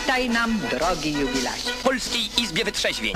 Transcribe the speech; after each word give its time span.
Witaj 0.00 0.30
nam, 0.30 0.58
drogi 0.70 1.12
jubilacie. 1.12 1.70
W 1.72 1.82
Polskiej 1.82 2.22
Izbie 2.42 2.64
Wytrzeźwień. 2.64 3.12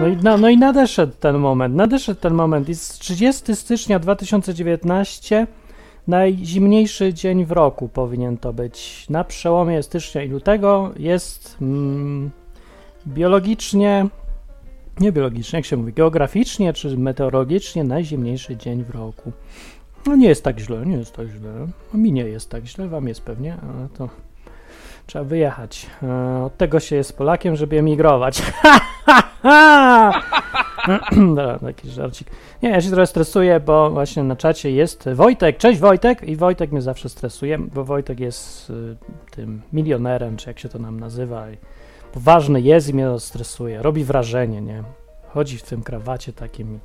No 0.00 0.08
i, 0.08 0.16
no, 0.22 0.38
no 0.38 0.48
i 0.48 0.58
nadeszedł 0.58 1.12
ten 1.20 1.38
moment, 1.38 1.74
nadeszedł 1.74 2.20
ten 2.20 2.34
moment. 2.34 2.68
Jest 2.68 2.98
30 2.98 3.56
stycznia 3.56 3.98
2019, 3.98 5.46
najzimniejszy 6.08 7.14
dzień 7.14 7.44
w 7.44 7.52
roku 7.52 7.88
powinien 7.88 8.36
to 8.36 8.52
być. 8.52 9.06
Na 9.10 9.24
przełomie 9.24 9.82
stycznia 9.82 10.22
i 10.22 10.28
lutego 10.28 10.92
jest 10.96 11.56
mm, 11.62 12.30
biologicznie, 13.06 14.06
nie 15.00 15.12
biologicznie, 15.12 15.58
jak 15.58 15.66
się 15.66 15.76
mówi, 15.76 15.92
geograficznie 15.92 16.72
czy 16.72 16.98
meteorologicznie 16.98 17.84
najzimniejszy 17.84 18.56
dzień 18.56 18.84
w 18.84 18.90
roku. 18.90 19.32
No 20.06 20.16
nie 20.16 20.28
jest 20.28 20.44
tak 20.44 20.58
źle, 20.58 20.86
nie 20.86 20.96
jest 20.96 21.12
tak 21.12 21.28
źle. 21.28 21.66
No 21.92 22.00
mi 22.00 22.12
nie 22.12 22.24
jest 22.24 22.50
tak 22.50 22.66
źle, 22.66 22.88
wam 22.88 23.08
jest 23.08 23.22
pewnie, 23.22 23.56
ale 23.62 23.88
to 23.88 24.08
trzeba 25.08 25.24
wyjechać. 25.24 25.86
E, 26.02 26.42
Od 26.44 26.56
tego 26.56 26.80
się 26.80 26.96
jest 26.96 27.18
Polakiem, 27.18 27.56
żeby 27.56 27.78
emigrować. 27.78 28.42
Dobra, 31.36 31.58
taki 31.58 31.90
żarcik. 31.90 32.28
Nie, 32.62 32.70
ja 32.70 32.80
się 32.80 32.88
trochę 32.88 33.06
stresuję, 33.06 33.60
bo 33.60 33.90
właśnie 33.90 34.22
na 34.22 34.36
czacie 34.36 34.70
jest 34.70 35.08
Wojtek. 35.14 35.56
Cześć 35.56 35.80
Wojtek! 35.80 36.22
I 36.22 36.36
Wojtek 36.36 36.72
mnie 36.72 36.82
zawsze 36.82 37.08
stresuje, 37.08 37.58
bo 37.58 37.84
Wojtek 37.84 38.20
jest 38.20 38.70
y, 38.70 38.96
tym 39.30 39.62
milionerem, 39.72 40.36
czy 40.36 40.50
jak 40.50 40.58
się 40.58 40.68
to 40.68 40.78
nam 40.78 41.00
nazywa. 41.00 41.50
I 41.50 41.56
poważny 42.12 42.60
jest 42.60 42.88
i 42.88 42.94
mnie 42.94 43.18
stresuje. 43.18 43.82
Robi 43.82 44.04
wrażenie, 44.04 44.60
nie? 44.60 44.82
Chodzi 45.28 45.58
w 45.58 45.62
tym 45.62 45.82
krawacie 45.82 46.32
takim 46.32 46.80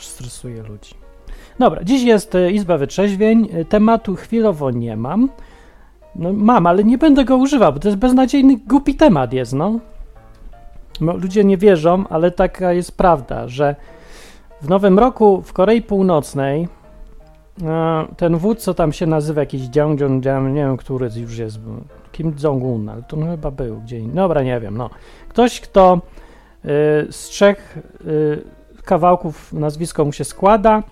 stresuje 0.00 0.62
ludzi. 0.62 0.94
Dobra, 1.58 1.84
dziś 1.84 2.02
jest 2.02 2.34
y, 2.34 2.50
Izba 2.50 2.78
Wytrzeźwień. 2.78 3.48
Tematu 3.68 4.16
chwilowo 4.16 4.70
nie 4.70 4.96
mam. 4.96 5.28
No 6.18 6.32
mam, 6.32 6.66
ale 6.66 6.84
nie 6.84 6.98
będę 6.98 7.24
go 7.24 7.36
używał, 7.36 7.72
bo 7.72 7.78
to 7.78 7.88
jest 7.88 7.98
beznadziejny, 7.98 8.56
głupi 8.66 8.94
temat 8.94 9.32
jest, 9.32 9.52
no. 9.52 9.78
no. 11.00 11.16
Ludzie 11.16 11.44
nie 11.44 11.56
wierzą, 11.56 12.04
ale 12.08 12.30
taka 12.30 12.72
jest 12.72 12.96
prawda, 12.96 13.48
że 13.48 13.76
w 14.62 14.68
Nowym 14.68 14.98
Roku 14.98 15.42
w 15.42 15.52
Korei 15.52 15.82
Północnej 15.82 16.68
e, 17.62 18.04
ten 18.16 18.36
wódz, 18.36 18.62
co 18.62 18.74
tam 18.74 18.92
się 18.92 19.06
nazywa, 19.06 19.40
jakiś 19.40 19.62
Jiang 19.62 20.00
Jong 20.00 20.24
nie 20.24 20.54
wiem, 20.54 20.76
który 20.76 21.10
już 21.16 21.38
jest, 21.38 21.58
Kim 22.12 22.34
Jong-un, 22.42 22.88
ale 22.88 23.02
to 23.02 23.16
chyba 23.16 23.50
był 23.50 23.80
gdzie 23.80 23.98
indziej. 23.98 24.14
Dobra, 24.14 24.42
nie 24.42 24.60
wiem, 24.60 24.76
no. 24.76 24.90
Ktoś, 25.28 25.60
kto 25.60 26.00
y, 26.64 26.68
z 27.10 27.28
trzech 27.28 27.78
y, 28.06 28.82
kawałków 28.84 29.52
nazwisko 29.52 30.04
mu 30.04 30.12
się 30.12 30.24
składa, 30.24 30.82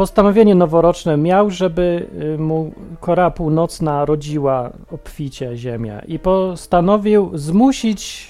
postanowienie 0.00 0.54
noworoczne 0.54 1.16
miał, 1.16 1.50
żeby 1.50 2.06
y, 2.34 2.38
mu 2.38 2.72
Korea 3.00 3.30
Północna 3.30 4.04
rodziła 4.04 4.70
obficie 4.92 5.56
ziemię 5.56 6.02
i 6.06 6.18
postanowił 6.18 7.30
zmusić, 7.34 8.28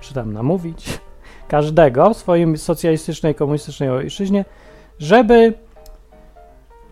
czy 0.00 0.14
tam 0.14 0.32
namówić, 0.32 0.98
każdego 1.48 2.14
w 2.14 2.16
swoim 2.16 2.56
socjalistycznej, 2.56 3.34
komunistycznej 3.34 3.90
ojczyźnie, 3.90 4.44
żeby 4.98 5.54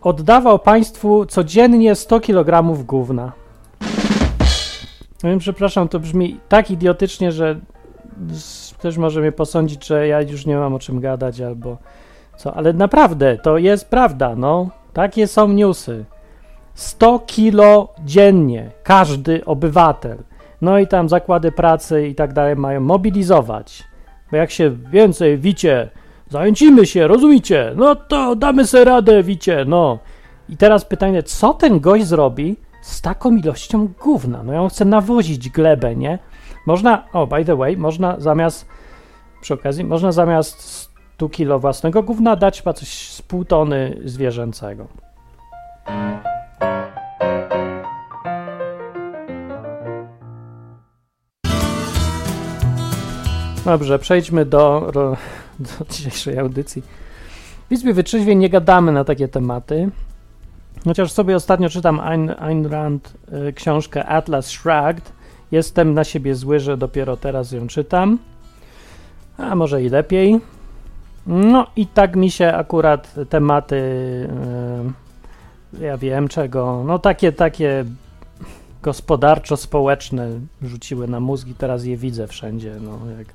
oddawał 0.02 0.58
państwu 0.58 1.26
codziennie 1.26 1.94
100 1.94 2.20
kg 2.20 2.84
gówna. 2.86 3.32
No 5.22 5.30
Wiem, 5.30 5.38
przepraszam, 5.38 5.88
to 5.88 6.00
brzmi 6.00 6.40
tak 6.48 6.70
idiotycznie, 6.70 7.32
że 7.32 7.60
ktoś 8.78 8.96
może 8.96 9.20
mnie 9.20 9.32
posądzić, 9.32 9.86
że 9.86 10.06
ja 10.06 10.22
już 10.22 10.46
nie 10.46 10.56
mam 10.56 10.74
o 10.74 10.78
czym 10.78 11.00
gadać 11.00 11.40
albo 11.40 11.78
co, 12.36 12.54
ale 12.54 12.72
naprawdę, 12.72 13.38
to 13.38 13.58
jest 13.58 13.90
prawda, 13.90 14.34
no. 14.36 14.68
Takie 14.92 15.26
są 15.26 15.48
newsy. 15.48 16.04
100 16.74 17.18
kilo 17.18 17.94
dziennie 18.04 18.70
każdy 18.82 19.44
obywatel. 19.44 20.18
No 20.60 20.78
i 20.78 20.86
tam 20.86 21.08
zakłady 21.08 21.52
pracy 21.52 22.08
i 22.08 22.14
tak 22.14 22.32
dalej 22.32 22.56
mają 22.56 22.80
mobilizować. 22.80 23.84
Bo 24.30 24.36
jak 24.36 24.50
się 24.50 24.70
więcej 24.70 25.38
wicie, 25.38 25.90
zajęcimy 26.28 26.86
się, 26.86 27.06
rozumiecie? 27.06 27.72
No 27.76 27.94
to 27.94 28.36
damy 28.36 28.66
sobie 28.66 28.84
radę, 28.84 29.22
wicie, 29.22 29.64
no. 29.68 29.98
I 30.48 30.56
teraz 30.56 30.84
pytanie, 30.84 31.22
co 31.22 31.54
ten 31.54 31.80
gość 31.80 32.06
zrobi 32.06 32.56
z 32.82 33.00
taką 33.00 33.36
ilością 33.36 33.88
gówna? 34.02 34.42
No 34.42 34.52
ja 34.52 34.62
on 34.62 34.68
chce 34.68 34.84
nawozić 34.84 35.50
glebę, 35.50 35.96
nie? 35.96 36.18
Można, 36.66 37.04
o, 37.12 37.26
by 37.26 37.44
the 37.44 37.56
way, 37.56 37.76
można 37.76 38.20
zamiast, 38.20 38.66
przy 39.40 39.54
okazji, 39.54 39.84
można 39.84 40.12
zamiast 40.12 40.93
100 41.14 41.28
kilo 41.28 41.58
własnego 41.58 42.02
gówna 42.02 42.36
dać 42.36 42.58
chyba 42.58 42.72
coś 42.72 43.10
z 43.10 43.22
pół 43.22 43.44
tony 43.44 44.00
zwierzęcego. 44.04 44.86
Dobrze, 53.64 53.98
przejdźmy 53.98 54.46
do, 54.46 54.90
do 54.94 55.16
dzisiejszej 55.90 56.38
audycji. 56.38 56.82
W 57.68 57.72
Izbie 57.72 57.94
Wytrzeźwień 57.94 58.38
nie 58.38 58.50
gadamy 58.50 58.92
na 58.92 59.04
takie 59.04 59.28
tematy. 59.28 59.90
Chociaż 60.84 61.12
sobie 61.12 61.36
ostatnio 61.36 61.68
czytam 61.68 62.00
Ayn, 62.00 62.34
Ayn 62.38 62.66
Rand 62.66 63.12
y, 63.48 63.52
książkę 63.52 64.06
Atlas 64.06 64.50
Shrugged. 64.50 65.12
Jestem 65.52 65.94
na 65.94 66.04
siebie 66.04 66.34
zły, 66.34 66.60
że 66.60 66.76
dopiero 66.76 67.16
teraz 67.16 67.52
ją 67.52 67.66
czytam. 67.66 68.18
A 69.38 69.54
może 69.54 69.82
i 69.82 69.88
lepiej. 69.88 70.40
No 71.26 71.66
i 71.76 71.86
tak 71.86 72.16
mi 72.16 72.30
się 72.30 72.52
akurat 72.52 73.14
tematy, 73.28 73.76
y, 75.80 75.84
ja 75.84 75.98
wiem 75.98 76.28
czego, 76.28 76.82
no 76.86 76.98
takie, 76.98 77.32
takie 77.32 77.84
gospodarczo-społeczne 78.82 80.28
rzuciły 80.62 81.08
na 81.08 81.20
mózg 81.20 81.48
i 81.48 81.54
teraz 81.54 81.84
je 81.84 81.96
widzę 81.96 82.26
wszędzie. 82.26 82.76
No, 82.80 82.98
jak... 83.18 83.26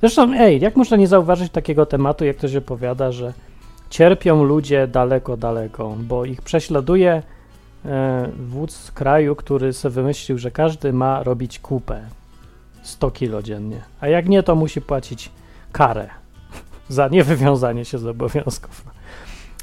Zresztą, 0.00 0.32
ej, 0.34 0.60
jak 0.60 0.76
można 0.76 0.96
nie 0.96 1.08
zauważyć 1.08 1.52
takiego 1.52 1.86
tematu, 1.86 2.24
jak 2.24 2.36
ktoś 2.36 2.56
opowiada, 2.56 3.12
że 3.12 3.32
cierpią 3.90 4.44
ludzie 4.44 4.88
daleko, 4.88 5.36
daleko, 5.36 5.96
bo 5.98 6.24
ich 6.24 6.42
prześladuje 6.42 7.22
e, 7.84 8.28
wódz 8.38 8.90
kraju, 8.90 9.36
który 9.36 9.72
sobie 9.72 9.94
wymyślił, 9.94 10.38
że 10.38 10.50
każdy 10.50 10.92
ma 10.92 11.22
robić 11.22 11.58
kupę 11.58 12.00
100 12.82 13.10
kilo 13.10 13.42
dziennie, 13.42 13.80
a 14.00 14.08
jak 14.08 14.28
nie, 14.28 14.42
to 14.42 14.54
musi 14.54 14.80
płacić 14.80 15.30
karę 15.72 16.08
za 16.88 17.08
niewywiązanie 17.08 17.84
się 17.84 17.98
z 17.98 18.06
obowiązków. 18.06 18.84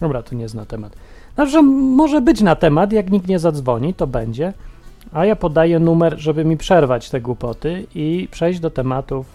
Dobra, 0.02 0.24
tu 0.24 0.36
nie 0.36 0.50
zna 0.50 0.66
temat. 0.66 0.96
Znaczy, 1.36 1.62
może 1.62 2.22
być 2.22 2.42
na 2.42 2.56
temat, 2.56 2.92
jak 2.92 3.12
nikt 3.12 3.28
nie 3.28 3.40
zadzwoni, 3.40 3.94
to 3.94 4.08
będzie, 4.08 4.54
a 5.14 5.26
ja 5.26 5.36
podaję 5.36 5.80
numer, 5.80 6.20
żeby 6.20 6.46
mi 6.46 6.58
przerwać 6.58 7.10
te 7.10 7.22
głupoty 7.22 7.88
i 7.96 8.28
przejść 8.32 8.60
do 8.60 8.70
tematów, 8.70 9.26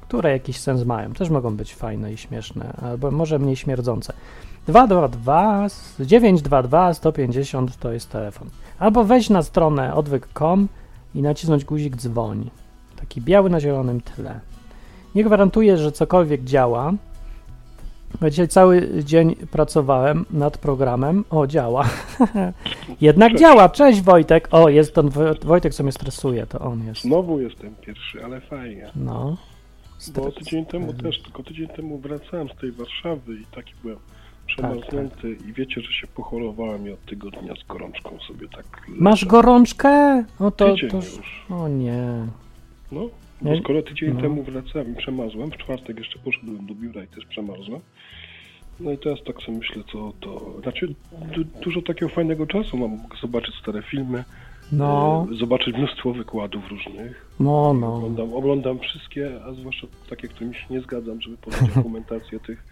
które 0.00 0.30
jakiś 0.30 0.60
sens 0.60 0.84
mają. 0.84 1.12
Też 1.12 1.30
mogą 1.30 1.56
być 1.56 1.74
fajne 1.74 2.12
i 2.12 2.16
śmieszne, 2.16 2.72
albo 2.82 3.10
może 3.10 3.38
mniej 3.38 3.56
śmierdzące. 3.56 4.12
222 4.66 5.66
922 6.00 6.94
150 6.94 7.76
to 7.76 7.92
jest 7.92 8.10
telefon. 8.10 8.48
Albo 8.78 9.04
wejść 9.04 9.30
na 9.30 9.42
stronę 9.42 9.94
odwyk.com 9.94 10.68
i 11.14 11.22
nacisnąć 11.22 11.64
guzik 11.64 11.96
dzwoń. 11.96 12.50
Taki 12.96 13.20
biały 13.20 13.50
na 13.50 13.60
zielonym 13.60 14.00
tle. 14.00 14.40
Nie 15.14 15.24
gwarantuję, 15.24 15.78
że 15.78 15.92
cokolwiek 15.92 16.44
działa. 16.44 16.92
Bo 18.20 18.30
Dzisiaj 18.30 18.48
cały 18.48 18.88
dzień 19.04 19.36
pracowałem 19.36 20.24
nad 20.30 20.58
programem. 20.58 21.24
O, 21.30 21.46
działa. 21.46 21.84
Jednak 23.00 23.30
Cześć. 23.32 23.40
działa. 23.42 23.68
Cześć 23.68 24.00
Wojtek. 24.02 24.48
O, 24.50 24.68
jest 24.68 24.94
ten 24.94 25.08
Wo- 25.08 25.34
Wojtek, 25.44 25.74
co 25.74 25.82
mnie 25.82 25.92
stresuje, 25.92 26.46
to 26.46 26.58
on 26.58 26.84
jest. 26.86 27.00
Znowu 27.02 27.40
jestem 27.40 27.74
pierwszy, 27.86 28.24
ale 28.24 28.40
fajnie. 28.40 28.90
No. 28.96 29.36
Bo 30.14 30.20
Stres- 30.22 30.34
tydzień 30.38 30.66
temu 30.66 30.92
też, 30.92 31.22
tylko 31.22 31.42
tydzień 31.42 31.68
temu 31.68 31.98
wracałem 31.98 32.48
z 32.48 32.60
tej 32.60 32.72
Warszawy 32.72 33.34
i 33.34 33.44
taki 33.54 33.72
byłem 33.82 33.98
przemarznięty 34.46 35.36
i 35.48 35.52
wiecie, 35.52 35.80
że 35.80 35.92
się 35.92 36.06
pochorowałem 36.06 36.88
i 36.88 36.90
od 36.90 37.04
tygodnia 37.04 37.54
z 37.64 37.66
gorączką 37.68 38.18
sobie 38.28 38.48
tak 38.48 38.64
Masz 38.88 39.24
gorączkę? 39.24 40.24
O 40.40 40.50
to, 40.50 40.74
Tydzień 40.74 40.90
to... 40.90 40.96
już. 40.96 41.46
O 41.50 41.68
nie. 41.68 42.04
No, 42.92 43.08
bo 43.42 43.56
skoro 43.58 43.82
tydzień 43.82 44.14
No. 44.14 44.20
temu 44.20 44.42
wracałem 44.42 44.92
i 44.92 44.96
przemarzłem, 44.96 45.50
w 45.50 45.56
czwartek 45.56 45.98
jeszcze 45.98 46.18
poszedłem 46.18 46.66
do 46.66 46.74
biura 46.74 47.04
i 47.04 47.06
też 47.06 47.24
przemarzłem. 47.26 47.80
No 48.80 48.92
i 48.92 48.98
teraz 48.98 49.18
tak 49.26 49.42
sobie 49.42 49.58
myślę, 49.58 49.82
co 49.92 50.12
to... 50.20 50.54
Znaczy, 50.62 50.94
du 51.34 51.44
dużo 51.44 51.82
takiego 51.82 52.08
fajnego 52.08 52.46
czasu 52.46 52.76
mam. 52.76 52.90
Mogę 52.90 53.16
zobaczyć 53.22 53.54
stare 53.62 53.82
filmy, 53.82 54.24
No, 54.72 55.26
e, 55.32 55.36
zobaczyć 55.36 55.76
mnóstwo 55.76 56.12
wykładów 56.12 56.68
różnych. 56.70 57.26
no, 57.40 57.74
no. 57.74 57.94
Oglądam, 57.96 58.34
oglądam 58.34 58.78
wszystkie, 58.78 59.40
a 59.44 59.52
zwłaszcza 59.52 59.86
takie, 60.10 60.28
którymi 60.28 60.54
się 60.54 60.66
nie 60.70 60.80
zgadzam, 60.80 61.20
żeby 61.20 61.36
podać 61.36 61.60
argumentację 61.76 62.40
tych, 62.40 62.64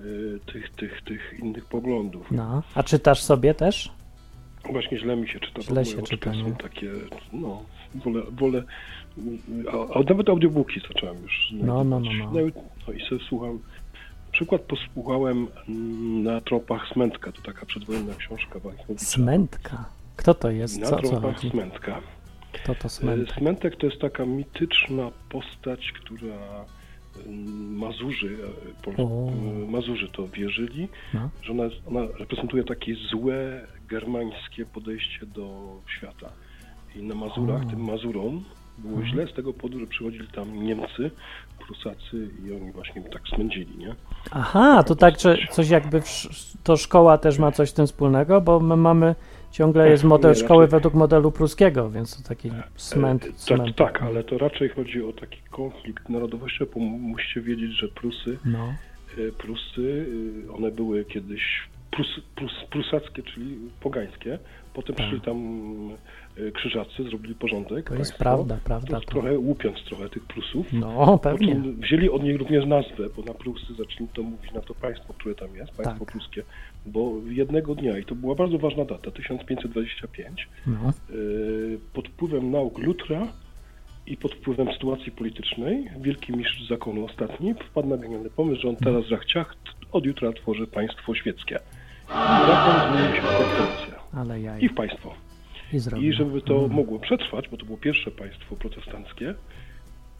y, 0.00 0.38
tych, 0.52 0.70
tych, 0.70 1.02
tych 1.02 1.34
innych 1.42 1.64
poglądów. 1.64 2.30
No. 2.30 2.62
A 2.74 2.82
czytasz 2.82 3.22
sobie 3.22 3.54
też? 3.54 3.92
Właśnie 4.72 4.98
źle 4.98 5.16
mi 5.16 5.28
się 5.28 5.40
czyta, 5.40 5.62
Źle 5.62 5.84
się 5.84 6.02
czyta, 6.02 6.32
są 6.32 6.48
nie? 6.48 6.52
takie, 6.52 6.90
no, 7.32 7.62
wolę, 7.94 8.22
wolę 8.30 8.62
a, 9.72 9.98
a 9.98 10.02
nawet 10.02 10.28
audiobooki 10.28 10.80
zacząłem 10.88 11.22
już 11.22 11.48
No, 11.52 11.84
no, 11.84 12.00
no, 12.00 12.10
no. 12.12 12.32
no 12.86 12.92
i 12.92 13.08
sobie 13.08 13.20
słucham, 13.28 13.58
przykład 14.32 14.62
posłuchałem 14.62 15.46
mm, 15.68 16.22
na 16.22 16.40
tropach 16.40 16.88
Smętka, 16.92 17.32
to 17.32 17.42
taka 17.42 17.66
przedwojenna 17.66 18.14
książka. 18.14 18.60
Smętka. 18.96 19.84
Kto 20.16 20.34
to 20.34 20.50
jest? 20.50 20.80
na 20.80 20.86
Co, 20.86 20.96
co 20.96 21.08
tropach 21.08 21.34
chodzi? 21.34 21.50
Smętka. 21.50 22.00
Kto 22.52 22.74
to 22.74 22.86
E, 22.86 22.88
Smentek? 22.90 23.36
Smentek 23.38 23.76
to 23.76 23.86
jest 23.86 24.00
taka 24.00 24.26
mityczna 24.26 25.10
postać, 25.28 25.92
która 25.92 26.64
mm, 27.26 27.76
Mazurzy, 27.76 28.36
e, 28.80 28.82
Pol- 28.84 28.94
O. 28.98 29.28
e, 29.66 29.70
Mazurzy 29.70 30.08
to 30.08 30.28
wierzyli, 30.28 30.88
No. 31.14 31.30
że 31.42 31.52
ona, 31.52 31.64
ona 31.86 32.00
reprezentuje 32.18 32.64
takie 32.64 32.94
złe 32.94 33.66
germańskie 33.88 34.66
podejście 34.66 35.26
do 35.26 35.76
świata. 35.98 36.32
I 36.96 37.02
na 37.02 37.14
Mazurach, 37.14 37.62
O. 37.66 37.70
tym 37.70 37.84
Mazurom, 37.84 38.44
było 38.78 38.94
Mhm. 38.94 39.12
źle 39.12 39.26
z 39.26 39.32
tego 39.32 39.52
powodu, 39.52 39.80
że 39.80 39.86
przychodzili 39.86 40.28
tam 40.28 40.62
Niemcy, 40.64 41.10
Prusacy 41.66 42.28
i 42.46 42.52
oni 42.52 42.72
właśnie 42.72 43.02
tak 43.02 43.22
smędzili, 43.28 43.78
nie? 43.78 43.94
Aha, 44.30 44.82
to 44.82 44.94
tak, 44.94 45.20
że 45.20 45.38
coś 45.50 45.68
jakby 45.68 46.02
to 46.64 46.76
szkoła 46.76 47.18
też 47.18 47.38
ma 47.38 47.52
coś 47.52 47.70
z 47.70 47.72
tym 47.72 47.86
wspólnego, 47.86 48.40
bo 48.40 48.60
my 48.60 48.76
mamy 48.76 49.14
ciągle 49.50 49.88
jest 49.90 50.04
model 50.04 50.34
szkoły 50.34 50.66
według 50.66 50.94
modelu 50.94 51.32
pruskiego, 51.32 51.90
więc 51.90 52.22
to 52.22 52.28
taki 52.28 52.50
cement. 52.76 53.24
E, 53.24 53.26
tak, 53.26 53.36
cement. 53.36 53.76
tak, 53.76 54.02
ale 54.02 54.24
to 54.24 54.38
raczej 54.38 54.68
chodzi 54.68 55.02
o 55.04 55.12
taki 55.12 55.38
konflikt 55.50 56.08
narodowościowy, 56.08 56.70
bo 56.74 56.80
musicie 56.80 57.40
wiedzieć, 57.40 57.70
że 57.80 57.88
Prusy 57.88 58.38
No, 58.44 58.74
E, 59.18 59.32
Prusy, 59.32 60.06
e, 60.48 60.52
one 60.52 60.70
były 60.70 61.04
kiedyś 61.04 61.42
prus, 61.90 62.06
prus, 62.36 62.52
prusackie, 62.70 63.22
czyli 63.22 63.58
pogańskie. 63.80 64.38
Potem 64.74 64.96
Tak. 64.96 65.06
przyszli 65.06 65.20
tam 65.20 65.36
e, 65.92 65.96
krzyżacy, 66.54 67.04
zrobili 67.08 67.34
porządek. 67.34 67.88
to 67.88 67.94
jest 67.94 68.14
prawda, 68.18 68.58
prawda. 68.64 68.94
To 68.94 69.00
To. 69.00 69.06
trochę 69.06 69.38
łupiąc 69.38 69.78
trochę 69.84 70.08
tych 70.08 70.24
Prusów. 70.24 70.66
No, 70.72 71.18
pewnie. 71.18 71.60
wzięli 71.78 72.10
od 72.10 72.22
nich 72.22 72.38
również 72.38 72.66
nazwę, 72.66 73.04
bo 73.16 73.22
na 73.22 73.34
Prusy 73.34 73.74
zaczęli 73.78 74.08
to 74.14 74.22
mówić 74.22 74.52
na 74.52 74.60
to 74.60 74.74
państwo, 74.74 75.12
które 75.14 75.34
tam 75.34 75.56
jest, 75.56 75.72
państwo 75.72 76.04
Tak. 76.04 76.12
pruskie. 76.12 76.42
Bo 76.86 77.12
jednego 77.28 77.74
dnia, 77.74 77.98
i 77.98 78.04
to 78.04 78.14
była 78.14 78.34
bardzo 78.34 78.58
ważna 78.58 78.84
data, 78.84 79.10
1525, 79.10 80.48
No, 80.66 80.74
e, 80.88 80.92
pod 81.92 82.08
wpływem 82.08 82.50
nauk 82.50 82.78
Lutra 82.78 83.28
i 84.06 84.16
pod 84.16 84.34
wpływem 84.34 84.72
sytuacji 84.72 85.12
politycznej, 85.12 85.88
wielki 86.00 86.36
mistrz 86.36 86.68
zakonu 86.68 87.04
ostatni 87.04 87.54
wpadł 87.54 87.88
na 87.88 87.96
genialny 87.96 88.30
pomysł, 88.30 88.60
że 88.62 88.68
on 88.68 88.76
teraz 88.76 89.08
zachciach 89.08 89.54
od 89.92 90.04
jutra 90.06 90.32
tworzy 90.32 90.66
państwo 90.66 91.14
świeckie. 91.14 91.58
I 92.08 92.46
zakon 92.46 92.96
zmienił 92.96 93.16
się 93.16 93.22
w 93.22 93.24
korporację 93.26 93.94
i 94.60 94.68
w 94.68 94.74
państwo. 94.74 95.14
I 95.72 95.78
zrobił. 95.78 96.10
I 96.10 96.12
żeby 96.12 96.40
to 96.42 96.54
Mhm. 96.54 96.72
mogło 96.72 96.98
przetrwać, 96.98 97.48
bo 97.48 97.56
to 97.56 97.66
było 97.66 97.78
pierwsze 97.78 98.10
państwo 98.10 98.56
protestanckie, 98.56 99.34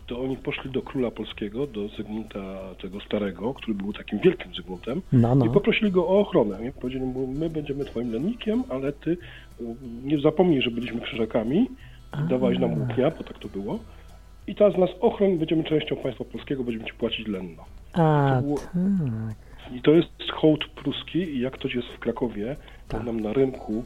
to 0.06 0.20
oni 0.20 0.36
poszli 0.36 0.70
do 0.70 0.82
króla 0.82 1.10
polskiego, 1.10 1.66
do 1.66 1.88
Zygmunta 1.88 2.58
tego 2.82 3.00
starego, 3.00 3.54
który 3.54 3.74
był 3.74 3.92
takim 3.92 4.18
wielkim 4.18 4.54
Zygmuntem, 4.54 5.02
No, 5.12 5.34
i 5.34 5.38
no, 5.38 5.46
poprosili 5.50 5.90
go 5.90 6.08
o 6.08 6.20
ochronę. 6.20 6.60
Nie? 6.62 6.72
Powiedzieli 6.72 7.04
mu, 7.04 7.26
my 7.26 7.50
będziemy 7.50 7.84
twoim 7.84 8.12
lennikiem, 8.12 8.64
ale 8.68 8.92
ty 8.92 9.10
y, 9.10 9.16
nie 10.04 10.20
zapomnij, 10.20 10.62
że 10.62 10.70
byliśmy 10.70 11.00
krzyżakami, 11.00 11.66
dawałeś 12.28 12.58
nam 12.58 12.80
łupnia, 12.80 13.10
bo 13.10 13.24
tak 13.24 13.38
to 13.38 13.48
było. 13.48 13.78
I 14.46 14.54
teraz 14.54 14.78
nas 14.78 14.90
ochroń, 15.00 15.38
będziemy 15.38 15.64
częścią 15.64 15.96
państwa 15.96 16.24
polskiego, 16.24 16.64
będziemy 16.64 16.84
ci 16.84 16.94
płacić 16.94 17.26
lenno. 17.28 17.64
a, 17.92 18.32
to 18.36 18.42
było- 18.42 18.58
tak. 18.58 19.36
I 19.76 19.82
to 19.82 19.90
jest 19.90 20.08
hołd 20.32 20.64
pruski 20.74 21.18
i 21.18 21.40
jak 21.40 21.52
ktoś 21.52 21.74
jest 21.74 21.88
w 21.88 21.98
Krakowie, 21.98 22.56
to 22.88 22.96
Tak. 22.96 23.06
nam 23.06 23.20
na 23.20 23.32
rynku 23.32 23.84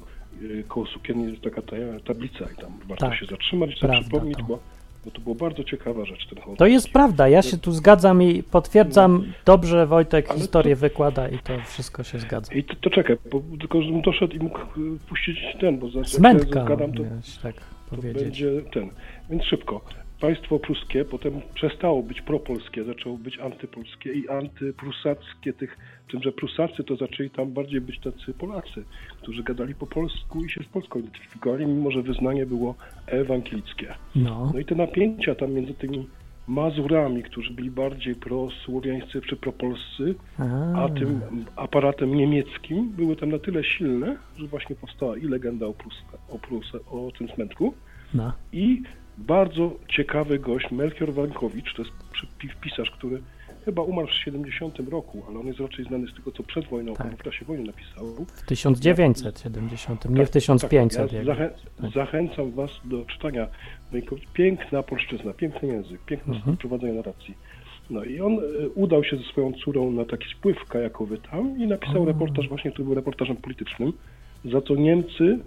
koło 0.69 0.87
sukienni 0.87 1.31
jest 1.31 1.43
taka 1.43 1.62
ta, 1.62 1.77
tablica 2.05 2.44
i 2.55 2.61
tam 2.61 2.73
warto 2.88 3.06
Tak. 3.06 3.19
się 3.19 3.27
zatrzymać 3.27 3.71
i 3.77 3.79
sobie 3.79 4.00
przypomnieć, 4.00 4.38
to. 4.38 4.44
bo, 4.44 4.59
bo 5.05 5.11
to 5.11 5.21
była 5.21 5.35
bardzo 5.35 5.65
ciekawa 5.65 6.05
rzecz 6.05 6.27
ten. 6.27 6.56
To 6.56 6.67
jest 6.67 6.91
prawda, 6.91 7.29
ja 7.29 7.43
się 7.43 7.59
tu 7.59 7.73
zgadzam 7.73 8.23
i 8.23 8.43
potwierdzam. 8.43 9.25
Dobrze 9.44 9.87
Wojtek 9.87 10.33
historię 10.33 10.77
wykłada 10.77 11.29
i 11.29 11.38
to 11.38 11.53
wszystko 11.67 12.03
się 12.03 12.19
zgadza. 12.19 12.55
I 12.55 12.65
to, 12.65 12.75
to 12.75 12.91
czekaj, 12.91 13.17
bo, 13.31 13.43
tylko 13.61 13.83
żebym 13.83 14.03
doszedł 14.03 14.37
i 14.37 14.38
mógł 14.38 14.59
y, 14.59 14.99
puścić 15.09 15.38
ten, 15.61 15.79
bo 15.79 15.91
za 15.91 15.99
jak 15.99 16.09
Smętka, 16.09 16.61
się 16.61 16.67
zgadam, 16.67 16.93
to 16.93 17.03
tak 17.43 17.55
to 17.91 17.97
będzie 17.97 18.62
ten. 18.73 18.91
Więc 19.31 19.44
szybko. 19.44 19.81
Państwo 20.21 20.59
pruskie 20.59 21.05
potem 21.05 21.41
przestało 21.55 22.03
być 22.03 22.21
propolskie, 22.23 22.85
zaczęło 22.85 23.19
być 23.19 23.38
antypolskie 23.38 24.12
i 24.12 24.29
antyprusackie. 24.29 25.53
Tych, 25.53 25.79
tym, 26.11 26.23
że 26.23 26.32
Prusacy 26.32 26.85
to 26.85 26.97
zaczęli 26.97 27.31
tam 27.31 27.53
bardziej 27.53 27.81
być 27.81 28.00
tacy 28.00 28.35
Polacy, 28.38 28.85
którzy 29.23 29.43
gadali 29.43 29.75
po 29.75 29.87
polsku 29.87 30.44
i 30.44 30.50
się 30.50 30.62
z 30.62 30.67
Polską 30.67 30.99
identyfikowali, 30.99 31.67
mimo 31.67 31.91
że 31.91 32.03
wyznanie 32.03 32.47
było 32.47 32.75
ewangelickie. 33.06 33.94
No, 34.14 34.50
No 34.55 34.61
i 34.61 34.64
te 34.64 34.75
napięcia 34.75 35.35
tam 35.35 35.53
między 35.53 35.75
tymi 35.75 36.06
Mazurami, 36.49 37.23
którzy 37.23 37.55
byli 37.55 37.70
bardziej 37.70 38.14
prosłowiańscy 38.14 39.20
czy 39.20 39.37
propolscy, 39.37 40.14
a 40.76 40.88
tym 40.88 41.20
aparatem 41.56 42.14
niemieckim 42.14 42.91
były 42.91 43.17
tam 43.17 43.31
na 43.31 43.38
tyle 43.38 43.64
silne, 43.64 44.17
że 44.37 44.47
właśnie 44.47 44.76
powstała 44.76 45.17
i 45.17 45.23
legenda 45.23 45.67
o, 45.67 45.73
Prus, 45.73 45.94
o, 46.29 46.38
Prus, 46.38 46.73
o 46.91 47.11
tym 47.19 47.29
smętku, 47.29 47.75
no. 48.14 48.32
i 48.52 48.82
bardzo 49.19 49.73
ciekawy 49.88 50.38
gość, 50.38 50.70
Melchior 50.70 51.14
Wankowicz, 51.14 51.75
to 51.75 51.82
jest 51.82 51.94
pisarz, 52.61 52.91
który 52.91 53.23
chyba 53.67 53.83
umarł 53.83 54.07
w 54.09 54.13
70 54.15 54.79
roku, 54.91 55.23
ale 55.29 55.39
on 55.39 55.47
jest 55.47 55.61
raczej 55.61 55.85
znany 55.85 56.07
z 56.09 56.15
tego, 56.15 56.33
co 56.33 56.43
przed 56.43 56.67
wojną, 56.69 56.95
Tak. 56.95 57.11
tak. 57.11 57.21
w 57.21 57.23
czasie 57.23 57.45
wojny 57.45 57.65
napisał. 57.65 58.07
W 58.35 58.43
1970, 58.47 60.09
nie 60.11 60.27
w 60.27 60.31
1500. 60.31 61.03
Tak, 61.03 61.13
ja 61.13 61.19
jak- 61.19 61.27
zachę 61.27 61.51
zachęcam 61.95 62.53
Was 62.53 62.71
do 62.85 63.05
czytania. 63.05 63.47
Piękna 64.33 64.83
polszczyzna, 64.83 65.33
piękny 65.33 65.69
język, 65.69 66.01
piękne 66.07 66.35
Mhm. 66.37 66.57
prowadzenie 66.57 66.93
narracji. 66.93 67.35
No 67.91 68.05
i 68.05 68.21
on 68.21 68.33
e, 68.33 68.69
udał 68.75 69.05
się 69.05 69.17
ze 69.17 69.23
swoją 69.23 69.53
córą 69.53 69.91
na 69.91 70.05
taki 70.05 70.25
spływ 70.39 70.65
kajakowy 70.65 71.19
tam 71.31 71.59
i 71.59 71.67
napisał 71.67 72.03
O. 72.03 72.07
reportaż, 72.07 72.49
właśnie 72.49 72.71
który 72.73 72.85
był 72.85 72.95
reportażem 72.95 73.37
politycznym, 73.37 73.93
za 74.45 74.61
co 74.61 74.75
Niemcy, 74.75 75.39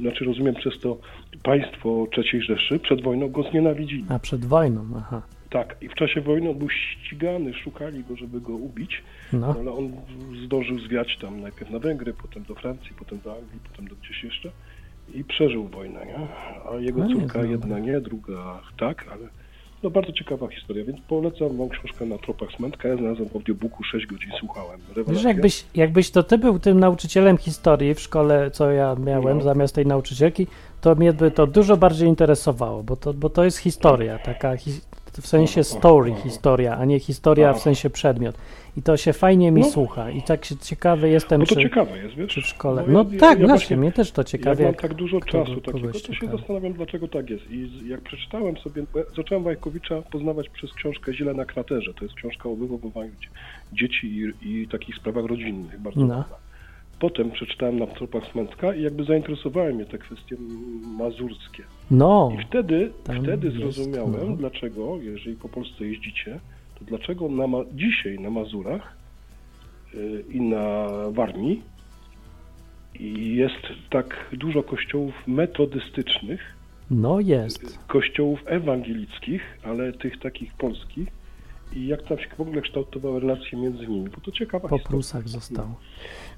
znaczy 0.00 0.24
rozumiem 0.24 0.54
przez 0.54 0.78
to 0.80 0.98
państwo 1.42 2.06
III 2.16 2.42
Rzeszy, 2.42 2.78
przed 2.78 3.02
wojną 3.02 3.28
go 3.28 3.42
znienawidzili. 3.42 4.04
A 4.08 4.18
przed 4.18 4.44
wojną, 4.44 4.84
aha. 4.96 5.22
Tak, 5.54 5.76
i 5.80 5.88
w 5.88 5.94
czasie 5.94 6.20
wojny 6.20 6.50
on 6.50 6.58
był 6.58 6.68
ścigany, 6.70 7.54
szukali 7.54 8.04
go, 8.04 8.16
żeby 8.16 8.40
go 8.40 8.52
ubić, 8.52 9.02
No, 9.32 9.54
ale 9.60 9.72
on 9.72 9.92
zdążył 10.44 10.78
zwiać 10.78 11.18
tam 11.20 11.40
najpierw 11.40 11.70
na 11.70 11.78
Węgry, 11.78 12.14
potem 12.22 12.42
do 12.42 12.54
Francji, 12.54 12.90
potem 12.98 13.18
do 13.24 13.32
Anglii, 13.32 13.60
potem 13.70 13.88
do 13.88 13.94
gdzieś 13.96 14.24
jeszcze 14.24 14.50
i 15.14 15.24
przeżył 15.24 15.68
wojnę, 15.68 16.06
nie? 16.06 16.18
A 16.72 16.76
jego 16.76 17.00
No, 17.04 17.08
córka 17.14 17.42
jedna 17.44 17.78
nie, 17.78 18.00
druga 18.00 18.60
tak, 18.78 19.04
ale 19.12 19.28
no 19.82 19.90
bardzo 19.90 20.12
ciekawa 20.12 20.48
historia, 20.48 20.84
więc 20.84 21.00
polecam 21.00 21.56
wam 21.56 21.68
książkę 21.68 22.06
na 22.06 22.18
tropach 22.18 22.48
Smętka. 22.56 22.88
Ja 22.88 22.96
znalazłem 22.96 23.28
w 23.28 23.34
audiobooku 23.36 23.84
6 23.84 24.06
godzin, 24.06 24.30
słuchałem. 24.40 24.80
Wiesz, 24.88 24.96
Rewelacja. 24.96 25.28
jakbyś, 25.28 25.64
jakbyś 25.74 26.10
to 26.10 26.22
ty 26.22 26.38
był 26.38 26.58
tym 26.58 26.80
nauczycielem 26.80 27.38
historii 27.38 27.94
w 27.94 28.00
szkole, 28.00 28.50
co 28.50 28.70
ja 28.70 28.94
miałem, 29.06 29.38
No. 29.38 29.44
zamiast 29.44 29.74
tej 29.74 29.86
nauczycielki, 29.86 30.46
to 30.80 30.94
mnie 30.94 31.12
by 31.12 31.30
to 31.30 31.46
dużo 31.46 31.76
bardziej 31.76 32.08
interesowało, 32.08 32.82
bo 32.82 32.96
to, 32.96 33.14
bo 33.14 33.30
to 33.30 33.44
jest 33.44 33.58
historia, 33.58 34.18
taka 34.18 34.56
hi, 34.56 34.70
w 35.22 35.26
sensie 35.26 35.64
story 35.64 36.14
historia, 36.14 36.76
a 36.78 36.84
nie 36.84 37.00
historia 37.00 37.48
w 37.52 37.56
Aha. 37.56 37.64
sensie 37.64 37.90
przedmiot. 37.90 38.36
I 38.76 38.82
to 38.82 38.96
się 38.96 39.12
fajnie 39.12 39.50
mi 39.52 39.60
No. 39.60 39.66
słucha 39.70 40.10
i 40.10 40.22
tak 40.22 40.44
się 40.44 40.56
ciekawy 40.56 41.08
jestem, 41.08 41.40
No 41.40 41.46
to 41.46 41.54
czy, 41.54 41.62
ciekawe 41.62 41.98
jest, 41.98 42.14
wiesz? 42.14 42.32
czy 42.34 42.42
w 42.42 42.46
szkole. 42.46 42.82
ja- 42.86 42.92
No 42.92 43.06
ja- 43.12 43.20
tak, 43.20 43.40
ja 43.40 43.46
właśnie, 43.46 43.76
mnie 43.76 43.92
też 43.92 44.12
to 44.12 44.20
Jak 44.22 44.28
ciekawie. 44.28 44.64
mam 44.64 44.74
tak 44.74 44.94
dużo 44.94 45.20
czasu 45.20 45.60
takiego, 45.60 45.92
to 45.92 46.14
się 46.14 46.26
zastanawiam, 46.38 46.72
dlaczego 46.72 47.08
tak 47.08 47.30
jest. 47.30 47.50
I 47.50 47.88
jak 47.88 48.00
przeczytałem 48.00 48.56
sobie, 48.56 48.84
zacząłem 49.16 49.44
Wajkowicza 49.44 50.02
poznawać 50.02 50.48
przez 50.48 50.72
książkę 50.72 51.14
Ziele 51.14 51.34
na 51.34 51.44
kraterze. 51.44 51.94
To 51.94 52.04
jest 52.04 52.14
książka 52.16 52.48
o 52.48 52.54
wychowywaniu 52.56 53.10
dzie- 53.20 53.28
dzieci 53.72 54.06
i, 54.42 54.48
i 54.62 54.68
takich 54.68 54.96
sprawach 54.96 55.24
rodzinnych, 55.24 55.80
bardzo 55.80 56.00
No. 56.00 56.24
Potem 57.00 57.30
przeczytałem 57.30 57.78
na 57.78 57.86
tropach 57.86 58.24
Smęcka 58.32 58.74
i 58.74 58.82
jakby 58.82 59.04
zainteresowały 59.04 59.74
mnie 59.74 59.84
te 59.84 59.98
kwestie 59.98 60.36
mazurskie. 60.98 61.62
No, 61.90 62.32
I 62.38 62.44
wtedy, 62.46 62.92
wtedy 63.22 63.46
jest, 63.46 63.58
zrozumiałem, 63.58 64.30
no. 64.30 64.36
dlaczego, 64.36 64.98
jeżeli 65.02 65.36
po 65.36 65.48
Polsce 65.48 65.86
jeździcie, 65.86 66.40
to 66.78 66.84
dlaczego 66.84 67.28
na 67.28 67.46
dzisiaj 67.74 68.18
na 68.18 68.30
Mazurach 68.30 68.96
y, 69.94 70.24
i 70.32 70.40
na 70.40 70.88
Warmii 71.10 71.62
jest 73.34 73.66
tak 73.90 74.30
dużo 74.32 74.62
kościołów 74.62 75.14
metodystycznych, 75.26 76.40
no 76.90 77.20
jest. 77.20 77.78
kościołów 77.86 78.40
ewangelickich, 78.46 79.58
ale 79.62 79.92
tych 79.92 80.20
takich 80.20 80.54
polskich 80.54 81.08
i 81.72 81.86
jak 81.86 82.02
tam 82.02 82.18
się 82.18 82.26
w 82.38 82.40
ogóle 82.40 82.62
kształtowały 82.62 83.20
relacje 83.20 83.58
między 83.58 83.86
nimi, 83.86 84.08
bo 84.10 84.20
to 84.20 84.32
ciekawa 84.32 84.68
Po. 84.68 84.78
Prusach 84.78 85.28
zostało. 85.28 85.74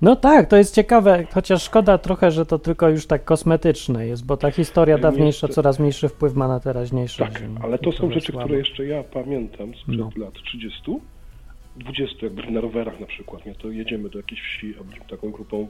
No 0.02 0.16
tak, 0.16 0.48
to 0.48 0.56
jest 0.56 0.74
ciekawe, 0.74 1.26
chociaż 1.34 1.62
szkoda 1.62 1.98
trochę, 1.98 2.30
że 2.30 2.46
to 2.46 2.58
tylko 2.58 2.88
już 2.88 3.06
tak 3.06 3.24
kosmetyczne 3.24 4.06
jest, 4.06 4.26
bo 4.26 4.36
ta 4.36 4.50
historia 4.50 4.98
dawniejsza 4.98 5.46
Niestety- 5.46 5.54
coraz 5.54 5.78
mniejszy 5.78 6.08
wpływ 6.08 6.34
ma 6.34 6.48
na 6.48 6.60
teraźniejsze. 6.60 7.24
Tak, 7.24 7.42
ale 7.62 7.78
to 7.78 7.90
i 7.90 7.96
są 7.96 8.10
rzeczy, 8.12 8.32
słabo. 8.32 8.44
które 8.46 8.58
jeszcze 8.58 8.86
ja 8.86 9.02
pamiętam 9.02 9.74
sprzed 9.74 9.98
No. 9.98 10.10
lat 10.16 10.34
30, 10.34 10.82
20, 11.76 12.26
jakby 12.26 12.50
na 12.50 12.60
rowerach 12.60 13.00
na 13.00 13.06
przykład, 13.06 13.46
nie? 13.46 13.54
to 13.54 13.70
jedziemy 13.70 14.08
do 14.10 14.18
jakiejś 14.18 14.40
wsi, 14.42 14.74
a 14.80 14.84
byliśmy 14.84 15.06
taką 15.10 15.30
grupą 15.30 15.68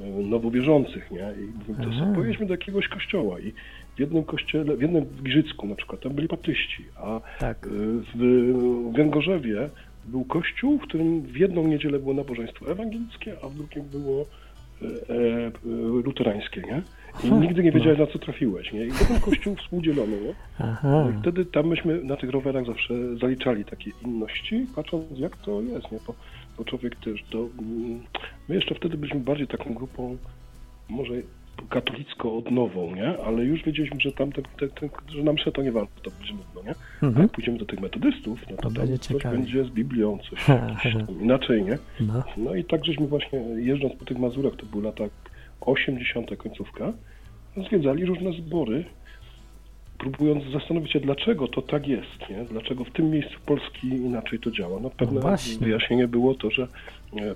e, 0.00 0.04
nowowierzących, 0.06 1.10
nie? 1.10 1.34
I 1.42 1.46
mówimy, 1.68 1.84
to 1.92 1.98
sobie 1.98 2.14
pojedźmy 2.14 2.46
do 2.46 2.54
jakiegoś 2.54 2.88
kościoła 2.88 3.40
i 3.40 3.52
w 3.96 4.00
jednym 4.00 4.24
kościele, 4.24 4.76
w 4.76 4.82
jednym 4.82 5.04
w 5.04 5.22
Giżycku 5.22 5.66
na 5.66 5.74
przykład, 5.74 6.00
tam 6.00 6.12
byli 6.12 6.28
baptyści, 6.28 6.84
a 6.96 7.20
Tak, 7.38 7.66
e, 7.66 7.70
w 8.14 8.92
Węgorzewie 8.96 9.68
był 10.06 10.24
kościół, 10.24 10.78
w 10.78 10.82
którym 10.82 11.22
w 11.22 11.36
jedną 11.36 11.66
niedzielę 11.66 11.98
było 11.98 12.14
nabożeństwo 12.14 12.70
ewangelickie, 12.72 13.36
a 13.44 13.48
w 13.48 13.54
drugim 13.54 13.84
było 13.84 14.26
e, 14.82 14.86
e, 14.86 15.50
luterańskie, 16.04 16.60
nie? 16.62 16.82
I 17.24 17.32
nigdy 17.32 17.62
nie 17.62 17.72
wiedziałeś, 17.72 17.98
na 17.98 18.06
co 18.06 18.18
trafiłeś, 18.18 18.72
nie? 18.72 18.86
I 18.86 18.90
potem 18.98 19.20
kościół 19.20 19.56
współdzielony, 19.56 20.20
nie? 20.20 20.34
Aha. 20.58 21.04
No 21.04 21.10
i 21.10 21.20
wtedy 21.22 21.44
tam 21.46 21.66
myśmy 21.66 22.04
na 22.04 22.16
tych 22.16 22.30
rowerach 22.30 22.66
zawsze 22.66 22.94
zaliczali 23.16 23.64
takie 23.64 23.90
inności, 24.04 24.66
patrząc 24.74 25.04
jak 25.18 25.36
to 25.36 25.60
jest, 25.62 25.92
nie? 25.92 25.98
Bo, 26.06 26.14
bo 26.58 26.64
człowiek 26.64 26.96
też 26.96 27.24
to... 27.30 27.38
mm, 27.38 28.00
My 28.48 28.54
jeszcze 28.54 28.74
wtedy 28.74 28.96
byliśmy 28.96 29.20
bardziej 29.20 29.46
taką 29.46 29.74
grupą, 29.74 30.16
może 30.88 31.14
katolicko-odnową, 31.68 32.94
nie? 32.96 33.18
Ale 33.24 33.44
już 33.44 33.64
wiedzieliśmy, 33.64 34.00
że 34.00 34.12
tam 34.12 34.32
ten, 34.32 34.44
ten, 34.58 34.68
ten, 34.70 34.88
że 35.08 35.22
nam 35.22 35.38
się 35.38 35.52
to 35.52 35.62
nie 35.62 35.72
warto, 35.72 36.00
to 36.02 36.10
będzie 36.18 36.34
nudno, 36.34 36.62
nie? 36.62 36.74
Mhm. 37.08 37.22
jak 37.22 37.32
pójdziemy 37.32 37.58
do 37.58 37.66
tych 37.66 37.80
metodystów, 37.80 38.40
no 38.50 38.56
to, 38.56 38.62
To 38.62 38.70
będzie 38.70 38.98
coś 38.98 39.16
ciekawie. 39.16 39.38
będzie 39.38 39.64
z 39.64 39.68
Biblią, 39.70 40.18
coś, 40.30 40.46
inaczej, 41.22 41.62
nie? 41.64 41.78
No. 42.00 42.22
No 42.36 42.54
i 42.54 42.64
tak 42.64 42.84
żeśmy 42.84 43.06
właśnie 43.06 43.38
jeżdżąc 43.38 43.94
po 43.94 44.04
tych 44.04 44.18
Mazurach, 44.18 44.56
to 44.56 44.66
były 44.66 44.82
lata 44.84 45.04
80. 45.60 46.36
końcówka, 46.36 46.92
zwiedzali 47.66 48.04
różne 48.04 48.32
zbory, 48.32 48.84
próbując 49.98 50.44
zastanowić 50.52 50.92
się, 50.92 51.00
dlaczego 51.00 51.48
to 51.48 51.62
tak 51.62 51.88
jest, 51.88 52.30
nie? 52.30 52.44
Dlaczego 52.44 52.84
w 52.84 52.90
tym 52.90 53.10
miejscu 53.10 53.38
Polski 53.46 53.88
inaczej 53.88 54.38
to 54.38 54.50
działa. 54.50 54.80
No 54.80 54.90
pewne 54.90 55.20
No 55.20 55.36
wyjaśnienie 55.60 56.08
było 56.08 56.34
to, 56.34 56.50
że 56.50 56.68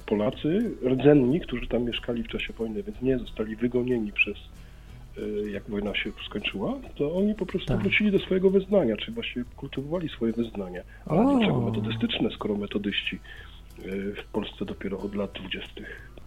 Polacy, 0.07 0.71
rdzenni, 0.87 1.41
którzy 1.41 1.67
tam 1.67 1.83
mieszkali 1.85 2.23
w 2.23 2.29
czasie 2.29 2.53
wojny, 2.53 2.83
więc 2.83 3.03
nie 3.03 3.19
zostali 3.19 3.57
wygonieni 3.57 4.13
przez 4.13 4.37
e, 5.47 5.51
jak 5.51 5.63
wojna 5.71 5.95
się 5.95 6.11
skończyła, 6.27 6.75
to 6.95 7.17
oni 7.17 7.35
po 7.35 7.47
prostu 7.47 7.69
Tak. 7.69 7.79
wrócili 7.83 8.13
do 8.13 8.19
swojego 8.19 8.51
wyznania, 8.51 8.97
czy 8.97 9.13
właśnie 9.13 9.45
kultywowali 9.57 10.09
swoje 10.09 10.33
wyznanie. 10.33 10.83
Ale 11.07 11.25
dlaczego 11.25 11.61
metodystyczne, 11.61 12.31
skoro 12.31 12.57
metodyści 12.57 13.19
e, 13.79 13.83
w 14.23 14.25
Polsce 14.33 14.65
dopiero 14.65 14.99
od 14.99 15.15
lat 15.15 15.33
20. 15.33 15.69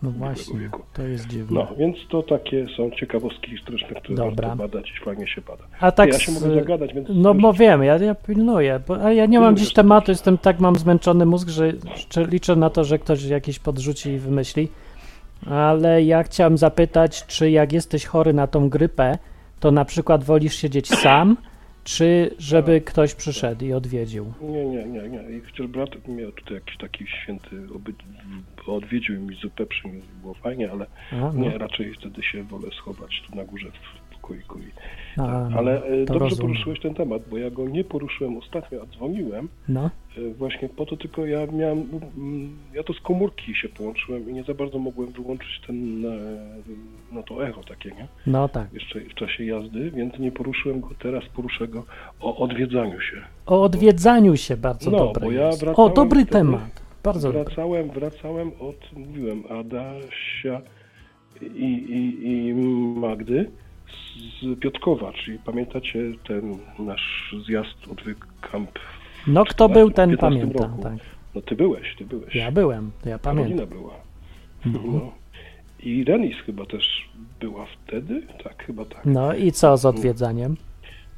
No 0.03 0.11
właśnie, 0.11 0.59
wieku. 0.59 0.81
to 0.93 1.01
jest 1.03 1.27
dziwne. 1.27 1.59
No, 1.59 1.75
więc 1.77 1.97
to 2.09 2.23
takie 2.23 2.67
są 2.77 2.91
ciekawostki 2.91 3.51
historyczne, 3.51 3.87
które 4.01 4.15
Dobra. 4.15 4.47
warto 4.47 4.55
badać 4.67 4.91
i 5.01 5.05
fajnie 5.05 5.27
się 5.27 5.41
bada. 5.41 5.63
A 5.79 5.91
tak 5.91 6.13
ja 6.13 6.19
się 6.19 6.31
z- 6.31 6.41
mogę 6.43 6.55
zagadać, 6.55 6.93
więc... 6.93 7.07
No 7.13 7.33
bo 7.33 7.53
wiem, 7.53 7.83
ja, 7.83 7.97
ja 7.97 8.15
pilnuję, 8.15 8.79
bo, 8.87 9.03
a 9.05 9.11
ja 9.13 9.25
nie 9.25 9.39
mam 9.39 9.57
dziś 9.57 9.73
tematu, 9.73 10.11
jestem 10.11 10.37
tak, 10.37 10.59
mam 10.59 10.75
zmęczony 10.75 11.25
mózg, 11.25 11.49
że 11.49 11.73
liczę 12.31 12.55
na 12.55 12.69
to, 12.69 12.83
że 12.83 12.99
ktoś 12.99 13.23
jakiś 13.23 13.59
podrzuci 13.59 14.09
i 14.09 14.17
wymyśli. 14.19 14.67
Ale 15.49 16.03
ja 16.03 16.23
chciałem 16.23 16.57
zapytać, 16.57 17.25
czy 17.25 17.51
jak 17.51 17.73
jesteś 17.73 18.05
chory 18.05 18.33
na 18.33 18.47
tą 18.47 18.69
grypę, 18.69 19.17
to 19.59 19.71
na 19.71 19.85
przykład 19.85 20.23
wolisz 20.23 20.55
siedzieć 20.55 20.87
sam, 20.89 21.37
czy 21.83 22.35
żeby 22.39 22.81
ktoś 22.81 23.15
przyszedł 23.15 23.65
i 23.65 23.73
odwiedził? 23.73 24.33
Nie, 24.41 24.65
nie, 24.65 24.85
nie, 24.85 25.09
nie. 25.09 25.37
I 25.37 25.41
chociaż 25.41 25.67
brat 25.67 25.89
miał 26.07 26.31
tutaj 26.31 26.53
jakiś 26.53 26.77
taki 26.77 27.05
święty 27.07 27.61
obyt, 27.75 27.95
odwiedził 28.67 29.21
mi 29.21 29.35
zupę 29.35 29.65
przyniósł, 29.65 30.07
było 30.21 30.33
fajnie, 30.33 30.71
ale 30.71 30.85
A, 31.11 31.15
no, 31.15 31.33
nie, 31.33 31.57
raczej 31.57 31.93
wtedy 31.93 32.23
się 32.23 32.43
wolę 32.43 32.67
schować 32.79 33.23
tu 33.29 33.35
na 33.35 33.43
górze 33.43 33.67
w 33.71 34.13
pokoiku. 34.15 34.59
I, 34.59 34.71
a, 35.17 35.21
no, 35.49 35.57
ale 35.57 35.83
e, 35.83 36.05
dobrze 36.05 36.19
rozumiem. 36.19 36.51
poruszyłeś 36.51 36.79
ten 36.79 36.93
temat, 36.93 37.21
bo 37.29 37.37
ja 37.37 37.49
go 37.49 37.69
nie 37.69 37.83
poruszyłem 37.83 38.37
ostatnio, 38.37 38.81
a 38.81 38.85
dzwoniłem 38.85 39.49
No, 39.69 39.89
e, 40.17 40.33
właśnie 40.33 40.69
po 40.69 40.85
to, 40.85 40.97
tylko 40.97 41.25
ja 41.25 41.47
miałem, 41.47 41.85
mm, 42.17 42.57
ja 42.73 42.83
to 42.83 42.93
z 42.93 42.99
komórki 42.99 43.55
się 43.55 43.69
połączyłem 43.69 44.29
i 44.29 44.33
nie 44.33 44.43
za 44.43 44.53
bardzo 44.53 44.79
mogłem 44.79 45.11
wyłączyć 45.11 45.61
ten, 45.67 46.05
e, 46.05 46.09
no 47.11 47.23
to 47.23 47.47
echo 47.47 47.63
takie, 47.63 47.89
nie? 47.89 48.07
no 48.27 48.49
tak. 48.49 48.73
jeszcze 48.73 48.99
w 48.99 49.13
czasie 49.13 49.45
jazdy, 49.45 49.91
więc 49.91 50.19
nie 50.19 50.31
poruszyłem 50.31 50.81
go 50.81 50.89
teraz, 50.99 51.23
poruszę 51.35 51.67
go 51.67 51.83
o 52.19 52.37
odwiedzaniu 52.37 53.01
się. 53.01 53.21
O 53.45 53.63
odwiedzaniu 53.63 54.37
się 54.37 54.57
bardzo 54.57 54.91
No, 54.91 54.97
dobre 54.97 55.25
bo 55.25 55.31
ja. 55.31 55.49
O, 55.75 55.89
dobry 55.89 56.21
wtedy- 56.21 56.31
temat. 56.31 56.82
Bardzo. 57.03 57.31
Wracałem, 57.31 57.89
wracałem 57.89 58.51
od, 58.59 58.93
mówiłem, 58.93 59.43
Adasia 59.49 60.61
i, 61.41 61.65
i, 61.65 62.27
i 62.27 62.53
Magdy 62.99 63.51
z 64.41 64.59
Piotrkowa, 64.59 65.13
czyli 65.13 65.39
pamiętacie 65.39 65.99
ten 66.27 66.57
nasz 66.79 67.35
zjazd 67.45 67.87
odwyk 67.91 68.27
camp? 68.51 68.79
w 68.79 69.27
No 69.27 69.45
kto 69.45 69.69
był, 69.69 69.91
ten 69.91 70.09
15 70.09 70.39
pamięta. 70.39 70.77
Tak. 70.83 70.93
No 71.35 71.41
ty 71.41 71.55
byłeś, 71.55 71.95
ty 71.97 72.05
byłeś. 72.05 72.35
Ja 72.35 72.51
byłem, 72.51 72.91
ja 73.05 73.19
pamiętam. 73.19 73.57
Karolina 73.57 73.65
była. 73.65 73.93
No. 74.65 75.11
I 75.79 76.03
Renis 76.03 76.35
chyba 76.45 76.65
też 76.65 77.09
była 77.39 77.65
wtedy? 77.65 78.21
Tak, 78.43 78.65
chyba 78.65 78.85
tak. 78.85 79.05
No 79.05 79.33
i 79.33 79.51
co 79.51 79.77
z 79.77 79.85
odwiedzaniem? 79.85 80.57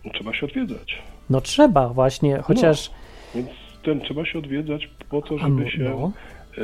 No, 0.06 0.12
trzeba 0.13 0.34
się 0.34 0.46
odwiedzać. 0.46 1.01
No 1.30 1.42
trzeba 1.42 1.89
właśnie, 1.89 2.38
chociaż 2.38 2.92
Więc 3.36 3.50
ten 3.86 4.01
trzeba 4.01 4.25
się 4.25 4.39
odwiedzać 4.39 4.89
po 5.10 5.22
to, 5.22 5.38
żeby 5.38 5.72
się 5.72 5.84
no. 5.84 6.12
e, 6.58 6.62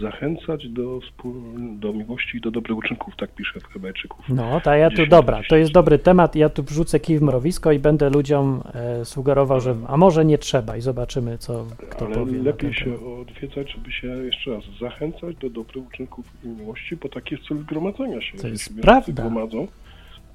zachęcać 0.00 0.68
do, 0.68 1.00
współ, 1.00 1.34
do 1.78 1.92
miłości 1.92 2.36
i 2.38 2.40
do 2.40 2.50
dobrych 2.50 2.78
uczynków, 2.78 3.16
tak 3.16 3.30
pisze 3.34 3.60
w 3.60 3.64
Hebrajczyków. 3.66 4.28
No, 4.28 4.60
to 4.60 4.74
ja 4.74 4.90
tu, 4.90 4.96
10, 4.96 5.10
dobra, 5.10 5.36
to 5.36 5.42
10. 5.42 5.60
jest 5.60 5.72
dobry 5.72 5.98
temat. 5.98 6.36
Ja 6.36 6.48
tu 6.48 6.62
wrzucę 6.62 7.00
kij 7.00 7.18
w 7.18 7.22
mrowisko 7.22 7.72
i 7.72 7.78
będę 7.78 8.10
ludziom 8.10 8.62
e, 8.74 9.04
sugerował, 9.04 9.60
że 9.60 9.76
a 9.88 9.96
może 9.96 10.24
nie 10.24 10.38
trzeba 10.38 10.76
i 10.76 10.80
zobaczymy, 10.80 11.38
co 11.38 11.66
kto 11.90 12.06
Ale 12.06 12.14
powie. 12.14 12.38
lepiej 12.42 12.74
się 12.74 12.84
temat. 12.84 13.00
odwiedzać, 13.20 13.72
żeby 13.72 13.92
się 13.92 14.06
jeszcze 14.06 14.50
raz 14.50 14.64
zachęcać 14.80 15.36
do 15.36 15.50
dobrych 15.50 15.86
uczynków 15.86 16.24
i 16.44 16.48
miłości, 16.48 16.96
bo 16.96 17.08
taki 17.08 17.34
jest 17.34 17.48
cel 17.48 17.64
gromadzenia 17.64 18.20
się. 18.20 18.38
To 18.38 18.48
jest 18.48 18.68
Jeśli 18.70 18.82
prawda. 18.82 19.22
gromadzą, 19.22 19.66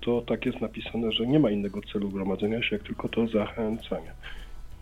to 0.02 0.22
tak 0.22 0.46
jest 0.46 0.62
napisane, 0.62 1.12
że 1.12 1.28
nie 1.28 1.40
ma 1.40 1.52
innego 1.52 1.82
celu 1.94 2.10
gromadzenia 2.10 2.64
się, 2.64 2.76
jak 2.76 2.86
tylko 2.86 3.10
to 3.10 3.28
zachęcanie. 3.28 4.12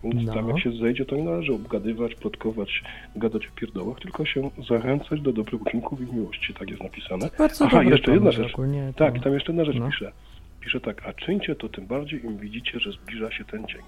Więc 0.04 0.26
No. 0.26 0.34
tam 0.34 0.50
jak 0.50 0.60
się 0.60 0.72
zejdzie, 0.72 1.06
to 1.06 1.16
nie 1.16 1.24
należy 1.24 1.54
obgadywać, 1.54 2.16
plotkować, 2.16 2.84
gadać 3.16 3.48
o 3.48 3.52
pierdołach, 3.56 4.00
tylko 4.00 4.26
się 4.26 4.50
zachęcać 4.70 5.22
do 5.22 5.34
dobrych 5.34 5.62
uczynków 5.62 6.02
i 6.02 6.16
miłości. 6.16 6.54
Tak 6.54 6.70
jest 6.70 6.84
napisane. 6.84 7.30
Bardzo 7.38 7.66
Aha, 7.66 7.84
jeszcze 7.84 8.12
jedna 8.14 8.32
rzecz. 8.32 8.54
ogólnie 8.54 8.94
to- 8.96 9.06
Tak, 9.06 9.24
tam 9.24 9.34
jeszcze 9.34 9.52
jedna 9.52 9.66
rzecz 9.66 9.76
no. 9.80 9.88
pisze. 9.90 10.12
Pisze 10.60 10.82
tak, 10.82 11.06
a 11.08 11.14
czyńcie 11.14 11.56
to 11.56 11.70
tym 11.70 11.86
bardziej, 11.88 12.26
im 12.26 12.38
widzicie, 12.38 12.80
że 12.80 12.92
zbliża 12.92 13.32
się 13.32 13.46
ten 13.46 13.68
dzień. 13.68 13.82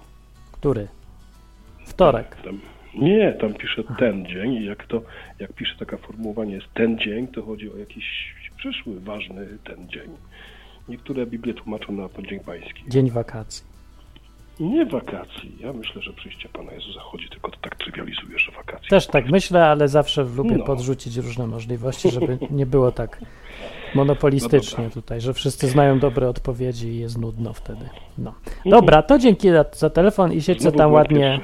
Który? 0.52 0.88
Wtorek. 1.86 2.36
Tam, 2.44 2.60
nie, 2.94 3.32
tam 3.32 3.54
pisze 3.54 3.82
ten 3.98 4.26
dzień 4.26 4.52
i 4.52 4.64
jak 4.64 4.86
to, 4.86 5.02
jak 5.38 5.52
pisze 5.52 5.76
taka 5.78 5.96
formułowanie 5.96 6.54
jest 6.54 6.66
ten 6.74 6.98
dzień, 6.98 7.26
to 7.28 7.42
chodzi 7.42 7.72
o 7.72 7.76
jakiś 7.76 8.34
przyszły, 8.56 9.00
ważny 9.00 9.46
ten 9.64 9.88
dzień. 9.88 10.10
Niektóre 10.88 11.26
Biblie 11.26 11.54
tłumaczą 11.54 11.92
na 11.92 12.08
Dzień 12.28 12.40
Pański. 12.40 12.84
Dzień 12.88 13.10
wakacji. 13.10 13.64
Nie 14.60 14.86
wakacji. 14.86 15.56
Ja 15.60 15.72
myślę, 15.72 16.02
że 16.02 16.12
przyjście 16.12 16.48
Pana 16.48 16.72
Jezusa 16.72 17.00
chodzi, 17.00 17.28
tylko 17.28 17.50
to 17.50 17.56
tak 17.60 17.76
trywializuje, 17.76 18.38
że 18.38 18.52
wakacje. 18.52 18.88
Też 18.88 19.06
tak 19.06 19.30
myślę, 19.30 19.66
ale 19.66 19.88
zawsze 19.88 20.22
lubię 20.24 20.56
No. 20.56 20.64
podrzucić 20.64 21.16
różne 21.16 21.46
możliwości, 21.46 22.10
żeby 22.10 22.38
nie 22.50 22.66
było 22.66 22.92
tak 22.92 23.18
monopolistycznie 23.94 24.84
No 24.84 24.90
tutaj, 24.90 25.20
że 25.20 25.34
wszyscy 25.34 25.68
znają 25.68 25.98
dobre 25.98 26.28
odpowiedzi 26.28 26.88
i 26.88 26.98
jest 26.98 27.18
nudno 27.18 27.52
wtedy. 27.52 27.88
No. 28.18 28.34
Mhm. 28.46 28.70
Dobra, 28.70 29.02
to 29.02 29.18
dzięki 29.18 29.48
za, 29.72 29.90
telefon 29.90 30.32
i 30.32 30.42
siedź 30.42 30.58
se 30.58 30.70
Znowu 30.70 30.78
tam 30.78 30.92
ładnie 30.92 31.40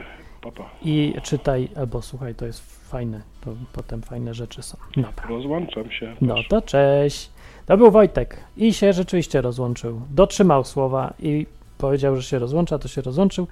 i 0.83 1.15
czytaj, 1.23 1.69
albo 1.77 2.03
słuchaj, 2.03 2.35
to 2.35 2.47
jest 2.47 2.89
fajne, 2.91 3.21
to 3.41 3.51
potem 3.73 4.03
fajne 4.03 4.35
rzeczy 4.35 4.63
są. 4.63 4.79
Dobra. 4.97 5.27
Rozłączam 5.29 5.91
się. 5.91 6.17
No 6.21 6.35
to 6.49 6.63
cześć. 6.63 7.31
To 7.67 7.77
był 7.77 7.91
Wojtek 7.91 8.37
i 8.57 8.73
się 8.75 8.93
rzeczywiście 8.93 9.41
rozłączył. 9.41 10.01
Dotrzymał 10.11 10.65
słowa 10.65 11.15
i 11.19 11.47
powiedział, 11.83 12.17
że 12.17 12.23
się 12.23 12.39
rozłącza, 12.39 12.79
to 12.79 12.89
się 12.89 13.03
rozłączył. 13.03 13.47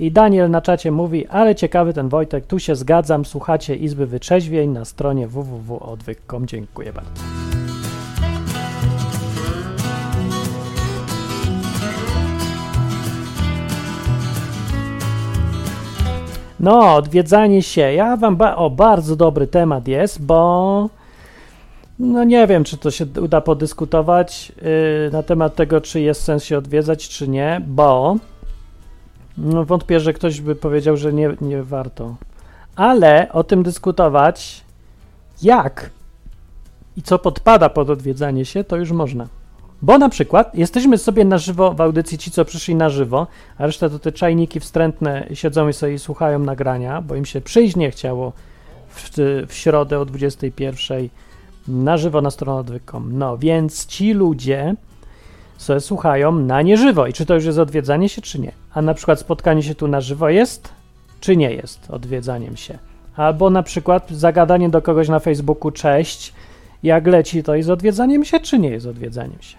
I 0.00 0.12
Daniel 0.12 0.50
na 0.50 0.60
czacie 0.60 0.90
mówi, 0.92 1.26
ale 1.26 1.54
ciekawy 1.54 1.92
ten 1.92 2.08
Wojtek, 2.08 2.46
tu 2.46 2.58
się 2.58 2.76
zgadzam, 2.76 3.24
słuchacie 3.24 3.76
Izby 3.76 4.06
Wyczeźwień 4.06 4.70
na 4.70 4.84
stronie 4.84 5.28
www.odwyk.com. 5.28 6.46
Dziękuję 6.46 6.92
bardzo. 6.92 7.10
No, 16.60 16.94
odwiedzanie 16.94 17.62
się. 17.62 17.80
Ja 17.80 18.16
wam. 18.16 18.36
Ba- 18.36 18.56
o, 18.56 18.70
bardzo 18.70 19.16
dobry 19.16 19.46
temat 19.46 19.88
jest, 19.88 20.22
bo. 20.22 20.97
No 21.98 22.24
nie 22.24 22.46
wiem, 22.46 22.64
czy 22.64 22.76
to 22.76 22.90
się 22.90 23.06
uda 23.22 23.40
podyskutować 23.40 24.52
yy, 24.62 25.10
na 25.12 25.22
temat 25.22 25.54
tego, 25.54 25.80
czy 25.80 26.00
jest 26.00 26.22
sens 26.22 26.44
się 26.44 26.58
odwiedzać, 26.58 27.08
czy 27.08 27.28
nie, 27.28 27.62
bo. 27.66 28.16
No, 29.38 29.64
wątpię, 29.64 30.00
że 30.00 30.12
ktoś 30.12 30.40
by 30.40 30.54
powiedział, 30.54 30.96
że 30.96 31.12
nie, 31.12 31.36
nie 31.40 31.62
warto. 31.62 32.16
Ale 32.76 33.32
o 33.32 33.44
tym 33.44 33.62
dyskutować, 33.62 34.64
jak 35.42 35.90
i 36.96 37.02
co 37.02 37.18
podpada 37.18 37.68
pod 37.68 37.90
odwiedzanie 37.90 38.44
się, 38.44 38.64
to 38.64 38.76
już 38.76 38.90
można. 38.90 39.28
Bo 39.82 39.98
na 39.98 40.08
przykład 40.08 40.54
jesteśmy 40.54 40.98
sobie 40.98 41.24
na 41.24 41.38
żywo 41.38 41.72
w 41.72 41.80
audycji, 41.80 42.18
ci 42.18 42.30
co 42.30 42.44
przyszli 42.44 42.74
na 42.74 42.90
żywo, 42.90 43.26
a 43.58 43.66
reszta 43.66 43.88
to 43.88 43.98
te 43.98 44.12
czajniki 44.12 44.60
wstrętne 44.60 45.28
siedzą 45.34 45.68
i 45.68 45.72
sobie 45.72 45.98
słuchają 45.98 46.38
nagrania, 46.38 47.02
bo 47.02 47.14
im 47.14 47.24
się 47.24 47.40
przyjść 47.40 47.76
nie 47.76 47.90
chciało 47.90 48.32
w, 48.88 49.10
w 49.48 49.54
środę 49.54 49.98
o 49.98 50.04
21 50.04 51.08
na 51.68 51.96
żywo 51.96 52.20
na 52.20 52.30
stronę 52.30 52.60
odwykom. 52.60 53.18
No 53.18 53.38
więc 53.38 53.86
ci 53.86 54.12
ludzie 54.12 54.74
sobie 55.58 55.80
słuchają 55.80 56.32
na 56.32 56.62
nieżywo 56.62 57.06
i 57.06 57.12
czy 57.12 57.26
to 57.26 57.34
już 57.34 57.44
jest 57.44 57.58
odwiedzanie 57.58 58.08
się, 58.08 58.22
czy 58.22 58.40
nie. 58.40 58.52
A 58.74 58.82
na 58.82 58.94
przykład 58.94 59.20
spotkanie 59.20 59.62
się 59.62 59.74
tu 59.74 59.88
na 59.88 60.00
żywo 60.00 60.28
jest, 60.28 60.68
czy 61.20 61.36
nie 61.36 61.52
jest 61.52 61.90
odwiedzaniem 61.90 62.56
się. 62.56 62.78
Albo 63.16 63.50
na 63.50 63.62
przykład 63.62 64.10
zagadanie 64.10 64.68
do 64.68 64.82
kogoś 64.82 65.08
na 65.08 65.18
Facebooku 65.18 65.70
cześć, 65.70 66.32
jak 66.82 67.06
leci, 67.06 67.42
to 67.42 67.54
jest 67.54 67.70
odwiedzaniem 67.70 68.24
się, 68.24 68.40
czy 68.40 68.58
nie 68.58 68.70
jest 68.70 68.86
odwiedzaniem 68.86 69.40
się. 69.40 69.56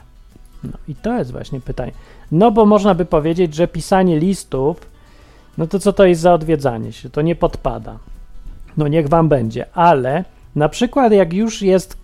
No 0.63 0.77
i 0.87 0.95
to 0.95 1.17
jest 1.17 1.31
właśnie 1.31 1.59
pytanie. 1.59 1.91
No 2.31 2.51
bo 2.51 2.65
można 2.65 2.95
by 2.95 3.05
powiedzieć, 3.05 3.55
że 3.55 3.67
pisanie 3.67 4.19
listów, 4.19 4.77
no 5.57 5.67
to 5.67 5.79
co 5.79 5.93
to 5.93 6.05
jest 6.05 6.21
za 6.21 6.33
odwiedzanie 6.33 6.93
się? 6.93 7.09
To 7.09 7.21
nie 7.21 7.35
podpada. 7.35 7.97
No 8.77 8.87
niech 8.87 9.09
wam 9.09 9.29
będzie, 9.29 9.65
ale 9.73 10.23
na 10.55 10.69
przykład 10.69 11.13
jak 11.13 11.33
już 11.33 11.61
jest 11.61 11.97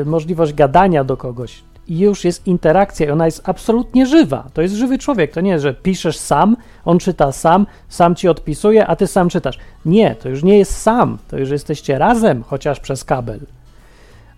y, 0.00 0.04
możliwość 0.04 0.54
gadania 0.54 1.04
do 1.04 1.16
kogoś 1.16 1.62
i 1.88 1.98
już 1.98 2.24
jest 2.24 2.46
interakcja 2.46 3.06
i 3.06 3.10
ona 3.10 3.26
jest 3.26 3.48
absolutnie 3.48 4.06
żywa, 4.06 4.46
to 4.54 4.62
jest 4.62 4.74
żywy 4.74 4.98
człowiek, 4.98 5.32
to 5.32 5.40
nie 5.40 5.50
jest, 5.50 5.62
że 5.62 5.74
piszesz 5.74 6.18
sam, 6.18 6.56
on 6.84 6.98
czyta 6.98 7.32
sam, 7.32 7.66
sam 7.88 8.14
ci 8.14 8.28
odpisuje, 8.28 8.86
a 8.86 8.96
ty 8.96 9.06
sam 9.06 9.28
czytasz. 9.28 9.58
Nie, 9.84 10.14
to 10.14 10.28
już 10.28 10.42
nie 10.42 10.58
jest 10.58 10.76
sam, 10.76 11.18
to 11.28 11.38
już 11.38 11.50
jesteście 11.50 11.98
razem, 11.98 12.42
chociaż 12.42 12.80
przez 12.80 13.04
kabel. 13.04 13.40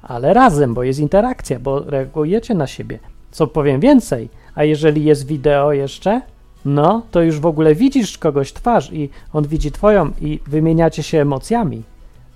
Ale 0.02 0.34
razem, 0.34 0.74
bo 0.74 0.82
jest 0.82 1.00
interakcja, 1.00 1.58
bo 1.58 1.80
reagujecie 1.80 2.54
na 2.54 2.66
siebie. 2.66 2.98
Co 3.30 3.46
powiem 3.46 3.80
więcej, 3.80 4.28
a 4.54 4.64
jeżeli 4.64 5.04
jest 5.04 5.26
wideo 5.26 5.72
jeszcze, 5.72 6.20
no 6.64 7.02
to 7.10 7.22
już 7.22 7.40
w 7.40 7.46
ogóle 7.46 7.74
widzisz 7.74 8.18
kogoś 8.18 8.52
twarz 8.52 8.92
i 8.92 9.10
on 9.32 9.44
widzi 9.44 9.72
twoją 9.72 10.10
i 10.20 10.40
wymieniacie 10.46 11.02
się 11.02 11.20
emocjami. 11.20 11.82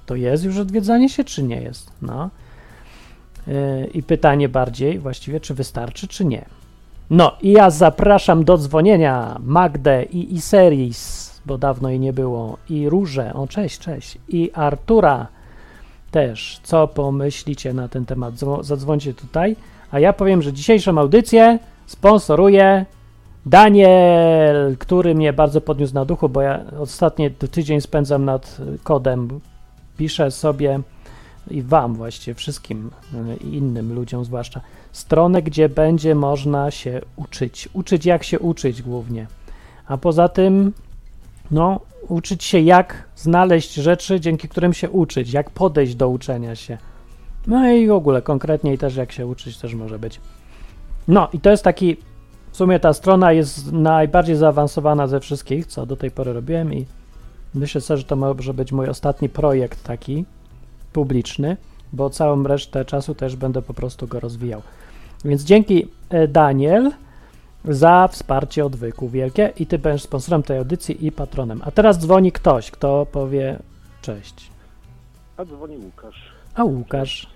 To 0.06 0.16
jest 0.16 0.44
już 0.44 0.58
odwiedzanie 0.58 1.08
się, 1.08 1.24
czy 1.24 1.42
nie 1.42 1.60
jest? 1.60 1.92
No. 2.02 2.30
Yy, 3.46 3.86
I 3.94 4.02
pytanie 4.02 4.48
bardziej 4.48 4.98
właściwie, 4.98 5.40
czy 5.40 5.54
wystarczy, 5.54 6.08
czy 6.08 6.24
nie. 6.24 6.44
No 7.10 7.32
i 7.42 7.52
ja 7.52 7.70
zapraszam 7.70 8.44
do 8.44 8.58
dzwonienia 8.58 9.36
Magdę 9.44 10.02
i 10.02 10.34
Iseris, 10.34 11.30
bo 11.46 11.58
dawno 11.58 11.90
jej 11.90 12.00
nie 12.00 12.12
było, 12.12 12.56
i 12.70 12.88
Różę, 12.88 13.34
o 13.34 13.46
cześć, 13.46 13.78
cześć, 13.78 14.18
i 14.28 14.50
Artura 14.54 15.26
też. 16.10 16.60
Co 16.62 16.88
pomyślicie 16.88 17.72
na 17.72 17.88
ten 17.88 18.06
temat? 18.06 18.34
Dzwo- 18.34 18.62
Zadzwońcie 18.62 19.14
tutaj, 19.14 19.56
a 19.90 19.98
ja 19.98 20.12
powiem, 20.12 20.42
że 20.42 20.52
dzisiejszą 20.52 20.98
audycję 20.98 21.58
sponsoruje 21.86 22.86
Daniel, 23.46 24.76
który 24.78 25.14
mnie 25.14 25.32
bardzo 25.32 25.60
podniósł 25.60 25.94
na 25.94 26.04
duchu, 26.04 26.28
bo 26.28 26.42
ja 26.42 26.60
ostatni 26.80 27.30
tydzień 27.30 27.80
spędzam 27.80 28.24
nad 28.24 28.56
kodem. 28.82 29.40
Piszę 29.96 30.30
sobie 30.30 30.80
i 31.50 31.62
wam 31.62 31.94
właściwie, 31.94 32.34
wszystkim 32.34 32.90
y, 33.14 33.36
i 33.44 33.56
innym 33.56 33.94
ludziom 33.94 34.24
zwłaszcza, 34.24 34.60
stronę, 34.92 35.42
gdzie 35.42 35.68
będzie 35.68 36.14
można 36.14 36.70
się 36.70 37.00
uczyć. 37.16 37.68
Uczyć, 37.72 38.06
jak 38.06 38.24
się 38.24 38.38
uczyć 38.38 38.82
głównie. 38.82 39.26
A 39.86 39.96
poza 39.96 40.28
tym, 40.28 40.72
no, 41.50 41.80
uczyć 42.08 42.44
się, 42.44 42.60
jak 42.60 43.08
znaleźć 43.16 43.74
rzeczy, 43.74 44.20
dzięki 44.20 44.48
którym 44.48 44.74
się 44.74 44.90
uczyć, 44.90 45.32
jak 45.32 45.50
podejść 45.50 45.94
do 45.94 46.08
uczenia 46.08 46.54
się. 46.54 46.78
No 47.46 47.70
i 47.70 47.88
w 47.88 47.92
ogóle 47.92 48.22
konkretniej 48.22 48.78
też, 48.78 48.96
jak 48.96 49.12
się 49.12 49.26
uczyć, 49.26 49.58
też 49.58 49.74
może 49.74 49.98
być. 49.98 50.20
No 51.08 51.28
i 51.32 51.40
to 51.40 51.50
jest 51.50 51.64
taki, 51.64 51.96
w 52.52 52.56
sumie 52.56 52.80
ta 52.80 52.92
strona 52.92 53.32
jest 53.32 53.72
najbardziej 53.72 54.36
zaawansowana 54.36 55.06
ze 55.06 55.20
wszystkich, 55.20 55.66
co 55.66 55.86
do 55.86 55.96
tej 55.96 56.10
pory 56.10 56.32
robiłem 56.32 56.74
i 56.74 56.86
myślę 57.54 57.80
sobie, 57.80 57.98
że 57.98 58.04
to 58.04 58.16
może 58.16 58.54
być 58.54 58.72
mój 58.72 58.88
ostatni 58.88 59.28
projekt 59.28 59.84
taki 59.84 60.24
publiczny, 60.94 61.56
bo 61.92 62.10
całą 62.10 62.42
resztę 62.42 62.84
czasu 62.84 63.14
też 63.14 63.36
będę 63.36 63.62
po 63.62 63.74
prostu 63.74 64.06
go 64.06 64.20
rozwijał. 64.20 64.62
Więc 65.24 65.44
dzięki 65.44 65.88
e, 66.10 66.28
Daniel 66.28 66.92
za 67.64 68.08
wsparcie 68.08 68.64
odwyku 68.64 69.08
wielkie 69.08 69.52
i 69.56 69.66
ty 69.66 69.78
będziesz 69.78 70.02
sponsorem 70.02 70.42
tej 70.42 70.58
audycji 70.58 71.06
i 71.06 71.12
patronem. 71.12 71.60
A 71.64 71.70
teraz 71.70 71.98
dzwoni 71.98 72.32
ktoś, 72.32 72.70
kto 72.70 73.06
powie 73.12 73.58
cześć. 74.02 74.50
A 75.36 75.44
dzwoni 75.44 75.76
Łukasz. 75.76 76.32
A 76.54 76.64
Łukasz. 76.64 77.30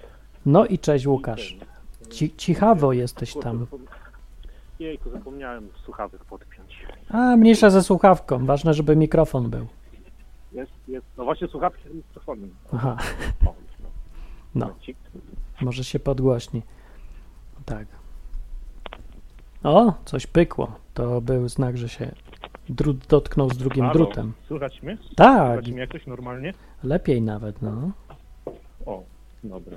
No 0.47 0.67
i 0.67 0.79
cześć 0.79 1.07
Łukasz. 1.07 1.57
Ci, 2.11 2.37
cichawo 2.37 2.93
jesteś 2.93 3.35
tam. 3.35 3.67
Jejku, 4.79 5.11
zapomniałem 5.11 5.69
słuchawek 5.85 6.25
podpiąć. 6.25 6.87
A, 7.11 7.37
mniejsza 7.37 7.71
ze 7.71 7.83
słuchawką. 7.83 8.47
Ważne, 8.47 8.75
żeby 8.75 8.97
mikrofon 8.97 9.50
był. 9.50 9.67
Jest, 10.52 10.73
jest. 10.89 11.06
No 11.19 11.25
właśnie 11.25 11.49
słuchawki 11.49 11.82
z 11.89 11.95
mikrofonem. 11.95 12.54
Aha, 12.73 12.97
O, 13.47 13.54
no. 14.54 14.67
no, 14.67 14.75
może 15.61 15.84
się 15.84 15.99
podgłośni. 15.99 16.63
Tak. 17.65 17.87
O, 19.63 19.93
coś 20.04 20.26
pykło. 20.26 20.73
To 20.95 21.21
był 21.21 21.49
znak, 21.49 21.76
że 21.78 21.89
się 21.89 22.13
drut 22.69 23.06
dotknął 23.06 23.50
z 23.50 23.56
drugim 23.58 23.82
Halo, 23.84 23.95
drutem. 23.95 24.32
Słychać 24.47 24.82
mnie? 24.82 24.99
Tak, 25.17 25.47
Słychać 25.49 25.71
mnie 25.71 25.80
jakoś 25.80 26.06
normalnie? 26.06 26.54
lepiej 26.82 27.23
nawet, 27.23 27.63
no. 27.63 27.91
O, 28.87 29.02
dobra. 29.45 29.76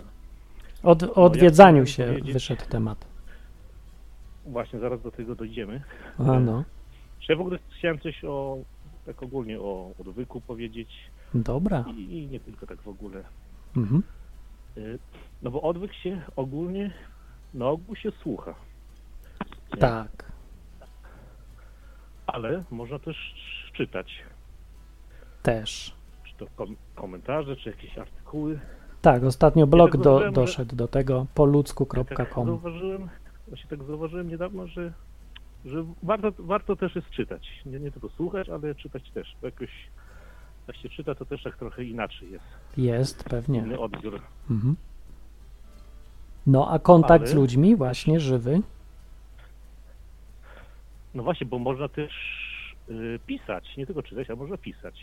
Od, 0.84 1.03
o 1.03 1.13
odwiedzaniu 1.13 1.84
chciałem 1.86 1.88
się 1.88 2.13
powiedzieć- 2.13 2.34
wyszedł 2.34 2.62
temat. 2.69 3.05
Właśnie 4.45 4.79
zaraz 4.79 5.01
do 5.01 5.12
tego 5.12 5.36
dojdziemy. 5.36 5.81
A 6.19 6.23
no, 6.39 6.63
Czy 7.19 7.31
ja 7.31 7.38
w 7.38 7.41
ogóle 7.41 7.60
chciałem 7.77 7.99
coś 7.99 8.23
o, 8.25 8.57
tak 9.05 9.23
ogólnie 9.23 9.59
o 9.59 9.91
odwyku 9.99 10.41
powiedzieć 10.41 10.89
dobra. 11.33 11.85
i, 11.97 12.17
i 12.17 12.27
nie 12.27 12.39
tylko 12.39 12.67
tak 12.67 12.81
w 12.81 12.87
ogóle. 12.87 13.23
Mhm. 13.77 14.03
Y, 14.77 14.99
No 15.41 15.51
bo 15.51 15.61
odwyk 15.61 15.93
się 15.93 16.21
ogólnie, 16.35 16.91
na 17.53 17.67
ogół 17.67 17.95
się 17.95 18.11
słucha. 18.11 18.55
Nie? 19.73 19.77
Tak. 19.79 20.31
Ale 22.27 22.63
można 22.71 22.99
też 22.99 23.17
czytać. 23.73 24.11
Też. 25.43 25.95
Czy 26.23 26.33
to 26.37 26.45
kom- 26.55 26.75
komentarze, 26.95 27.55
czy 27.55 27.69
jakieś 27.69 27.97
artykuły. 27.97 28.59
Tak, 29.01 29.23
ostatnio 29.23 29.67
blog 29.67 29.91
tak 29.91 30.01
do, 30.01 30.31
doszedł 30.31 30.75
do 30.75 30.87
tego 30.87 31.19
Tak 31.25 31.33
poludzku.com. 31.33 32.45
zauważyłem, 32.47 33.09
właśnie 33.47 33.69
tak 33.69 33.83
zauważyłem 33.83 34.27
niedawno, 34.29 34.67
że, 34.67 34.93
że 35.65 35.86
warto, 36.04 36.32
warto 36.39 36.76
też 36.76 36.95
jest 36.95 37.10
czytać. 37.10 37.47
Nie, 37.65 37.80
nie 37.80 37.91
tylko 37.91 38.10
słuchać, 38.10 38.50
ale 38.50 38.76
czytać 38.76 39.12
też. 39.12 39.36
Bo 39.41 39.47
jakoś 39.47 39.69
jak 40.67 40.76
się 40.78 40.89
czyta, 40.89 41.15
to 41.15 41.26
też 41.26 41.43
tak 41.43 41.58
trochę 41.58 41.84
inaczej 41.84 42.32
jest. 42.32 42.45
Jest, 42.78 43.24
pewnie. 43.24 43.60
Inny 43.60 43.80
odbiór. 43.80 44.21
Mhm. 44.50 44.76
No, 46.47 46.69
a 46.71 46.80
kontakt 46.80 47.21
Ale- 47.24 47.28
z 47.32 47.34
ludźmi, 47.36 47.76
właśnie 47.76 48.19
żywy, 48.19 48.62
No 51.13 51.24
właśnie, 51.24 51.47
bo 51.47 51.60
można 51.60 51.88
też 51.88 52.12
y, 52.89 53.19
pisać, 53.26 53.78
nie 53.78 53.86
tylko 53.86 54.04
czytać, 54.04 54.30
a 54.30 54.36
można 54.36 54.58
pisać. 54.58 55.00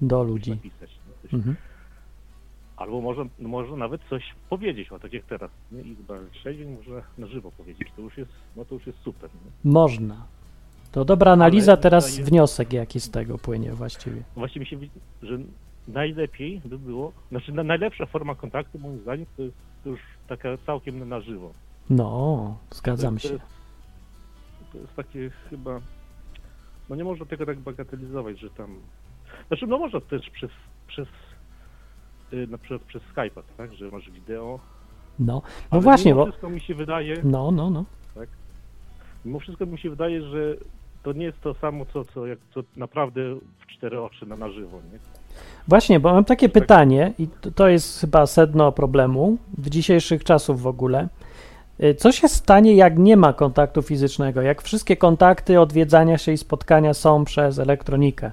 do 0.00 0.16
Można 0.16 0.32
ludzi. 0.32 0.56
pisać 0.56 0.90
no. 1.32 1.38
Mhm. 1.38 1.56
Albo 2.76 3.00
można, 3.00 3.24
no, 3.38 3.48
można 3.48 3.76
nawet 3.76 4.00
coś 4.10 4.22
powiedzieć, 4.50 4.92
o 4.92 4.98
tak 4.98 5.12
jak 5.12 5.24
teraz. 5.24 5.50
Nie? 5.72 5.80
I 5.80 5.96
chyba 5.96 6.14
trzeźwień 6.32 6.76
można 6.76 7.02
na 7.18 7.26
żywo 7.26 7.52
powiedzieć. 7.52 7.88
To 7.96 8.02
już 8.02 8.18
jest, 8.18 8.30
no 8.56 8.64
to 8.64 8.74
już 8.74 8.86
jest 8.86 8.98
super. 8.98 9.30
Nie? 9.34 9.70
Można. 9.72 10.26
To 10.92 11.04
dobra 11.04 11.32
analiza, 11.32 11.72
Ale 11.72 11.82
teraz 11.82 12.10
tutaj- 12.10 12.24
wniosek 12.24 12.72
jaki 12.72 13.00
z 13.00 13.10
tego 13.10 13.38
płynie 13.38 13.72
właściwie. 13.72 14.22
Właśnie 14.36 14.60
mi 14.60 14.66
się 14.66 14.78
że 15.22 15.38
najlepiej 15.88 16.60
by 16.64 16.78
było, 16.78 17.12
znaczy 17.30 17.52
na, 17.52 17.62
najlepsza 17.62 18.06
forma 18.06 18.34
kontaktu 18.34 18.78
moim 18.78 19.00
zdaniem 19.00 19.26
to 19.36 19.42
jest 19.42 19.56
już 19.84 20.00
taka 20.28 20.48
całkiem 20.66 21.08
na 21.08 21.20
żywo. 21.20 21.52
No, 21.90 22.56
zgadzam 22.70 23.14
to, 23.14 23.20
się. 23.20 23.32
Jest, 23.32 23.44
to 24.72 24.78
jest 24.78 24.96
takie 24.96 25.30
chyba, 25.50 25.80
no 26.88 26.96
nie 26.96 27.04
można 27.04 27.26
tego 27.26 27.46
tak 27.46 27.58
bagatelizować, 27.58 28.40
że 28.40 28.50
tam, 28.50 28.74
znaczy 29.48 29.66
no 29.66 29.78
można 29.78 30.00
też 30.00 30.30
przez, 30.30 30.50
przez 30.86 31.08
na 32.50 32.58
przykład 32.58 32.82
przez 32.82 33.02
Skype'a, 33.02 33.42
tak, 33.56 33.74
że 33.74 33.90
masz 33.90 34.10
wideo. 34.10 34.58
No, 35.18 35.42
no 35.72 35.80
właśnie, 35.80 36.14
bo... 36.14 36.24
wszystko 36.26 36.50
mi 36.50 36.60
się 36.60 36.74
wydaje, 36.74 37.16
No, 37.24 37.50
no, 37.50 37.70
no. 37.70 37.84
mimo 39.24 39.40
wszystko 39.40 39.66
mi 39.66 39.78
się 39.78 39.90
wydaje, 39.90 40.22
że 40.22 40.54
to 41.02 41.12
nie 41.12 41.24
jest 41.24 41.40
to 41.40 41.54
samo, 41.54 41.84
co, 41.92 42.04
co, 42.04 42.26
jak, 42.26 42.38
co 42.54 42.60
naprawdę 42.76 43.20
w 43.34 43.66
cztery 43.66 44.00
oczy 44.00 44.26
na, 44.26 44.36
na 44.36 44.48
żywo, 44.50 44.76
nie? 44.92 44.98
Właśnie, 45.68 46.00
bo 46.00 46.12
mam 46.12 46.24
takie 46.24 46.48
Tak. 46.48 46.62
pytanie 46.62 47.12
i 47.18 47.28
to- 47.28 47.50
to 47.50 47.68
jest 47.68 48.00
chyba 48.00 48.26
sedno 48.26 48.72
problemu 48.72 49.36
w 49.58 49.70
dzisiejszych 49.70 50.24
czasów 50.24 50.62
w 50.62 50.66
ogóle. 50.66 51.08
Y, 51.82 51.94
Co 51.94 52.12
się 52.12 52.28
stanie, 52.28 52.74
jak 52.74 52.98
nie 52.98 53.16
ma 53.16 53.32
kontaktu 53.32 53.82
fizycznego? 53.82 54.42
Jak 54.42 54.62
wszystkie 54.62 54.96
kontakty, 54.96 55.60
odwiedzania 55.60 56.18
się 56.18 56.32
i 56.32 56.36
spotkania 56.38 56.94
są 56.94 57.24
przez 57.24 57.58
elektronikę? 57.58 58.32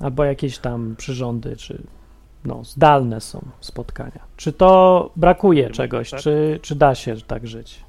Albo 0.00 0.24
jakieś 0.24 0.58
tam 0.58 0.94
przyrządy, 0.98 1.56
czy 1.56 1.82
no, 2.44 2.64
zdalne 2.64 3.20
są 3.20 3.44
spotkania. 3.60 4.20
Czy 4.36 4.52
to 4.52 5.10
brakuje 5.16 5.70
czegoś, 5.70 6.10
tak. 6.10 6.20
czy, 6.20 6.58
czy 6.62 6.74
da 6.74 6.94
się 6.94 7.16
tak 7.16 7.46
żyć? 7.46 7.84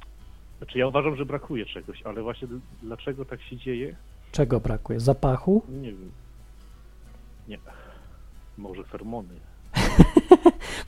Znaczy 0.58 0.80
ja 0.80 0.88
uważam, 0.88 1.16
że 1.16 1.26
brakuje 1.26 1.66
czegoś, 1.66 2.04
ale 2.04 2.22
właśnie 2.22 2.48
dlaczego 2.84 3.26
tak 3.26 3.42
się 3.42 3.58
dzieje, 3.58 3.96
Czego 4.32 4.60
brakuje? 4.60 5.00
Zapachu? 5.00 5.62
nie 5.70 5.92
wiem. 5.92 6.12
Nie. 7.48 7.58
Może 8.58 8.84
fermony. 8.84 9.30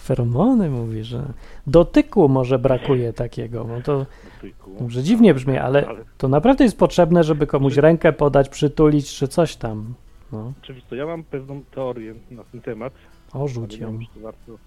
Feromony 0.04 0.70
mówi, 0.70 1.04
że 1.04 1.34
dotyku 1.68 2.30
może 2.30 2.60
brakuje 2.60 3.14
takiego, 3.14 3.64
no 3.64 3.82
to 3.82 4.06
Dotyku. 4.36 4.72
może 4.82 5.04
dziwnie 5.04 5.34
brzmi, 5.34 5.58
ale 5.58 5.86
to 6.18 6.28
naprawdę 6.28 6.64
jest 6.64 6.78
potrzebne, 6.78 7.24
żeby 7.24 7.48
komuś 7.48 7.78
rękę 7.78 8.14
podać, 8.14 8.50
przytulić 8.50 9.16
czy 9.16 9.28
coś 9.28 9.56
tam. 9.56 9.94
No, 10.32 10.54
Oczywiście, 10.64 10.96
ja 10.96 11.06
mam 11.06 11.24
pewną 11.24 11.64
teorię 11.72 12.16
na 12.32 12.44
ten 12.44 12.62
temat, 12.62 12.94
o, 13.34 13.48
rzuć 13.48 13.78
ją. 13.78 14.00
warto. 14.22 14.58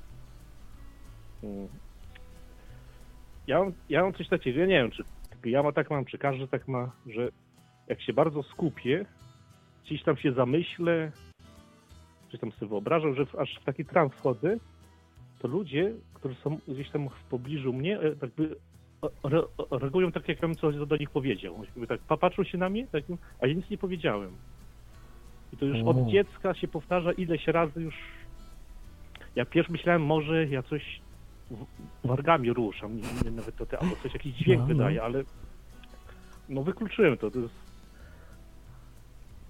Mm. 1.42 1.68
Ja 3.46 3.59
mam, 3.59 3.72
ja 3.88 4.03
mam 4.03 4.12
coś 4.14 4.29
takiego, 4.29 4.61
ja 4.61 4.66
nie 4.66 4.74
wiem, 4.83 4.90
czy 4.90 5.05
ja 5.44 5.62
ma 5.62 5.72
tak 5.72 5.90
mam, 5.90 6.05
czy 6.05 6.18
każdy 6.18 6.48
tak 6.48 6.68
ma, 6.68 6.92
że 7.07 7.29
jak 7.88 8.03
się 8.03 8.12
bardzo 8.12 8.42
skupię, 8.42 9.07
gdzieś 9.85 10.03
tam 10.03 10.16
się 10.16 10.33
zamyślę, 10.33 11.12
gdzieś 12.29 12.40
tam 12.40 12.53
sobie 12.53 12.68
wyobrażam, 12.68 13.14
że 13.14 13.27
w- 13.27 13.35
aż 13.35 13.59
w 13.61 13.64
taki 13.64 13.85
trans 13.85 14.12
wchodzę, 14.12 14.57
to 15.38 15.48
ludzie, 15.48 15.92
którzy 16.14 16.35
są 16.35 16.59
gdzieś 16.68 16.90
tam 16.90 17.09
w 17.09 17.24
pobliżu 17.24 17.72
mnie, 17.72 18.00
e, 18.00 18.05
jakby 18.22 18.57
o- 19.03 19.11
re, 19.29 19.42
reagują 19.70 20.12
tak, 20.12 20.29
jakbym 20.29 20.55
coś 20.55 20.77
do 20.87 20.96
nich 20.96 21.11
powiedział. 21.11 21.64
Jakby 21.64 21.87
tak 21.87 22.00
patrzą 22.20 22.44
się 22.44 22.59
na 22.59 22.68
mnie, 22.68 22.87
tak, 22.87 23.05
a 23.40 23.46
ja 23.46 23.55
nic 23.55 23.70
nie 23.70 23.79
powiedziałem. 23.79 24.31
I 25.53 25.57
to 25.57 25.64
już 25.66 25.83
od 25.87 26.07
dziecka 26.09 26.55
się 26.55 26.68
powtarza 26.68 27.12
ileś 27.12 27.46
razy 27.46 27.83
już. 27.83 27.94
Ja 29.37 29.44
pierwszy 29.44 29.73
myślałem, 29.73 30.03
może 30.03 30.47
ja 30.47 30.62
coś 30.62 31.01
wargami 32.05 32.53
ruszam, 32.53 32.97
nie, 32.97 33.03
nie, 33.25 33.31
nawet 33.31 33.57
to 33.57 33.66
te, 33.66 33.79
albo 33.79 33.97
coś, 33.97 34.12
jakiś 34.14 34.35
dźwięk 34.35 34.61
No, 34.61 34.66
no. 34.68 34.75
wydaje, 34.75 35.03
ale 35.03 35.25
no 36.49 36.62
wykluczyłem 36.62 37.18
to. 37.18 37.31
to 37.31 37.38
jest, 37.38 37.55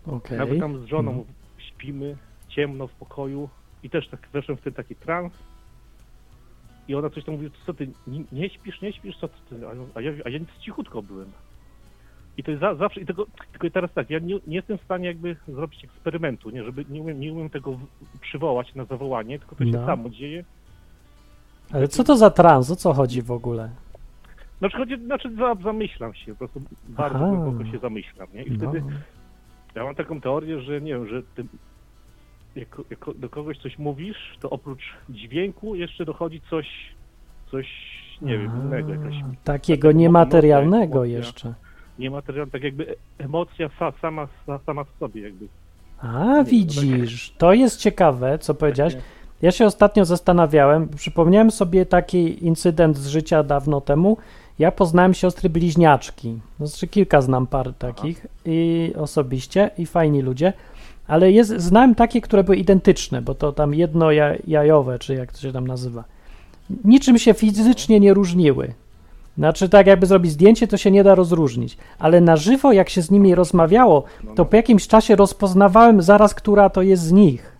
Okej. 0.07 0.39
Nawet 0.39 0.61
tam 0.61 0.79
z 0.79 0.85
żoną 0.85 1.11
Mhm. 1.11 1.35
śpimy, 1.59 2.17
ciemno 2.49 2.87
w 2.87 2.93
pokoju 2.93 3.49
i 3.83 3.91
też 3.91 4.09
tak 4.09 4.29
weszłem 4.33 4.57
w 4.57 4.61
ten 4.61 4.73
taki 4.73 4.97
trans. 4.97 5.33
I 6.89 6.95
ona 6.95 7.11
coś 7.11 7.25
tam 7.25 7.35
mówi, 7.35 7.51
co 7.67 7.75
ty, 7.75 7.91
nie, 8.07 8.25
nie 8.33 8.51
śpisz, 8.51 8.81
nie 8.83 8.93
śpisz, 8.93 9.17
co 9.17 9.29
ty, 9.29 9.35
a 9.95 10.01
ja, 10.01 10.13
a 10.25 10.29
ja 10.29 10.39
nic 10.39 10.49
cichutko 10.61 11.03
byłem. 11.03 11.33
I 12.37 12.43
to 12.43 12.51
jest 12.51 12.61
za, 12.61 12.75
zawsze, 12.75 13.01
i 13.01 13.07
tego, 13.07 13.27
tylko 13.53 13.71
teraz 13.71 13.93
tak, 13.93 14.11
ja 14.11 14.19
nie, 14.19 14.35
nie 14.47 14.57
jestem 14.57 14.79
w 14.79 14.83
stanie 14.83 15.07
jakby 15.07 15.37
zrobić 15.49 15.85
eksperymentu, 15.85 16.51
nie, 16.51 16.65
żeby, 16.65 16.85
nie 16.89 17.01
umiem, 17.01 17.21
nie 17.21 17.33
umiem 17.33 17.51
tego 17.51 17.73
w- 17.73 18.19
przywołać 18.21 18.75
na 18.75 18.85
zawołanie, 18.85 19.39
tylko 19.39 19.57
to 19.57 19.65
się 19.65 19.71
No. 19.71 19.87
samo 19.87 20.11
dzieje. 20.11 20.45
Ale 21.73 21.89
co 21.89 22.05
to 22.05 22.17
za 22.17 22.31
trans? 22.31 22.71
O 22.71 22.77
co 22.77 22.93
chodzi 22.93 23.23
w 23.23 23.31
ogóle? 23.31 23.71
Na 24.61 24.69
przykład, 24.69 24.89
znaczy 25.07 25.35
za, 25.35 25.55
zamyślam 25.55 26.15
się, 26.15 26.33
po 26.33 26.39
prostu 26.39 26.61
bardzo 26.89 27.17
Aha. 27.17 27.27
głęboko 27.29 27.65
się 27.73 27.79
zamyślam, 27.79 28.29
nie? 28.35 28.43
I 28.43 28.51
No. 28.51 28.57
wtedy 28.57 28.83
Ja 29.75 29.85
mam 29.85 29.95
taką 29.95 30.21
teorię, 30.21 30.61
że 30.61 30.81
nie 30.81 30.93
wiem, 30.95 31.09
że 31.09 31.23
ty, 31.23 31.45
jak, 32.57 32.81
jak 32.91 33.19
do 33.19 33.29
kogoś 33.29 33.59
coś 33.59 33.79
mówisz, 33.79 34.37
to 34.41 34.51
oprócz 34.51 34.83
dźwięku 35.09 35.75
jeszcze 35.75 36.05
dochodzi 36.05 36.41
coś, 36.51 36.67
coś, 37.51 37.67
nie 38.23 38.39
wiem, 38.39 38.53
innego, 38.65 38.93
jakaś 38.93 39.15
Takiego 39.45 39.93
niematerialnego 39.93 41.05
jeszcze. 41.05 41.55
Niematerialna, 41.99 42.53
tak 42.53 42.63
jakby 42.63 42.97
emocja 43.19 43.69
sa, 43.79 43.93
sama, 44.03 44.29
sa, 44.47 44.59
sama 44.67 44.85
w 44.85 44.89
sobie 45.01 45.23
jakby. 45.23 45.47
A, 46.03 46.45
widzisz, 46.45 47.35
to 47.39 47.53
jest 47.53 47.81
ciekawe, 47.81 48.39
co 48.39 48.55
powiedziałeś. 48.55 48.95
Takie- 48.95 49.05
Ja 49.43 49.51
się 49.53 49.67
ostatnio 49.67 50.05
zastanawiałem, 50.05 50.89
przypomniałem 50.89 51.51
sobie 51.51 51.87
taki 51.87 52.45
incydent 52.47 52.97
z 52.99 53.07
życia 53.07 53.43
dawno 53.43 53.81
temu. 53.81 54.17
Ja 54.59 54.73
poznałem 54.73 55.15
siostry 55.15 55.51
bliźniaczki. 55.51 56.39
Znaczy 56.61 56.87
kilka 56.89 57.21
znam 57.21 57.47
par 57.47 57.75
takich 57.75 58.27
i 58.45 58.93
osobiście 58.97 59.71
i 59.79 59.87
fajni 59.87 60.23
ludzie, 60.23 60.53
ale 61.07 61.33
jest, 61.33 61.51
znałem 61.51 61.95
takie, 61.95 62.21
które 62.21 62.45
były 62.45 62.57
identyczne, 62.57 63.23
bo 63.23 63.35
to 63.35 63.53
tam 63.53 63.75
jedno 63.75 64.11
ja- 64.13 64.37
jajowe, 64.47 64.99
czy 64.99 65.15
jak 65.15 65.33
to 65.33 65.39
się 65.41 65.53
tam 65.53 65.67
nazywa. 65.67 66.05
Niczym 66.85 67.19
się 67.19 67.35
fizycznie 67.35 68.01
nie 68.01 68.15
różniły. 68.15 68.75
Znaczy 69.39 69.69
tak 69.69 69.87
jakby 69.87 70.07
zrobić 70.07 70.33
zdjęcie, 70.33 70.69
to 70.69 70.77
się 70.77 70.91
nie 70.91 71.05
da 71.05 71.15
rozróżnić, 71.15 71.77
ale 71.99 72.21
na 72.21 72.37
żywo 72.37 72.73
jak 72.73 72.89
się 72.89 73.03
z 73.03 73.11
nimi 73.11 73.35
rozmawiało, 73.35 74.05
to 74.35 74.45
po 74.45 74.57
jakimś 74.57 74.89
czasie 74.89 75.17
rozpoznawałem 75.17 76.03
zaraz, 76.03 76.35
która 76.35 76.71
to 76.71 76.83
jest 76.83 77.03
z 77.03 77.13
nich. 77.13 77.57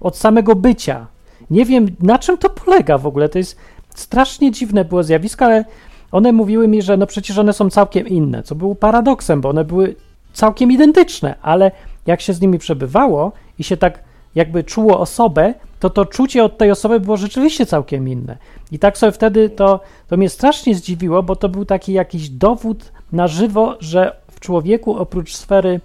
Od 0.00 0.16
samego 0.16 0.54
bycia. 0.54 1.06
Nie 1.50 1.64
wiem, 1.64 1.86
na 2.00 2.18
czym 2.18 2.38
to 2.38 2.50
polega 2.50 2.98
w 2.98 3.06
ogóle. 3.06 3.28
To 3.28 3.38
jest 3.38 3.56
strasznie 3.94 4.50
dziwne 4.50 4.84
było 4.84 5.02
zjawisko, 5.02 5.44
ale 5.44 5.64
one 6.12 6.32
mówiły 6.32 6.68
mi, 6.68 6.82
że 6.82 6.96
no 6.96 7.06
przecież 7.06 7.38
one 7.38 7.52
są 7.52 7.70
całkiem 7.70 8.08
inne, 8.08 8.42
co 8.42 8.54
było 8.54 8.74
paradoksem, 8.74 9.40
bo 9.40 9.48
one 9.48 9.64
były 9.64 9.96
całkiem 10.32 10.72
identyczne, 10.72 11.34
ale 11.42 11.70
jak 12.06 12.20
się 12.20 12.32
z 12.32 12.40
nimi 12.40 12.58
przebywało 12.58 13.32
i 13.58 13.64
się 13.64 13.76
tak 13.76 14.03
jakby 14.34 14.64
czuło 14.64 15.00
osobę, 15.00 15.54
to 15.80 15.90
to 15.90 16.06
czucie 16.06 16.44
od 16.44 16.58
tej 16.58 16.70
osoby 16.70 17.00
było 17.00 17.16
rzeczywiście 17.16 17.66
całkiem 17.66 18.08
inne. 18.08 18.36
I 18.72 18.78
tak 18.78 18.98
sobie 18.98 19.12
wtedy 19.12 19.50
to, 19.50 19.80
to 20.08 20.16
mnie 20.16 20.28
strasznie 20.28 20.74
zdziwiło, 20.74 21.22
bo 21.22 21.36
to 21.36 21.48
był 21.48 21.64
taki 21.64 21.92
jakiś 21.92 22.28
dowód 22.28 22.92
na 23.12 23.28
żywo, 23.28 23.76
że 23.80 24.16
w 24.30 24.40
człowieku 24.40 24.96
oprócz 24.96 25.34
sfery 25.34 25.80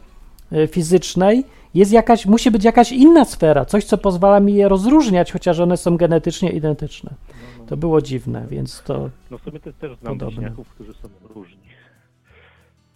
y, 0.53 0.67
fizycznej 0.67 1.45
jest 1.73 1.91
jakaś, 1.91 2.25
musi 2.25 2.51
być 2.51 2.63
jakaś 2.63 2.91
inna 2.91 3.25
sfera, 3.25 3.65
coś, 3.65 3.85
co 3.85 3.97
pozwala 3.97 4.39
mi 4.39 4.53
je 4.53 4.69
rozróżniać, 4.69 5.31
chociaż 5.31 5.59
one 5.59 5.77
są 5.77 5.97
genetycznie 5.97 6.49
identyczne. 6.49 7.13
To 7.67 7.77
było 7.77 8.01
dziwne, 8.01 8.47
więc 8.49 8.83
to 8.83 9.09
No 9.31 9.37
w 9.37 9.41
sumie 9.41 9.59
też, 9.59 9.75
też 9.75 9.97
znam 9.97 10.17
bliźniaków, 10.17 10.69
którzy 10.69 10.93
są 10.93 11.09
różni. 11.35 11.69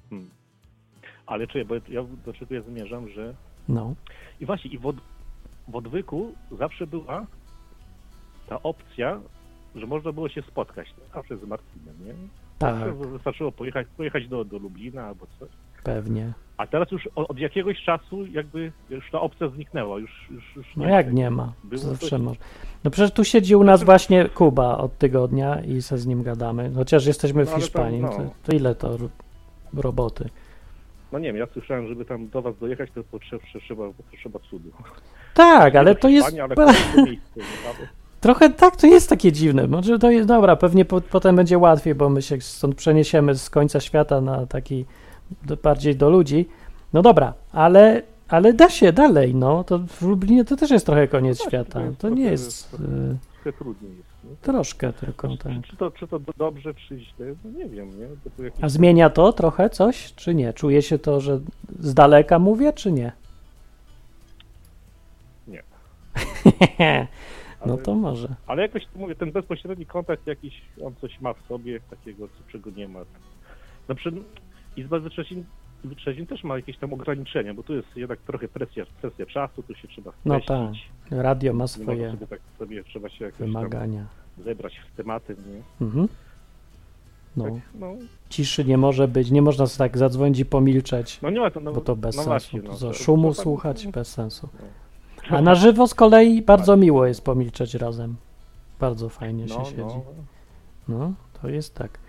Hmm. 0.09 0.29
Ale 1.25 1.47
czuję, 1.47 1.65
bo 1.65 1.75
ja 1.75 2.03
do 2.25 2.33
czego 2.33 2.55
ja 2.55 2.61
zmierzam, 2.61 3.09
że 3.09 3.33
no. 3.69 3.93
I 4.41 4.45
właśnie, 4.45 4.71
i 4.71 4.77
w, 4.77 4.93
w 5.67 5.75
odwyku 5.75 6.33
zawsze 6.59 6.87
była 6.87 7.25
ta 8.49 8.63
opcja, 8.63 9.19
że 9.75 9.85
można 9.87 10.11
było 10.11 10.29
się 10.29 10.41
spotkać. 10.41 10.93
Zawsze 11.13 11.37
z 11.37 11.43
Marcinem, 11.43 11.95
nie? 12.05 12.13
Tak, 12.59 12.75
Zawsze 12.75 12.93
Wystarczyło 12.93 13.51
pojechać, 13.51 13.87
pojechać 13.97 14.27
do, 14.27 14.45
do 14.45 14.57
Lublina 14.57 15.03
albo 15.05 15.27
coś. 15.39 15.49
pewnie. 15.83 16.33
A 16.57 16.67
teraz 16.67 16.91
już 16.91 17.09
od, 17.15 17.39
jakiegoś 17.39 17.83
czasu 17.83 18.25
jakby 18.25 18.71
już 18.89 19.11
ta 19.11 19.21
opcja 19.21 19.47
zniknęła. 19.49 19.99
Już, 19.99 20.27
już, 20.31 20.55
już 20.55 20.65
No 20.77 20.85
jak 20.89 21.13
nie 21.13 21.29
ma? 21.31 21.53
Było 21.63 21.81
Zawsze 21.81 22.09
coś- 22.09 22.21
może. 22.21 22.39
No 22.83 22.91
przecież 22.91 23.11
tu 23.13 23.23
siedzi 23.23 23.55
u 23.55 23.63
nas 23.63 23.83
właśnie 23.83 24.25
Kuba 24.29 24.77
od 24.77 24.97
tygodnia 24.97 25.61
i 25.61 25.81
se 25.81 25.97
z 25.97 26.05
nim 26.07 26.23
gadamy. 26.23 26.71
Chociaż 26.75 27.05
jesteśmy 27.05 27.43
w 27.45 27.47
No 27.47 27.51
tam, 27.51 27.61
Hiszpanii, 27.61 28.01
no. 28.01 28.09
to, 28.09 28.29
to 28.43 28.51
ile 28.55 28.75
to 28.75 28.97
ro- 28.97 29.09
roboty? 29.73 30.29
No 31.11 31.19
nie 31.19 31.27
wiem, 31.27 31.35
ja 31.37 31.47
słyszałem, 31.53 31.87
żeby 31.87 32.05
tam 32.05 32.27
do 32.29 32.41
was 32.41 32.57
dojechać, 32.57 32.89
to 32.95 33.03
potrzeba, 33.03 33.43
trzeba, 33.59 33.83
potrzeba 34.11 34.39
cudu. 34.39 34.69
Tak, 35.33 35.75
ale 35.75 35.95
to 35.95 36.09
jest... 36.09 36.27
Hiszpanii, 36.29 36.55
Ale. 36.57 36.73
Trochę 38.21 38.49
tak, 38.49 38.75
to 38.75 38.87
jest 38.87 39.09
takie 39.09 39.31
dziwne. 39.31 39.67
Może 39.67 39.99
to 39.99 40.11
jest 40.11 40.27
dobra, 40.27 40.55
pewnie 40.55 40.85
po, 40.85 41.01
potem 41.01 41.35
będzie 41.35 41.57
łatwiej, 41.57 41.95
bo 41.95 42.09
my 42.09 42.21
się 42.21 42.41
stąd 42.41 42.75
przeniesiemy 42.75 43.35
z 43.35 43.49
końca 43.49 43.79
świata 43.79 44.21
na 44.21 44.45
taki 44.45 44.85
do, 45.45 45.57
bardziej 45.57 45.95
do 45.95 46.09
ludzi. 46.09 46.45
No 46.93 47.01
dobra, 47.01 47.33
ale, 47.51 48.01
ale 48.27 48.53
da 48.53 48.69
się 48.69 48.93
dalej, 48.93 49.35
no. 49.35 49.63
To 49.63 49.79
w 49.79 50.01
Lublinie 50.01 50.45
to 50.45 50.55
też 50.55 50.71
jest 50.71 50.85
trochę 50.85 51.07
koniec 51.07 51.39
No 51.39 51.43
tak, 51.45 51.49
świata. 51.51 51.79
to 51.79 51.85
jest 51.85 51.97
To 51.99 52.09
nie 52.09 52.15
trochę- 52.15 52.31
jest 52.31 52.69
trochę- 52.71 52.83
y, 52.85 53.17
Trochę 53.43 53.57
trudniej 53.57 53.91
jest. 53.97 54.09
Nie? 54.23 54.35
troszkę 54.41 54.93
tylko 54.93 55.27
tak. 55.37 55.51
Czy, 55.63 55.69
czy, 55.71 55.77
to, 55.77 55.91
czy 55.91 56.07
to 56.07 56.19
do- 56.19 56.33
dobrze, 56.37 56.73
czy 56.73 56.99
źle? 56.99 57.25
No 57.45 57.59
nie 57.59 57.65
wiem, 57.69 57.89
nie? 57.99 58.43
Jakiś... 58.45 58.63
A 58.63 58.69
zmienia 58.69 59.09
to 59.09 59.33
trochę 59.33 59.69
coś, 59.69 60.13
czy 60.15 60.35
nie? 60.35 60.53
Czuje 60.53 60.81
się 60.81 60.99
to, 60.99 61.19
że 61.21 61.39
z 61.79 61.93
daleka 61.93 62.39
mówię, 62.39 62.73
czy 62.73 62.91
nie? 62.91 63.11
No 67.65 67.77
to 67.77 67.95
może. 67.95 68.27
Ale 68.47 68.61
jakoś, 68.61 68.83
mówię, 68.95 69.15
ten 69.15 69.31
bezpośredni 69.31 69.85
kontakt 69.85 70.27
jakiś, 70.27 70.61
on 70.85 70.93
coś 71.01 71.21
ma 71.21 71.33
w 71.33 71.41
sobie, 71.47 71.79
takiego, 71.89 72.27
co- 72.27 72.51
czego 72.51 72.69
nie 72.71 72.87
ma. 72.87 72.99
Na 73.87 73.95
przykład 73.95 74.23
Izba 74.77 74.99
Wytrzeźwień, 74.99 75.45
wytrzeźwień 75.83 76.27
też 76.27 76.43
ma 76.43 76.55
jakieś 76.55 76.77
tam 76.77 76.93
ograniczenia, 76.93 77.53
bo 77.53 77.63
tu 77.63 77.75
jest 77.75 77.87
jednak 77.95 78.19
trochę 78.19 78.47
presja, 78.47 78.85
presja 79.01 79.25
czasu, 79.25 79.63
tu 79.63 79.75
się 79.75 79.87
trzeba 79.87 80.11
No 80.25 80.39
streścić. 80.39 80.89
Radio 81.11 81.51
ma 81.53 81.55
Nie 81.55 81.59
można 81.59 81.83
swoje 81.83 82.11
sobie 82.11 82.27
tak 82.27 82.39
sobie, 82.59 82.83
trzeba 82.83 83.09
się 83.09 83.25
jakoś 83.25 83.39
wymagania. 83.39 84.05
zebrać 84.45 84.79
w 84.93 84.97
tematy, 84.97 85.35
nie? 85.47 85.85
Mhm. 85.87 86.07
No, 87.37 87.43
Tak, 87.43 87.53
no, 87.75 87.93
ciszy 88.29 88.65
nie 88.65 88.77
może 88.77 89.07
być, 89.07 89.31
nie 89.31 89.41
można 89.41 89.67
sobie 89.67 89.89
tak 89.89 89.97
zadzwonić 89.97 90.39
i 90.39 90.45
pomilczeć. 90.45 91.19
no 91.21 91.29
nie 91.29 91.39
ma 91.39 91.51
to, 91.51 91.59
no, 91.59 91.73
Bo 91.73 91.81
to 91.81 91.95
bez 91.95 92.15
no 92.15 92.23
sensu. 92.23 92.29
Właśnie, 92.29 92.61
to 92.61 92.71
no, 92.71 92.77
to- 92.77 92.93
szumu 92.93 93.29
to 93.29 93.35
tak- 93.35 93.43
słuchać 93.43 93.87
bez 93.87 94.07
sensu. 94.07 94.49
No. 94.53 94.65
A 95.29 95.41
na 95.41 95.55
żywo 95.55 95.87
z 95.87 95.93
kolei 95.93 96.41
bardzo 96.41 96.77
miło 96.77 97.05
jest 97.05 97.21
pomilczeć 97.21 97.73
razem. 97.73 98.15
Bardzo 98.79 99.09
fajnie 99.09 99.47
się 99.47 99.55
No, 99.59 99.65
siedzi. 99.65 99.77
no, 99.77 100.03
No, 100.87 101.13
to 101.41 101.49
jest 101.49 101.75
tak. 101.75 101.99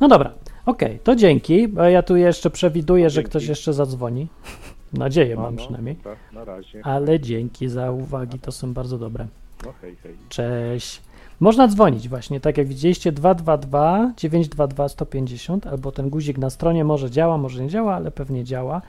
No 0.00 0.08
dobra, 0.08 0.32
okej, 0.66 0.98
to 1.04 1.16
dzięki. 1.16 1.68
Bo 1.68 1.82
ja 1.82 2.02
tu 2.02 2.16
jeszcze 2.16 2.50
przewiduję, 2.50 3.10
że 3.10 3.22
ktoś 3.22 3.46
jeszcze 3.46 3.72
zadzwoni. 3.72 4.26
Nadzieję 4.92 5.36
no, 5.36 5.42
mam 5.42 5.54
no, 5.54 5.62
przynajmniej. 5.62 5.96
dobra, 5.96 6.16
na 6.32 6.44
razie. 6.44 6.80
Ale 6.86 7.20
dzięki 7.20 7.68
za 7.68 7.90
uwagi, 7.90 8.38
to 8.38 8.52
są 8.52 8.72
bardzo 8.74 8.98
dobre. 8.98 9.26
No 9.66 9.72
hej, 9.80 9.96
hej. 10.02 10.14
Cześć. 10.28 11.02
Można 11.40 11.68
dzwonić 11.68 12.08
właśnie, 12.08 12.40
tak 12.40 12.58
jak 12.58 12.66
widzieliście, 12.66 13.12
222 13.12 14.12
922 14.16 14.88
150, 14.88 15.66
albo 15.66 15.92
ten 15.92 16.10
guzik 16.10 16.38
na 16.38 16.50
stronie 16.50 16.84
może 16.84 17.10
działa, 17.10 17.38
może 17.38 17.62
nie 17.62 17.68
działa, 17.68 17.94
ale 17.94 18.10
pewnie 18.10 18.44
działa. 18.44 18.82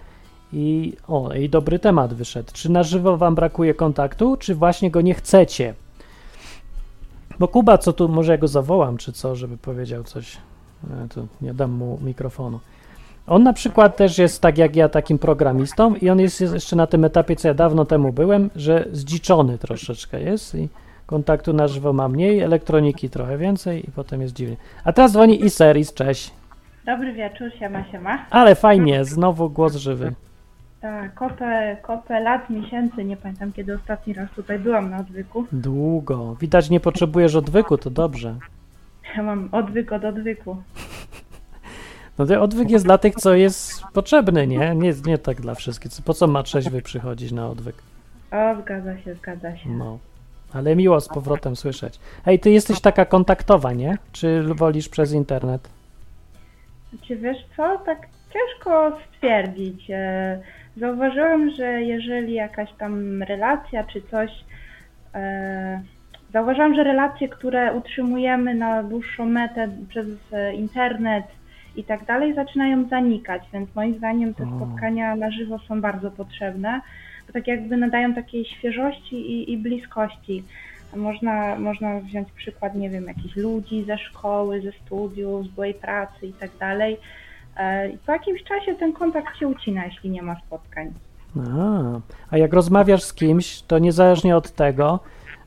I 0.54 0.94
o, 1.08 1.34
i 1.34 1.50
dobry 1.50 1.80
temat 1.80 2.14
wyszedł. 2.14 2.50
Czy 2.54 2.72
na 2.72 2.84
żywo 2.84 3.18
wam 3.18 3.36
brakuje 3.36 3.74
kontaktu, 3.74 4.38
czy 4.38 4.56
właśnie 4.56 4.92
go 4.92 5.02
nie 5.02 5.14
chcecie? 5.14 5.74
Bo 7.40 7.48
Kuba, 7.48 7.78
co 7.78 7.94
tu, 7.94 8.10
może 8.10 8.32
ja 8.32 8.38
go 8.38 8.48
zawołam, 8.48 8.98
czy 8.98 9.14
co, 9.14 9.36
żeby 9.36 9.58
powiedział 9.58 10.04
coś. 10.04 10.38
E, 10.84 11.08
to 11.08 11.26
nie 11.42 11.54
dam 11.54 11.72
mu 11.72 12.00
mikrofonu. 12.02 12.60
On 13.28 13.44
na 13.44 13.54
przykład 13.54 13.98
też 13.98 14.18
jest 14.18 14.42
tak 14.42 14.58
jak 14.58 14.76
ja 14.76 14.90
takim 14.90 15.20
programistą 15.20 15.96
i 15.96 16.10
on 16.10 16.20
jest 16.20 16.42
jeszcze 16.42 16.76
na 16.76 16.88
tym 16.88 17.06
etapie, 17.06 17.36
co 17.36 17.48
ja 17.48 17.54
dawno 17.54 17.86
temu 17.86 18.14
byłem, 18.14 18.50
że 18.56 18.86
zdziczony 18.92 19.58
troszeczkę 19.58 20.22
jest 20.22 20.56
i 20.56 20.70
kontaktu 21.06 21.54
na 21.54 21.68
żywo 21.68 21.94
ma 21.94 22.08
mniej, 22.08 22.40
elektroniki 22.40 23.10
trochę 23.10 23.38
więcej 23.38 23.90
i 23.90 23.92
potem 23.92 24.22
jest 24.22 24.34
dziwnie. 24.34 24.58
A 24.84 24.94
teraz 24.94 25.12
dzwoni 25.12 25.46
Iseris, 25.46 25.94
cześć. 25.94 26.32
Dobry 26.86 27.14
wieczór, 27.14 27.52
siema, 27.60 27.92
siema. 27.92 28.26
Ale 28.30 28.56
fajnie, 28.56 29.06
znowu 29.06 29.50
głos 29.50 29.76
żywy. 29.76 30.14
Tak, 30.82 31.14
kopę, 31.14 31.78
kopę 31.82 32.20
lat, 32.20 32.50
miesięcy, 32.50 33.04
nie 33.04 33.18
pamiętam 33.18 33.54
kiedy 33.54 33.76
ostatni 33.76 34.14
raz 34.14 34.32
tutaj 34.36 34.60
byłam 34.60 34.90
na 34.90 34.98
odwyku. 34.98 35.46
Długo. 35.52 36.36
Widać, 36.36 36.70
nie 36.70 36.80
potrzebujesz 36.80 37.36
odwyku, 37.36 37.78
to 37.78 37.90
dobrze. 37.90 38.36
Ja 39.18 39.24
mam 39.24 39.50
odwyk 39.52 39.92
od 39.92 40.06
odwyku. 40.06 40.58
No 42.18 42.26
ten 42.26 42.40
odwyk 42.42 42.70
jest 42.70 42.86
dla 42.86 42.98
tych, 42.98 43.16
co 43.16 43.34
jest 43.34 43.84
potrzebny, 43.94 44.48
nie? 44.48 44.76
Nie, 44.76 44.94
nie 45.06 45.18
tak 45.18 45.42
dla 45.42 45.56
wszystkich. 45.56 45.92
Po 46.06 46.14
co 46.14 46.28
ma 46.28 46.44
trzeźwy 46.44 46.82
przychodzić 46.82 47.32
na 47.32 47.48
odwyk? 47.48 47.76
O, 48.32 48.62
zgadza 48.62 48.98
się, 48.98 49.16
zgadza 49.16 49.58
się. 49.58 49.70
No. 49.70 49.98
Ale 50.54 50.76
miło 50.76 51.02
z 51.02 51.08
powrotem 51.08 51.56
słyszeć. 51.56 52.00
Hej, 52.26 52.40
ty 52.40 52.52
jesteś 52.52 52.82
taka 52.82 53.06
kontaktowa, 53.06 53.74
nie? 53.74 53.98
Czy 54.12 54.44
wolisz 54.44 54.90
przez 54.90 55.14
internet? 55.14 55.70
Czy 57.02 57.16
wiesz 57.16 57.38
co, 57.58 57.78
tak 57.86 58.08
ciężko 58.34 58.98
stwierdzić. 59.16 59.88
Zauważyłam, 60.80 61.50
że 61.50 61.82
jeżeli 61.82 62.34
jakaś 62.34 62.74
tam 62.74 63.24
relacja 63.24 63.84
czy 63.84 64.02
coś, 64.02 64.32
e, 65.14 65.82
zauważyłam, 66.34 66.76
że 66.76 66.84
relacje, 66.84 67.30
które 67.30 67.74
utrzymujemy 67.74 68.56
na 68.56 68.84
dłuższą 68.84 69.26
metę 69.26 69.70
przez 69.90 70.08
e, 70.32 70.54
internet 70.54 71.26
i 71.76 71.84
tak 71.84 72.06
dalej, 72.06 72.34
zaczynają 72.34 72.88
zanikać, 72.88 73.44
więc 73.54 73.76
moim 73.76 73.98
zdaniem 73.98 74.34
te 74.34 74.46
spotkania 74.56 75.16
na 75.16 75.32
żywo 75.32 75.60
są 75.60 75.82
bardzo 75.82 76.12
potrzebne, 76.12 76.82
bo 77.28 77.34
tak 77.34 77.48
jakby 77.48 77.78
nadają 77.78 78.14
takiej 78.14 78.46
świeżości 78.46 79.16
i, 79.16 79.52
i 79.52 79.58
bliskości. 79.58 80.44
Można, 80.96 81.56
można 81.56 82.00
wziąć 82.00 82.32
przykład, 82.32 82.76
nie 82.76 82.90
wiem, 82.90 83.06
jakichś 83.08 83.36
ludzi 83.36 83.84
ze 83.84 83.98
szkoły, 83.98 84.62
ze 84.62 84.72
studiów, 84.72 85.46
z 85.46 85.48
byłej 85.48 85.74
pracy 85.74 86.28
i 86.28 86.34
tak 86.34 86.50
dalej. 86.60 86.98
E, 87.60 87.90
I 87.90 87.98
po 87.98 88.12
jakimś 88.12 88.44
czasie 88.44 88.76
ten 88.76 88.94
kontakt 88.94 89.38
się 89.38 89.48
ucina, 89.48 89.86
jeśli 89.86 90.10
nie 90.10 90.22
ma 90.22 90.36
spotkań. 90.48 90.94
A, 91.38 92.00
a 92.30 92.38
jak 92.38 92.54
rozmawiasz 92.54 93.04
z 93.04 93.14
kimś, 93.14 93.62
to 93.62 93.80
niezależnie 93.80 94.38
od 94.38 94.52
tego, 94.52 95.00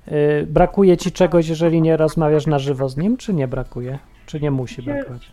y, 0.09 0.47
brakuje 0.47 0.97
ci 0.97 1.13
czegoś, 1.13 1.49
jeżeli 1.49 1.83
nie 1.83 1.97
rozmawiasz 1.97 2.47
na 2.47 2.59
żywo 2.59 2.89
z 2.89 2.97
nim, 2.97 3.17
czy 3.17 3.35
nie 3.35 3.49
brakuje? 3.49 3.99
Czy 4.27 4.41
nie 4.41 4.51
musi 4.51 4.83
brakować? 4.83 5.33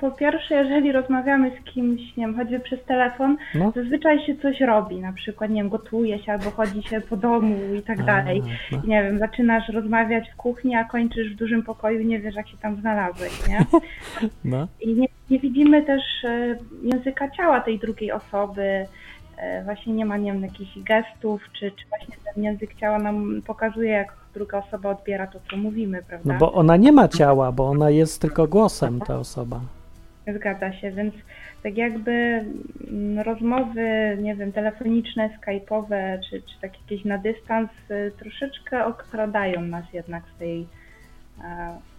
Po 0.00 0.10
pierwsze, 0.10 0.54
jeżeli 0.54 0.92
rozmawiamy 0.92 1.50
z 1.60 1.64
kimś, 1.64 2.00
nie 2.16 2.26
wiem, 2.26 2.36
choćby 2.36 2.60
przez 2.60 2.84
telefon, 2.84 3.36
No. 3.54 3.70
zazwyczaj 3.76 4.26
się 4.26 4.36
coś 4.36 4.60
robi, 4.60 5.00
na 5.00 5.12
przykład, 5.12 5.50
nie 5.50 5.56
wiem, 5.62 5.68
gotuje 5.68 6.18
się 6.18 6.32
albo 6.32 6.50
chodzi 6.50 6.82
się 6.82 7.00
po 7.00 7.16
domu 7.16 7.56
i 7.78 7.82
tak 7.82 8.04
dalej. 8.04 8.42
No. 8.72 8.78
I 8.84 8.88
Nie 8.88 9.02
wiem, 9.02 9.18
zaczynasz 9.18 9.68
rozmawiać 9.68 10.30
w 10.30 10.36
kuchni, 10.36 10.74
a 10.76 10.84
kończysz 10.84 11.32
w 11.34 11.36
dużym 11.36 11.62
pokoju 11.62 12.00
i 12.00 12.06
nie 12.06 12.18
wiesz, 12.18 12.34
jak 12.34 12.48
się 12.48 12.56
tam 12.56 12.76
znalazłeś, 12.76 13.48
nie? 13.48 13.58
No. 14.44 14.68
I 14.80 14.94
nie, 14.94 15.06
nie 15.30 15.38
widzimy 15.38 15.82
też 15.82 16.02
e, 16.24 16.56
języka 16.82 17.30
ciała 17.30 17.60
tej 17.60 17.78
drugiej 17.78 18.12
osoby, 18.12 18.86
właśnie 19.64 19.94
nie 19.94 20.06
ma, 20.06 20.16
nie 20.16 20.32
wiem, 20.32 20.42
jakichś 20.42 20.78
gestów, 20.78 21.42
czy, 21.52 21.70
czy 21.70 21.88
właśnie 21.88 22.16
ten 22.34 22.44
język 22.44 22.74
ciała 22.74 22.98
nam 22.98 23.42
pokazuje, 23.46 23.90
jak 23.90 24.12
druga 24.34 24.58
osoba 24.58 24.90
odbiera 24.90 25.26
to, 25.26 25.38
co 25.50 25.56
mówimy, 25.56 26.02
prawda? 26.08 26.32
no 26.32 26.38
bo 26.38 26.52
ona 26.52 26.76
nie 26.76 26.92
ma 26.92 27.08
ciała, 27.08 27.52
bo 27.52 27.68
ona 27.68 27.90
jest 27.90 28.20
tylko 28.20 28.46
głosem, 28.46 29.00
ta 29.00 29.18
osoba. 29.18 29.60
Zgadza 30.36 30.72
się, 30.72 30.90
więc 30.90 31.14
tak 31.62 31.76
jakby 31.76 32.44
mm, 32.90 33.18
rozmowy, 33.18 34.18
nie 34.20 34.34
wiem, 34.34 34.52
telefoniczne, 34.52 35.30
skype'owe, 35.30 36.18
czy, 36.30 36.42
czy 36.42 36.60
tak 36.60 36.80
jakieś 36.80 37.04
na 37.04 37.18
dystans 37.18 37.70
y, 37.90 38.12
troszeczkę 38.18 38.84
okradają 38.84 39.60
nas 39.60 39.84
jednak 39.92 40.22
z 40.36 40.38
tej 40.38 40.60
e, 40.60 40.66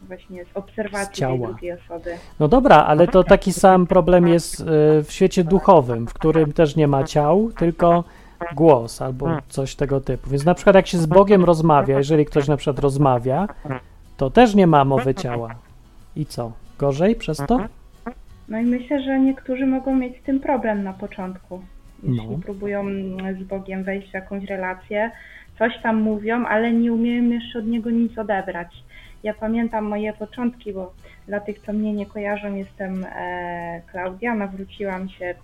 właśnie 0.08 0.46
z 0.46 0.48
Z 0.48 0.58
obserwacji 0.58 1.16
ciała. 1.16 1.38
tej 1.38 1.48
drugiej 1.48 1.72
osoby. 1.72 2.16
No 2.40 2.48
dobra, 2.48 2.76
ale 2.76 3.08
to 3.08 3.24
taki 3.24 3.54
sam 3.54 3.88
problem 3.88 4.28
jest 4.28 4.60
y, 4.60 4.64
w 5.04 5.08
świecie 5.10 5.44
duchowym, 5.44 6.08
w 6.08 6.14
którym 6.14 6.54
też 6.54 6.76
nie 6.76 6.88
ma 6.88 7.04
ciał, 7.04 7.52
tylko 7.58 8.04
głos 8.56 9.02
albo 9.02 9.30
coś 9.50 9.76
tego 9.76 10.02
typu. 10.02 10.30
Więc 10.30 10.46
na 10.46 10.54
przykład 10.54 10.76
jak 10.76 10.88
się 10.88 10.98
z 10.98 11.06
Bogiem 11.06 11.44
rozmawia, 11.46 11.98
jeżeli 11.98 12.26
ktoś 12.26 12.48
na 12.48 12.58
przykład 12.58 12.80
rozmawia, 12.80 13.48
to 14.18 14.30
też 14.30 14.56
nie 14.56 14.68
ma 14.68 14.86
mowy 14.86 15.16
ciała. 15.16 15.56
I 16.16 16.26
co? 16.26 16.52
Gorzej 16.80 17.16
przez 17.16 17.38
to? 17.38 17.60
No 18.50 18.60
i 18.60 18.64
myślę, 18.66 19.04
że 19.04 19.20
niektórzy 19.20 19.66
mogą 19.66 19.96
mieć 19.96 20.18
z 20.22 20.24
tym 20.24 20.40
problem 20.40 20.84
na 20.84 20.94
początku, 20.94 21.62
jeśli 22.04 22.30
No. 22.30 22.38
próbują 22.38 22.86
z 23.40 23.44
Bogiem 23.44 23.84
wejść 23.84 24.10
w 24.10 24.14
jakąś 24.14 24.44
relację, 24.44 25.12
coś 25.60 25.74
tam 25.84 26.02
mówią, 26.02 26.46
ale 26.46 26.72
nie 26.74 26.94
umieją 26.94 27.24
jeszcze 27.24 27.60
od 27.60 27.68
niego 27.68 27.90
nic 27.90 28.18
odebrać. 28.18 28.84
Ja 29.24 29.34
pamiętam 29.34 29.86
moje 29.86 30.14
początki, 30.14 30.74
bo 30.74 30.94
dla 31.28 31.40
tych, 31.40 31.60
co 31.60 31.74
mnie 31.74 31.94
nie 31.94 32.06
kojarzą, 32.06 32.56
jestem 32.56 33.06
e, 33.16 33.82
Klaudia, 33.92 34.36
nawróciłam 34.36 35.10
się, 35.10 35.36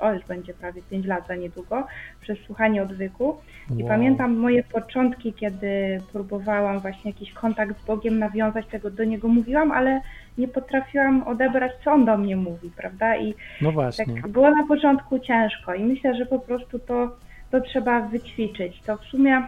o 0.00 0.12
już 0.12 0.24
będzie 0.24 0.54
prawie 0.54 0.82
5 0.90 1.06
lat 1.06 1.26
za 1.26 1.34
niedługo, 1.34 1.86
przez 2.20 2.38
słuchanie 2.46 2.82
odwyku. 2.82 3.36
I 3.78 3.82
Wow. 3.82 3.88
pamiętam 3.88 4.36
moje 4.36 4.62
początki, 4.62 5.32
kiedy 5.32 6.00
próbowałam 6.12 6.78
właśnie 6.78 7.10
jakiś 7.10 7.32
kontakt 7.32 7.82
z 7.82 7.86
Bogiem 7.86 8.18
nawiązać, 8.18 8.66
tego 8.66 8.90
do 8.90 9.04
niego 9.04 9.28
mówiłam, 9.28 9.72
ale 9.72 10.00
nie 10.38 10.48
potrafiłam 10.48 11.22
odebrać, 11.22 11.72
co 11.84 11.92
on 11.92 12.04
do 12.04 12.16
mnie 12.18 12.36
mówi, 12.36 12.70
prawda? 12.76 13.16
I 13.16 13.34
No 13.60 13.72
właśnie. 13.72 14.04
tak 14.06 14.28
było 14.28 14.50
na 14.50 14.66
początku 14.66 15.18
ciężko 15.18 15.74
i 15.74 15.84
myślę, 15.84 16.14
że 16.16 16.26
po 16.26 16.38
prostu 16.38 16.78
to, 16.78 17.16
to 17.50 17.60
trzeba 17.60 18.00
wyćwiczyć. 18.00 18.82
To 18.82 18.96
w 18.96 19.04
sumie 19.04 19.42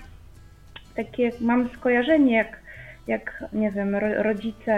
takie 0.96 1.30
mam 1.40 1.68
skojarzenie, 1.68 2.36
jak, 2.36 2.60
jak 3.06 3.44
nie 3.52 3.70
wiem, 3.70 3.94
ro, 3.94 4.22
rodzice 4.22 4.72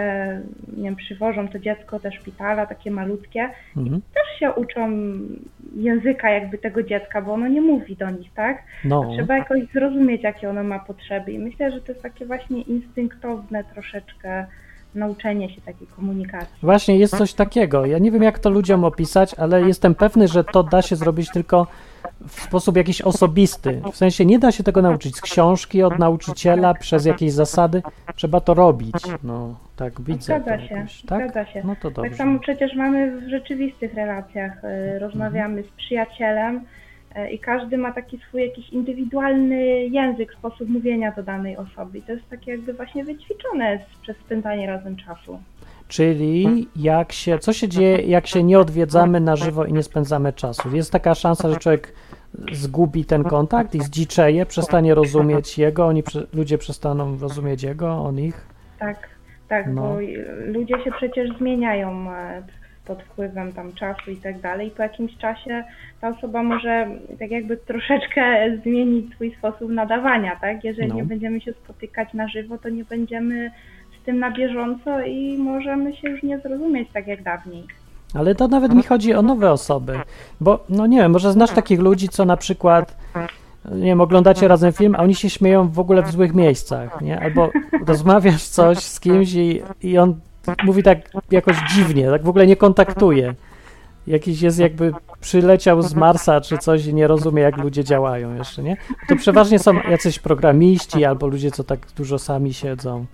nie 0.77 0.83
wiem, 0.83 0.95
przywożą 0.95 1.47
to 1.47 1.59
dziecko 1.59 1.99
do 1.99 2.11
szpitala, 2.11 2.65
takie 2.65 2.91
malutkie, 2.91 3.49
Mhm. 3.77 4.01
też 4.13 4.39
się 4.39 4.51
uczą 4.51 4.89
języka 5.75 6.29
jakby 6.29 6.57
tego 6.57 6.83
dziecka, 6.83 7.21
bo 7.21 7.33
ono 7.33 7.47
nie 7.47 7.61
mówi 7.61 7.95
do 7.95 8.09
nich, 8.09 8.33
tak? 8.33 8.63
No. 8.85 9.11
Trzeba 9.15 9.37
jakoś 9.37 9.61
zrozumieć, 9.73 10.23
jakie 10.23 10.49
ono 10.49 10.63
ma 10.63 10.79
potrzeby 10.79 11.31
i 11.31 11.39
myślę, 11.39 11.71
że 11.71 11.81
to 11.81 11.91
jest 11.91 12.03
takie 12.03 12.25
właśnie 12.25 12.61
instynktowne 12.61 13.63
troszeczkę 13.63 14.45
nauczenie 14.97 15.49
się 15.49 15.61
takiej 15.61 15.87
komunikacji. 15.87 16.55
Właśnie 16.63 16.97
jest 16.97 17.17
coś 17.17 17.33
takiego. 17.33 17.85
Ja 17.85 17.97
nie 17.99 18.11
wiem, 18.11 18.23
jak 18.23 18.39
to 18.39 18.49
ludziom 18.49 18.83
opisać, 18.83 19.33
ale 19.33 19.61
jestem 19.61 19.95
pewny, 19.95 20.27
że 20.27 20.43
to 20.43 20.63
da 20.63 20.81
się 20.81 20.95
zrobić 20.95 21.31
tylko 21.31 21.67
w 22.27 22.41
sposób 22.41 22.77
jakiś 22.77 23.01
osobisty. 23.01 23.81
W 23.93 23.97
sensie 23.97 24.25
nie 24.25 24.39
da 24.39 24.51
się 24.51 24.63
tego 24.63 24.81
nauczyć 24.81 25.15
z 25.15 25.21
książki, 25.21 25.83
od 25.83 25.99
nauczyciela, 25.99 26.73
przez 26.73 27.05
jakieś 27.05 27.31
zasady. 27.31 27.81
Trzeba 28.15 28.39
to 28.41 28.53
robić. 28.53 28.95
No, 29.23 29.55
tak 29.75 30.01
widzę. 30.01 30.19
Zgadza 30.39 30.67
się, 30.67 30.75
jakoś. 30.75 31.01
Tak? 31.01 31.19
zgadza 31.31 31.45
się. 31.51 31.61
No 31.65 31.75
to 31.75 31.81
Tak 31.81 31.93
dobrze. 31.93 32.15
samo 32.15 32.39
przecież 32.39 32.75
mamy 32.75 33.21
w 33.21 33.29
rzeczywistych 33.29 33.93
relacjach. 33.93 34.63
y, 34.63 34.99
Rozmawiamy 34.99 35.63
z 35.63 35.67
przyjacielem 35.67 36.65
i 37.31 37.39
każdy 37.39 37.77
ma 37.77 37.93
taki 37.93 38.17
swój 38.17 38.41
jakiś 38.41 38.69
indywidualny 38.69 39.85
język, 39.85 40.33
sposób 40.33 40.69
mówienia 40.69 41.11
do 41.11 41.23
danej 41.23 41.57
osoby. 41.57 41.97
I 41.97 42.01
to 42.01 42.11
jest 42.11 42.29
takie 42.29 42.51
jakby 42.51 42.73
właśnie 42.73 43.03
wyćwiczone 43.05 43.79
przez 44.01 44.17
spędzanie 44.17 44.67
razem 44.67 44.95
czasu. 44.95 45.39
Czyli 45.87 46.67
jak 46.75 47.11
się, 47.11 47.39
co 47.39 47.53
się 47.53 47.67
dzieje, 47.67 47.97
jak 47.97 48.27
się 48.27 48.43
nie 48.43 48.59
odwiedzamy 48.59 49.19
na 49.19 49.35
żywo 49.35 49.65
i 49.65 49.73
nie 49.73 49.83
spędzamy 49.83 50.33
czasu? 50.33 50.75
Jest 50.75 50.91
taka 50.91 51.15
szansa, 51.15 51.49
że 51.49 51.55
człowiek 51.57 51.93
zgubi 52.51 53.05
ten 53.05 53.23
kontakt 53.23 53.75
i 53.75 53.79
zdziczeje, 53.79 54.45
przestanie 54.45 54.95
rozumieć 54.95 55.57
jego, 55.57 55.85
oni, 55.87 56.03
ludzie 56.33 56.57
przestaną 56.57 57.17
rozumieć 57.19 57.63
jego, 57.63 57.89
on 57.89 58.19
ich. 58.19 58.47
Tak, 58.79 58.97
tak, 59.47 59.65
No. 59.73 59.81
bo 59.81 59.97
ludzie 60.45 60.83
się 60.83 60.91
przecież 60.91 61.37
zmieniają 61.37 62.11
e, 62.11 62.43
pod 62.87 63.03
wpływem 63.03 63.53
tam 63.53 63.73
czasu 63.73 64.11
i 64.11 64.15
tak 64.17 64.39
dalej. 64.41 64.71
Po 64.71 64.83
jakimś 64.83 65.17
czasie 65.17 65.63
ta 66.01 66.09
osoba 66.09 66.43
może 66.43 66.87
tak 67.19 67.31
jakby 67.31 67.57
troszeczkę 67.57 68.21
zmienić 68.63 69.13
swój 69.13 69.35
sposób 69.35 69.71
nadawania, 69.71 70.35
tak? 70.41 70.63
Jeżeli 70.63 70.87
No. 70.87 70.95
nie 70.95 71.03
będziemy 71.03 71.41
się 71.41 71.53
spotykać 71.53 72.13
na 72.13 72.27
żywo, 72.27 72.57
to 72.57 72.69
nie 72.69 72.85
będziemy 72.85 73.51
z 74.01 74.05
tym 74.05 74.19
na 74.19 74.31
bieżąco 74.31 75.01
i 75.01 75.37
możemy 75.37 75.95
się 75.95 76.09
już 76.09 76.23
nie 76.23 76.39
zrozumieć 76.39 76.89
tak 76.93 77.07
jak 77.07 77.23
dawniej. 77.23 77.63
Ale 78.13 78.35
to 78.35 78.47
nawet 78.47 78.73
mi 78.73 78.83
chodzi 78.83 79.13
o 79.13 79.21
nowe 79.21 79.51
osoby, 79.51 79.99
bo 80.41 80.65
no 80.69 80.87
nie 80.87 80.97
wiem, 80.97 81.11
może 81.11 81.31
znasz 81.31 81.51
takich 81.51 81.79
ludzi, 81.79 82.09
co 82.09 82.25
na 82.25 82.37
przykład 82.37 82.97
nie 83.71 83.85
wiem, 83.85 84.01
oglądacie 84.01 84.47
razem 84.47 84.73
film, 84.73 84.95
a 84.95 84.99
oni 84.99 85.15
się 85.15 85.29
śmieją 85.29 85.67
w 85.69 85.79
ogóle 85.79 86.03
w 86.03 86.11
złych 86.11 86.33
miejscach, 86.33 87.01
nie? 87.01 87.19
Albo 87.19 87.49
rozmawiasz 87.85 88.43
coś 88.43 88.77
z 88.77 88.99
kimś 88.99 89.33
i, 89.33 89.61
i 89.83 89.97
on 89.97 90.19
mówi 90.63 90.83
tak 90.83 90.97
jakoś 91.31 91.57
dziwnie, 91.73 92.09
tak 92.09 92.23
w 92.23 92.29
ogóle 92.29 92.47
nie 92.47 92.55
kontaktuje. 92.55 93.33
Jakiś 94.07 94.41
jest 94.41 94.59
jakby 94.59 94.91
przyleciał 95.19 95.81
z 95.81 95.95
Marsa 95.95 96.41
czy 96.41 96.57
coś 96.57 96.85
i 96.85 96.93
nie 96.93 97.07
rozumie, 97.07 97.41
jak 97.41 97.57
ludzie 97.57 97.83
działają 97.83 98.35
jeszcze, 98.35 98.63
nie? 98.63 98.77
To 99.09 99.15
przeważnie 99.15 99.59
są 99.59 99.73
jacyś 99.73 100.19
programiści 100.19 101.05
albo 101.05 101.27
ludzie, 101.27 101.51
co 101.51 101.63
tak 101.63 101.79
dużo 101.97 102.19
sami 102.19 102.53
siedzą. 102.53 103.05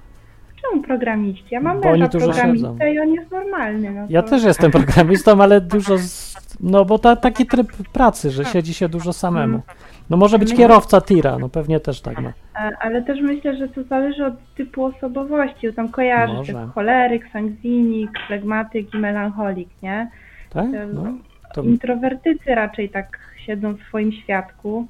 Czemu 0.62 0.84
programiści? 0.84 1.46
Ja 1.52 1.62
mam 1.62 1.80
męża 1.80 2.10
programistę 2.10 2.76
siedzą. 2.80 2.94
i 2.94 3.00
on 3.00 3.10
jest 3.10 3.32
normalny. 3.32 3.92
No 3.92 4.06
Ja 4.10 4.22
to... 4.22 4.30
też 4.30 4.44
jestem 4.44 4.72
programistą, 4.72 5.42
ale 5.42 5.62
dużo 5.62 5.98
z, 5.98 6.33
No 6.64 6.86
bo 6.86 7.00
ta, 7.00 7.16
taki 7.16 7.46
tryb 7.46 7.68
pracy, 7.94 8.32
że 8.32 8.46
siedzi 8.46 8.74
się 8.74 8.90
dużo 8.90 9.14
samemu. 9.14 9.62
No 10.10 10.18
może 10.18 10.40
być 10.40 10.54
kierowca 10.54 11.02
tira, 11.02 11.40
no 11.40 11.50
pewnie 11.50 11.80
też 11.80 12.02
tak 12.02 12.22
ma. 12.22 12.34
A- 12.54 12.72
Ale 12.80 13.02
też 13.02 13.22
myślę, 13.22 13.58
że 13.58 13.68
to 13.68 13.84
zależy 13.84 14.26
od 14.26 14.34
typu 14.56 14.86
osobowości. 14.86 15.68
bo 15.68 15.74
Tam 15.74 15.90
kojarzy 15.90 16.34
Może. 16.34 16.68
choleryk, 16.76 17.30
sangwinik, 17.34 18.10
flegmatyk 18.28 18.94
i 18.94 18.98
melancholik, 18.98 19.70
nie? 19.82 20.10
Tak? 20.50 20.66
No, 20.94 21.14
to, 21.54 21.64
Introwertycy 21.64 22.56
raczej 22.56 22.90
tak 22.90 23.20
siedzą 23.46 23.74
w 23.74 23.82
swoim 23.82 24.12
świadku, 24.12 24.88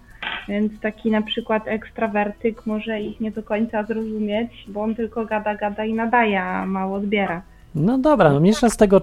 więc 0.47 0.79
taki 0.79 1.11
na 1.11 1.21
przykład 1.21 1.63
ekstrawertyk 1.67 2.65
może 2.65 3.01
ich 3.01 3.19
nie 3.19 3.31
do 3.31 3.43
końca 3.43 3.83
zrozumieć, 3.83 4.65
bo 4.67 4.81
on 4.81 4.95
tylko 4.95 5.25
gada, 5.25 5.55
gada 5.55 5.85
i 5.85 5.93
nadaje, 5.93 6.41
a 6.41 6.65
mało 6.65 6.95
odbiera. 6.97 7.41
no 7.75 7.97
dobra, 7.97 8.29
no 8.33 8.39
mniejsza 8.39 8.69
z 8.69 8.77
tego, 8.77 9.01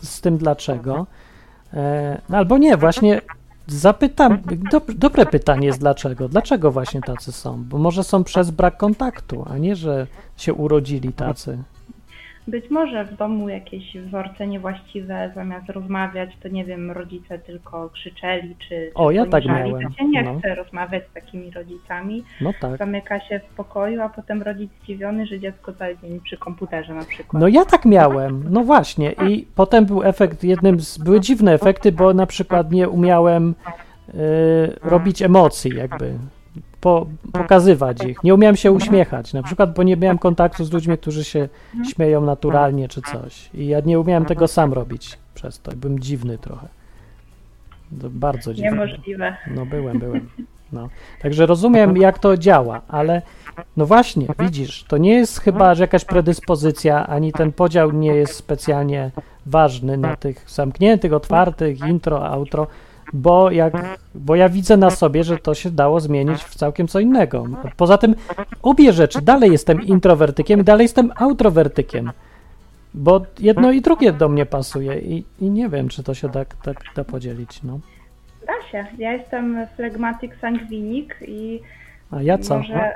z 0.00 0.20
tym 0.20 0.36
dlaczego. 0.38 1.06
E, 1.74 2.20
no 2.28 2.36
albo 2.36 2.58
nie, 2.58 2.76
właśnie 2.76 3.20
zapytam, 3.66 4.38
dob, 4.70 4.92
dobre 4.92 5.26
pytanie 5.26 5.66
jest 5.66 5.80
dlaczego. 5.80 6.28
Dlaczego 6.28 6.70
właśnie 6.70 7.00
tacy 7.00 7.32
są? 7.32 7.64
Bo 7.64 7.78
może 7.78 8.04
są 8.04 8.24
przez 8.24 8.50
brak 8.50 8.76
kontaktu, 8.76 9.44
a 9.50 9.58
nie, 9.58 9.76
że 9.76 10.06
się 10.36 10.54
urodzili 10.54 11.12
tacy. 11.12 11.58
Być 12.50 12.70
może 12.70 13.04
w 13.04 13.16
domu 13.16 13.48
jakieś 13.48 13.96
wzorce 13.96 14.46
niewłaściwe, 14.46 15.32
zamiast 15.34 15.68
rozmawiać, 15.68 16.30
to 16.42 16.48
nie 16.48 16.64
wiem, 16.64 16.90
rodzice 16.90 17.38
tylko 17.38 17.90
krzyczeli, 17.90 18.56
czy 18.68 18.90
O, 18.94 19.10
ja 19.10 19.26
tak 19.26 19.44
miałem, 19.44 19.72
To 19.72 19.90
się 19.98 20.08
nie 20.08 20.22
no. 20.22 20.38
chce 20.38 20.54
rozmawiać 20.54 21.02
z 21.10 21.14
takimi 21.14 21.50
rodzicami. 21.50 22.24
No 22.40 22.52
tak. 22.60 22.78
Zamyka 22.78 23.20
się 23.20 23.40
w 23.40 23.54
pokoju, 23.56 24.02
a 24.02 24.08
potem 24.08 24.42
rodzic 24.42 24.70
zdziwiony, 24.82 25.26
że 25.26 25.40
dziecko 25.40 25.72
cały 25.72 25.96
dzień 26.02 26.20
przy 26.20 26.36
komputerze 26.36 26.94
na 26.94 27.04
przykład. 27.04 27.40
No 27.42 27.48
ja 27.48 27.64
tak 27.64 27.84
miałem, 27.84 28.44
no 28.50 28.64
właśnie. 28.64 29.12
I 29.28 29.46
potem 29.54 29.86
był 29.86 30.02
efekt, 30.02 30.44
jednym 30.44 30.80
z, 30.80 30.98
były 30.98 31.20
dziwne 31.20 31.52
efekty, 31.54 31.92
bo 31.92 32.14
na 32.14 32.26
przykład 32.26 32.72
nie 32.72 32.88
umiałem 32.88 33.54
y, 34.08 34.14
robić 34.82 35.22
emocji, 35.22 35.70
jakby 35.76 36.14
po, 36.80 37.06
pokazywać 37.32 38.04
ich. 38.04 38.24
Nie 38.24 38.34
umiałem 38.34 38.56
się 38.56 38.72
uśmiechać, 38.72 39.32
na 39.32 39.42
przykład, 39.42 39.74
bo 39.74 39.82
nie 39.82 39.96
miałem 39.96 40.18
kontaktu 40.18 40.64
z 40.64 40.72
ludźmi, 40.72 40.98
którzy 40.98 41.24
się 41.24 41.48
śmieją 41.92 42.20
naturalnie 42.20 42.88
czy 42.88 43.02
coś. 43.02 43.50
I 43.54 43.66
ja 43.66 43.80
nie 43.80 44.00
umiałem 44.00 44.24
tego 44.24 44.48
sam 44.48 44.72
robić 44.72 45.18
przez 45.34 45.60
to. 45.60 45.72
Byłem 45.76 46.00
dziwny 46.00 46.38
trochę. 46.38 46.68
To 48.00 48.10
bardzo 48.10 48.54
dziwny. 48.54 48.70
Niemożliwe. 48.70 49.36
No 49.46 49.66
byłem, 49.66 49.98
byłem. 49.98 50.28
No. 50.72 50.88
Także 51.22 51.46
rozumiem, 51.46 51.96
jak 51.96 52.18
to 52.18 52.36
działa, 52.36 52.80
ale 52.88 53.22
no 53.76 53.86
właśnie, 53.86 54.26
widzisz, 54.38 54.84
to 54.88 54.98
nie 54.98 55.14
jest 55.14 55.40
chyba 55.40 55.74
że 55.74 55.84
jakaś 55.84 56.04
predyspozycja, 56.04 57.06
ani 57.06 57.32
ten 57.32 57.52
podział 57.52 57.92
nie 57.92 58.14
jest 58.14 58.34
specjalnie 58.34 59.10
ważny 59.46 59.96
na 59.96 60.16
tych 60.16 60.44
zamkniętych, 60.50 61.12
otwartych, 61.12 61.80
intro, 61.80 62.26
outro, 62.26 62.66
bo, 63.12 63.50
jak, 63.50 63.98
bo 64.14 64.36
ja 64.36 64.48
widzę 64.48 64.76
na 64.76 64.90
sobie, 64.90 65.24
że 65.24 65.38
to 65.38 65.54
się 65.54 65.70
dało 65.70 66.00
zmienić 66.00 66.44
w 66.44 66.54
całkiem 66.54 66.88
co 66.88 67.00
innego. 67.00 67.46
Poza 67.76 67.98
tym 67.98 68.14
obie 68.62 68.92
rzeczy, 68.92 69.22
dalej 69.22 69.52
jestem 69.52 69.82
introwertykiem, 69.82 70.64
dalej 70.64 70.84
jestem 70.84 71.12
outrowertykiem, 71.16 72.10
bo 72.94 73.22
jedno 73.40 73.72
i 73.72 73.80
drugie 73.80 74.12
do 74.12 74.28
mnie 74.28 74.46
pasuje 74.46 74.98
i, 74.98 75.24
i 75.40 75.50
nie 75.50 75.68
wiem, 75.68 75.88
czy 75.88 76.02
to 76.02 76.14
się 76.14 76.28
da, 76.28 76.44
tak 76.44 76.76
da 76.96 77.04
podzielić, 77.04 77.62
no. 77.62 77.80
Da 78.46 78.70
się. 78.70 78.86
Ja 78.98 79.12
jestem 79.12 79.66
flegmatyk 79.76 80.36
sangwinik 80.40 81.16
i 81.28 81.60
A 82.10 82.22
ja 82.22 82.38
co? 82.38 82.58
może... 82.58 82.94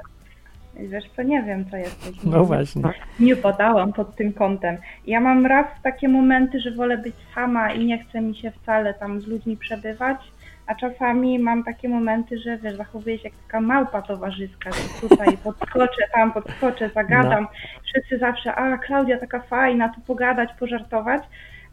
Wiesz 0.77 1.05
co, 1.17 1.23
nie 1.23 1.43
wiem, 1.43 1.65
co 1.71 1.77
jesteś. 1.77 2.25
No 2.25 2.39
Nie- 2.39 2.45
właśnie. 2.45 2.83
Nie 3.21 3.37
badałam 3.37 3.93
pod 3.93 4.17
tym 4.17 4.33
kątem. 4.33 4.77
Ja 5.07 5.21
mam 5.21 5.47
raz 5.47 5.67
takie 5.83 6.09
momenty, 6.09 6.61
że 6.61 6.71
wolę 6.71 6.99
być 6.99 7.15
sama 7.35 7.73
i 7.73 7.85
nie 7.87 7.99
chce 7.99 8.21
mi 8.21 8.37
się 8.37 8.51
wcale 8.51 8.95
tam 8.95 9.21
z 9.21 9.27
ludźmi 9.27 9.57
przebywać, 9.57 10.19
a 10.67 10.75
czasami 10.75 11.39
mam 11.39 11.65
takie 11.65 11.89
momenty, 11.89 12.39
że 12.39 12.59
wiesz, 12.59 12.77
zachowuję 12.77 13.19
się 13.19 13.25
jak 13.29 13.33
taka 13.47 13.61
małpa 13.61 14.03
towarzyska, 14.03 14.71
że 14.73 15.09
tutaj 15.09 15.37
podskoczę, 15.45 16.03
tam 16.15 16.33
podskoczę, 16.33 16.91
zagadam. 16.95 17.47
Wszyscy 17.85 18.19
zawsze, 18.19 18.55
a 18.55 18.79
Klaudia 18.79 19.19
taka 19.19 19.41
fajna, 19.41 19.89
tu 19.89 20.01
pogadać, 20.01 20.49
pożartować. 20.59 21.23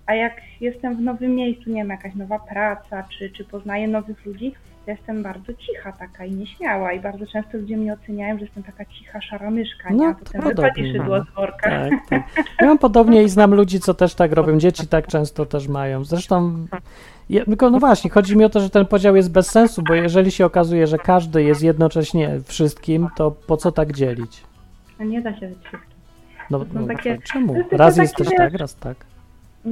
A 0.05 0.15
jak 0.15 0.33
jestem 0.61 0.95
w 0.95 1.01
nowym 1.01 1.35
miejscu, 1.35 1.69
nie 1.69 1.75
wiem, 1.75 1.89
jakaś 1.89 2.15
nowa 2.15 2.39
praca, 2.39 3.03
czy, 3.09 3.29
czy 3.29 3.43
poznaję 3.45 3.87
nowych 3.87 4.25
ludzi, 4.25 4.53
to 4.85 4.91
jestem 4.91 5.23
bardzo 5.23 5.53
cicha 5.53 5.91
taka 5.91 6.25
i 6.25 6.31
nieśmiała 6.31 6.93
i 6.93 6.99
bardzo 6.99 7.27
często 7.27 7.57
ludzie 7.57 7.77
mnie 7.77 7.93
oceniają, 7.93 8.37
że 8.37 8.45
jestem 8.45 8.63
taka 8.63 8.85
cicha, 8.85 9.21
szara 9.21 9.51
myszka, 9.51 9.89
No, 9.89 9.95
nie? 9.95 10.07
A 10.07 10.13
to 10.13 10.25
potem 10.25 10.55
wychodzi 10.55 10.91
szydło 10.91 11.17
no. 11.17 11.23
z 11.23 11.35
worka. 11.35 11.69
Tak, 11.69 11.93
tak. 12.09 12.45
Ja 12.61 12.67
mam 12.67 12.77
podobnie 12.77 13.23
i 13.23 13.29
znam 13.29 13.53
ludzi, 13.53 13.79
co 13.79 13.93
też 13.93 14.15
tak 14.15 14.31
robią. 14.31 14.57
Dzieci 14.57 14.87
tak 14.87 15.07
często 15.07 15.45
też 15.45 15.67
mają. 15.67 16.03
Zresztą, 16.03 16.67
ja, 17.29 17.45
tylko 17.45 17.69
no 17.69 17.79
właśnie, 17.79 18.09
chodzi 18.09 18.37
mi 18.37 18.45
o 18.45 18.49
to, 18.49 18.59
że 18.59 18.69
ten 18.69 18.85
podział 18.85 19.15
jest 19.15 19.31
bez 19.31 19.51
sensu, 19.51 19.81
bo 19.87 19.93
jeżeli 19.93 20.31
się 20.31 20.45
okazuje, 20.45 20.87
że 20.87 20.97
każdy 20.97 21.43
jest 21.43 21.63
jednocześnie 21.63 22.39
wszystkim, 22.45 23.07
to 23.15 23.31
po 23.31 23.57
co 23.57 23.71
tak 23.71 23.93
dzielić? 23.93 24.43
A 24.99 25.03
nie 25.03 25.21
da 25.21 25.39
się 25.39 25.47
być 25.47 25.57
wszystkim. 25.57 25.91
No, 26.49 26.65
no 26.73 26.87
takie- 26.87 27.17
czemu? 27.33 27.55
jest 27.55 27.73
Raz 27.73 27.95
takie, 27.95 28.01
jesteś 28.01 28.27
tak, 28.37 28.53
raz 28.53 28.75
tak. 28.75 28.97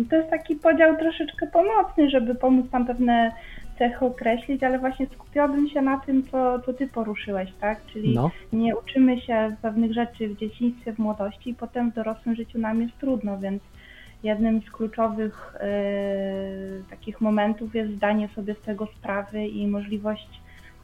To 0.10 0.16
jest 0.16 0.30
taki 0.30 0.56
podział 0.56 0.98
troszeczkę 0.98 1.48
pomocny, 1.48 2.10
żeby 2.10 2.36
pomóc 2.36 2.66
tam 2.72 2.86
pewne 2.86 3.32
cechy 3.80 4.06
określić, 4.06 4.64
ale 4.64 4.80
właśnie 4.80 5.08
skupiłabym 5.08 5.70
się 5.70 5.82
na 5.82 6.00
tym, 6.00 6.24
co, 6.32 6.60
co 6.60 6.74
ty 6.74 6.88
poruszyłeś, 6.88 7.50
tak? 7.62 7.86
Czyli 7.94 8.16
No, 8.16 8.32
nie 8.54 8.76
uczymy 8.78 9.22
się 9.22 9.56
pewnych 9.62 9.94
rzeczy 9.94 10.30
w 10.30 10.38
dzieciństwie, 10.38 10.94
w 10.94 11.00
młodości 11.00 11.50
i 11.50 11.56
potem 11.56 11.92
w 11.92 11.96
dorosłym 11.96 12.36
życiu 12.36 12.60
nam 12.60 12.82
jest 12.82 12.98
trudno, 13.00 13.38
więc 13.38 13.62
jednym 14.24 14.62
z 14.62 14.72
kluczowych 14.72 15.56
e, 15.60 15.70
takich 16.90 17.22
momentów 17.22 17.76
jest 17.76 17.92
zdanie 17.92 18.30
sobie 18.36 18.56
z 18.56 18.62
tego 18.62 18.86
sprawy 18.86 19.48
i 19.48 19.68
możliwość 19.68 20.42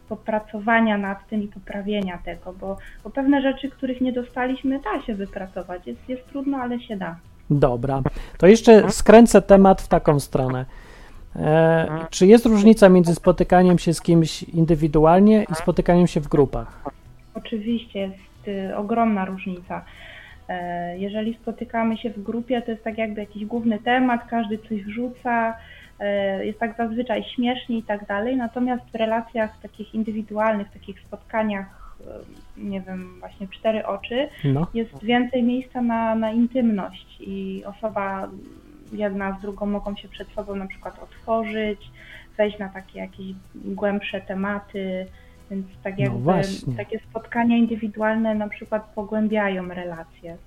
popracowania 0.10 0.98
nad 0.98 1.28
tym 1.28 1.44
i 1.44 1.48
poprawienia 1.48 2.20
tego, 2.26 2.54
bo, 2.54 2.78
bo 3.04 3.10
pewne 3.10 3.42
rzeczy, 3.42 3.70
których 3.70 4.02
nie 4.02 4.14
dostaliśmy, 4.14 4.80
da 4.80 5.02
się 5.02 5.16
wypracować. 5.16 5.88
Jest, 5.88 6.10
jest 6.10 6.28
trudno, 6.28 6.58
ale 6.58 6.80
się 6.80 6.98
da. 6.98 7.16
dobra. 7.50 8.02
To 8.38 8.48
jeszcze 8.48 8.92
skręcę 8.92 9.42
temat 9.42 9.82
w 9.82 9.88
taką 9.88 10.20
stronę. 10.20 10.66
E, 11.40 11.88
czy 12.10 12.28
jest 12.28 12.46
różnica 12.46 12.90
między 12.90 13.16
spotykaniem 13.16 13.80
się 13.80 13.94
z 13.94 14.02
kimś 14.02 14.44
indywidualnie 14.44 15.46
i 15.52 15.56
spotykaniem 15.56 16.08
się 16.08 16.20
w 16.20 16.28
grupach? 16.28 16.84
Oczywiście 17.34 18.00
jest 18.00 18.48
y, 18.48 18.76
ogromna 18.78 19.26
różnica. 19.26 19.86
E, 20.50 20.98
Jeżeli 21.00 21.34
spotykamy 21.42 21.98
się 21.98 22.10
w 22.10 22.24
grupie, 22.24 22.62
to 22.62 22.72
jest 22.72 22.84
tak 22.84 22.98
jakby 22.98 23.20
jakiś 23.22 23.46
główny 23.46 23.80
temat, 23.80 24.22
każdy 24.30 24.58
coś 24.58 24.84
wrzuca, 24.84 25.58
e, 26.00 26.46
jest 26.46 26.60
tak 26.60 26.78
zazwyczaj 26.78 27.24
śmiesznie 27.24 27.78
i 27.78 27.84
tak 27.84 28.06
dalej, 28.08 28.36
natomiast 28.38 28.84
w 28.92 28.96
relacjach 28.96 29.62
takich 29.62 29.96
indywidualnych, 29.96 30.72
takich 30.72 31.00
spotkaniach, 31.00 31.86
nie 32.58 32.82
wiem, 32.82 33.20
właśnie 33.20 33.48
cztery 33.48 33.86
oczy, 33.86 34.28
No, 34.44 34.68
jest 34.74 35.04
więcej 35.04 35.44
miejsca 35.44 35.82
na, 35.82 36.16
na 36.16 36.32
intymność 36.32 37.18
i 37.20 37.64
osoba 37.66 38.30
jedna 38.96 39.38
z 39.40 39.42
drugą 39.42 39.66
mogą 39.66 39.96
się 39.96 40.08
przed 40.08 40.28
sobą 40.30 40.56
na 40.56 40.68
przykład 40.68 41.00
otworzyć, 41.04 41.92
wejść 42.38 42.60
na 42.60 42.70
takie 42.70 43.00
jakieś 43.00 43.28
głębsze 43.56 44.22
tematy, 44.22 45.06
więc 45.52 45.66
tak 45.84 46.00
jakby 46.00 46.20
właśnie. 46.20 46.76
takie 46.76 47.00
spotkania 47.00 47.58
indywidualne 47.58 48.36
na 48.36 48.50
przykład 48.50 48.92
pogłębiają 48.96 49.68
relacje. 49.68 50.38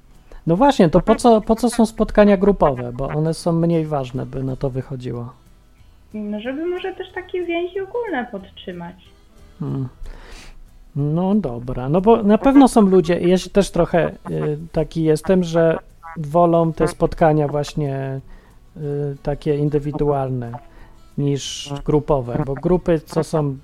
no 0.46 0.56
właśnie, 0.56 0.88
to 0.88 1.00
po 1.00 1.14
co, 1.14 1.40
po 1.40 1.56
co 1.56 1.70
są 1.70 1.86
spotkania 1.86 2.36
grupowe? 2.36 2.92
Bo 2.92 3.08
one 3.08 3.34
są 3.34 3.52
mniej 3.52 3.86
ważne, 3.86 4.26
by 4.26 4.42
na 4.44 4.56
to 4.56 4.70
wychodziło. 4.70 5.32
No, 6.14 6.40
żeby 6.40 6.66
może 6.66 6.94
też 6.94 7.12
takie 7.12 7.44
więzi 7.44 7.80
ogólne 7.80 8.26
podtrzymać. 8.32 8.96
Hmm. 9.60 9.88
No 10.96 11.34
dobra, 11.34 11.88
no 11.88 12.00
bo 12.00 12.22
na 12.22 12.38
pewno 12.38 12.68
są 12.68 12.80
ludzie, 12.80 13.20
ja 13.20 13.36
też 13.52 13.70
trochę 13.70 14.08
y, 14.30 14.58
taki 14.72 15.02
jestem, 15.02 15.44
że 15.44 15.78
wolą 16.16 16.72
te 16.72 16.88
spotkania 16.88 17.48
właśnie 17.48 18.20
takie 19.22 19.56
indywidualne 19.56 20.52
niż 21.18 21.72
grupowe, 21.84 22.42
bo 22.46 22.54
grupy 22.54 23.00
co 23.00 23.24
są 23.24 23.56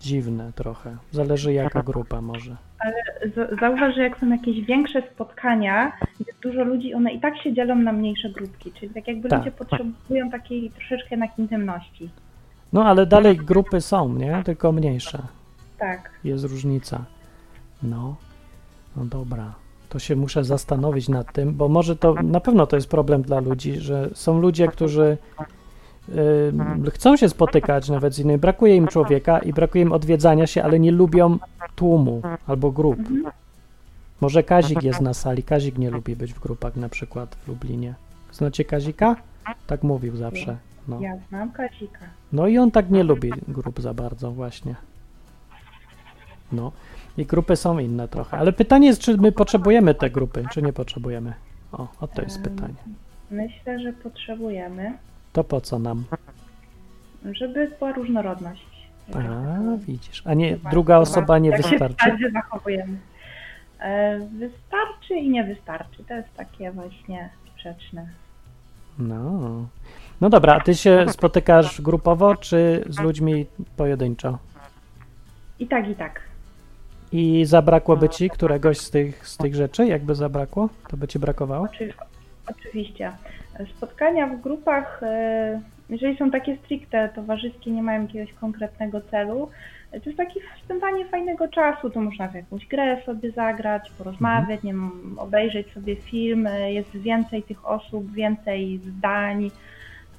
dziwne 0.00 0.52
trochę. 0.54 0.96
Zależy 1.10 1.52
jaka 1.52 1.82
grupa 1.82 2.20
może. 2.20 2.56
Z- 3.36 3.60
Zauważ, 3.60 3.94
że 3.94 4.02
jak 4.02 4.18
są 4.20 4.28
jakieś 4.28 4.60
większe 4.60 5.02
spotkania, 5.14 5.92
jest 6.26 6.40
dużo 6.42 6.64
ludzi, 6.64 6.94
one 6.94 7.12
i 7.12 7.20
tak 7.20 7.38
się 7.42 7.52
dzielą 7.54 7.74
na 7.74 7.92
mniejsze 7.92 8.30
grupki, 8.30 8.72
czyli 8.72 8.94
tak 8.94 9.08
jakby 9.08 9.28
Tak. 9.28 9.38
ludzie 9.38 9.50
potrzebują 9.52 10.30
takiej 10.30 10.70
troszeczkę 10.70 11.06
jednak 11.10 11.38
intymności. 11.38 12.10
No 12.72 12.84
ale 12.84 13.06
dalej 13.06 13.36
grupy 13.36 13.80
są, 13.80 14.08
nie? 14.14 14.42
Tylko 14.44 14.72
mniejsze. 14.72 15.22
Tak. 15.78 16.10
Jest 16.24 16.44
różnica. 16.44 17.04
No, 17.82 18.16
no 18.96 19.04
dobra. 19.04 19.54
To 19.88 19.98
się 19.98 20.16
muszę 20.16 20.44
zastanowić 20.44 21.08
nad 21.08 21.32
tym, 21.32 21.54
bo 21.54 21.68
może 21.68 21.96
to 21.96 22.14
na 22.14 22.40
pewno 22.40 22.66
to 22.66 22.76
jest 22.76 22.88
problem 22.88 23.22
dla 23.22 23.40
ludzi, 23.40 23.80
że 23.80 24.10
są 24.14 24.40
ludzie, 24.40 24.68
którzy 24.68 25.18
y, 26.86 26.90
chcą 26.90 27.16
się 27.16 27.28
spotykać 27.28 27.88
nawet 27.88 28.14
z 28.14 28.18
innymi, 28.18 28.38
brakuje 28.38 28.76
im 28.76 28.88
człowieka 28.88 29.38
i 29.38 29.52
brakuje 29.52 29.84
im 29.84 29.92
odwiedzania 29.92 30.46
się, 30.46 30.62
ale 30.62 30.80
nie 30.80 30.92
lubią 30.92 31.38
tłumu 31.76 32.22
albo 32.46 32.70
grup. 32.70 32.98
Może 34.20 34.42
Kazik 34.42 34.82
jest 34.82 35.00
na 35.00 35.14
sali. 35.14 35.42
Kazik 35.42 35.78
nie 35.78 35.90
lubi 35.90 36.16
być 36.16 36.34
w 36.34 36.40
grupach, 36.40 36.76
na 36.76 36.88
przykład 36.88 37.34
w 37.34 37.48
Lublinie. 37.48 37.94
Znacie 38.32 38.64
Kazika? 38.64 39.16
Tak 39.66 39.82
mówił 39.82 40.16
zawsze. 40.16 40.56
No. 40.88 41.00
Ja 41.00 41.16
znam 41.28 41.52
Kazika. 41.52 42.06
no 42.32 42.46
i 42.46 42.58
on 42.58 42.70
tak 42.70 42.90
nie 42.90 43.02
lubi 43.04 43.32
grup 43.48 43.80
za 43.80 43.94
bardzo, 43.94 44.30
właśnie. 44.30 44.74
No. 46.52 46.72
I 47.18 47.26
grupy 47.26 47.56
są 47.56 47.78
inne 47.78 48.08
trochę. 48.08 48.38
Ale 48.38 48.52
pytanie 48.52 48.86
jest, 48.86 49.00
czy 49.00 49.16
my 49.16 49.32
potrzebujemy 49.32 49.94
te 49.94 50.10
grupy, 50.10 50.44
czy 50.52 50.62
nie 50.62 50.72
potrzebujemy? 50.72 51.32
O, 51.72 51.88
o 52.00 52.06
to 52.08 52.22
jest 52.22 52.42
pytanie. 52.42 52.74
Myślę, 53.30 53.80
że 53.80 53.92
potrzebujemy, 53.92 54.92
To 55.32 55.44
po 55.44 55.60
co 55.60 55.78
nam? 55.78 56.04
żeby 57.32 57.70
była 57.78 57.92
różnorodność. 57.92 58.66
A, 59.14 59.76
widzisz. 59.86 60.22
A 60.26 60.34
nie, 60.34 60.56
druga 60.70 60.98
osoba 60.98 61.38
nie 61.38 61.50
się 61.50 61.56
wystarczy? 61.56 61.96
wtedy 62.06 62.30
zachowujemy. 62.30 62.98
E, 63.80 64.18
wystarczy 64.18 65.14
i 65.14 65.30
nie 65.30 65.44
wystarczy. 65.44 66.04
To 66.04 66.14
jest 66.14 66.28
takie 66.36 66.70
właśnie 66.72 67.28
sprzeczne. 67.52 68.06
No. 68.98 69.40
No 70.20 70.30
dobra, 70.30 70.54
a 70.54 70.60
ty 70.60 70.74
się 70.74 71.06
spotykasz 71.08 71.80
grupowo, 71.80 72.36
czy 72.36 72.84
z 72.88 72.98
ludźmi 73.00 73.46
pojedynczo? 73.76 74.38
I 75.58 75.66
tak, 75.66 75.88
i 75.88 75.94
tak. 75.94 76.20
I 77.12 77.44
zabrakłoby 77.44 78.08
ci 78.08 78.30
któregoś 78.30 78.78
z 78.78 78.90
tych, 78.90 79.28
z 79.28 79.36
tych 79.36 79.54
rzeczy? 79.54 79.86
Jakby 79.86 80.14
zabrakło? 80.14 80.68
To 80.88 80.96
by 80.96 81.08
ci 81.08 81.18
brakowało? 81.18 81.64
Oczy, 81.64 81.92
oczywiście. 82.50 83.12
Spotkania 83.76 84.26
w 84.26 84.40
grupach, 84.40 85.00
e, 85.02 85.60
jeżeli 85.90 86.16
są 86.16 86.30
takie 86.30 86.56
stricte 86.56 87.08
towarzyskie, 87.14 87.70
nie 87.70 87.82
mają 87.82 88.02
jakiegoś 88.02 88.32
konkretnego 88.32 89.00
celu, 89.00 89.50
to 89.90 89.96
jest 90.06 90.16
takie 90.16 90.40
spędzanie 90.64 91.04
fajnego 91.06 91.48
czasu. 91.48 91.90
To 91.90 92.00
można 92.00 92.28
w 92.28 92.34
jakąś 92.34 92.66
grę 92.66 93.02
sobie 93.06 93.30
zagrać, 93.30 93.90
porozmawiać, 93.98 94.62
nie 94.62 94.72
wiem, 94.72 95.16
obejrzeć 95.18 95.72
sobie 95.72 95.96
film. 95.96 96.46
e, 96.46 96.72
Jest 96.72 96.90
więcej 96.96 97.42
tych 97.42 97.66
osób, 97.66 98.12
więcej 98.12 98.78
zdań. 98.78 99.50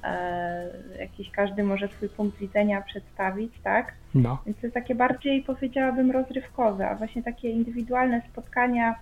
E, 0.04 0.70
Jakiś 0.98 1.30
każdy 1.30 1.62
może 1.62 1.88
swój 1.88 2.08
punkt 2.08 2.38
widzenia 2.38 2.82
przedstawić, 2.82 3.52
tak? 3.64 3.94
No. 4.14 4.42
Więc 4.46 4.58
to 4.58 4.66
jest 4.66 4.74
takie 4.74 4.94
bardziej, 4.94 5.42
powiedziałabym, 5.42 6.10
rozrywkowe, 6.10 6.88
a 6.88 6.94
właśnie 6.94 7.22
takie 7.22 7.50
indywidualne 7.50 8.22
spotkania 8.32 8.94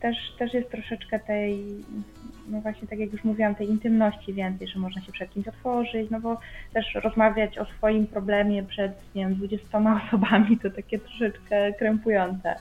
też, 0.00 0.16
też 0.38 0.54
jest 0.54 0.70
troszeczkę 0.70 1.20
tej, 1.20 1.64
no 2.48 2.60
właśnie 2.60 2.88
tak 2.88 2.98
jak 2.98 3.12
już 3.12 3.24
mówiłam, 3.24 3.54
tej 3.54 3.70
intymności 3.70 4.34
więcej, 4.34 4.68
że 4.68 4.78
można 4.78 5.02
się 5.02 5.12
przed 5.12 5.30
kimś 5.30 5.48
otworzyć, 5.48 6.10
no 6.10 6.20
bo 6.20 6.40
też 6.72 6.94
rozmawiać 6.94 7.58
o 7.58 7.64
swoim 7.64 8.06
problemie 8.06 8.62
przed, 8.62 8.92
nie 9.14 9.22
wiem, 9.22 9.34
20 9.34 9.78
osobami 10.06 10.58
to 10.58 10.70
takie 10.70 10.98
troszeczkę 10.98 11.72
krępujące. 11.72 12.54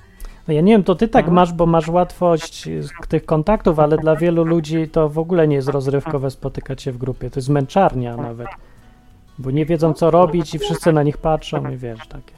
No 0.47 0.53
ja 0.53 0.61
nie 0.61 0.73
wiem, 0.73 0.83
to 0.83 0.95
ty 0.95 1.07
tak 1.07 1.27
masz, 1.27 1.53
bo 1.53 1.65
masz 1.65 1.87
łatwość 1.87 2.69
tych 3.07 3.25
kontaktów, 3.25 3.79
ale 3.79 3.97
dla 3.97 4.15
wielu 4.15 4.43
ludzi 4.43 4.87
to 4.89 5.09
w 5.09 5.19
ogóle 5.19 5.47
nie 5.47 5.55
jest 5.55 5.69
rozrywkowe 5.69 6.31
spotykać 6.31 6.81
się 6.81 6.91
w 6.91 6.97
grupie. 6.97 7.29
To 7.29 7.39
jest 7.39 7.49
męczarnia 7.49 8.17
nawet. 8.17 8.47
Bo 9.39 9.51
nie 9.51 9.65
wiedzą, 9.65 9.93
co 9.93 10.11
robić 10.11 10.55
i 10.55 10.59
wszyscy 10.59 10.93
na 10.93 11.03
nich 11.03 11.17
patrzą 11.17 11.69
i 11.69 11.77
wiesz, 11.77 12.07
takie. 12.07 12.33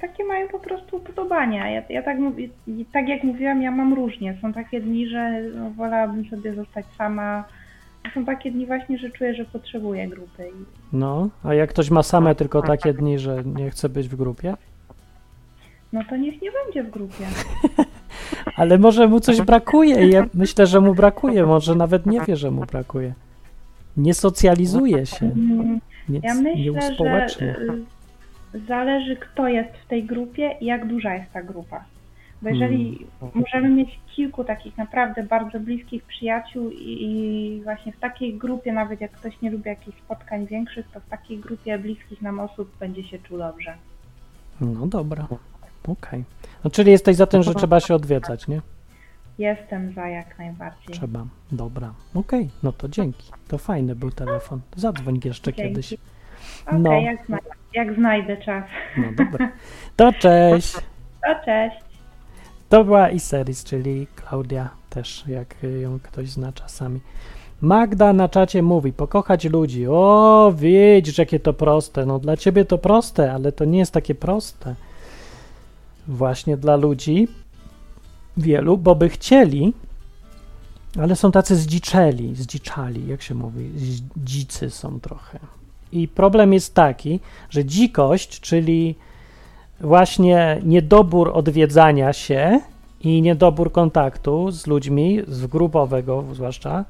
Takie 0.00 0.24
mają 0.24 0.48
po 0.48 0.58
prostu 0.58 0.96
upodobania. 0.96 1.70
Ja, 1.70 1.82
ja 1.88 2.02
tak, 2.02 2.16
tak 2.92 3.08
jak 3.08 3.24
mówiłam, 3.24 3.62
ja 3.62 3.70
mam 3.70 3.94
różnie. 3.94 4.38
Są 4.42 4.52
takie 4.52 4.80
dni, 4.80 5.08
że 5.08 5.42
no, 5.54 5.70
wolałabym 5.70 6.24
sobie 6.24 6.54
zostać 6.54 6.86
sama. 6.98 7.44
Są 8.14 8.24
takie 8.24 8.50
dni 8.50 8.66
właśnie, 8.66 8.98
że 8.98 9.10
czuję, 9.10 9.34
że 9.34 9.44
potrzebuję 9.44 10.08
grupy. 10.08 10.50
No, 10.92 11.28
a 11.44 11.54
jak 11.54 11.70
ktoś 11.70 11.90
ma 11.90 12.02
same 12.02 12.34
tylko 12.34 12.62
takie 12.62 12.94
dni, 12.94 13.18
że 13.18 13.42
nie 13.44 13.70
chce 13.70 13.88
być 13.88 14.08
w 14.08 14.16
grupie? 14.16 14.54
No 15.92 16.00
to 16.10 16.16
niech 16.16 16.42
nie 16.42 16.50
będzie 16.64 16.82
w 16.82 16.90
grupie. 16.90 17.26
Ale 18.56 18.78
może 18.78 19.08
mu 19.08 19.20
coś 19.20 19.42
brakuje 19.42 20.08
i 20.08 20.10
ja 20.10 20.26
myślę, 20.34 20.66
że 20.66 20.80
mu 20.80 20.94
brakuje, 20.94 21.46
może 21.46 21.74
nawet 21.74 22.06
nie 22.06 22.20
wie, 22.20 22.36
że 22.36 22.50
mu 22.50 22.64
brakuje. 22.64 23.14
Nie 23.96 24.14
socjalizuje 24.14 25.06
się, 25.06 25.26
Mm, 25.26 25.80
nie, 26.08 26.20
Ja 26.22 26.34
myślę, 26.34 27.28
że 27.28 27.44
y, 27.44 27.84
zależy 28.68 29.16
kto 29.16 29.48
jest 29.48 29.70
w 29.84 29.88
tej 29.88 30.04
grupie 30.04 30.56
i 30.60 30.66
jak 30.66 30.86
duża 30.86 31.14
jest 31.14 31.32
ta 31.32 31.42
grupa. 31.42 31.84
Bo 32.42 32.48
jeżeli 32.48 33.06
możemy 33.34 33.68
mieć 33.68 33.98
kilku 34.16 34.44
takich 34.44 34.78
naprawdę 34.78 35.22
bardzo 35.22 35.60
bliskich 35.60 36.02
przyjaciół 36.02 36.70
i 36.70 37.60
właśnie 37.64 37.92
w 37.92 38.00
takiej 38.00 38.34
grupie, 38.34 38.72
nawet 38.72 39.00
jak 39.00 39.12
ktoś 39.12 39.40
nie 39.42 39.50
lubi 39.50 39.68
jakichś 39.68 39.98
spotkań 39.98 40.46
większych, 40.46 40.86
to 40.94 41.00
w 41.00 41.08
takiej 41.08 41.38
grupie 41.38 41.78
bliskich 41.78 42.22
nam 42.22 42.40
osób 42.40 42.70
będzie 42.80 43.04
się 43.04 43.18
czuł 43.18 43.38
dobrze. 43.38 43.74
No 44.60 44.86
dobra, 44.86 45.26
okej. 45.86 46.24
No 46.64 46.70
czyli 46.70 46.92
jesteś 46.92 47.16
za 47.16 47.26
tym, 47.26 47.42
że 47.42 47.54
trzeba 47.54 47.80
się 47.80 47.94
odwiedzać, 47.94 48.48
nie? 48.48 48.60
Jestem 49.38 49.92
za 49.92 50.08
jak 50.08 50.38
najbardziej. 50.38 50.94
Trzeba. 50.94 51.24
Dobra, 51.52 51.94
okej, 52.14 52.50
no 52.62 52.72
to 52.72 52.88
dzięki. 52.88 53.30
To 53.48 53.58
fajny 53.58 53.94
był 53.96 54.10
telefon. 54.10 54.60
Zadzwoń 54.76 55.20
jeszcze 55.24 55.52
Dzięki. 55.52 55.68
kiedyś. 55.70 55.94
Okej, 56.66 56.80
no. 56.80 56.92
jak, 56.92 57.26
zna- 57.26 57.38
jak 57.74 57.94
znajdę 57.94 58.36
czas. 58.36 58.64
No 58.96 59.24
dobra. 59.24 59.52
To 59.96 60.12
cześć. 60.12 60.74
To 61.26 61.44
cześć. 61.44 61.76
To 62.68 62.84
była 62.84 63.10
Iseris, 63.10 63.64
czyli 63.64 64.06
Klaudia 64.16 64.68
też, 64.90 65.24
jak 65.26 65.54
ją 65.82 65.98
ktoś 66.00 66.28
zna 66.28 66.52
czasami. 66.52 67.00
Magda 67.60 68.12
na 68.12 68.28
czacie 68.28 68.62
mówi, 68.62 68.92
pokochać 68.92 69.44
ludzi. 69.44 69.86
O, 69.88 70.52
widzisz, 70.56 71.18
jakie 71.18 71.40
to 71.40 71.52
proste. 71.52 72.06
No 72.06 72.18
dla 72.18 72.36
ciebie 72.36 72.64
to 72.64 72.78
proste, 72.78 73.32
ale 73.32 73.52
to 73.52 73.64
nie 73.64 73.78
jest 73.78 73.92
takie 73.92 74.14
proste. 74.14 74.74
Właśnie 76.08 76.56
dla 76.56 76.76
ludzi 76.76 77.28
wielu, 78.36 78.78
bo 78.78 78.94
by 78.94 79.08
chcieli, 79.08 79.72
ale 81.00 81.16
są 81.16 81.32
tacy 81.32 81.56
zdziczeli, 81.56 82.34
zdziczali, 82.34 83.06
jak 83.06 83.22
się 83.22 83.34
mówi, 83.34 83.70
dzicy 84.16 84.70
są 84.70 85.00
trochę. 85.00 85.38
I 85.92 86.08
problem 86.08 86.52
jest 86.52 86.74
taki, 86.74 87.20
że 87.50 87.64
dzikość, 87.64 88.40
czyli 88.40 88.94
właśnie 89.80 90.60
niedobór 90.64 91.30
odwiedzania 91.34 92.12
się 92.12 92.60
i 93.00 93.22
niedobór 93.22 93.72
kontaktu 93.72 94.50
z 94.50 94.66
ludźmi, 94.66 95.20
z 95.28 95.46
grupowego 95.46 96.24
zwłaszcza, 96.32 96.84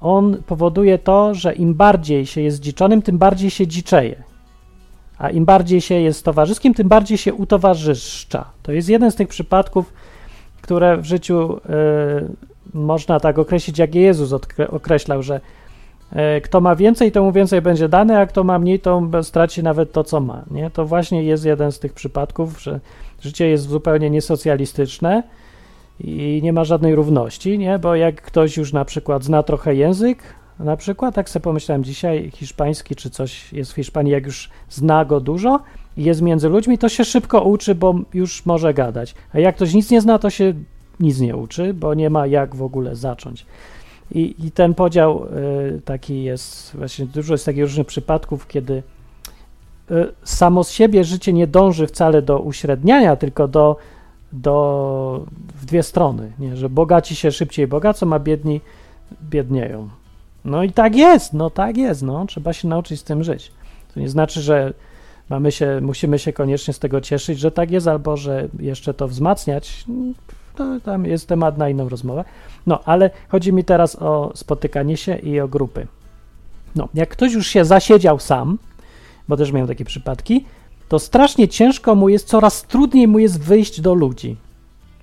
on 0.00 0.42
powoduje 0.46 0.98
to, 0.98 1.34
że 1.34 1.52
im 1.52 1.74
bardziej 1.74 2.26
się 2.26 2.40
jest 2.40 2.60
dziczonym, 2.60 3.02
tym 3.02 3.18
bardziej 3.18 3.50
się 3.50 3.66
dziczeje. 3.66 4.29
A 5.20 5.30
im 5.30 5.44
bardziej 5.44 5.80
się 5.80 5.94
jest 5.94 6.24
towarzyskim, 6.24 6.74
tym 6.74 6.88
bardziej 6.88 7.18
się 7.18 7.34
utowarzyszcza. 7.34 8.44
To 8.62 8.72
jest 8.72 8.88
jeden 8.88 9.10
z 9.10 9.14
tych 9.14 9.28
przypadków, 9.28 9.92
które 10.62 10.96
w 10.96 11.04
życiu 11.04 11.56
y, 11.56 11.60
można 12.74 13.20
tak 13.20 13.38
określić, 13.38 13.78
jak 13.78 13.94
je 13.94 14.02
Jezus 14.02 14.32
określał, 14.68 15.22
że 15.22 15.40
y, 16.36 16.40
kto 16.40 16.60
ma 16.60 16.76
więcej, 16.76 17.12
to 17.12 17.22
mu 17.22 17.32
więcej 17.32 17.62
będzie 17.62 17.88
dane, 17.88 18.20
a 18.20 18.26
kto 18.26 18.44
ma 18.44 18.58
mniej, 18.58 18.80
to 18.80 19.02
straci 19.22 19.62
nawet 19.62 19.92
to, 19.92 20.04
co 20.04 20.20
ma. 20.20 20.42
Nie? 20.50 20.70
To 20.70 20.86
właśnie 20.86 21.22
jest 21.22 21.44
jeden 21.44 21.72
z 21.72 21.78
tych 21.78 21.92
przypadków, 21.92 22.62
że 22.62 22.80
życie 23.20 23.48
jest 23.48 23.68
zupełnie 23.68 24.10
niesocjalistyczne 24.10 25.22
i 26.00 26.40
nie 26.42 26.52
ma 26.52 26.64
żadnej 26.64 26.94
równości, 26.94 27.58
nie? 27.58 27.78
bo 27.78 27.94
jak 27.94 28.22
ktoś 28.22 28.56
już 28.56 28.72
na 28.72 28.84
przykład 28.84 29.24
zna 29.24 29.42
trochę 29.42 29.74
język, 29.74 30.18
na 30.64 30.76
przykład, 30.76 31.14
tak 31.14 31.30
sobie 31.30 31.42
pomyślałem 31.42 31.84
dzisiaj, 31.84 32.30
hiszpański 32.34 32.96
czy 32.96 33.10
coś 33.10 33.52
jest 33.52 33.72
w 33.72 33.74
Hiszpanii, 33.74 34.12
jak 34.12 34.26
już 34.26 34.50
zna 34.70 35.04
go 35.04 35.20
dużo 35.20 35.60
i 35.96 36.04
jest 36.04 36.22
między 36.22 36.48
ludźmi, 36.48 36.78
to 36.78 36.88
się 36.88 37.04
szybko 37.04 37.42
uczy, 37.42 37.74
bo 37.74 37.94
już 38.14 38.46
może 38.46 38.74
gadać. 38.74 39.14
A 39.34 39.38
jak 39.38 39.56
ktoś 39.56 39.74
nic 39.74 39.90
nie 39.90 40.00
zna, 40.00 40.18
to 40.18 40.30
się 40.30 40.54
nic 41.00 41.20
nie 41.20 41.36
uczy, 41.36 41.74
bo 41.74 41.94
nie 41.94 42.10
ma 42.10 42.26
jak 42.26 42.56
w 42.56 42.62
ogóle 42.62 42.96
zacząć. 42.96 43.46
I, 44.10 44.34
i 44.38 44.50
ten 44.50 44.74
podział 44.74 45.24
y, 45.76 45.80
taki 45.84 46.22
jest, 46.22 46.76
właśnie 46.76 47.06
dużo 47.06 47.34
jest 47.34 47.44
takich 47.44 47.62
różnych 47.62 47.86
przypadków, 47.86 48.46
kiedy 48.46 48.82
y, 49.90 50.08
samo 50.24 50.64
z 50.64 50.70
siebie 50.70 51.04
życie 51.04 51.32
nie 51.32 51.46
dąży 51.46 51.86
wcale 51.86 52.22
do 52.22 52.38
uśredniania, 52.38 53.16
tylko 53.16 53.48
do, 53.48 53.76
do 54.32 55.26
w 55.54 55.64
dwie 55.64 55.82
strony, 55.82 56.32
nie? 56.38 56.56
że 56.56 56.68
bogaci 56.68 57.16
się 57.16 57.32
szybciej 57.32 57.66
bogacą, 57.66 58.12
a 58.12 58.18
biedni 58.18 58.60
biednieją. 59.22 59.88
No 60.44 60.62
i 60.64 60.72
tak 60.72 60.96
jest, 60.96 61.32
no 61.32 61.50
tak 61.50 61.76
jest, 61.76 62.02
no 62.02 62.26
trzeba 62.26 62.52
się 62.52 62.68
nauczyć 62.68 63.00
z 63.00 63.04
tym 63.04 63.24
żyć. 63.24 63.52
To 63.94 64.00
nie 64.00 64.08
znaczy, 64.08 64.40
że 64.40 64.72
mamy 65.28 65.52
się, 65.52 65.80
musimy 65.82 66.18
się 66.18 66.32
koniecznie 66.32 66.74
z 66.74 66.78
tego 66.78 67.00
cieszyć, 67.00 67.38
że 67.38 67.50
tak 67.50 67.70
jest, 67.70 67.88
albo 67.88 68.16
że 68.16 68.48
jeszcze 68.58 68.94
to 68.94 69.08
wzmacniać. 69.08 69.84
To 70.56 70.80
tam 70.80 71.04
jest 71.04 71.28
temat 71.28 71.58
na 71.58 71.68
inną 71.68 71.88
rozmowę. 71.88 72.24
No, 72.66 72.80
ale 72.84 73.10
chodzi 73.28 73.52
mi 73.52 73.64
teraz 73.64 73.96
o 73.96 74.32
spotykanie 74.34 74.96
się 74.96 75.16
i 75.16 75.40
o 75.40 75.48
grupy. 75.48 75.86
No, 76.76 76.88
jak 76.94 77.08
ktoś 77.08 77.32
już 77.32 77.46
się 77.46 77.64
zasiedział 77.64 78.18
sam, 78.18 78.58
bo 79.28 79.36
też 79.36 79.52
miałem 79.52 79.68
takie 79.68 79.84
przypadki, 79.84 80.44
to 80.88 80.98
strasznie 80.98 81.48
ciężko 81.48 81.94
mu 81.94 82.08
jest, 82.08 82.28
coraz 82.28 82.62
trudniej 82.62 83.08
mu 83.08 83.18
jest 83.18 83.40
wyjść 83.40 83.80
do 83.80 83.94
ludzi. 83.94 84.36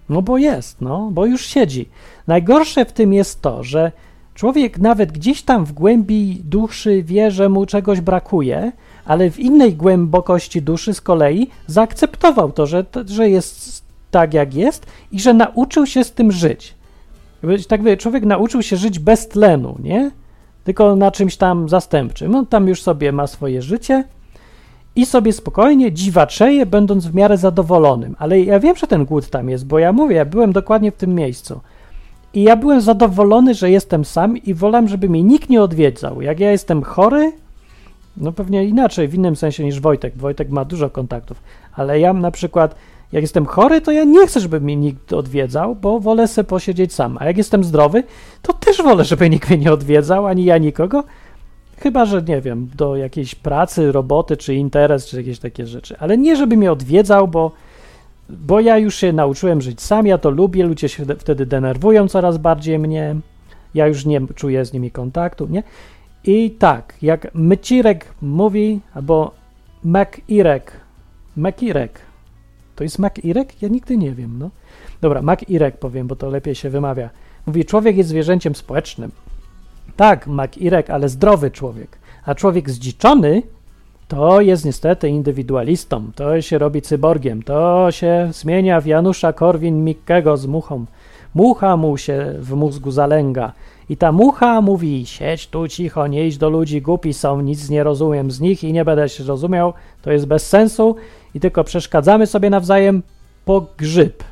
No 0.10 0.22
bo 0.22 0.38
jest, 0.38 0.82
no, 0.82 1.10
bo 1.12 1.26
już 1.26 1.46
siedzi. 1.46 1.90
Najgorsze 2.28 2.86
w 2.86 2.94
tym 2.94 3.14
jest 3.14 3.42
to, 3.42 3.64
że 3.64 3.92
człowiek 4.38 4.80
nawet 4.80 5.12
gdzieś 5.12 5.42
tam 5.42 5.66
w 5.66 5.74
głębi 5.74 6.42
duszy 6.44 7.04
wie, 7.04 7.32
że 7.32 7.50
mu 7.50 7.66
czegoś 7.66 8.02
brakuje, 8.02 8.72
ale 9.06 9.32
w 9.32 9.40
innej 9.40 9.76
głębokości 9.76 10.62
duszy 10.62 10.94
z 10.94 11.02
kolei 11.02 11.50
zaakceptował 11.68 12.52
to, 12.52 12.66
że, 12.66 12.86
że 13.06 13.30
jest 13.30 13.84
tak, 14.12 14.34
jak 14.34 14.54
jest 14.54 14.86
i 15.12 15.20
że 15.20 15.34
nauczył 15.34 15.86
się 15.86 16.04
z 16.04 16.12
tym 16.12 16.32
żyć. 16.32 16.76
Tak 17.68 17.82
by 17.82 17.98
człowiek 17.98 18.26
nauczył 18.26 18.62
się 18.62 18.78
żyć 18.78 19.00
bez 19.00 19.28
tlenu, 19.28 19.78
nie? 19.84 20.12
tylko 20.64 20.96
na 20.96 21.12
czymś 21.12 21.38
tam 21.38 21.70
zastępczym. 21.70 22.36
On 22.36 22.46
tam 22.46 22.68
już 22.68 22.82
sobie 22.82 23.12
ma 23.12 23.28
swoje 23.28 23.62
życie 23.62 24.04
i 24.96 25.06
sobie 25.06 25.34
spokojnie 25.34 25.92
dziwaczeje, 25.92 26.66
będąc 26.66 27.08
w 27.08 27.16
miarę 27.16 27.38
zadowolonym. 27.38 28.16
Ale 28.20 28.42
ja 28.42 28.60
wiem, 28.60 28.76
że 28.76 28.88
ten 28.88 29.06
głód 29.06 29.30
tam 29.30 29.50
jest, 29.50 29.66
bo 29.66 29.80
ja 29.80 29.94
mówię, 29.94 30.16
ja 30.16 30.26
byłem 30.26 30.54
dokładnie 30.54 30.92
w 30.92 30.96
tym 30.96 31.16
miejscu. 31.16 31.60
I 32.34 32.44
ja 32.44 32.56
byłem 32.56 32.82
zadowolony, 32.82 33.54
że 33.54 33.72
jestem 33.72 34.06
sam 34.06 34.38
i 34.38 34.54
wolałem, 34.54 34.88
żeby 34.88 35.10
mnie 35.10 35.24
nikt 35.24 35.50
nie 35.50 35.62
odwiedzał. 35.62 36.22
Jak 36.22 36.40
ja 36.40 36.52
jestem 36.52 36.84
chory, 36.84 37.32
no 38.18 38.32
pewnie 38.32 38.66
inaczej, 38.66 39.08
w 39.08 39.14
innym 39.14 39.36
sensie 39.36 39.64
niż 39.64 39.80
Wojtek. 39.80 40.18
Wojtek 40.18 40.50
ma 40.50 40.66
dużo 40.66 40.90
kontaktów, 40.90 41.42
ale 41.74 42.00
ja 42.00 42.14
na 42.14 42.32
przykład, 42.32 42.76
jak 43.12 43.22
jestem 43.22 43.46
chory, 43.46 43.82
to 43.82 43.92
ja 43.92 44.04
nie 44.04 44.28
chcę, 44.28 44.40
żeby 44.40 44.62
mnie 44.62 44.76
nikt 44.76 45.14
odwiedzał, 45.14 45.76
bo 45.76 46.00
wolę 46.00 46.28
sobie 46.28 46.48
posiedzieć 46.48 46.94
sam. 46.94 47.18
A 47.20 47.26
jak 47.26 47.38
jestem 47.38 47.64
zdrowy, 47.64 48.04
to 48.42 48.54
też 48.54 48.84
wolę, 48.84 49.06
żeby 49.06 49.30
nikt 49.30 49.50
mnie 49.50 49.58
nie 49.58 49.74
odwiedzał, 49.74 50.28
ani 50.28 50.46
ja 50.46 50.58
nikogo. 50.58 51.04
Chyba, 51.78 52.06
że 52.06 52.22
nie 52.22 52.42
wiem, 52.42 52.70
do 52.76 52.96
jakiejś 52.96 53.36
pracy, 53.36 53.92
roboty, 53.92 54.38
czy 54.38 54.56
interes, 54.56 55.08
czy 55.08 55.18
jakieś 55.18 55.40
takie 55.40 55.68
rzeczy. 55.68 55.96
Ale 56.00 56.18
nie, 56.18 56.36
żeby 56.36 56.58
mnie 56.58 56.72
odwiedzał, 56.72 57.28
bo, 57.28 57.52
bo 58.30 58.60
ja 58.60 58.78
już 58.78 58.96
się 58.96 59.14
nauczyłem 59.14 59.62
żyć 59.62 59.82
sam, 59.82 60.08
ja 60.08 60.18
to 60.18 60.30
lubię, 60.30 60.64
ludzie 60.64 60.90
się 60.90 61.06
wtedy 61.20 61.46
denerwują 61.46 62.08
coraz 62.08 62.38
bardziej 62.38 62.80
mnie, 62.80 63.16
ja 63.74 63.88
już 63.88 64.06
nie 64.06 64.22
czuję 64.36 64.66
z 64.66 64.74
nimi 64.74 64.92
kontaktu, 64.92 65.48
nie? 65.48 65.64
I 66.24 66.52
tak, 66.52 66.94
jak 67.02 67.28
Mycirek 67.34 68.14
mówi, 68.22 68.80
albo 68.94 69.32
Macirek, 69.84 70.72
Macirek, 71.36 72.00
to 72.76 72.84
jest 72.84 73.00
Macirek? 73.00 73.62
Ja 73.62 73.70
nigdy 73.70 73.98
nie 73.98 74.12
wiem, 74.12 74.40
no. 74.40 74.50
Dobra, 75.02 75.22
Macirek 75.22 75.78
powiem, 75.78 76.08
bo 76.08 76.16
to 76.16 76.30
lepiej 76.30 76.56
się 76.56 76.70
wymawia. 76.70 77.10
Mówi, 77.46 77.66
człowiek 77.66 77.98
jest 77.98 78.10
zwierzęciem 78.10 78.56
społecznym. 78.56 79.12
Tak, 79.96 80.28
Macirek, 80.28 80.90
ale 80.90 81.10
zdrowy 81.10 81.52
człowiek. 81.52 81.98
A 82.26 82.36
człowiek 82.36 82.70
zdziczony 82.70 83.42
to 84.08 84.41
jest 84.41 84.66
niestety 84.66 85.10
indywidualistą. 85.10 86.12
To 86.16 86.41
się 86.41 86.58
robi 86.58 86.82
cyborgiem. 86.82 87.43
To 87.43 87.91
się 87.91 88.30
zmienia 88.32 88.82
w 88.82 88.86
Janusza 88.86 89.34
Korwin-Mikkego 89.34 90.38
z 90.38 90.45
muchą. 90.45 90.86
Mucha 91.36 91.78
mu 91.78 91.97
się 91.97 92.34
w 92.39 92.53
mózgu 92.53 92.91
zalęga. 92.91 93.53
I 93.89 93.97
ta 93.97 94.12
mucha 94.12 94.62
mówi: 94.62 95.05
siedź 95.05 95.47
tu 95.47 95.68
cicho, 95.68 96.08
nie 96.08 96.28
idź 96.28 96.38
do 96.38 96.49
ludzi, 96.49 96.82
głupi 96.82 97.14
są, 97.14 97.41
nic 97.41 97.70
nie 97.70 97.84
rozumiem 97.84 98.32
z 98.32 98.39
nich 98.39 98.64
i 98.64 98.74
nie 98.74 98.86
będę 98.86 99.10
się 99.10 99.24
rozumiał, 99.24 99.74
to 100.01 100.12
jest 100.12 100.26
bez 100.26 100.47
sensu 100.47 100.95
i 101.34 101.39
tylko 101.39 101.64
przeszkadzamy 101.64 102.28
sobie 102.28 102.49
nawzajem 102.49 103.03
po 103.45 103.66
grzyb, 103.78 104.24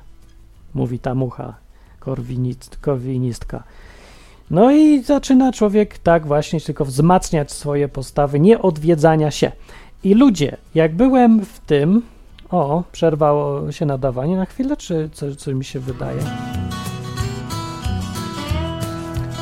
mówi 0.73 0.99
ta 0.99 1.15
mucha 1.15 1.53
korwinist, 1.99 2.77
korwinistka. 2.81 3.63
No 4.51 4.71
i 4.71 5.03
zaczyna 5.03 5.51
człowiek 5.51 5.97
tak 5.97 6.27
właśnie 6.27 6.61
tylko 6.61 6.85
wzmacniać 6.85 7.51
swoje 7.51 7.87
postawy, 7.87 8.39
nie 8.39 8.61
odwiedzania 8.61 9.31
się. 9.31 9.51
I 10.03 10.13
ludzie, 10.13 10.57
jak 10.75 10.95
byłem 10.95 11.45
w 11.45 11.59
tym, 11.59 12.01
o, 12.51 12.83
przerwało 12.91 13.71
się 13.71 13.85
nadawanie 13.85 14.37
na 14.37 14.45
chwilę, 14.45 14.77
czy 14.77 15.09
coś, 15.13 15.35
coś 15.35 15.53
mi 15.53 15.65
się 15.65 15.79
wydaje? 15.79 16.19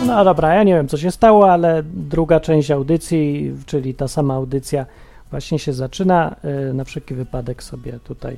No 0.05 0.23
dobra, 0.23 0.53
ja 0.53 0.63
nie 0.63 0.73
wiem, 0.73 0.87
co 0.87 0.97
się 0.97 1.11
stało, 1.11 1.51
ale 1.51 1.83
druga 1.83 2.39
część 2.39 2.71
audycji, 2.71 3.53
czyli 3.65 3.93
ta 3.93 4.07
sama 4.07 4.33
audycja, 4.33 4.85
właśnie 5.31 5.59
się 5.59 5.73
zaczyna. 5.73 6.35
Y, 6.69 6.73
na 6.73 6.83
wszelki 6.83 7.13
wypadek 7.13 7.63
sobie 7.63 7.99
tutaj 8.03 8.37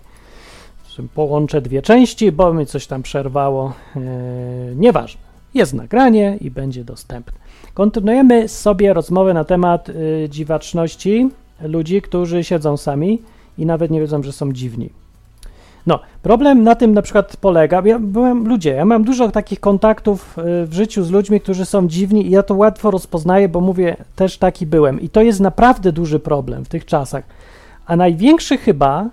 połączę 1.15 1.61
dwie 1.61 1.81
części, 1.81 2.31
bo 2.31 2.53
mi 2.53 2.65
coś 2.65 2.87
tam 2.87 3.03
przerwało. 3.03 3.73
Y, 3.95 4.75
nieważne. 4.75 5.24
Jest 5.55 5.73
nagranie 5.73 6.37
i 6.41 6.51
będzie 6.51 6.83
dostępne. 6.83 7.33
Kontynuujemy 7.73 8.47
sobie 8.47 8.93
rozmowę 8.93 9.33
na 9.33 9.43
temat 9.43 9.89
y, 9.89 10.27
dziwaczności 10.29 11.29
ludzi, 11.61 12.01
którzy 12.01 12.43
siedzą 12.43 12.77
sami 12.77 13.21
i 13.57 13.65
nawet 13.65 13.91
nie 13.91 13.99
wiedzą, 13.99 14.23
że 14.23 14.31
są 14.31 14.53
dziwni. 14.53 14.89
No, 15.87 15.99
problem 16.21 16.63
na 16.63 16.75
tym 16.75 16.93
na 16.93 17.01
przykład 17.01 17.37
polega, 17.37 17.81
ja 17.85 17.99
byłem, 17.99 18.47
ludzie, 18.47 18.69
ja 18.69 18.85
mam 18.85 19.03
dużo 19.03 19.31
takich 19.31 19.59
kontaktów 19.59 20.37
y, 20.37 20.65
w 20.65 20.73
życiu 20.73 21.03
z 21.03 21.11
ludźmi, 21.11 21.41
którzy 21.41 21.65
są 21.65 21.87
dziwni 21.87 22.27
i 22.27 22.29
ja 22.29 22.43
to 22.43 22.55
łatwo 22.55 22.91
rozpoznaję, 22.91 23.49
bo 23.49 23.61
mówię, 23.61 23.95
też 24.15 24.37
taki 24.37 24.65
byłem 24.65 25.01
i 25.01 25.09
to 25.09 25.21
jest 25.21 25.39
naprawdę 25.39 25.91
duży 25.91 26.19
problem 26.19 26.65
w 26.65 26.69
tych 26.69 26.85
czasach. 26.85 27.23
A 27.85 27.95
największy 27.95 28.57
chyba 28.57 29.09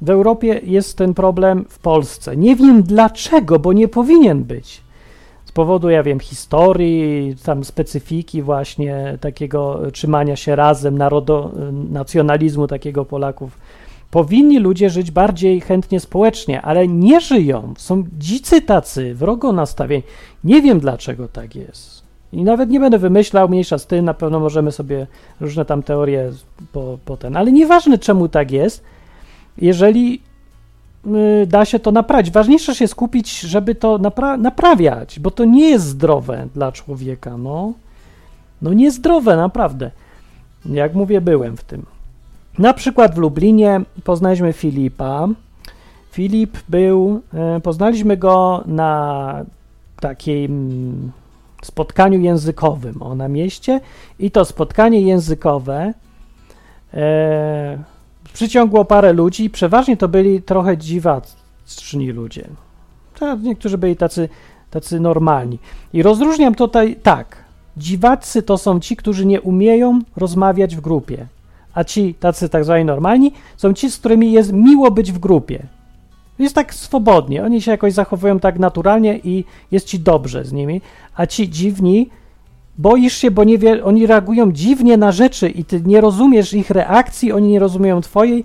w 0.00 0.10
Europie 0.10 0.60
jest 0.64 0.96
ten 0.98 1.14
problem 1.14 1.64
w 1.68 1.78
Polsce. 1.78 2.36
Nie 2.36 2.56
wiem 2.56 2.82
dlaczego, 2.82 3.58
bo 3.58 3.72
nie 3.72 3.88
powinien 3.88 4.44
być. 4.44 4.81
Z 5.52 5.54
powodu, 5.54 5.90
ja 5.90 6.02
wiem, 6.02 6.20
historii, 6.20 7.36
tam 7.44 7.64
specyfiki 7.64 8.42
właśnie 8.42 9.18
takiego 9.20 9.80
trzymania 9.92 10.36
się 10.36 10.56
razem, 10.56 10.98
narodo, 10.98 11.50
nacjonalizmu 11.90 12.66
takiego 12.66 13.04
Polaków 13.04 13.58
Powinni 14.10 14.58
ludzie 14.58 14.90
żyć 14.90 15.10
bardziej 15.10 15.60
chętnie 15.60 16.00
społecznie, 16.00 16.62
ale 16.62 16.88
nie 16.88 17.20
żyją. 17.20 17.74
Są 17.78 18.04
dzicy 18.18 18.62
tacy, 18.62 19.14
wrogo 19.14 19.52
nastawieni. 19.52 20.02
Nie 20.44 20.62
wiem 20.62 20.80
dlaczego 20.80 21.28
tak 21.28 21.56
jest. 21.56 22.02
I 22.32 22.42
nawet 22.44 22.70
nie 22.70 22.80
będę 22.80 22.98
wymyślał, 22.98 23.48
mniejsza 23.48 23.78
z 23.78 23.86
tym, 23.86 24.04
na 24.04 24.14
pewno 24.14 24.40
możemy 24.40 24.72
sobie 24.72 25.06
różne 25.40 25.64
tam 25.64 25.82
teorie 25.82 26.30
po, 26.72 26.98
po 27.04 27.16
ten, 27.16 27.36
ale 27.36 27.52
nieważne 27.52 27.98
czemu 27.98 28.28
tak 28.28 28.50
jest, 28.50 28.84
jeżeli 29.58 30.22
da 31.46 31.64
się 31.64 31.78
to 31.78 31.92
naprawić. 31.92 32.30
Ważniejsze 32.30 32.74
się 32.74 32.88
skupić, 32.88 33.40
żeby 33.40 33.74
to 33.74 33.98
napra 33.98 34.36
naprawiać, 34.36 35.20
bo 35.20 35.30
to 35.30 35.44
nie 35.44 35.70
jest 35.70 35.86
zdrowe 35.86 36.46
dla 36.54 36.72
człowieka, 36.72 37.36
no. 37.36 37.72
No 38.62 38.72
niezdrowe, 38.72 39.36
naprawdę. 39.36 39.90
Jak 40.66 40.94
mówię, 40.94 41.20
byłem 41.20 41.56
w 41.56 41.64
tym. 41.64 41.86
Na 42.58 42.74
przykład 42.74 43.14
w 43.14 43.18
Lublinie 43.18 43.80
poznaliśmy 44.04 44.52
Filipa. 44.52 45.28
Filip 46.12 46.58
był, 46.68 47.20
e, 47.34 47.60
poznaliśmy 47.60 48.16
go 48.16 48.62
na 48.66 49.44
takim 50.00 51.12
spotkaniu 51.62 52.20
językowym 52.20 53.02
o 53.02 53.14
na 53.14 53.28
mieście 53.28 53.80
i 54.18 54.30
to 54.30 54.44
spotkanie 54.44 55.00
językowe 55.00 55.94
e, 56.94 57.78
przyciągło 58.32 58.84
parę 58.84 59.12
ludzi, 59.12 59.50
przeważnie 59.50 59.96
to 59.96 60.08
byli 60.08 60.42
trochę 60.42 60.76
dziwaczni 60.76 62.08
ludzie. 62.12 62.48
Niektórzy 63.42 63.78
byli 63.78 63.96
tacy, 63.96 64.28
tacy 64.70 65.00
normalni. 65.00 65.58
I 65.92 66.02
rozróżniam 66.02 66.54
tutaj 66.54 66.96
tak, 67.02 67.36
dziwacy 67.76 68.42
to 68.42 68.58
są 68.58 68.80
ci, 68.80 68.96
którzy 68.96 69.26
nie 69.26 69.40
umieją 69.40 69.98
rozmawiać 70.16 70.76
w 70.76 70.80
grupie 70.80 71.26
a 71.74 71.84
ci 71.84 72.14
tacy 72.14 72.48
tak 72.48 72.64
zwani 72.64 72.84
normalni 72.84 73.32
są 73.56 73.72
ci, 73.72 73.90
z 73.90 73.98
którymi 73.98 74.32
jest 74.32 74.52
miło 74.52 74.90
być 74.90 75.12
w 75.12 75.18
grupie. 75.18 75.66
Jest 76.38 76.54
tak 76.54 76.74
swobodnie, 76.74 77.44
oni 77.44 77.62
się 77.62 77.70
jakoś 77.70 77.92
zachowują 77.92 78.40
tak 78.40 78.58
naturalnie 78.58 79.18
i 79.24 79.44
jest 79.70 79.86
ci 79.86 80.00
dobrze 80.00 80.44
z 80.44 80.52
nimi, 80.52 80.80
a 81.14 81.26
ci 81.26 81.50
dziwni, 81.50 82.10
boisz 82.78 83.16
się, 83.16 83.30
bo 83.30 83.44
nie 83.44 83.58
wie, 83.58 83.84
oni 83.84 84.06
reagują 84.06 84.52
dziwnie 84.52 84.96
na 84.96 85.12
rzeczy 85.12 85.48
i 85.48 85.64
ty 85.64 85.82
nie 85.86 86.00
rozumiesz 86.00 86.52
ich 86.52 86.70
reakcji, 86.70 87.32
oni 87.32 87.48
nie 87.48 87.58
rozumieją 87.58 88.00
twojej 88.00 88.44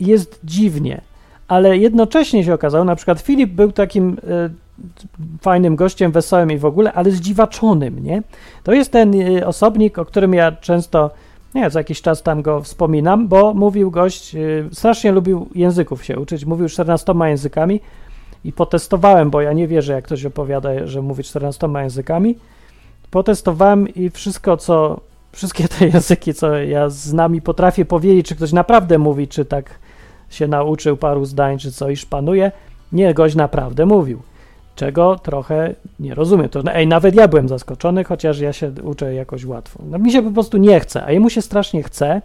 jest 0.00 0.40
dziwnie. 0.44 1.00
Ale 1.48 1.78
jednocześnie 1.78 2.44
się 2.44 2.54
okazało, 2.54 2.84
na 2.84 2.96
przykład 2.96 3.20
Filip 3.20 3.50
był 3.50 3.72
takim 3.72 4.16
e, 4.28 4.50
fajnym 5.40 5.76
gościem, 5.76 6.12
wesołym 6.12 6.52
i 6.52 6.58
w 6.58 6.64
ogóle, 6.64 6.92
ale 6.92 7.10
zdziwaczonym, 7.10 8.04
nie? 8.04 8.22
To 8.62 8.72
jest 8.72 8.92
ten 8.92 9.14
e, 9.14 9.46
osobnik, 9.46 9.98
o 9.98 10.04
którym 10.04 10.34
ja 10.34 10.52
często 10.52 11.10
nie, 11.54 11.70
za 11.70 11.80
jakiś 11.80 12.02
czas 12.02 12.22
tam 12.22 12.42
go 12.42 12.60
wspominam, 12.60 13.28
bo 13.28 13.54
mówił 13.54 13.90
gość, 13.90 14.34
yy, 14.34 14.68
strasznie 14.72 15.12
lubił 15.12 15.48
języków 15.54 16.04
się 16.04 16.18
uczyć, 16.18 16.44
mówił 16.44 16.68
14 16.68 17.14
językami 17.24 17.80
i 18.44 18.52
potestowałem, 18.52 19.30
bo 19.30 19.40
ja 19.40 19.52
nie 19.52 19.68
wierzę, 19.68 19.92
jak 19.92 20.04
ktoś 20.04 20.24
opowiada, 20.24 20.86
że 20.86 21.02
mówi 21.02 21.24
14 21.24 21.68
językami. 21.74 22.36
Potestowałem 23.14 23.88
i 23.88 24.10
wszystko, 24.10 24.56
co, 24.56 25.00
wszystkie 25.32 25.68
te 25.68 25.86
języki, 25.94 26.34
co 26.34 26.54
ja 26.54 26.88
znam 26.88 27.34
i 27.34 27.40
potrafię 27.40 27.84
powiedzieć, 27.84 28.28
czy 28.28 28.36
ktoś 28.36 28.52
naprawdę 28.52 28.98
mówi, 28.98 29.28
czy 29.28 29.44
tak 29.44 29.78
się 30.30 30.48
nauczył 30.48 30.96
paru 30.96 31.24
zdań, 31.24 31.58
czy 31.58 31.72
co, 31.72 31.90
i 31.90 31.96
szpanuje. 31.96 32.52
Nie, 32.92 33.14
gość 33.14 33.34
naprawdę 33.34 33.86
mówił 33.86 34.22
czego 34.76 35.18
trochę 35.18 35.74
nie 36.00 36.14
rozumiem. 36.14 36.48
To, 36.48 36.62
ej, 36.74 36.86
nawet 36.86 37.14
ja 37.14 37.28
byłem 37.28 37.48
zaskoczony, 37.48 38.04
chociaż 38.04 38.40
ja 38.40 38.52
się 38.52 38.72
uczę 38.82 39.14
jakoś 39.14 39.44
łatwo. 39.44 39.78
No, 39.90 39.98
mi 39.98 40.12
się 40.12 40.22
po 40.22 40.30
prostu 40.30 40.56
nie 40.56 40.80
chce, 40.80 41.04
a 41.04 41.12
jemu 41.12 41.30
się 41.30 41.42
strasznie 41.42 41.82
chce. 41.82 42.22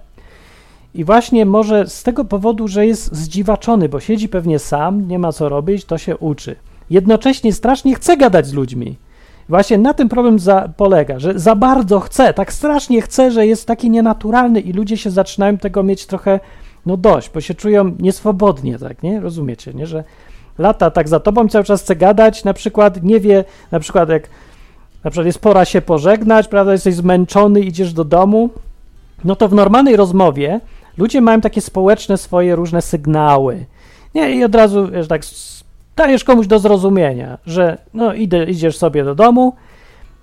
I 0.96 1.04
właśnie 1.04 1.46
może 1.46 1.88
z 1.88 2.04
tego 2.04 2.26
powodu, 2.26 2.68
że 2.68 2.88
jest 2.88 3.16
zdziwaczony, 3.16 3.90
bo 3.90 4.00
siedzi 4.00 4.30
pewnie 4.30 4.60
sam, 4.60 5.08
nie 5.08 5.20
ma 5.20 5.32
co 5.32 5.50
robić, 5.50 5.86
to 5.86 5.98
się 5.98 6.18
uczy. 6.18 6.56
Jednocześnie 6.90 7.54
strasznie 7.54 7.96
chce 7.96 8.18
gadać 8.18 8.48
z 8.48 8.54
ludźmi. 8.54 8.96
Właśnie 9.50 9.78
na 9.78 9.94
tym 9.94 10.10
problem 10.10 10.40
za, 10.40 10.70
polega, 10.78 11.20
że 11.20 11.40
za 11.40 11.56
bardzo 11.56 12.00
chce, 12.00 12.34
tak 12.34 12.54
strasznie 12.54 13.02
chce, 13.02 13.32
że 13.32 13.48
jest 13.48 13.68
taki 13.68 13.90
nienaturalny 13.90 14.60
i 14.60 14.74
ludzie 14.74 14.98
się 14.98 15.10
zaczynają 15.10 15.58
tego 15.58 15.84
mieć 15.84 16.06
trochę, 16.06 16.40
no 16.86 16.98
dość, 16.98 17.30
bo 17.30 17.42
się 17.42 17.54
czują 17.54 17.96
nieswobodnie, 18.00 18.80
tak, 18.80 19.04
nie? 19.04 19.20
Rozumiecie, 19.20 19.74
nie? 19.74 19.88
Że 19.88 20.04
lata 20.58 20.92
tak 20.92 21.08
za 21.10 21.20
tobą, 21.20 21.48
cały 21.48 21.66
czas 21.66 21.82
chce 21.84 21.96
gadać, 21.96 22.44
na 22.44 22.54
przykład 22.54 23.04
nie 23.04 23.20
wie, 23.20 23.44
na 23.72 23.80
przykład 23.80 24.10
jak 24.10 24.30
na 25.04 25.12
przykład 25.12 25.26
jest 25.26 25.40
pora 25.40 25.66
się 25.66 25.82
pożegnać, 25.82 26.48
prawda, 26.48 26.72
jesteś 26.72 26.96
zmęczony, 26.96 27.60
idziesz 27.60 27.94
do 27.94 28.04
domu, 28.04 28.50
no 29.24 29.36
to 29.36 29.48
w 29.48 29.54
normalnej 29.54 29.96
rozmowie 29.96 30.60
ludzie 30.98 31.22
mają 31.22 31.42
takie 31.42 31.62
społeczne 31.62 32.18
swoje 32.18 32.56
różne 32.56 32.82
sygnały. 32.82 33.66
Nie, 34.16 34.36
i 34.36 34.44
od 34.44 34.56
razu, 34.56 34.88
wiesz, 34.88 35.08
tak 35.08 35.22
dajesz 36.00 36.24
komuś 36.24 36.48
do 36.48 36.60
zrozumienia, 36.60 37.38
że 37.46 37.78
no 37.94 38.14
idę, 38.14 38.44
idziesz 38.44 38.78
sobie 38.78 39.04
do 39.04 39.16
domu 39.16 39.54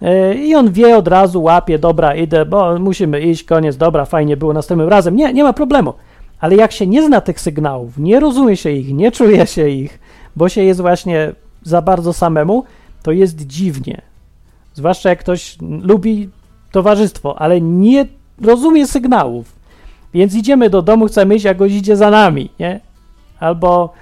yy, 0.01 0.35
i 0.35 0.55
on 0.55 0.73
wie 0.73 0.97
od 0.97 1.09
razu, 1.09 1.43
łapie, 1.43 1.79
dobra, 1.79 2.15
idę, 2.15 2.47
bo 2.47 2.79
musimy 2.79 3.21
iść, 3.21 3.45
koniec, 3.45 3.77
dobra, 3.77 4.05
fajnie 4.05 4.37
było 4.37 4.53
następnym 4.53 4.89
razem. 4.89 5.17
Nie, 5.17 5.33
nie 5.33 5.45
ma 5.45 5.53
problemu. 5.53 5.95
Ale 6.41 6.57
jak 6.57 6.73
się 6.73 6.87
nie 6.87 7.03
zna 7.07 7.21
tych 7.21 7.41
sygnałów, 7.41 7.99
nie 7.99 8.21
rozumie 8.21 8.57
się 8.57 8.71
ich, 8.71 8.93
nie 8.93 9.13
czuje 9.13 9.47
się 9.47 9.69
ich, 9.69 9.99
bo 10.37 10.49
się 10.49 10.63
jest 10.63 10.81
właśnie 10.81 11.33
za 11.63 11.83
bardzo 11.83 12.13
samemu, 12.13 12.65
to 13.03 13.13
jest 13.13 13.47
dziwnie. 13.47 14.03
Zwłaszcza 14.75 15.09
jak 15.09 15.19
ktoś 15.19 15.59
lubi 15.61 16.29
towarzystwo, 16.73 17.39
ale 17.39 17.61
nie 17.61 18.07
rozumie 18.43 18.87
sygnałów. 18.87 19.57
Więc 20.15 20.35
idziemy 20.35 20.71
do 20.71 20.83
domu, 20.83 21.07
chcemy 21.07 21.35
iść, 21.35 21.47
a 21.47 21.55
gość 21.55 21.75
idzie 21.75 21.97
za 21.97 22.11
nami, 22.11 22.51
nie? 22.61 22.81
Albo 23.41 23.93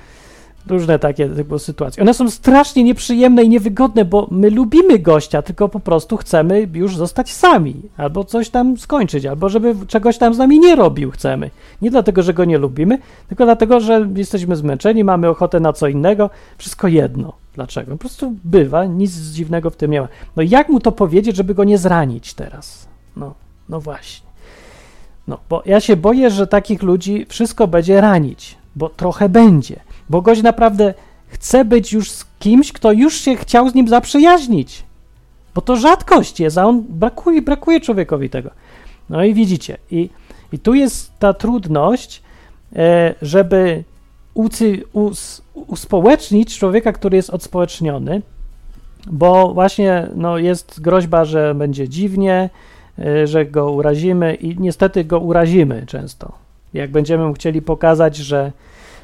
różne 0.67 0.99
takie 0.99 1.29
typu 1.29 1.59
sytuacje. 1.59 2.03
One 2.03 2.15
są 2.15 2.31
strasznie 2.31 2.85
nieprzyjemne 2.85 3.43
i 3.43 3.49
niewygodne, 3.49 4.05
bo 4.05 4.29
my 4.31 4.51
lubimy 4.51 4.99
gościa, 4.99 5.43
tylko 5.43 5.69
po 5.69 5.81
prostu 5.81 6.17
chcemy 6.17 6.69
już 6.75 6.97
zostać 6.97 7.33
sami, 7.33 7.75
albo 7.97 8.25
coś 8.25 8.51
tam 8.51 8.79
skończyć, 8.79 9.27
albo 9.27 9.49
żeby 9.49 9.75
czegoś 9.87 10.19
tam 10.19 10.35
z 10.35 10.39
nami 10.39 10.61
nie 10.61 10.77
robił 10.77 11.11
chcemy. 11.11 11.51
Nie 11.83 11.91
dlatego, 11.91 12.23
że 12.23 12.35
go 12.35 12.45
nie 12.45 12.59
lubimy, 12.59 12.99
tylko 13.29 13.45
dlatego, 13.45 13.81
że 13.81 14.09
jesteśmy 14.17 14.57
zmęczeni, 14.57 15.05
mamy 15.05 15.29
ochotę 15.29 15.61
na 15.61 15.73
co 15.73 15.89
innego, 15.89 16.31
wszystko 16.59 16.89
jedno. 16.89 17.33
Dlaczego? 17.55 17.93
Po 17.93 17.99
prostu 17.99 18.35
bywa, 18.45 18.85
nic 18.85 19.13
dziwnego 19.13 19.71
w 19.71 19.77
tym 19.77 19.91
nie 19.91 20.01
ma. 20.01 20.09
No 20.37 20.43
jak 20.43 20.69
mu 20.69 20.81
to 20.81 20.93
powiedzieć, 20.93 21.37
żeby 21.37 21.55
go 21.55 21.65
nie 21.65 21.79
zranić 21.79 22.35
teraz? 22.35 22.89
No, 23.17 23.35
no 23.69 23.81
właśnie. 23.81 24.27
No, 25.29 25.39
bo 25.49 25.63
ja 25.67 25.81
się 25.81 25.97
boję, 25.97 26.31
że 26.31 26.47
takich 26.47 26.83
ludzi 26.83 27.27
wszystko 27.29 27.69
będzie 27.69 28.01
ranić, 28.01 28.57
bo 28.77 28.89
trochę 28.89 29.29
będzie. 29.29 29.81
Bo 30.11 30.23
gość 30.23 30.43
naprawdę 30.43 30.95
chce 31.27 31.65
być 31.65 31.93
już 31.93 32.11
z 32.11 32.25
kimś, 32.39 32.73
kto 32.73 32.93
już 32.93 33.15
się 33.15 33.37
chciał 33.37 33.69
z 33.69 33.75
nim 33.75 33.89
zaprzyjaźnić. 33.89 34.85
Bo 35.55 35.61
to 35.61 35.77
rzadkość 35.77 36.41
jest, 36.41 36.59
a 36.59 36.67
on 36.67 36.83
brakuje, 36.89 37.43
brakuje 37.43 37.81
człowiekowi 37.81 38.31
tego. 38.31 38.51
No 39.11 39.25
i 39.25 39.35
widzicie, 39.35 39.77
i, 39.91 40.11
i 40.53 40.59
tu 40.59 40.75
jest 40.75 41.19
ta 41.19 41.35
trudność, 41.35 42.23
e, 42.77 43.15
żeby 43.23 43.85
ucy, 44.35 44.83
us, 44.93 45.43
uspołecznić 45.55 46.59
człowieka, 46.59 46.93
który 46.93 47.17
jest 47.17 47.31
odspołeczniony, 47.31 48.23
bo 49.07 49.55
właśnie 49.55 50.09
no, 50.15 50.39
jest 50.39 50.81
groźba, 50.81 51.25
że 51.25 51.55
będzie 51.55 51.89
dziwnie, 51.89 52.51
y, 52.99 53.27
że 53.27 53.47
go 53.47 53.73
urazimy 53.73 54.35
i 54.35 54.59
niestety 54.59 55.05
go 55.05 55.21
urazimy 55.21 55.87
często. 55.87 56.33
Jak 56.75 56.91
będziemy 56.91 57.35
chcieli 57.35 57.63
pokazać, 57.63 58.17
że 58.17 58.53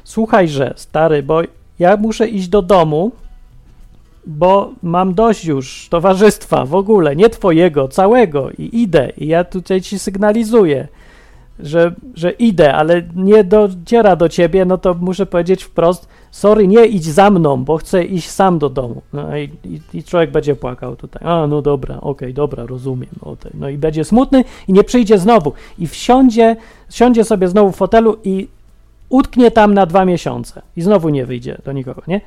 słuchaj, 0.03 0.47
że 0.47 0.73
stary, 0.75 1.23
bo 1.23 1.41
ja 1.79 1.97
muszę 1.97 2.27
iść 2.27 2.47
do 2.47 2.61
domu, 2.61 3.11
bo 4.25 4.71
mam 4.83 5.13
dość 5.13 5.45
już 5.45 5.87
towarzystwa 5.89 6.65
w 6.65 6.75
ogóle, 6.75 7.15
nie 7.15 7.29
twojego, 7.29 7.87
całego 7.87 8.51
i 8.51 8.81
idę 8.81 9.11
i 9.17 9.27
ja 9.27 9.43
tutaj 9.43 9.81
ci 9.81 9.99
sygnalizuję, 9.99 10.87
że, 11.59 11.95
że 12.15 12.31
idę, 12.31 12.73
ale 12.73 13.03
nie 13.15 13.43
dociera 13.43 14.15
do 14.15 14.29
ciebie, 14.29 14.65
no 14.65 14.77
to 14.77 14.93
muszę 14.93 15.25
powiedzieć 15.25 15.63
wprost, 15.63 16.07
sorry, 16.31 16.67
nie 16.67 16.85
idź 16.85 17.05
za 17.05 17.29
mną, 17.29 17.63
bo 17.63 17.77
chcę 17.77 18.03
iść 18.03 18.29
sam 18.29 18.59
do 18.59 18.69
domu. 18.69 19.01
No 19.13 19.37
i, 19.37 19.49
i, 19.65 19.97
i 19.97 20.03
człowiek 20.03 20.31
będzie 20.31 20.55
płakał 20.55 20.95
tutaj. 20.95 21.21
A, 21.25 21.47
no 21.47 21.61
dobra, 21.61 22.01
okej, 22.01 22.33
dobra, 22.33 22.65
rozumiem. 22.65 23.09
Okay. 23.21 23.51
No 23.53 23.69
i 23.69 23.77
będzie 23.77 24.03
smutny 24.03 24.43
i 24.67 24.73
nie 24.73 24.83
przyjdzie 24.83 25.17
znowu. 25.17 25.53
I 25.79 25.87
wsiądzie, 25.87 26.55
siądzie 26.89 27.23
sobie 27.23 27.47
znowu 27.47 27.71
w 27.71 27.75
fotelu 27.75 28.17
i 28.23 28.47
utknie 29.11 29.51
tam 29.51 29.73
na 29.73 29.85
dwa 29.85 30.05
miesiące. 30.05 30.61
I 30.75 30.81
znowu 30.81 31.09
nie 31.09 31.25
wyjdzie 31.25 31.57
do 31.65 31.71
nikogo, 31.71 32.01
nie? 32.07 32.21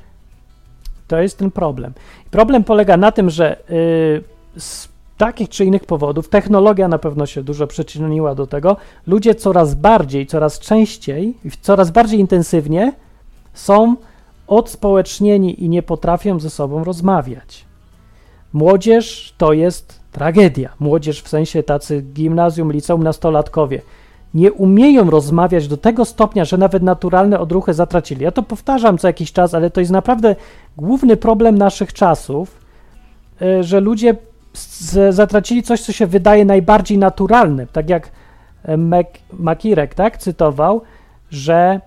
To 1.09 1.19
jest 1.19 1.39
ten 1.39 1.51
problem. 1.51 1.93
Problem 2.31 2.65
polega 2.65 2.97
na 2.97 3.13
tym, 3.13 3.31
że 3.31 3.57
yy, 3.69 4.61
z 4.61 4.89
takich 5.17 5.49
czy 5.49 5.65
innych 5.65 5.85
powodów, 5.85 6.29
technologia 6.29 6.89
na 6.89 6.99
pewno 6.99 7.27
się 7.27 7.43
dużo 7.43 7.67
przyczyniła 7.67 8.35
do 8.35 8.47
tego, 8.47 8.77
ludzie 9.07 9.35
coraz 9.35 9.75
bardziej, 9.75 10.27
coraz 10.27 10.59
częściej, 10.59 11.35
coraz 11.61 11.91
bardziej 11.91 12.21
intensywnie 12.21 12.93
są 13.55 13.97
odspołecznieni 14.47 15.65
i 15.65 15.69
nie 15.69 15.83
potrafią 15.83 16.41
ze 16.41 16.51
sobą 16.51 16.85
rozmawiać. 16.85 17.65
Młodzież 18.53 19.35
to 19.39 19.53
jest 19.53 20.01
tragedia. 20.13 20.73
Młodzież 20.81 21.23
w 21.23 21.29
sensie 21.29 21.63
tacy 21.63 22.03
gimnazjum, 22.03 22.73
liceum, 22.73 23.03
nastolatkowie 23.03 23.83
nie 24.35 24.53
umieją 24.53 25.11
rozmawiać 25.11 25.69
do 25.69 25.77
tego 25.77 26.05
stopnia, 26.05 26.45
że 26.45 26.59
nawet 26.59 26.83
naturalne 26.83 27.41
odruchy 27.41 27.75
zatracili. 27.75 28.25
Ja 28.25 28.31
to 28.31 28.43
powtarzam 28.43 28.99
co 28.99 29.07
jakiś 29.07 29.33
czas, 29.33 29.55
ale 29.55 29.71
to 29.71 29.81
jest 29.81 29.93
naprawdę 29.93 30.37
główny 30.77 31.17
problem 31.17 31.59
naszych 31.59 31.93
czasów, 31.93 32.61
y, 33.43 33.63
że 33.63 33.81
ludzie 33.81 34.17
zatracili 35.11 35.63
coś, 35.63 35.81
co 35.81 35.93
się 35.93 36.07
wydaje 36.07 36.45
najbardziej 36.45 36.99
naturalne. 36.99 37.67
Tak 37.67 37.89
jak 37.89 38.11
Mek, 38.79 39.09
Makirek 39.33 39.95
tak, 39.95 40.19
cytował, 40.19 40.83
że 41.31 41.81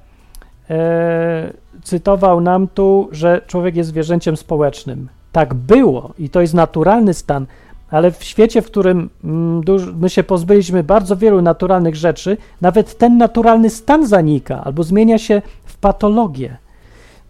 e, 0.70 1.54
cytował 1.84 2.42
nam 2.42 2.68
tu, 2.68 3.10
że 3.12 3.42
człowiek 3.48 3.76
jest 3.76 3.90
zwierzęciem 3.90 4.38
społecznym. 4.38 5.08
Tak 5.32 5.54
było 5.54 6.14
i 6.20 6.30
to 6.30 6.42
jest 6.42 6.54
naturalny 6.54 7.14
stan, 7.14 7.46
ale 7.92 8.12
w 8.12 8.24
świecie, 8.24 8.62
w 8.62 8.66
którym 8.66 9.10
mm, 9.24 9.62
my 10.00 10.10
się 10.10 10.24
pozbyliśmy 10.24 10.84
bardzo 10.84 11.16
wielu 11.16 11.42
naturalnych 11.42 11.96
rzeczy, 11.96 12.38
nawet 12.62 12.98
ten 12.98 13.18
naturalny 13.18 13.70
stan 13.70 14.08
zanika 14.08 14.64
albo 14.64 14.84
zmienia 14.84 15.18
się 15.18 15.42
w 15.66 15.78
patologię. 15.78 16.58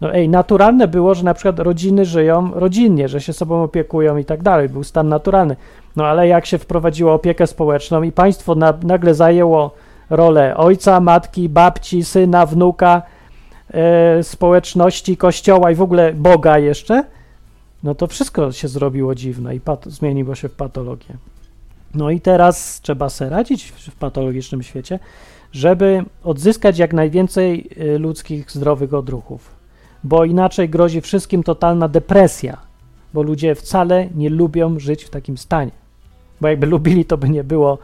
No 0.02 0.14
ej, 0.14 0.30
naturalne 0.30 0.88
było, 0.88 1.16
że 1.16 1.24
na 1.24 1.34
przykład 1.34 1.60
rodziny 1.60 2.06
żyją 2.06 2.52
rodzinnie, 2.54 3.08
że 3.08 3.22
się 3.22 3.34
sobą 3.34 3.64
opiekują 3.64 4.18
i 4.18 4.26
tak 4.26 4.44
dalej, 4.44 4.70
był 4.70 4.84
stan 4.84 5.10
naturalny. 5.10 5.56
No 5.96 6.06
ale 6.06 6.28
jak 6.28 6.46
się 6.46 6.58
wprowadziło 6.58 7.14
opiekę 7.14 7.48
społeczną 7.48 8.04
i 8.04 8.12
państwo 8.12 8.56
na, 8.56 8.74
nagle 8.84 9.14
zajęło 9.14 9.72
rolę 10.10 10.58
ojca, 10.58 11.00
matki, 11.00 11.50
babci, 11.50 12.04
syna, 12.04 12.46
wnuka, 12.46 13.02
e, 13.74 14.24
społeczności, 14.24 15.18
kościoła 15.18 15.72
i 15.72 15.76
w 15.76 15.82
ogóle 15.82 16.14
Boga 16.14 16.58
jeszcze, 16.58 17.04
no 17.84 17.96
to 17.96 18.08
wszystko 18.08 18.52
się 18.52 18.68
zrobiło 18.68 19.16
dziwne 19.16 19.56
i 19.56 19.62
zmieniło 19.86 20.36
się 20.36 20.50
w 20.50 20.54
patologię. 20.54 21.18
No 21.94 22.10
i 22.10 22.22
teraz 22.22 22.82
trzeba 22.82 23.10
sobie 23.10 23.30
radzić 23.30 23.72
w, 23.72 23.96
patologicznym 23.96 24.64
świecie, 24.64 25.00
żeby 25.52 26.06
odzyskać 26.24 26.78
jak 26.78 26.94
najwięcej 26.94 27.70
y, 27.78 28.00
ludzkich 28.00 28.52
zdrowych 28.52 28.94
odruchów 28.94 29.58
bo 30.04 30.26
inaczej 30.26 30.70
grozi 30.70 31.02
wszystkim 31.02 31.44
totalna 31.44 31.88
depresja, 31.88 32.58
bo 33.14 33.22
ludzie 33.22 33.56
wcale 33.56 34.10
nie 34.16 34.30
lubią 34.30 34.80
żyć 34.80 35.04
w 35.04 35.10
takim 35.10 35.38
stanie. 35.38 35.72
Bo 36.42 36.48
jakby 36.48 36.68
lubili, 36.76 37.06
to 37.06 37.18
by 37.18 37.30
nie 37.30 37.44
było 37.44 37.78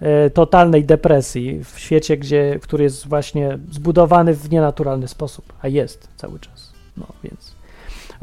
e, 0.00 0.30
totalnej 0.30 0.84
depresji 0.84 1.64
w 1.64 1.78
świecie, 1.78 2.16
gdzie, 2.16 2.58
który 2.62 2.84
jest 2.84 3.08
właśnie 3.08 3.58
zbudowany 3.70 4.34
w 4.34 4.50
nienaturalny 4.50 5.08
sposób, 5.08 5.52
a 5.62 5.68
jest 5.68 6.08
cały 6.16 6.38
czas. 6.38 6.72
No 6.96 7.06
więc. 7.24 7.53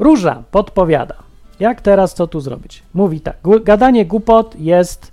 Róża 0.02 0.42
podpowiada, 0.50 1.14
jak 1.60 1.80
teraz 1.80 2.14
co 2.14 2.26
tu 2.26 2.40
zrobić. 2.40 2.82
Mówi 2.94 3.20
tak, 3.20 3.36
gadanie 3.64 4.06
głupot 4.06 4.60
jest, 4.60 5.12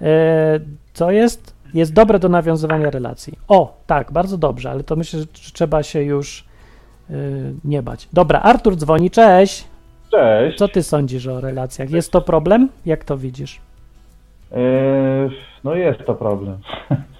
e, 0.00 0.60
co 0.92 1.10
jest? 1.10 1.54
Jest 1.74 1.92
dobre 1.92 2.18
do 2.18 2.28
nawiązywania 2.28 2.90
relacji. 2.90 3.38
O, 3.48 3.76
tak, 3.86 4.12
bardzo 4.12 4.38
dobrze, 4.38 4.70
ale 4.70 4.84
to 4.84 4.96
myślę, 4.96 5.20
że 5.20 5.26
trzeba 5.26 5.82
się 5.82 6.02
już 6.02 6.44
y, 7.10 7.14
nie 7.64 7.82
bać. 7.82 8.08
Dobra, 8.12 8.40
Artur 8.40 8.76
dzwoni, 8.76 9.10
cześć. 9.10 9.64
Cześć. 10.10 10.58
Co 10.58 10.68
ty 10.68 10.82
sądzisz 10.82 11.26
o 11.26 11.40
relacjach? 11.40 11.90
Jest 11.90 12.12
to 12.12 12.20
problem? 12.20 12.68
Jak 12.86 13.04
to 13.04 13.16
widzisz? 13.16 13.60
Yy, 14.50 14.58
no 15.64 15.74
jest 15.74 16.00
to 16.06 16.14
problem. 16.14 16.58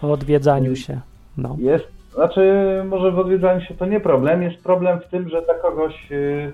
O 0.02 0.12
odwiedzaniu 0.12 0.76
się. 0.76 1.00
No. 1.36 1.56
Jest, 1.58 1.84
znaczy 2.14 2.82
może 2.88 3.12
w 3.12 3.18
odwiedzaniu 3.18 3.60
się 3.60 3.74
to 3.74 3.86
nie 3.86 4.00
problem, 4.00 4.42
jest 4.42 4.62
problem 4.62 5.00
w 5.00 5.10
tym, 5.10 5.28
że 5.28 5.42
dla 5.42 5.54
kogoś 5.54 6.10
yy, 6.10 6.52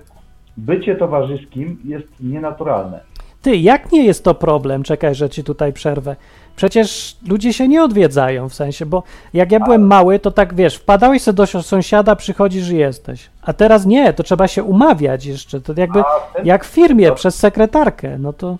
bycie 0.57 0.95
towarzyskim 0.95 1.77
jest 1.85 2.07
nienaturalne. 2.19 2.99
Ty, 3.41 3.55
jak 3.55 3.91
nie 3.91 4.05
jest 4.05 4.23
to 4.23 4.33
problem? 4.35 4.83
Czekaj, 4.83 5.15
że 5.15 5.29
ci 5.29 5.43
tutaj 5.43 5.73
przerwę. 5.73 6.15
Przecież 6.55 7.17
ludzie 7.29 7.53
się 7.53 7.67
nie 7.67 7.83
odwiedzają 7.83 8.49
w 8.49 8.53
sensie, 8.53 8.85
bo 8.85 9.03
jak 9.33 9.51
ja 9.51 9.59
byłem 9.59 9.87
mały, 9.87 10.19
to 10.19 10.31
tak 10.31 10.53
wiesz, 10.53 10.75
wpadałeś 10.75 11.21
sobie 11.21 11.35
do 11.35 11.47
sąsiada, 11.47 12.15
przychodzisz 12.15 12.69
i 12.69 12.77
jesteś. 12.77 13.29
A 13.41 13.53
teraz 13.53 13.85
nie, 13.85 14.13
to 14.13 14.23
trzeba 14.23 14.47
się 14.47 14.63
umawiać 14.63 15.25
jeszcze. 15.25 15.61
To 15.61 15.73
jakby 15.77 16.03
wtedy 16.29 16.47
jak 16.47 16.65
w 16.65 16.67
firmie 16.67 17.11
przez 17.11 17.35
sekretarkę. 17.35 18.17
No 18.17 18.33
to 18.33 18.57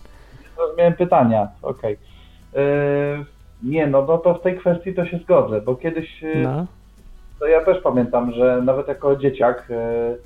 miałem 0.78 0.94
pytania, 0.94 1.48
okej. 1.62 1.98
Yy, 2.54 2.62
nie, 3.64 3.88
no, 3.88 4.06
no 4.08 4.18
to 4.18 4.34
w 4.34 4.42
tej 4.42 4.58
kwestii 4.58 4.94
to 4.94 5.06
się 5.06 5.18
zgodzę, 5.18 5.62
bo 5.62 5.76
kiedyś 5.76 6.22
yy, 6.22 6.36
no. 6.36 6.66
to 7.40 7.48
ja 7.48 7.66
też 7.66 7.82
pamiętam, 7.84 8.32
że 8.32 8.62
nawet 8.62 8.88
jako 8.88 9.16
dzieciak 9.16 9.68
yy, 9.70 10.18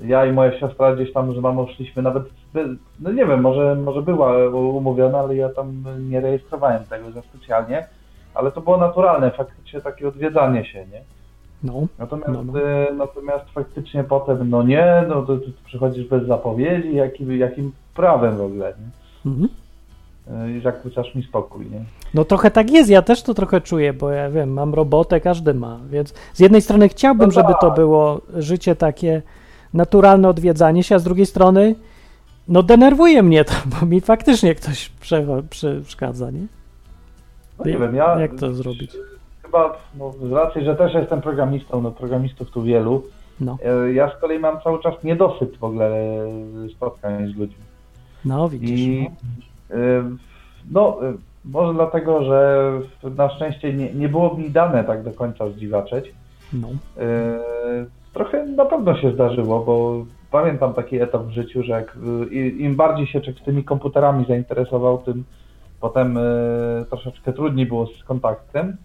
ja 0.00 0.26
i 0.26 0.32
moja 0.32 0.58
siostra 0.60 0.94
gdzieś 0.94 1.12
tam 1.12 1.34
z 1.34 1.38
mamą 1.38 1.66
szliśmy 1.66 2.02
nawet, 2.02 2.22
no 3.00 3.12
nie 3.12 3.26
wiem, 3.26 3.40
może, 3.40 3.74
może 3.74 4.02
była 4.02 4.48
umówiona, 4.48 5.18
ale 5.18 5.36
ja 5.36 5.48
tam 5.48 5.84
nie 6.10 6.20
rejestrowałem 6.20 6.84
tego 6.84 7.10
za 7.10 7.22
specjalnie, 7.22 7.86
ale 8.34 8.52
to 8.52 8.60
było 8.60 8.76
naturalne, 8.76 9.30
faktycznie 9.30 9.80
takie 9.80 10.08
odwiedzanie 10.08 10.64
się, 10.64 10.78
nie? 10.78 11.00
No, 11.64 11.86
Natomiast, 11.98 12.32
No, 12.32 12.42
no. 12.52 12.60
e, 12.62 12.92
natomiast 12.92 13.44
faktycznie 13.54 14.04
potem, 14.04 14.50
no 14.50 14.62
nie, 14.62 15.04
no 15.08 15.22
to, 15.22 15.36
to 15.36 15.46
przychodzisz 15.64 16.08
bez 16.08 16.26
zapowiedzi, 16.26 16.94
jakim, 16.94 17.38
jakim 17.38 17.72
prawem 17.94 18.36
w 18.36 18.40
ogóle, 18.42 18.74
nie? 18.78 19.30
mhm. 19.32 19.48
E, 20.30 20.50
I 20.50 20.60
zakłócasz 20.60 21.14
mi 21.14 21.22
spokój, 21.22 21.66
nie? 21.70 21.84
No 22.14 22.24
trochę 22.24 22.50
tak 22.50 22.70
jest, 22.70 22.90
ja 22.90 23.02
też 23.02 23.22
to 23.22 23.34
trochę 23.34 23.60
czuję, 23.60 23.92
bo 23.92 24.10
ja 24.10 24.30
wiem, 24.30 24.52
mam 24.52 24.74
robotę, 24.74 25.20
każdy 25.20 25.54
ma, 25.54 25.78
więc 25.90 26.14
z 26.32 26.40
jednej 26.40 26.62
strony 26.62 26.88
chciałbym, 26.88 27.26
No 27.26 27.32
żeby 27.32 27.52
to 27.60 27.66
tak. 27.66 27.74
było 27.74 28.20
życie 28.36 28.76
takie 28.76 29.22
naturalne 29.74 30.28
odwiedzanie 30.28 30.82
się, 30.82 30.94
a 30.94 30.98
z 30.98 31.04
drugiej 31.04 31.26
strony 31.26 31.74
no 32.48 32.62
denerwuje 32.62 33.22
mnie 33.22 33.44
to, 33.44 33.52
bo 33.66 33.86
mi 33.86 34.00
faktycznie 34.00 34.54
ktoś 34.54 34.92
przeszkadza, 35.50 36.30
nie? 36.30 36.46
No 37.58 37.64
nie 37.64 37.78
wiem, 37.78 37.94
ja... 37.94 38.20
Jak 38.20 38.34
to 38.34 38.54
zrobić? 38.54 38.92
Chyba, 39.42 39.78
no, 39.98 40.12
z 40.28 40.32
racji, 40.32 40.64
że 40.64 40.76
też 40.76 40.94
jestem 40.94 41.20
programistą, 41.20 41.82
no 41.82 41.90
programistów 41.90 42.50
tu 42.50 42.62
wielu, 42.62 43.02
No, 43.40 43.58
e, 43.64 43.92
ja 43.92 44.10
z 44.10 44.20
kolei 44.20 44.38
mam 44.38 44.60
cały 44.60 44.82
czas 44.82 44.94
niedosyt 45.04 45.56
w 45.56 45.64
ogóle 45.64 45.86
e, 45.86 46.28
spotkań 46.76 47.32
z 47.32 47.36
ludźmi. 47.36 47.64
no 48.24 48.48
widzisz. 48.48 48.80
I 48.80 49.10
no, 50.70 50.98
e, 51.02 51.14
może 51.44 51.74
dlatego, 51.74 52.24
że 52.24 52.70
na 53.16 53.30
szczęście 53.30 53.72
nie, 53.72 53.94
nie 53.94 54.08
było 54.08 54.34
mi 54.34 54.50
dane 54.50 54.84
tak 54.84 55.02
do 55.02 55.10
końca 55.10 55.48
zdziwaczeć. 55.48 56.12
No, 56.52 56.68
Trochę 58.14 58.46
na 58.46 58.64
pewno 58.64 58.96
się 58.96 59.12
zdarzyło, 59.12 59.60
bo 59.64 60.04
pamiętam 60.30 60.74
taki 60.74 61.00
etap 61.00 61.22
w 61.22 61.30
życiu, 61.30 61.62
że 61.62 61.72
jak, 61.72 61.98
i- 62.30 62.56
im 62.62 62.76
bardziej 62.76 63.06
się 63.06 63.20
człowiek 63.20 63.42
tymi 63.44 63.64
komputerami 63.64 64.24
zainteresował, 64.28 64.98
tym 64.98 65.24
potem 65.80 66.16
e, 66.18 66.20
troszeczkę 66.90 67.32
trudniej 67.32 67.66
było 67.66 67.86
z 67.86 68.04
kontaktem. 68.04 68.76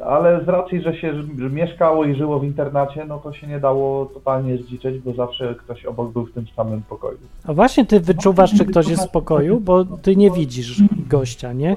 E, 0.00 0.04
Ale 0.04 0.44
z 0.44 0.48
racji, 0.48 0.82
że 0.82 0.94
się 0.96 1.12
mieszkało 1.50 2.04
i 2.04 2.14
żyło 2.14 2.38
w 2.38 2.44
internacie, 2.44 3.04
no 3.04 3.18
to 3.18 3.32
się 3.32 3.46
nie 3.46 3.60
dało 3.60 4.06
totalnie 4.06 4.56
zdziczeć, 4.58 4.98
bo 4.98 5.12
zawsze 5.12 5.54
ktoś 5.54 5.84
obok 5.84 6.12
był 6.12 6.26
w 6.26 6.32
tym 6.32 6.46
samym 6.56 6.82
pokoju. 6.82 7.18
a 7.44 7.52
właśnie 7.52 7.86
ty 7.86 8.00
wyczuwasz, 8.00 8.58
czy 8.58 8.64
ktoś 8.64 8.88
jest 8.88 9.08
w 9.08 9.10
pokoju, 9.10 9.60
bo 9.60 9.84
ty 9.84 10.16
nie 10.16 10.30
widzisz 10.30 10.82
gościa, 11.08 11.52
nie? 11.52 11.76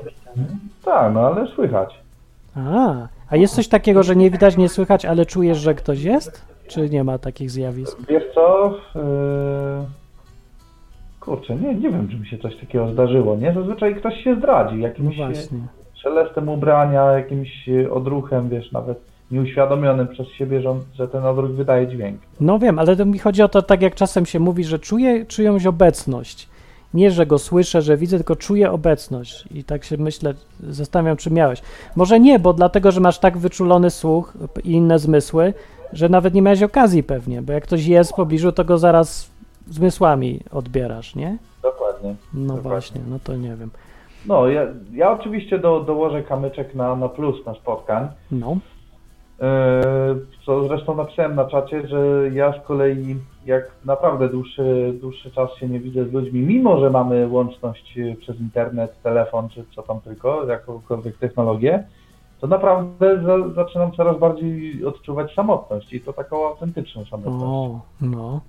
Tak, 0.85 1.13
no 1.13 1.19
ale 1.27 1.47
słychać. 1.47 1.99
A, 2.55 2.93
a 3.31 3.37
jest 3.37 3.55
coś 3.55 3.67
takiego, 3.67 4.03
że 4.03 4.15
nie 4.15 4.31
widać, 4.31 4.57
nie 4.57 4.69
słychać, 4.69 5.05
ale 5.05 5.25
czujesz, 5.25 5.57
że 5.57 5.75
ktoś 5.75 6.03
jest? 6.03 6.45
Czy 6.67 6.89
nie 6.89 7.03
ma 7.03 7.17
takich 7.17 7.51
zjawisk? 7.51 7.97
Wiesz 8.09 8.23
co? 8.35 8.73
Yy... 8.95 9.01
Kurczę, 11.19 11.55
nie, 11.55 11.75
nie 11.75 11.89
wiem, 11.89 12.07
czy 12.07 12.17
mi 12.17 12.27
się 12.27 12.37
coś 12.37 12.55
takiego 12.55 12.93
zdarzyło, 12.93 13.35
nie? 13.35 13.53
Zazwyczaj 13.53 13.95
ktoś 13.95 14.23
się 14.23 14.35
zdradzi 14.35 14.75
No 14.75 14.87
jakimś 14.87 15.19
e, 15.19 15.25
właśnie. 15.25 15.59
szelestem 15.93 16.49
ubrania, 16.49 17.03
jakimś 17.03 17.69
e, 17.69 17.91
odruchem, 17.91 18.49
wiesz, 18.49 18.71
nawet 18.71 19.01
nieuświadomionym 19.31 20.07
przez 20.07 20.27
siebie, 20.27 20.61
że, 20.61 20.69
on, 20.69 20.79
że 20.95 21.07
ten 21.07 21.25
odruch 21.25 21.51
wydaje 21.51 21.87
dźwięk. 21.87 22.21
No 22.39 22.59
wiem, 22.59 22.79
ale 22.79 22.95
to 22.95 23.05
mi 23.05 23.19
chodzi 23.19 23.41
o 23.41 23.49
to, 23.49 23.61
tak 23.61 23.81
jak 23.81 23.95
czasem 23.95 24.25
się 24.25 24.39
mówi, 24.39 24.63
że 24.63 24.79
czuję 24.79 25.25
czyjąś 25.25 25.65
obecność. 25.65 26.49
Nie, 26.93 27.11
że 27.11 27.25
go 27.25 27.37
słyszę, 27.39 27.81
że 27.81 27.97
widzę, 27.97 28.17
tylko 28.17 28.35
czuję 28.35 28.71
obecność. 28.71 29.47
I 29.53 29.63
tak 29.63 29.83
się 29.83 29.97
myślę, 29.97 30.33
zastanawiam, 30.59 31.17
czy 31.17 31.31
miałeś. 31.31 31.61
Może 31.95 32.19
nie, 32.19 32.39
bo 32.39 32.53
dlatego, 32.53 32.91
że 32.91 32.99
masz 33.01 33.19
tak 33.19 33.37
wyczulony 33.37 33.89
słuch 33.89 34.33
i 34.63 34.71
inne 34.71 34.99
zmysły, 34.99 35.53
że 35.93 36.09
nawet 36.09 36.33
nie 36.33 36.41
miałeś 36.41 36.63
okazji 36.63 37.03
pewnie, 37.03 37.41
bo 37.41 37.53
jak 37.53 37.63
ktoś 37.63 37.85
jest 37.85 38.11
w 38.11 38.15
pobliżu, 38.15 38.51
to 38.51 38.63
go 38.65 38.77
zaraz 38.77 39.31
zmysłami 39.69 40.39
odbierasz, 40.51 41.15
nie? 41.15 41.37
Dokładnie. 41.63 42.15
No 42.33 42.41
Dokładnie. 42.41 42.69
właśnie, 42.69 43.01
no 43.09 43.19
to 43.23 43.35
nie 43.35 43.55
wiem. 43.55 43.71
No, 44.25 44.47
ja, 44.47 44.61
ja 44.93 45.11
oczywiście 45.11 45.59
do, 45.59 45.79
dołożę 45.79 46.23
kamyczek 46.23 46.75
na, 46.75 46.95
na 46.95 47.09
plus 47.09 47.45
na 47.45 47.53
spotkań. 47.53 48.07
No, 48.31 48.57
Co 50.45 50.67
zresztą 50.67 50.95
napisałem 50.95 51.35
na 51.35 51.45
czacie, 51.45 51.87
że 51.87 52.29
ja 52.33 52.53
z 52.61 52.67
kolei 52.67 53.15
jak 53.45 53.71
naprawdę 53.85 54.29
dłuższy, 54.29 54.93
dłuższy 55.01 55.31
czas 55.31 55.49
się 55.55 55.69
nie 55.69 55.79
widzę 55.79 56.05
z 56.05 56.11
ludźmi, 56.11 56.41
mimo 56.41 56.79
że 56.79 56.89
mamy 56.89 57.27
łączność 57.27 57.97
e, 57.97 58.15
przez 58.15 58.39
internet, 58.39 59.01
telefon 59.03 59.49
czy 59.49 59.65
co 59.75 59.83
tam 59.83 60.01
tylko, 60.01 60.45
jakąkolwiek 60.45 61.17
technologię, 61.17 61.83
to 62.41 62.47
naprawdę 62.47 63.23
za, 63.23 63.49
zaczynam 63.49 63.91
coraz 63.91 64.19
bardziej 64.19 64.85
odczuwać 64.85 65.33
samotność 65.33 65.93
i 65.93 66.01
to 66.01 66.13
taką 66.13 66.47
autentyczną 66.47 67.05
samotność. 67.05 67.43
o, 67.43 67.79
no. 68.01 68.41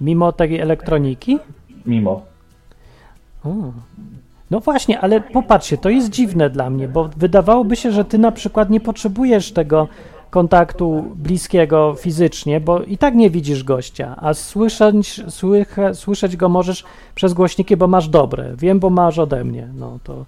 Mimo 0.00 0.32
tej 0.32 0.60
elektroniki? 0.60 1.38
Mimo. 1.86 2.22
O. 3.44 3.50
No 4.52 4.60
właśnie, 4.60 5.00
ale 5.00 5.20
popatrzcie, 5.20 5.78
to 5.78 5.90
jest 5.90 6.10
dziwne 6.10 6.50
dla 6.50 6.70
mnie, 6.70 6.88
bo 6.88 7.08
wydawałoby 7.16 7.76
się, 7.76 7.90
że 7.90 8.04
ty 8.04 8.18
na 8.18 8.32
przykład 8.32 8.70
nie 8.70 8.80
potrzebujesz 8.80 9.52
tego 9.52 9.88
kontaktu 10.30 11.04
bliskiego 11.16 11.94
fizycznie, 11.98 12.60
bo 12.60 12.82
i 12.82 12.98
tak 12.98 13.14
nie 13.14 13.30
widzisz 13.30 13.64
gościa, 13.64 14.16
a 14.20 14.34
słyszeć, 14.34 15.20
słycha, 15.28 15.94
słyszeć 15.94 16.36
go 16.36 16.48
możesz 16.48 16.84
przez 17.14 17.34
głośniki, 17.34 17.76
bo 17.76 17.86
masz 17.86 18.08
dobre. 18.08 18.52
Wiem, 18.56 18.80
bo 18.80 18.90
masz 18.90 19.18
ode 19.18 19.44
mnie, 19.44 19.68
no 19.74 19.98
to, 20.04 20.24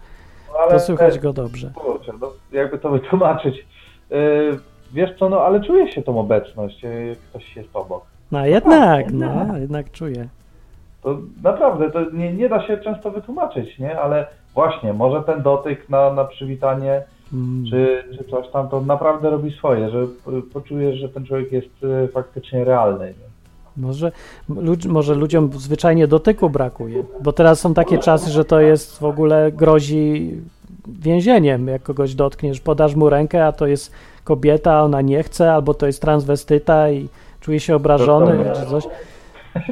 No, 0.53 0.71
to 0.71 0.81
słychać 0.81 1.19
go 1.19 1.33
dobrze. 1.33 1.71
Kurczę, 1.75 2.13
no, 2.21 2.33
jakby 2.53 2.79
to 2.79 2.91
wytłumaczyć. 2.99 3.67
E, 4.11 4.17
Wiesz 4.93 5.11
co, 5.19 5.29
no 5.29 5.41
ale 5.41 5.61
czuje 5.61 5.93
się 5.93 6.03
tą 6.03 6.19
obecność, 6.21 6.83
jak 6.83 7.19
ktoś 7.19 7.57
jest 7.57 7.69
obok. 7.75 8.05
No 8.33 8.47
jednak, 8.47 9.13
no, 9.13 9.59
jednak 9.59 9.91
czuję. 9.91 10.29
To 11.05 11.19
naprawdę, 11.43 11.91
to 11.91 12.11
nie, 12.11 12.33
nie 12.33 12.49
da 12.49 12.67
się 12.67 12.79
często 12.79 13.11
wytłumaczyć, 13.11 13.79
nie? 13.79 14.01
Ale 14.01 14.27
właśnie, 14.55 14.93
może 14.93 15.23
ten 15.23 15.43
dotyk 15.43 15.89
na, 15.89 16.13
na 16.13 16.25
przywitanie 16.25 17.03
Mm. 17.33 17.65
czy, 17.71 18.05
czy 18.19 18.25
coś 18.31 18.49
tam, 18.49 18.69
to 18.69 18.81
naprawdę 18.81 19.31
robi 19.31 19.53
swoje, 19.53 19.91
że 19.91 20.07
poczujesz, 20.53 20.99
że 20.99 21.09
ten 21.09 21.27
człowiek 21.27 21.53
jest 21.53 21.85
e, 22.05 22.09
faktycznie 22.09 22.65
realny. 22.65 23.07
Nie? 23.07 23.35
Może, 23.87 24.13
ludzi, 24.49 24.89
może 24.89 25.15
ludziom 25.15 25.51
zwyczajnie 25.53 26.07
dotyku 26.07 26.51
brakuje, 26.51 27.05
bo 27.23 27.33
teraz 27.33 27.61
są 27.61 27.75
takie 27.75 27.99
czasy, 27.99 28.31
że 28.31 28.45
to 28.45 28.61
jest 28.61 28.99
w 28.99 29.05
ogóle 29.05 29.53
grozi 29.53 30.35
więzieniem, 30.89 31.69
jak 31.69 31.83
kogoś 31.83 32.15
dotkniesz, 32.15 32.61
podasz 32.61 32.95
mu 32.95 33.11
rękę, 33.11 33.47
a 33.47 33.53
to 33.53 33.67
jest 33.67 33.93
kobieta, 34.25 34.83
ona 34.83 35.01
nie 35.01 35.23
chce, 35.23 35.53
albo 35.53 35.75
to 35.75 35.87
jest 35.87 36.03
transwestyta 36.03 36.91
i 36.91 37.09
czuje 37.41 37.61
się 37.61 37.77
obrażony, 37.77 38.45
czy 38.55 38.67
coś. 38.67 38.85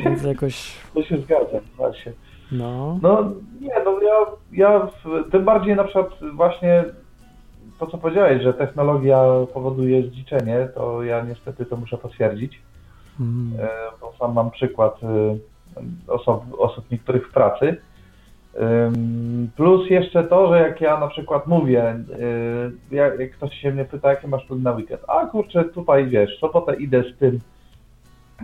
Więc 0.04 0.22
jakoś, 0.22 0.72
To 0.94 1.02
się 1.02 1.18
zgadzam, 1.18 1.60
właśnie. 1.76 2.12
no, 2.52 2.98
No 3.02 3.32
nie, 3.60 3.74
no 3.84 4.00
ja, 4.02 4.26
ja 4.52 4.88
tym 5.32 5.44
bardziej 5.44 5.76
na 5.76 5.84
przykład 5.84 6.10
właśnie 6.32 6.84
to, 7.78 7.86
co 7.86 7.98
powiedziałeś, 7.98 8.42
że 8.42 8.54
technologia 8.54 9.24
powoduje 9.54 10.02
zdziczenie, 10.02 10.68
to 10.74 11.02
ja 11.02 11.24
niestety 11.24 11.66
to 11.66 11.76
muszę 11.76 11.98
potwierdzić. 11.98 12.62
mm, 13.20 13.52
bo 14.00 14.12
sam 14.18 14.34
mam 14.34 14.50
przykład 14.50 15.00
e, 15.02 15.36
osób, 16.12 16.42
osób 16.58 16.90
niektórych 16.90 17.28
w 17.28 17.32
pracy. 17.32 17.76
Plus 19.56 19.90
jeszcze 19.90 20.24
to, 20.24 20.52
że 20.52 20.60
jak 20.60 20.80
ja 20.80 21.00
na 21.00 21.08
przykład 21.08 21.46
mówię, 21.46 21.82
e, 21.82 22.94
jak, 22.96 23.30
ktoś 23.30 23.54
się 23.54 23.72
mnie 23.72 23.84
pyta, 23.84 24.10
jakie 24.10 24.28
masz 24.28 24.46
plany 24.46 24.62
na 24.62 24.72
weekend, 24.72 25.02
a 25.08 25.26
kurczę, 25.26 25.64
tutaj 25.64 26.06
wiesz, 26.06 26.38
sobotę 26.38 26.74
idę 26.74 27.02
z 27.02 27.18
tym 27.18 27.40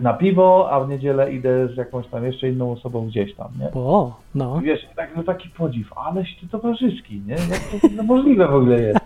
na 0.01 0.13
piwo, 0.13 0.67
a 0.71 0.79
w 0.79 0.89
niedzielę 0.89 1.33
idę 1.33 1.67
z 1.67 1.77
jakąś 1.77 2.07
tam 2.07 2.25
jeszcze 2.25 2.49
inną 2.49 2.71
osobą 2.71 3.07
gdzieś 3.07 3.35
tam, 3.35 3.47
nie? 3.59 3.71
o, 3.73 4.15
no, 4.35 4.59
I 4.61 4.65
wiesz, 4.65 4.87
tak, 4.95 5.09
no 5.15 5.23
taki 5.23 5.49
podziw, 5.49 5.93
aleś 5.97 6.35
ty 6.41 6.47
towarzyski, 6.47 7.21
nie? 7.27 7.33
Jak 7.33 7.59
to 7.81 7.87
ogóle 7.87 8.03
możliwe 8.03 8.47
w 8.47 8.53
ogóle 8.55 8.81
jest? 8.81 8.99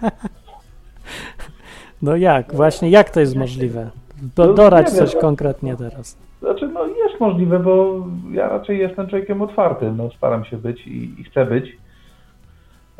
no 2.01 2.15
jak, 2.15 2.55
właśnie, 2.55 2.89
jak 2.89 3.09
to 3.09 3.19
jest 3.19 3.35
możliwe? 3.35 3.89
Do, 4.35 4.45
No, 4.45 4.53
dorać 4.53 4.89
coś 4.89 5.15
no. 5.15 5.21
konkretnie 5.21 5.75
teraz. 5.77 6.17
Znaczy, 6.41 6.67
no 6.67 6.85
jest 6.85 7.19
możliwe, 7.19 7.59
bo 7.59 8.05
ja 8.31 8.49
raczej 8.49 8.79
jestem 8.79 9.07
człowiekiem 9.07 9.41
otwartym, 9.41 9.97
no 9.97 10.09
staram 10.17 10.45
się 10.45 10.57
być 10.57 10.87
i, 10.87 11.21
i 11.21 11.23
chcę 11.23 11.45
być. 11.45 11.77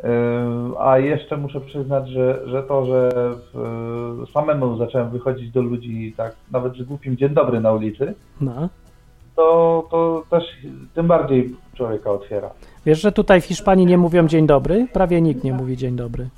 Yy, 0.04 0.10
A 0.78 0.98
jeszcze 0.98 1.36
muszę 1.36 1.60
przyznać, 1.60 2.08
że, 2.08 2.40
że 2.46 2.62
to, 2.62 2.86
że 2.86 3.10
w, 3.54 4.24
samemu 4.34 4.76
zacząłem 4.76 5.10
wychodzić 5.10 5.50
do 5.50 5.62
ludzi 5.62 6.14
tak 6.16 6.32
nawet 6.52 6.74
z 6.76 6.82
głupim 6.82 7.16
dzień 7.16 7.28
dobry 7.28 7.60
na 7.60 7.72
ulicy, 7.72 8.14
No. 8.40 8.68
to, 9.36 9.86
to 9.90 10.22
też 10.30 10.44
tym 10.94 11.06
bardziej 11.06 11.56
człowieka 11.74 12.10
otwiera. 12.10 12.50
Wiesz, 12.86 13.00
że 13.00 13.12
tutaj 13.12 13.40
w 13.40 13.44
Hiszpanii 13.44 13.86
nie 13.86 13.98
mówią 13.98 14.26
dzień 14.28 14.46
dobry? 14.46 14.86
Prawie 14.92 15.20
nikt 15.20 15.44
nie 15.44 15.52
mówi 15.52 15.76
dzień 15.76 15.96
dobry. 15.96 16.28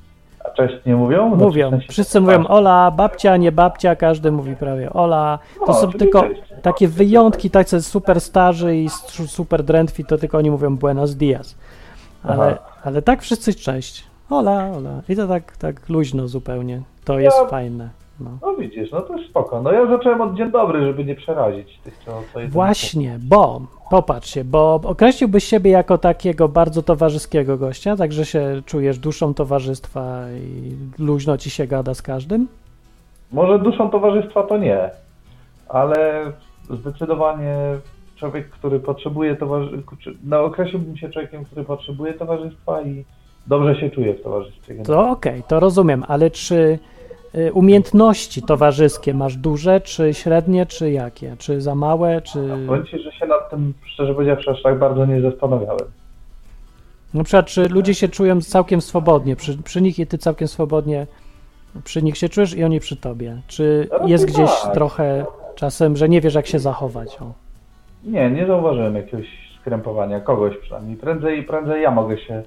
A 0.44 0.50
cześć 0.50 0.74
nie 0.86 0.96
mówią? 0.96 1.28
Znaczy, 1.28 1.44
Mówią. 1.44 1.68
w 1.68 1.70
sensie- 1.70 1.88
Wszyscy 1.92 2.20
mówią 2.20 2.46
ola, 2.46 2.90
babcia, 2.90 3.36
nie 3.36 3.52
babcia, 3.52 3.96
każdy 3.96 4.32
mówi 4.32 4.56
prawie 4.56 4.92
ola. 4.92 5.38
To 5.60 5.66
No, 5.66 5.74
są 5.74 5.86
czyli 5.86 5.98
tylko 5.98 6.22
cześć. 6.22 6.42
takie 6.62 6.88
wyjątki, 6.88 7.50
tacy 7.50 7.82
super 7.82 8.20
starzy 8.20 8.76
i 8.76 8.88
super 9.26 9.62
drętwi, 9.62 10.04
to 10.04 10.18
tylko 10.18 10.38
oni 10.38 10.50
mówią 10.50 10.76
buenos 10.76 11.14
dias. 11.14 11.56
Ale, 12.26 12.58
ale 12.84 13.02
tak 13.02 13.22
wszyscy 13.22 13.54
cześć. 13.54 14.04
Ola, 14.30 14.70
ola. 14.76 15.02
I 15.08 15.16
to 15.16 15.26
tak, 15.28 15.56
tak 15.56 15.88
luźno 15.88 16.28
zupełnie. 16.28 16.82
To 17.04 17.18
jest 17.18 17.36
Ja- 17.42 17.48
fajne. 17.48 17.88
No. 18.20 18.30
No 18.42 18.54
widzisz, 18.54 18.92
no 18.92 19.00
to 19.00 19.16
jest 19.16 19.30
spoko. 19.30 19.62
No 19.62 19.72
ja 19.72 19.86
zacząłem 19.86 20.20
od 20.20 20.34
dzień 20.34 20.50
dobry, 20.50 20.86
żeby 20.86 21.04
nie 21.04 21.14
przerazić 21.14 21.78
tych, 21.84 21.98
co, 22.04 22.22
co 22.32 22.40
Właśnie, 22.48 23.18
bo, 23.22 23.60
popatrzcie, 23.90 24.44
bo 24.44 24.74
określiłbyś 24.74 25.44
siebie 25.44 25.70
jako 25.70 25.98
takiego 25.98 26.48
bardzo 26.48 26.82
towarzyskiego 26.82 27.56
gościa, 27.56 27.96
także 27.96 28.24
się 28.24 28.62
czujesz 28.66 28.98
duszą 28.98 29.34
towarzystwa 29.34 30.20
i 30.30 30.76
luźno 31.02 31.36
ci 31.38 31.50
się 31.50 31.66
gada 31.66 31.94
z 31.94 32.02
każdym? 32.02 32.48
Może 33.32 33.58
duszą 33.58 33.90
towarzystwa 33.90 34.42
to 34.42 34.58
nie, 34.58 34.90
ale 35.68 36.32
zdecydowanie 36.70 37.56
człowiek, 38.16 38.50
który 38.50 38.80
potrzebuje 38.80 39.36
towarzystwa, 39.36 39.96
no 40.24 40.44
określiłbym 40.44 40.96
się 40.96 41.08
człowiekiem, 41.08 41.44
który 41.44 41.64
potrzebuje 41.64 42.14
towarzystwa 42.14 42.82
i 42.82 43.04
dobrze 43.46 43.80
się 43.80 43.90
czuje 43.90 44.14
w 44.14 44.22
towarzystwie. 44.22 44.82
To 44.82 45.10
okej, 45.10 45.42
to 45.48 45.60
rozumiem, 45.60 46.04
ale 46.08 46.30
czy 46.30 46.78
y, 47.34 47.52
umiejętności 47.52 48.42
towarzyskie 48.42 49.14
masz 49.14 49.36
duże, 49.36 49.80
czy 49.80 50.14
średnie, 50.14 50.66
czy 50.66 50.90
jakie? 50.90 51.36
Czy 51.38 51.60
za 51.60 51.74
małe, 51.74 52.22
czy... 52.22 52.38
Powiem 52.66 52.86
Ci, 52.86 52.98
że 52.98 53.12
się 53.12 53.26
nad 53.26 53.50
tym, 53.50 53.74
szczerze 53.84 54.14
powiedziawszy, 54.14 54.50
aż 54.50 54.62
tak 54.62 54.78
bardzo 54.78 55.06
nie 55.06 55.20
zastanawiałem. 55.20 55.86
Na 57.14 57.24
przykład, 57.24 57.46
czy 57.46 57.68
ludzie 57.68 57.94
się 57.94 58.08
czują 58.08 58.40
całkiem 58.40 58.80
swobodnie 58.80 59.36
przy, 59.36 59.62
przy 59.62 59.82
nich 59.82 59.98
i 59.98 60.06
ty 60.06 60.18
całkiem 60.18 60.48
swobodnie 60.48 61.06
przy 61.84 62.02
nich 62.02 62.16
się 62.16 62.28
czujesz 62.28 62.54
i 62.54 62.64
oni 62.64 62.80
przy 62.80 62.96
tobie? 62.96 63.40
Czy 63.46 63.88
jest 64.06 64.24
gdzieś 64.26 64.50
tak. 64.62 64.74
trochę 64.74 65.26
czasem, 65.54 65.96
że 65.96 66.08
nie 66.08 66.20
wiesz, 66.20 66.34
jak 66.34 66.46
się 66.46 66.58
zachować? 66.58 67.18
O. 67.20 67.45
Nie, 68.06 68.30
nie 68.30 68.46
zauważyłem 68.46 68.94
jakiegoś 68.94 69.26
skrępowania, 69.60 70.20
kogoś 70.20 70.56
przynajmniej. 70.56 70.96
Prędzej, 70.96 71.42
prędzej 71.42 71.82
ja 71.82 71.90
mogę 71.90 72.18
się 72.18 72.42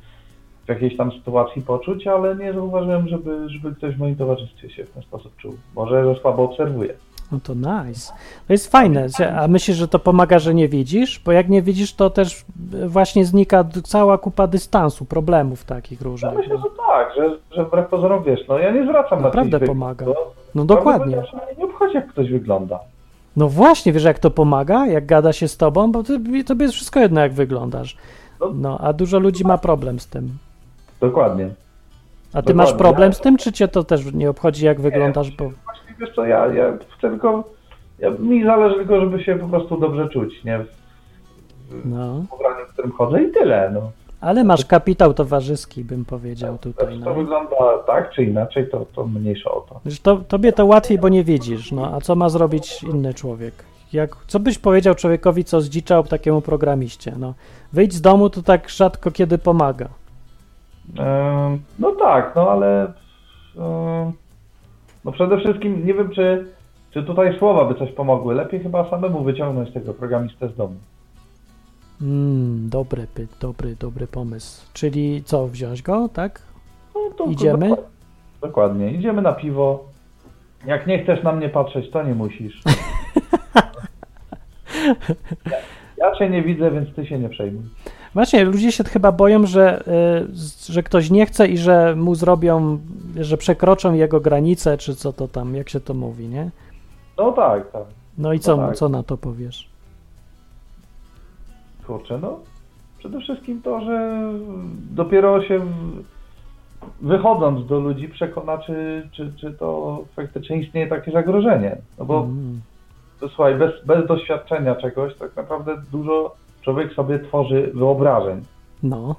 w 0.65 0.69
jakiejś 0.69 0.97
tam 0.97 1.11
sytuacji 1.11 1.61
poczuć, 1.61 2.07
ale 2.07 2.35
nie 2.35 2.53
zauważyłem, 2.53 3.07
żeby, 3.07 3.49
żeby 3.49 3.75
ktoś 3.75 3.95
w 3.95 3.99
moim 3.99 4.15
towarzystwie 4.15 4.69
się 4.69 4.85
w 4.85 4.89
ten 4.91 5.03
sposób 5.03 5.35
czuł. 5.37 5.53
Może, 5.75 6.03
że 6.13 6.21
słabo 6.21 6.43
obserwuję. 6.43 6.93
No 7.31 7.39
to 7.43 7.53
nice. 7.53 8.13
To 8.47 8.53
jest 8.53 8.71
fajne. 8.71 9.07
A 9.37 9.47
myślisz, 9.47 9.77
że 9.77 9.87
to 9.87 9.99
pomaga, 9.99 10.39
że 10.39 10.53
nie 10.53 10.67
widzisz? 10.67 11.21
Bo 11.25 11.31
jak 11.31 11.49
nie 11.49 11.61
widzisz, 11.61 11.93
to 11.93 12.09
też 12.09 12.45
właśnie 12.87 13.25
znika 13.25 13.63
cała 13.83 14.17
kupa 14.17 14.47
dystansu, 14.47 15.05
problemów 15.05 15.65
takich 15.65 16.01
Ja 16.01 16.05
różnych. 16.07 16.35
myślę, 16.35 16.57
że 16.57 16.63
tak, 16.87 17.15
że, 17.15 17.37
że 17.51 17.65
wbrew 17.65 17.87
pozorom 17.89 18.23
wiesz, 18.23 18.39
no 18.47 18.59
ja 18.59 18.71
nie 18.71 18.83
zwracam 18.83 19.21
Naprawdę 19.21 19.51
na 19.51 19.59
czyjś 19.59 19.69
pomaga. 19.69 20.05
No 20.55 20.65
dokładnie. 20.65 21.23
Nie 21.57 21.65
obchodzi, 21.65 21.95
jak 21.95 22.07
ktoś 22.07 22.31
wygląda. 22.31 22.79
No 23.35 23.49
właśnie, 23.49 23.93
wiesz, 23.93 24.03
jak 24.03 24.19
to 24.19 24.31
pomaga, 24.31 24.87
jak 24.87 25.05
gada 25.05 25.33
się 25.33 25.47
z 25.47 25.57
tobą, 25.57 25.91
bo 25.91 26.03
ty, 26.03 26.43
tobie 26.43 26.63
jest 26.65 26.75
wszystko 26.75 26.99
jedno, 26.99 27.21
jak 27.21 27.33
wyglądasz. 27.33 27.97
No. 28.39 28.51
No, 28.53 28.77
a 28.77 28.93
dużo 28.93 29.19
ludzi 29.19 29.43
ma 29.43 29.57
problem 29.57 29.99
z 29.99 30.07
tym. 30.07 30.29
Dokładnie. 31.01 31.45
A 31.45 31.49
ty 31.49 31.53
Dokładnie. 32.33 32.53
masz 32.53 32.73
problem 32.73 33.13
z 33.13 33.19
tym, 33.19 33.37
czy 33.37 33.51
cię 33.51 33.67
to 33.67 33.83
też 33.83 34.13
nie 34.13 34.29
obchodzi, 34.29 34.65
jak 34.65 34.81
wyglądasz? 34.81 35.31
Bo 35.31 35.43
Właśnie 35.43 35.95
wiesz 35.99 36.15
co, 36.15 36.25
ja, 36.25 36.47
ja 36.47 36.77
chcę 36.97 37.09
tylko, 37.09 37.43
ja, 37.99 38.09
mi 38.09 38.43
zależy 38.43 38.75
tylko, 38.75 38.99
żeby 38.99 39.23
się 39.23 39.35
po 39.35 39.47
prostu 39.47 39.77
dobrze 39.77 40.09
czuć, 40.09 40.43
nie? 40.43 40.59
W, 40.59 40.65
no. 41.85 42.25
w 42.29 42.33
ubraniu, 42.33 42.65
w 42.69 42.73
którym 42.73 42.91
chodzę 42.91 43.23
i 43.23 43.31
tyle, 43.31 43.71
no. 43.73 43.91
Ale 44.21 44.43
masz 44.43 44.65
kapitał 44.65 45.13
towarzyski, 45.13 45.83
bym 45.83 46.05
powiedział 46.05 46.57
tutaj. 46.57 46.87
Czy 46.97 47.03
to 47.03 47.09
No. 47.09 47.15
wygląda 47.15 47.55
tak 47.87 48.11
czy 48.11 48.23
inaczej, 48.23 48.69
to, 48.69 48.85
to 48.95 49.07
mniejsza 49.07 49.51
o 49.51 49.61
to. 49.61 49.79
To, 50.03 50.15
tobie 50.17 50.51
to 50.53 50.65
łatwiej, 50.65 50.97
bo 50.99 51.09
nie 51.09 51.23
widzisz. 51.23 51.71
No, 51.71 51.95
a 51.95 52.01
co 52.01 52.15
ma 52.15 52.29
zrobić 52.29 52.83
inny 52.83 53.13
człowiek? 53.13 53.53
Jak, 53.93 54.15
co 54.27 54.39
byś 54.39 54.57
powiedział 54.59 54.95
człowiekowi, 54.95 55.43
co 55.43 55.61
zdziczał 55.61 56.03
takiemu 56.03 56.41
programiście? 56.41 57.13
No, 57.17 57.33
wyjdź 57.73 57.93
z 57.93 58.01
domu, 58.01 58.29
to 58.29 58.41
tak 58.43 58.69
rzadko 58.69 59.11
kiedy 59.11 59.37
pomaga. 59.37 59.87
No 61.79 61.91
tak, 61.99 62.33
no 62.35 62.49
ale 62.51 62.93
no 65.05 65.11
przede 65.11 65.37
wszystkim 65.37 65.85
nie 65.85 65.93
wiem, 65.93 66.09
czy, 66.09 66.45
czy 66.91 67.03
tutaj 67.03 67.37
słowa 67.39 67.65
by 67.65 67.75
coś 67.79 67.91
pomogły. 67.91 68.35
Lepiej 68.35 68.59
chyba 68.59 68.89
samemu 68.89 69.23
wyciągnąć 69.23 69.71
tego 69.73 69.93
programistę 69.93 70.49
z 70.49 70.55
domu. 70.55 70.75
Mm, 72.01 72.69
dobry, 72.69 73.07
dobry, 73.39 73.75
dobry 73.75 74.07
pomysł. 74.07 74.65
Czyli 74.73 75.23
co, 75.25 75.47
wziąć 75.47 75.81
go, 75.81 76.09
tak? 76.13 76.41
No, 77.19 77.25
Idziemy? 77.25 77.69
Dokładnie, 77.69 77.89
dokładnie, 78.41 78.91
idziemy 78.91 79.21
na 79.21 79.33
piwo. 79.33 79.83
Jak 80.65 80.87
nie 80.87 81.03
chcesz 81.03 81.23
na 81.23 81.31
mnie 81.31 81.49
patrzeć, 81.49 81.91
to 81.91 82.03
nie 82.03 82.15
musisz. 82.15 82.61
ja, 85.45 85.57
ja 86.07 86.15
cię 86.15 86.29
nie 86.29 86.43
widzę, 86.43 86.71
więc 86.71 86.95
ty 86.95 87.05
się 87.05 87.19
nie 87.19 87.29
przejmuj. 87.29 87.63
Właśnie, 88.13 88.43
ludzie 88.45 88.71
się 88.71 88.83
chyba 88.83 89.11
boją, 89.11 89.45
że, 89.47 89.83
y, 90.67 90.71
że 90.73 90.83
ktoś 90.83 91.09
nie 91.09 91.25
chce 91.25 91.47
i 91.47 91.57
że 91.57 91.95
mu 91.95 92.15
zrobią, 92.15 92.79
że 93.15 93.37
przekroczą 93.37 93.93
jego 93.93 94.19
granice, 94.19 94.77
czy 94.77 94.95
co 94.95 95.13
to 95.13 95.27
tam, 95.27 95.55
jak 95.55 95.69
się 95.69 95.79
to 95.79 95.93
mówi, 95.93 96.27
nie? 96.27 96.49
No 97.17 97.31
tak, 97.31 97.71
tak. 97.71 97.83
No 98.17 98.33
i 98.33 98.39
co, 98.39 98.57
No 98.57 98.67
tak. 98.67 98.75
co 98.75 98.89
na 98.89 99.03
to 99.03 99.17
powiesz? 99.17 99.69
Kurczę, 101.89 102.19
no 102.21 102.39
przede 102.99 103.19
wszystkim 103.21 103.61
to, 103.61 103.81
że 103.81 104.21
dopiero 104.91 105.43
się 105.43 105.59
wychodząc 107.01 107.67
do 107.67 107.79
ludzi 107.79 108.09
przekona, 108.09 108.57
czy, 108.57 109.07
czy, 109.11 109.33
czy 109.41 109.53
to 109.53 109.99
faktycznie 110.15 110.57
istnieje 110.57 110.87
takie 110.87 111.11
zagrożenie. 111.11 111.77
No 111.99 112.05
bo 112.05 112.19
Mm. 112.23 112.61
słuchaj, 113.19 113.55
bez, 113.55 113.85
bez 113.85 114.07
doświadczenia 114.07 114.75
czegoś 114.75 115.15
tak 115.15 115.35
naprawdę 115.35 115.75
dużo 115.91 116.35
człowiek 116.61 116.93
sobie 116.93 117.19
tworzy 117.19 117.71
wyobrażeń, 117.73 118.43
No. 118.83 119.15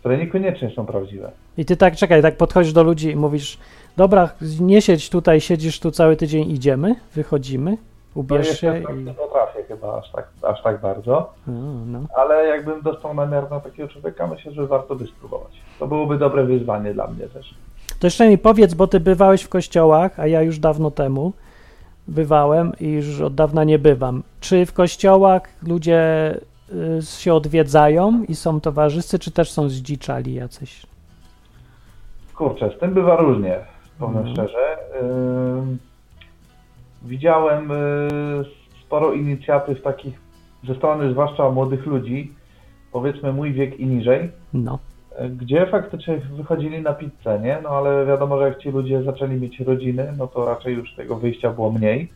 które 0.00 0.18
niekoniecznie 0.18 0.70
są 0.70 0.86
prawdziwe. 0.86 1.30
I 1.58 1.64
ty 1.64 1.76
tak, 1.76 1.96
czekaj, 1.96 2.22
tak 2.22 2.36
podchodzisz 2.36 2.72
do 2.72 2.82
ludzi 2.82 3.10
i 3.10 3.16
mówisz, 3.16 3.58
dobra, 3.96 4.28
nie 4.60 4.82
siedź 4.82 5.10
tutaj, 5.10 5.40
siedzisz 5.40 5.80
tu 5.80 5.90
cały 5.90 6.16
tydzień, 6.16 6.50
idziemy, 6.50 6.94
wychodzimy, 7.14 7.76
ubierz 8.18 8.46
jeszcze 8.48 8.60
się 8.78 8.82
tak 8.86 8.96
i... 8.96 9.04
nie 9.04 9.14
potrafię 9.14 9.62
chyba 9.68 9.98
aż 9.98 10.10
tak, 10.12 10.28
aż 10.42 10.62
tak 10.62 10.80
bardzo, 10.80 11.32
No, 11.46 11.52
no. 11.86 12.00
ale 12.16 12.46
jakbym 12.46 12.82
dostał 12.82 13.14
namiar 13.14 13.50
na 13.50 13.60
takiego 13.60 13.88
człowieka, 13.88 14.26
myślę, 14.26 14.52
że 14.52 14.66
warto 14.66 14.94
by 14.96 15.06
spróbować. 15.06 15.52
To 15.78 15.86
byłoby 15.86 16.18
dobre 16.18 16.44
wyzwanie 16.44 16.94
dla 16.94 17.06
mnie 17.06 17.26
też. 17.28 17.54
To 18.00 18.06
jeszcze 18.06 18.28
mi 18.28 18.38
powiedz, 18.38 18.74
bo 18.74 18.86
ty 18.86 19.00
bywałeś 19.00 19.42
w 19.42 19.48
kościołach, 19.48 20.20
a 20.20 20.26
ja 20.26 20.42
już 20.42 20.58
dawno 20.58 20.90
temu 20.90 21.32
bywałem 22.08 22.72
i 22.80 22.88
już 22.92 23.20
od 23.20 23.34
dawna 23.34 23.64
nie 23.64 23.78
bywam. 23.78 24.22
Czy 24.40 24.66
w 24.66 24.72
kościołach 24.72 25.42
ludzie 25.66 26.00
y, 26.98 27.02
się 27.02 27.34
odwiedzają 27.34 28.22
i 28.28 28.34
są 28.34 28.60
towarzyscy, 28.60 29.18
czy 29.18 29.30
też 29.30 29.50
są 29.52 29.68
zdziczali 29.68 30.34
jacyś? 30.34 30.86
Kurczę, 32.34 32.70
z 32.76 32.80
tym 32.80 32.94
bywa 32.94 33.16
różnie, 33.16 33.58
powiem 33.98 34.16
Mhm. 34.16 34.34
szczerze. 34.36 34.76
Ym, 35.02 35.78
widziałem 37.02 37.70
y, 37.70 37.74
sporo 38.86 39.12
inicjatyw 39.12 39.82
takich 39.82 40.20
ze 40.68 40.74
strony 40.74 41.10
zwłaszcza 41.10 41.50
młodych 41.50 41.86
ludzi, 41.86 42.32
powiedzmy 42.92 43.32
mój 43.32 43.52
wiek 43.52 43.80
i 43.80 43.86
niżej, 43.86 44.30
No. 44.54 44.78
y, 45.24 45.28
gdzie 45.28 45.66
faktycznie 45.66 46.16
wychodzili 46.36 46.82
na 46.82 46.92
pizzę, 46.92 47.40
nie? 47.42 47.58
No 47.62 47.68
ale 47.68 48.06
wiadomo, 48.06 48.38
że 48.38 48.44
jak 48.44 48.58
ci 48.58 48.70
ludzie 48.70 49.02
zaczęli 49.02 49.40
mieć 49.40 49.60
rodziny, 49.60 50.12
no 50.18 50.26
to 50.26 50.44
raczej 50.46 50.74
już 50.74 50.94
tego 50.94 51.16
wyjścia 51.16 51.50
było 51.50 51.72
mniej. 51.72 52.08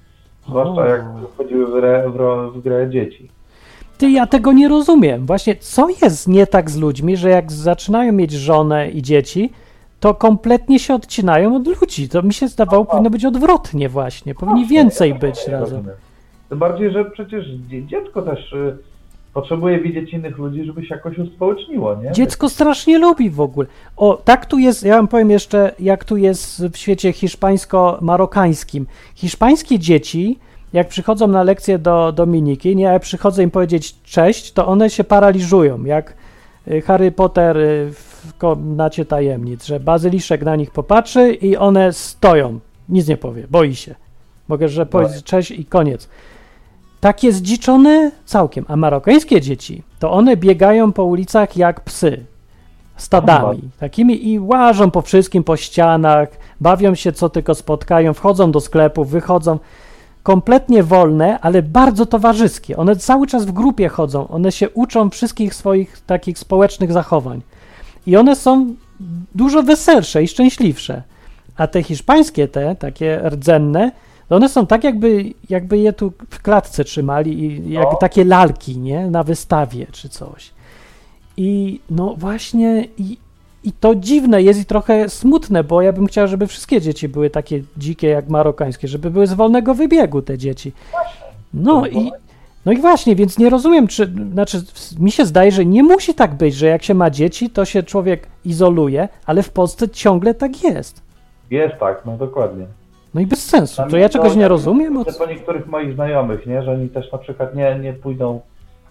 Zwłaszcza 0.49 0.83
O. 0.83 0.87
jak 0.87 1.03
wchodziły 1.35 1.67
w, 1.67 1.75
re, 1.85 2.11
w, 2.11 2.53
w 2.59 2.63
grę 2.63 2.91
dzieci. 2.91 3.29
Ty, 3.99 4.11
ja 4.11 4.27
tego 4.27 4.53
nie 4.53 4.69
rozumiem. 4.69 5.27
Właśnie, 5.27 5.57
co 5.57 5.89
jest 6.03 6.29
nie 6.29 6.47
tak 6.47 6.71
z 6.71 6.77
ludźmi, 6.77 7.17
że 7.17 7.31
jak 7.31 7.53
zaczynają 7.53 8.13
mieć 8.13 8.33
żonę 8.33 8.91
i 8.91 9.03
dzieci, 9.03 9.53
to 10.03 10.15
kompletnie 10.15 10.79
się 10.79 10.95
odcinają 10.95 11.57
od 11.57 11.67
ludzi. 11.67 12.09
To 12.09 12.23
mi 12.23 12.35
się 12.35 12.49
zdawało, 12.49 12.85
powinno 12.85 13.11
być 13.11 13.25
odwrotnie 13.25 13.89
właśnie. 13.89 14.35
Powinni 14.35 14.67
więcej 14.67 15.15
być 15.15 15.37
Ja 15.47 15.53
razem. 15.53 15.61
rozumiem. 15.77 15.97
Tym 16.49 16.59
bardziej, 16.59 16.93
że 16.93 17.05
przecież 17.05 17.45
dzie- 17.57 17.87
dziecko 17.87 18.23
też 18.23 18.53
y, 18.53 18.77
potrzebuje 19.35 19.81
widzieć 19.81 20.13
innych 20.13 20.39
ludzi, 20.39 20.65
żeby 20.65 20.87
się 20.87 20.95
jakoś 20.95 21.19
uspołeczniło, 21.19 21.97
nie? 21.97 22.13
Dziecko 22.13 22.49
strasznie 22.49 22.99
lubi 22.99 23.31
w 23.31 23.41
ogóle. 23.41 23.67
O, 23.97 24.19
tak 24.25 24.47
tu 24.47 24.59
jest, 24.59 24.83
ja 24.83 24.97
wam 24.97 25.09
powiem 25.09 25.31
jeszcze, 25.31 25.75
jak 25.79 26.05
tu 26.05 26.17
jest 26.17 26.67
w 26.67 26.77
świecie 26.77 27.13
hiszpańsko-marokańskim. 27.13 28.85
Hiszpańskie 29.15 29.79
dzieci, 29.79 30.39
jak 30.73 30.89
przychodzą 30.89 31.27
na 31.27 31.43
lekcję 31.43 31.79
do 31.79 32.13
Dominiki, 32.13 32.77
nie, 32.77 32.85
jak 32.85 33.03
przychodzę 33.03 33.43
im 33.43 33.51
powiedzieć 33.51 34.03
cześć, 34.03 34.53
to 34.53 34.67
one 34.67 34.91
się 34.91 35.05
paraliżują, 35.05 35.85
jak 35.85 36.15
y, 36.69 36.81
Harry 36.83 37.11
Potter 37.13 37.57
y, 37.57 37.91
w 37.93 38.12
komnacie 38.39 39.05
tajemnic, 39.05 39.67
że 39.67 39.81
bazyliszek 39.81 40.45
na 40.45 40.57
nich 40.57 40.71
popatrzy 40.71 41.33
i 41.33 41.57
one 41.57 41.93
stoją, 41.93 42.61
nic 42.89 43.09
nie 43.09 43.17
powie, 43.17 43.47
boi 43.51 43.75
się. 43.75 43.95
Mogę, 44.49 44.69
że 44.69 44.87
powiedzieć 44.87 45.25
cześć 45.25 45.51
i 45.51 45.65
koniec. 45.65 46.09
Takie 47.01 47.33
zdziczone 47.33 48.11
całkiem, 48.25 48.65
a 48.69 48.77
marokańskie 48.77 49.41
dzieci, 49.41 49.83
to 49.99 50.13
one 50.13 50.37
biegają 50.37 50.93
po 50.93 51.05
ulicach 51.05 51.57
jak 51.57 51.81
psy, 51.81 52.25
stadami, 52.97 53.71
takimi 53.79 54.29
i 54.29 54.41
łażą 54.41 54.91
po 54.91 55.03
wszystkim, 55.03 55.45
po 55.45 55.57
ścianach, 55.57 56.29
bawią 56.61 56.95
się 56.95 57.13
co 57.13 57.29
tylko 57.29 57.55
spotkają, 57.55 58.15
wchodzą 58.15 58.53
do 58.53 58.61
sklepów, 58.61 59.11
wychodzą, 59.11 59.59
kompletnie 60.23 60.83
wolne, 60.83 61.41
ale 61.41 61.63
bardzo 61.63 62.07
towarzyskie. 62.07 62.77
One 62.77 62.97
cały 62.97 63.27
czas 63.27 63.45
w 63.45 63.53
grupie 63.53 63.89
chodzą, 63.89 64.29
one 64.29 64.53
się 64.53 64.71
uczą 64.71 65.11
wszystkich 65.11 65.55
swoich 65.55 66.01
takich 66.07 66.39
społecznych 66.39 66.93
zachowań. 66.93 67.43
I 68.07 68.17
one 68.17 68.37
są 68.37 68.75
dużo 69.35 69.63
weselsze 69.63 70.23
i 70.23 70.29
szczęśliwsze. 70.29 71.03
A 71.57 71.67
te 71.67 71.83
hiszpańskie, 71.83 72.49
te 72.49 72.77
takie 72.77 73.21
rdzenne, 73.29 73.93
one 74.31 74.49
są 74.49 74.67
tak, 74.67 74.85
jakby, 74.85 75.25
jakby 75.51 75.79
je 75.79 75.93
tu 75.93 76.13
w 76.31 76.43
klatce 76.43 76.85
trzymali, 76.85 77.45
i 77.45 77.73
jak 77.73 77.85
No. 77.93 77.95
takie 78.01 78.25
lalki, 78.25 78.79
nie? 78.79 79.11
Na 79.11 79.23
wystawie 79.23 79.87
czy 79.93 80.09
coś. 80.09 80.51
I 81.37 81.81
no 81.91 82.15
właśnie, 82.19 82.89
i, 82.99 83.19
i 83.65 83.73
to 83.73 83.95
dziwne 83.95 84.43
jest 84.43 84.61
i 84.61 84.65
trochę 84.65 85.09
smutne, 85.09 85.65
bo 85.65 85.83
ja 85.83 85.93
bym 85.93 86.07
chciał, 86.07 86.29
żeby 86.29 86.47
wszystkie 86.47 86.81
dzieci 86.81 87.09
były 87.09 87.31
takie 87.31 87.63
dzikie 87.77 88.09
jak 88.09 88.29
marokańskie, 88.29 88.89
żeby 88.89 89.11
były 89.11 89.27
z 89.27 89.33
wolnego 89.33 89.75
wybiegu 89.75 90.23
te 90.23 90.39
dzieci. 90.39 90.73
No 91.55 91.87
i, 91.87 92.13
no 92.67 92.73
i 92.73 92.77
właśnie, 92.77 93.17
więc 93.17 93.39
nie 93.39 93.51
rozumiem, 93.51 93.87
czy, 93.87 94.13
znaczy 94.33 94.59
mi 95.01 95.11
się 95.11 95.27
zdaje, 95.27 95.53
że 95.53 95.65
nie 95.65 95.83
musi 95.83 96.15
tak 96.15 96.35
być, 96.35 96.55
że 96.55 96.67
jak 96.67 96.83
się 96.83 96.95
ma 96.95 97.11
dzieci, 97.11 97.51
to 97.51 97.65
się 97.65 97.83
człowiek 97.83 98.27
izoluje, 98.45 99.09
ale 99.27 99.43
w 99.43 99.51
Polsce 99.51 99.89
ciągle 99.89 100.35
tak 100.35 100.63
jest. 100.65 101.03
Jest 101.51 101.75
tak, 101.81 102.03
no 102.07 102.17
dokładnie. 102.17 102.67
No 103.15 103.21
i 103.21 103.27
bez 103.27 103.45
sensu. 103.45 103.83
To 103.91 103.97
ja 103.97 104.09
czegoś 104.09 104.37
nie 104.37 104.49
rozumiem? 104.49 104.97
O 104.97 105.05
Widzę 105.05 105.13
co- 105.13 105.25
po 105.25 105.31
niektórych 105.31 105.67
moich 105.67 105.95
znajomych, 105.95 106.47
nie, 106.47 106.63
że 106.63 106.73
oni 106.73 106.89
też 106.89 107.13
na 107.13 107.19
przykład 107.19 107.55
nie, 107.55 107.79
nie 107.79 107.93
pójdą 107.93 108.41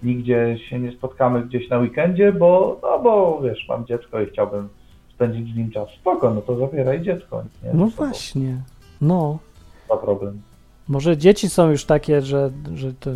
nigdzie, 0.04 0.58
się 0.70 0.80
nie 0.80 0.92
spotkamy 0.92 1.42
gdzieś 1.42 1.70
na 1.70 1.78
weekendzie, 1.78 2.34
bo, 2.34 2.80
no 2.84 3.00
bo 3.00 3.42
wiesz, 3.44 3.66
mam 3.70 3.86
dziecko 3.86 4.22
i 4.22 4.26
chciałbym 4.26 4.70
spędzić 5.16 5.54
z 5.54 5.58
nim 5.58 5.72
czas. 5.72 5.90
Spoko, 6.02 6.34
no 6.34 6.42
to 6.42 6.56
zabieraj 6.58 7.02
dziecko. 7.02 7.44
Nie? 7.64 7.70
No 7.74 7.86
To 7.86 7.92
właśnie. 7.92 8.58
No. 9.02 9.38
Ma 9.90 9.98
problem. 9.98 10.42
Może 10.88 11.18
dzieci 11.18 11.50
są 11.50 11.70
już 11.70 11.86
takie, 11.86 12.22
że, 12.22 12.52
że 12.76 12.94
to 12.94 13.12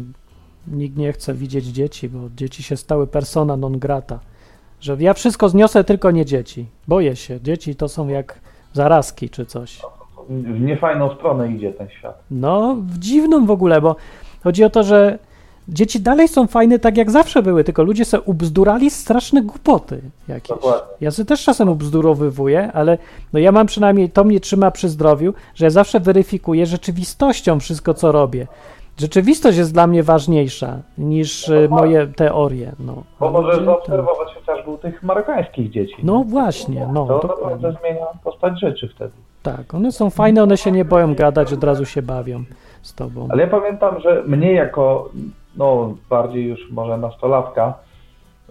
nikt 0.67 0.97
nie 0.97 1.13
chce 1.13 1.33
widzieć 1.33 1.65
dzieci, 1.65 2.09
bo 2.09 2.19
dzieci 2.35 2.63
się 2.63 2.77
stały 2.77 3.07
persona 3.07 3.57
non 3.57 3.79
grata. 3.79 4.19
Że 4.81 4.97
ja 4.99 5.13
wszystko 5.13 5.49
zniosę, 5.49 5.83
tylko 5.83 6.11
nie 6.11 6.25
dzieci. 6.25 6.65
Boję 6.87 7.15
się. 7.15 7.41
Dzieci 7.41 7.75
to 7.75 7.89
są 7.89 8.07
jak 8.07 8.39
zarazki 8.73 9.29
czy 9.29 9.45
coś. 9.45 9.81
W 10.29 10.61
niefajną 10.61 11.15
stronę 11.15 11.51
idzie 11.51 11.73
ten 11.73 11.89
świat. 11.89 12.23
No, 12.31 12.75
w 12.75 12.99
dziwną 12.99 13.45
w 13.45 13.51
ogóle, 13.51 13.81
bo 13.81 13.95
chodzi 14.43 14.63
o 14.63 14.69
to, 14.69 14.83
że 14.83 15.19
dzieci 15.67 15.99
dalej 15.99 16.27
są 16.27 16.47
fajne 16.47 16.79
tak 16.79 16.97
jak 16.97 17.11
zawsze 17.11 17.43
były, 17.43 17.63
tylko 17.63 17.83
ludzie 17.83 18.05
se 18.05 18.21
ubzdurali 18.21 18.89
straszne 18.89 19.41
głupoty 19.41 20.01
jakieś. 20.27 20.49
Dokładnie. 20.49 20.95
Ja 21.01 21.11
sobie 21.11 21.25
też 21.25 21.43
czasem 21.43 21.69
ubzdurowywuję, 21.69 22.71
ale 22.71 22.97
no 23.33 23.39
ja 23.39 23.51
mam 23.51 23.67
przynajmniej, 23.67 24.09
to 24.09 24.23
mnie 24.23 24.39
trzyma 24.39 24.71
przy 24.71 24.89
zdrowiu, 24.89 25.33
że 25.55 25.65
ja 25.65 25.69
zawsze 25.69 25.99
weryfikuję 25.99 26.65
rzeczywistością 26.65 27.59
wszystko, 27.59 27.93
co 27.93 28.11
robię. 28.11 28.47
Rzeczywistość 28.97 29.57
jest 29.57 29.73
dla 29.73 29.87
mnie 29.87 30.03
ważniejsza 30.03 30.77
niż 30.97 31.49
y, 31.49 31.67
moje 31.69 32.07
teorie. 32.07 32.71
No, 32.79 33.03
Bo 33.19 33.31
możesz 33.31 33.53
ludzie- 33.53 33.65
zaobserwować 33.65 34.27
chociażby 34.35 34.71
u 34.71 34.77
tych 34.77 35.03
marokańskich 35.03 35.69
dzieci. 35.71 35.95
No 36.03 36.23
właśnie, 36.23 36.87
no, 36.93 37.05
to 37.19 37.27
naprawdę 37.27 37.75
zmienia 37.81 38.05
postać 38.23 38.59
rzeczy 38.59 38.87
wtedy. 38.95 39.11
Tak, 39.43 39.73
one 39.73 39.91
są 39.91 40.09
fajne, 40.09 40.43
one 40.43 40.57
się 40.57 40.71
nie 40.71 40.85
boją 40.85 41.15
gadać, 41.15 41.53
od 41.53 41.63
razu 41.63 41.85
się 41.85 42.01
bawią 42.01 42.43
z 42.81 42.93
tobą. 42.95 43.27
Ale 43.31 43.41
ja 43.43 43.49
pamiętam, 43.49 43.99
że 43.99 44.23
mnie 44.27 44.51
jako, 44.53 45.09
no 45.57 45.95
bardziej 46.09 46.45
już 46.47 46.71
może 46.71 46.97
nastolatka, 46.97 47.73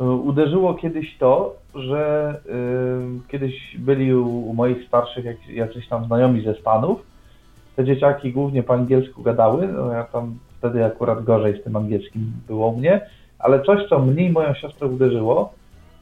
y, 0.01 0.05
uderzyło 0.05 0.75
kiedyś 0.75 1.19
to, 1.19 1.55
że 1.75 2.35
y, 2.47 3.29
kiedyś 3.31 3.77
byli 3.79 4.15
u, 4.15 4.51
u 4.51 4.55
moich 4.55 4.89
starszych 4.89 5.25
jak, 5.25 5.49
jacyś 5.49 5.89
tam 5.89 6.05
znajomi 6.05 6.45
ze 6.45 6.55
Stanów. 6.55 7.01
Te 7.77 7.85
dzieciaki 7.85 8.33
głównie 8.33 8.63
po 8.63 8.75
angielsku 8.75 9.23
gadały, 9.23 9.69
no 9.69 9.93
ja 9.93 10.05
tam 10.05 10.39
wtedy 10.59 10.85
akurat 10.85 11.25
gorzej 11.25 11.61
z 11.61 11.65
tym 11.65 11.77
angielskim 11.77 12.33
było 12.47 12.69
u 12.69 12.77
mnie, 12.77 13.01
ale 13.39 13.63
coś, 13.63 13.89
co 13.89 13.99
mnie 13.99 14.27
i 14.27 14.31
moją 14.33 14.55
siostrę 14.55 14.87
uderzyło, 14.87 15.53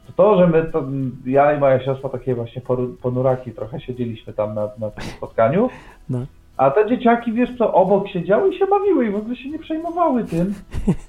to 0.07 0.13
to, 0.13 0.37
że 0.37 0.47
my, 0.47 0.63
to, 0.63 0.83
ja 1.25 1.53
i 1.53 1.59
moja 1.59 1.85
siostra 1.85 2.09
takie 2.09 2.35
właśnie 2.35 2.61
ponuraki 3.01 3.51
trochę 3.51 3.79
siedzieliśmy 3.79 4.33
tam 4.33 4.55
na, 4.55 4.69
na 4.79 4.89
tym 4.89 5.03
spotkaniu, 5.03 5.69
No. 6.09 6.19
a 6.57 6.71
te 6.71 6.89
dzieciaki, 6.89 7.33
wiesz 7.33 7.57
co, 7.57 7.73
obok 7.73 8.07
siedziały 8.07 8.49
i 8.55 8.59
się 8.59 8.67
bawiły 8.67 9.05
i 9.05 9.09
w 9.11 9.15
ogóle 9.15 9.35
się 9.35 9.49
nie 9.49 9.59
przejmowały 9.59 10.23
tym, 10.23 10.53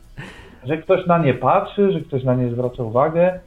że 0.68 0.78
ktoś 0.78 1.06
na 1.06 1.18
nie 1.18 1.34
patrzy, 1.34 1.92
że 1.92 2.00
ktoś 2.00 2.24
na 2.24 2.34
nie 2.34 2.50
zwraca 2.50 2.82
uwagę. 2.82 3.40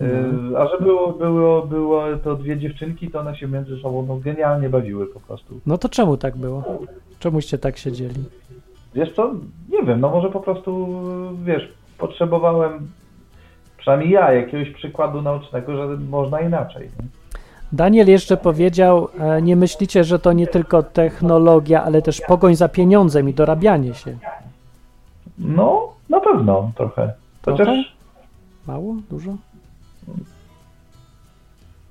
Yy, 0.00 0.58
A 0.58 0.66
że 0.66 0.78
było, 0.80 1.12
było, 1.12 1.66
było 1.66 2.02
to 2.24 2.36
dwie 2.36 2.58
dziewczynki, 2.58 3.10
to 3.10 3.20
one 3.20 3.36
się 3.36 3.48
między 3.48 3.76
sobą 3.76 4.06
no, 4.08 4.16
genialnie 4.16 4.68
bawiły 4.68 5.06
po 5.06 5.20
prostu. 5.20 5.60
No 5.66 5.78
to 5.78 5.88
czemu 5.88 6.16
tak 6.16 6.36
było? 6.36 6.64
Czemuście 7.18 7.58
tak 7.58 7.76
siedzieli? 7.76 8.24
Wiesz 8.94 9.12
co, 9.12 9.34
nie 9.68 9.82
wiem, 9.82 10.00
no 10.00 10.10
może 10.10 10.30
po 10.30 10.40
prostu, 10.40 10.88
wiesz, 11.44 11.72
potrzebowałem, 11.98 12.88
przynajmniej 13.78 14.10
ja, 14.10 14.32
jakiegoś 14.32 14.70
przykładu 14.70 15.22
naocznego, 15.22 15.76
że 15.76 15.96
można 15.96 16.40
inaczej. 16.40 16.82
Nie? 16.82 17.06
Daniel 17.72 18.08
jeszcze 18.08 18.36
powiedział, 18.36 19.08
e, 19.18 19.42
nie 19.42 19.56
myślicie, 19.56 20.04
że 20.04 20.18
to 20.18 20.32
nie 20.32 20.46
tylko 20.46 20.82
technologia, 20.82 21.84
ale 21.84 22.02
też 22.02 22.20
pogoń 22.20 22.56
za 22.56 22.68
pieniądzem 22.68 23.28
i 23.28 23.34
dorabianie 23.34 23.94
się. 23.94 24.18
No, 25.38 25.88
na 26.08 26.20
pewno 26.20 26.72
trochę. 26.76 27.12
Chociaż, 27.44 27.66
Trochę? 27.66 27.82
Mało? 28.66 28.94
Dużo? 29.10 29.36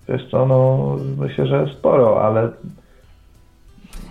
Wiesz 0.09 0.27
co, 0.31 0.45
no 0.45 0.79
myślę, 1.17 1.47
że 1.47 1.67
sporo, 1.79 2.21
ale 2.23 2.49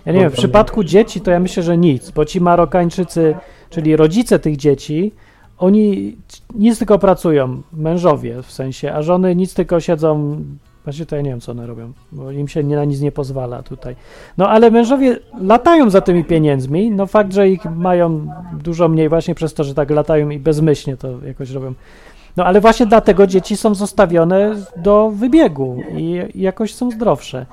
Ja 0.06 0.12
nie 0.12 0.20
wiem, 0.20 0.30
w 0.30 0.34
przypadku 0.34 0.84
dzieci 0.84 1.20
to 1.20 1.30
ja 1.30 1.40
myślę, 1.40 1.62
że 1.62 1.78
nic, 1.78 2.10
bo 2.10 2.24
ci 2.24 2.40
Marokańczycy, 2.40 3.34
czyli 3.70 3.96
rodzice 3.96 4.38
tych 4.38 4.56
dzieci, 4.56 5.12
oni 5.58 6.16
nic 6.54 6.78
tylko 6.78 6.98
pracują, 6.98 7.62
mężowie 7.72 8.42
w 8.42 8.52
sensie, 8.52 8.92
a 8.92 9.02
żony 9.02 9.36
nic 9.36 9.54
tylko 9.54 9.80
siedzą, 9.80 10.40
właśnie 10.84 11.06
to 11.06 11.16
ja 11.16 11.22
nie 11.22 11.30
wiem, 11.30 11.40
co 11.40 11.52
one 11.52 11.66
robią, 11.66 11.92
bo 12.12 12.30
im 12.30 12.48
się 12.48 12.64
nie, 12.64 12.76
na 12.76 12.84
nic 12.84 13.00
nie 13.00 13.12
pozwala 13.12 13.62
tutaj. 13.62 13.96
No 14.38 14.48
ale 14.48 14.70
mężowie 14.70 15.18
latają 15.40 15.90
za 15.90 16.00
tymi 16.00 16.24
pieniędzmi, 16.24 16.90
no 16.90 17.06
fakt, 17.06 17.32
że 17.32 17.48
ich 17.48 17.64
mają 17.64 18.26
dużo 18.62 18.88
mniej 18.88 19.08
właśnie 19.08 19.34
przez 19.34 19.54
to, 19.54 19.64
że 19.64 19.74
tak 19.74 19.90
latają 19.90 20.30
i 20.30 20.38
bezmyślnie 20.38 20.96
to 20.96 21.08
jakoś 21.26 21.50
robią. 21.50 21.74
No 22.36 22.44
ale 22.44 22.60
właśnie 22.60 22.86
dlatego 22.86 23.26
dzieci 23.26 23.56
są 23.56 23.74
zostawione 23.74 24.54
do 24.76 25.10
wybiegu 25.10 25.76
i 25.96 26.22
jakoś 26.34 26.74
są 26.74 26.90
zdrowsze. 26.90 27.46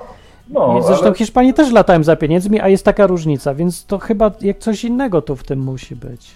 no, 0.49 0.77
I 0.79 0.83
zresztą 0.83 1.05
ale, 1.05 1.15
Hiszpanii 1.15 1.53
też 1.53 1.71
latają 1.71 2.03
za 2.03 2.15
pieniędzmi, 2.15 2.61
a 2.61 2.67
jest 2.67 2.85
taka 2.85 3.07
różnica, 3.07 3.53
więc 3.53 3.85
to 3.85 3.97
chyba 3.99 4.31
jak 4.41 4.57
coś 4.57 4.83
innego 4.83 5.21
tu 5.21 5.35
w 5.35 5.43
tym 5.43 5.59
musi 5.59 5.95
być. 5.95 6.31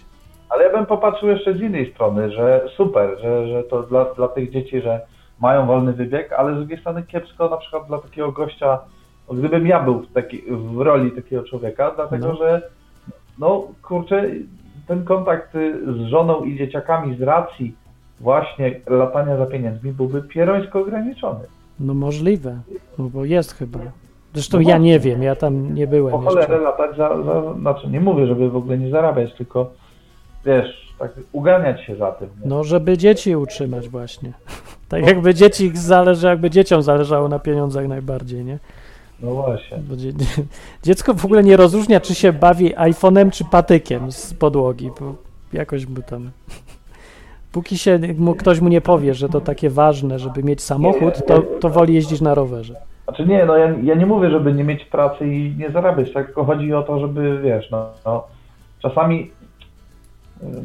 ale 0.49 0.63
ja 0.63 0.71
bym 0.71 0.85
popatrzył 0.85 1.29
jeszcze 1.29 1.53
z 1.53 1.61
innej 1.61 1.91
strony, 1.93 2.31
że 2.31 2.69
super, 2.77 3.17
że, 3.21 3.47
że 3.47 3.63
to 3.63 3.83
dla, 3.83 4.05
dla 4.13 4.27
tych 4.27 4.51
dzieci, 4.51 4.81
że 4.81 5.01
mają 5.41 5.65
wolny 5.67 5.93
wybieg, 5.93 6.33
ale 6.33 6.53
z 6.53 6.57
drugiej 6.57 6.79
strony 6.79 7.03
kiepsko 7.03 7.49
na 7.49 7.57
przykład 7.57 7.87
dla 7.87 7.97
takiego 7.97 8.31
gościa, 8.31 8.79
no, 9.29 9.33
gdybym 9.35 9.67
ja 9.67 9.79
był 9.83 9.99
w, 9.99 10.13
taki, 10.13 10.41
w 10.49 10.81
roli 10.81 11.11
takiego 11.11 11.43
człowieka, 11.43 11.91
dlatego 11.95 12.27
No. 12.27 12.35
że 12.35 12.61
no 13.39 13.63
kurczę, 13.83 14.23
ten 14.87 15.03
kontakt 15.05 15.53
z 15.87 16.09
żoną 16.09 16.43
i 16.43 16.57
dzieciakami 16.57 17.17
z 17.17 17.21
racji 17.21 17.75
właśnie 18.20 18.80
latania 18.88 19.38
za 19.38 19.45
pieniędzmi 19.45 19.91
byłby 19.91 20.22
pierońsko 20.22 20.80
ograniczony. 20.80 21.39
No 21.80 21.93
możliwe, 21.93 22.57
no 22.97 23.05
bo 23.05 23.26
jest 23.26 23.53
chyba. 23.53 23.80
Zresztą 24.34 24.57
No 24.57 24.61
ja 24.61 24.68
właśnie. 24.68 24.86
nie 24.86 24.99
wiem, 24.99 25.24
ja 25.24 25.36
tam 25.36 25.76
nie 25.76 25.88
byłem 25.88 26.11
Po 26.11 26.20
cholerę 26.20 26.57
latać 26.57 26.97
za, 26.97 27.24
za, 27.24 27.53
znaczy 27.53 27.88
nie 27.88 27.99
mówię, 27.99 28.28
żeby 28.28 28.49
w 28.49 28.55
ogóle 28.55 28.78
nie 28.78 28.89
zarabiać, 28.89 29.34
tylko 29.34 29.72
wiesz, 30.45 30.95
tak 30.99 31.11
uganiać 31.32 31.86
się 31.86 31.95
za 31.95 32.11
tym. 32.11 32.30
Nie? 32.41 32.49
No, 32.49 32.63
żeby 32.63 32.97
dzieci 32.97 33.36
utrzymać 33.36 33.89
właśnie. 33.89 34.34
Tak 34.89 35.07
jakby 35.07 35.34
dzieci 35.34 35.72
zależy, 35.74 36.28
jakby 36.28 36.49
dzieciom 36.49 36.82
zależało 36.82 37.28
na 37.28 37.39
pieniądzach 37.39 37.88
najbardziej, 37.88 38.45
nie? 38.45 38.59
No 39.20 39.32
właśnie. 39.32 39.78
Dziecko 40.84 41.13
w 41.13 41.26
ogóle 41.26 41.43
nie 41.43 41.57
rozróżnia, 41.57 41.99
czy 41.99 42.16
się 42.16 42.34
bawi 42.34 42.76
iPhone'em, 42.76 43.32
czy 43.32 43.45
patykiem 43.45 44.11
z 44.11 44.34
podłogi, 44.34 44.91
bo 44.99 45.16
jakoś 45.53 45.86
by 45.86 46.03
tam... 46.03 46.32
Póki 47.55 47.77
się 47.77 47.99
mu, 48.17 48.35
ktoś 48.35 48.59
mu 48.61 48.69
nie 48.69 48.81
powie, 48.81 49.13
że 49.13 49.29
to 49.29 49.41
takie 49.41 49.69
ważne, 49.69 50.19
żeby 50.19 50.43
mieć 50.43 50.61
samochód, 50.61 51.25
to, 51.27 51.41
to 51.41 51.69
woli 51.69 51.93
jeździć 51.93 52.21
na 52.21 52.35
rowerze. 52.35 52.75
Znaczy 53.03 53.25
nie, 53.25 53.45
no 53.45 53.57
ja, 53.57 53.69
ja 53.83 53.95
nie 53.95 54.05
mówię, 54.05 54.29
żeby 54.29 54.53
nie 54.53 54.63
mieć 54.63 54.85
pracy 54.85 55.27
i 55.27 55.55
nie 55.57 55.69
zarabiać, 55.71 56.13
tak, 56.13 56.25
tylko 56.25 56.43
chodzi 56.45 56.73
o 56.73 56.83
to, 56.83 56.99
żeby 56.99 57.41
wiesz, 57.41 57.71
no, 57.71 57.89
no 58.05 58.23
czasami 58.81 59.31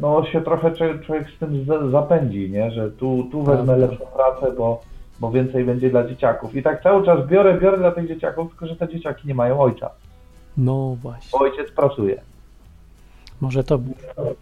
no 0.01 0.25
się 0.25 0.41
trochę 0.41 0.71
człowiek, 1.05 1.27
z 1.35 1.39
tym 1.39 1.65
za- 1.65 1.89
zapędzi, 1.89 2.49
nie, 2.49 2.71
że 2.71 2.91
tu, 2.91 3.27
tu 3.31 3.43
wezmę 3.43 3.65
Prawda. 3.65 3.87
lepszą 3.87 4.05
pracę, 4.05 4.55
bo, 4.57 4.81
bo 5.19 5.31
więcej 5.31 5.63
będzie 5.65 5.89
dla 5.89 6.07
dzieciaków. 6.07 6.55
I 6.55 6.63
tak 6.63 6.83
cały 6.83 7.05
czas 7.05 7.27
biorę, 7.27 7.59
biorę 7.59 7.77
dla 7.77 7.91
tych 7.91 8.07
dzieciaków, 8.07 8.49
tylko 8.49 8.67
że 8.67 8.75
te 8.75 8.87
dzieciaki 8.89 9.27
nie 9.27 9.35
mają 9.35 9.59
ojca, 9.59 9.89
No 10.57 10.95
właśnie. 11.01 11.29
bo 11.39 11.39
ojciec 11.45 11.71
pracuje. 11.71 12.21
Może 13.41 13.63
to 13.63 13.79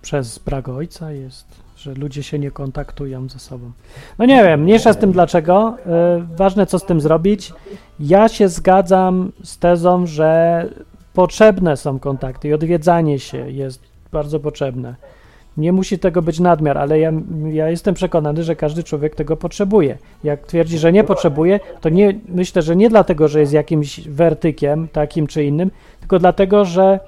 przez 0.01 0.39
brak 0.39 0.69
ojca 0.69 1.11
jest, 1.11 1.68
że 1.79 1.93
ludzie 1.93 2.23
się 2.23 2.39
nie 2.39 2.51
kontaktują 2.51 3.29
ze 3.29 3.39
sobą. 3.39 3.71
No 4.17 4.25
nie 4.25 4.43
wiem, 4.43 4.61
mniejsza 4.63 4.93
z 4.93 4.97
tym 4.97 5.11
dlaczego. 5.11 5.77
Yy, 5.85 6.35
ważne, 6.35 6.65
co 6.65 6.79
z 6.79 6.85
tym 6.85 7.01
zrobić. 7.01 7.53
Ja 7.99 8.27
się 8.27 8.47
zgadzam 8.47 9.31
z 9.43 9.57
tezą, 9.57 10.05
że 10.05 10.65
potrzebne 11.13 11.77
są 11.77 11.99
kontakty 11.99 12.47
i 12.47 12.53
odwiedzanie 12.53 13.19
się 13.19 13.49
jest 13.49 13.81
bardzo 14.11 14.39
potrzebne. 14.39 14.95
Nie 15.57 15.71
musi 15.71 15.99
tego 15.99 16.21
być 16.21 16.39
nadmiar, 16.39 16.77
ale 16.77 16.99
ja, 16.99 17.11
ja 17.51 17.69
jestem 17.69 17.95
przekonany, 17.95 18.43
że 18.43 18.55
każdy 18.55 18.83
człowiek 18.83 19.15
tego 19.15 19.37
potrzebuje. 19.37 19.97
Jak 20.23 20.47
twierdzi, 20.47 20.77
że 20.77 20.91
nie 20.91 21.03
potrzebuje, 21.03 21.59
to 21.81 21.89
nie, 21.89 22.19
myślę, 22.29 22.61
że 22.61 22.75
nie 22.75 22.89
dlatego, 22.89 23.27
że 23.27 23.39
jest 23.39 23.53
jakimś 23.53 24.07
wertykiem 24.07 24.87
takim 24.87 25.27
czy 25.27 25.43
innym, 25.43 25.71
tylko 25.99 26.19
dlatego, 26.19 26.65
że 26.65 26.99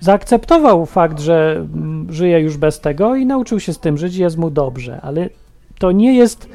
zaakceptował 0.00 0.86
fakt, 0.86 1.20
że 1.20 1.56
mm, 1.74 2.06
żyje 2.12 2.40
już 2.40 2.56
bez 2.56 2.80
tego 2.80 3.16
i 3.16 3.26
nauczył 3.26 3.60
się 3.60 3.72
z 3.72 3.78
tym 3.78 3.98
żyć 3.98 4.16
jest 4.16 4.36
mu 4.36 4.50
dobrze, 4.50 5.00
ale 5.02 5.28
to 5.78 5.92
nie 5.92 6.14
jest 6.14 6.48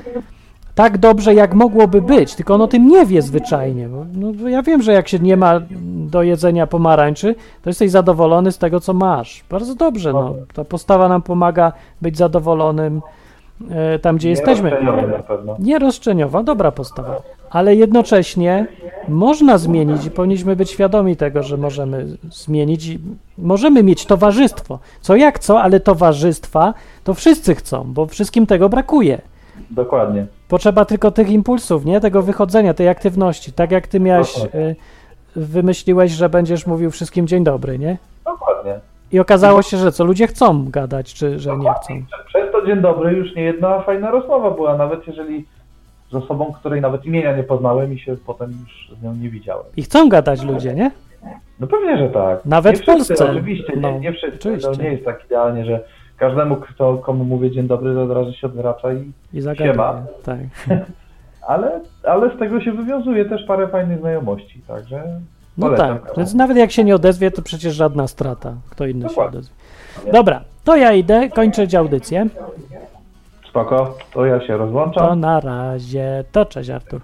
tak 0.75 0.97
dobrze, 0.97 1.33
jak 1.33 1.53
mogłoby 1.53 2.01
być, 2.01 2.35
tylko 2.35 2.53
on 2.53 2.61
o 2.61 2.67
tym 2.67 2.87
nie 2.87 3.05
wie 3.05 3.21
zwyczajnie. 3.21 3.87
Bo, 3.87 4.05
no, 4.13 4.49
ja 4.49 4.61
wiem, 4.61 4.81
że 4.81 4.93
jak 4.93 5.07
się 5.07 5.19
nie 5.19 5.37
ma 5.37 5.61
do 6.07 6.23
jedzenia 6.23 6.67
pomarańczy, 6.67 7.35
to 7.61 7.69
jesteś 7.69 7.91
zadowolony 7.91 8.51
z 8.51 8.57
tego, 8.57 8.79
co 8.79 8.93
masz. 8.93 9.43
Bardzo 9.49 9.75
dobrze, 9.75 10.13
no. 10.13 10.35
Ta 10.53 10.63
postawa 10.63 11.09
nam 11.09 11.21
pomaga 11.21 11.73
być 12.01 12.17
zadowolonym 12.17 13.01
e, 13.69 13.99
tam, 13.99 14.17
gdzie 14.17 14.29
jesteśmy. 14.29 14.69
Roszczeniowy 14.69 15.07
na 15.07 15.19
pewno. 15.19 15.55
Nie 15.59 15.79
roszczeniowa, 15.79 16.43
dobra 16.43 16.71
postawa. 16.71 17.21
Ale 17.49 17.75
jednocześnie 17.75 18.67
można 19.07 19.57
zmienić 19.57 20.05
i 20.05 20.11
powinniśmy 20.11 20.55
być 20.55 20.71
świadomi 20.71 21.15
tego, 21.15 21.43
że 21.43 21.57
możemy 21.57 22.05
zmienić. 22.31 22.87
i 22.87 22.99
Możemy 23.37 23.83
mieć 23.83 24.05
towarzystwo. 24.05 24.79
Co 25.01 25.15
jak 25.15 25.39
co, 25.39 25.61
ale 25.61 25.79
towarzystwa 25.79 26.73
to 27.03 27.13
wszyscy 27.13 27.55
chcą, 27.55 27.83
bo 27.93 28.05
wszystkim 28.05 28.45
tego 28.45 28.69
brakuje. 28.69 29.21
Dokładnie. 29.71 30.25
Potrzeba 30.47 30.85
tylko 30.85 31.11
tych 31.11 31.29
impulsów, 31.29 31.85
nie? 31.85 31.99
Tego 31.99 32.21
wychodzenia, 32.21 32.73
tej 32.73 32.89
aktywności. 32.89 33.53
Tak 33.53 33.71
jak 33.71 33.87
ty 33.87 33.99
miałeś, 33.99 34.33
Dokładnie. 34.33 34.59
y, 34.59 34.75
wymyśliłeś, 35.35 36.11
że 36.11 36.29
będziesz 36.29 36.67
mówił 36.67 36.91
wszystkim 36.91 37.27
dzień 37.27 37.43
dobry, 37.43 37.79
nie? 37.79 37.97
Dokładnie. 38.25 38.79
I 39.11 39.19
okazało 39.19 39.61
się, 39.61 39.77
że 39.77 39.91
co, 39.91 40.03
ludzie 40.05 40.27
chcą 40.27 40.65
gadać, 40.69 41.13
czy 41.13 41.39
że 41.39 41.57
nie 41.57 41.73
chcą. 41.73 41.93
Przez 42.27 42.51
to 42.51 42.65
dzień 42.65 42.81
dobry 42.81 43.13
już 43.13 43.35
nie 43.35 43.41
jedna 43.43 43.81
fajna 43.81 44.11
rozmowa 44.11 44.51
była, 44.51 44.77
nawet 44.77 45.07
jeżeli 45.07 45.45
z 46.11 46.15
osobą, 46.15 46.53
której 46.59 46.81
nawet 46.81 47.05
imienia 47.05 47.37
nie 47.37 47.43
poznałem 47.43 47.93
i 47.93 47.99
się 47.99 48.15
potem 48.25 48.51
już 48.61 48.91
z 48.99 49.03
nią 49.03 49.15
nie 49.15 49.29
widziałem. 49.29 49.65
I 49.77 49.81
chcą 49.83 50.09
gadać 50.09 50.43
ludzie, 50.43 50.73
nie? 50.73 50.91
No 51.59 51.67
pewnie, 51.67 51.97
że 51.97 52.09
tak. 52.09 52.45
Nawet 52.45 52.75
nie 52.75 52.81
w 52.81 52.85
Polsce. 52.85 53.31
Oczywiście, 53.31 53.73
No, 53.77 53.91
nie, 53.91 53.99
nie 53.99 54.13
wszyscy. 54.13 54.37
oczywiście. 54.39 54.71
To 54.71 54.81
nie 54.83 54.89
jest 54.91 55.05
tak 55.05 55.25
idealnie, 55.25 55.65
że 55.65 55.83
każdemu, 56.17 56.55
kto, 56.55 56.97
komu 56.97 57.23
mówię 57.23 57.51
dzień 57.51 57.67
dobry, 57.67 57.93
to 57.93 58.03
od 58.03 58.11
razu 58.11 58.33
się 58.33 58.47
odwraca 58.47 58.93
i 58.93 59.11
I. 59.33 59.41
Siema. 59.57 60.01
Tak. 60.23 60.39
ale, 61.47 61.81
ale 62.03 62.35
z 62.35 62.39
tego 62.39 62.61
się 62.61 62.71
wywiązuje 62.71 63.25
też 63.25 63.43
parę 63.43 63.67
fajnych 63.67 63.99
znajomości, 63.99 64.61
także 64.67 65.03
No 65.57 65.69
tak, 65.69 66.11
więc 66.17 66.33
nawet 66.33 66.57
jak 66.57 66.71
się 66.71 66.83
nie 66.83 66.95
odezwie, 66.95 67.31
to 67.31 67.41
przecież 67.41 67.75
żadna 67.75 68.07
strata. 68.07 68.53
Kto 68.69 68.85
inny 68.85 69.01
się 69.01 69.07
Dokładnie. 69.07 69.39
odezwie. 69.39 69.55
Dobra, 70.13 70.41
to 70.63 70.75
ja 70.75 70.93
idę, 70.93 71.29
kończę 71.29 71.67
audycję. 71.77 72.27
Spoko, 73.49 73.97
to 74.13 74.25
ja 74.25 74.41
się 74.41 74.47
To 74.47 74.57
rozłączam. 74.57 75.19
na 75.19 75.39
razie. 75.39 76.23
To 76.31 76.45
cześć 76.45 76.69
Artur. 76.69 77.01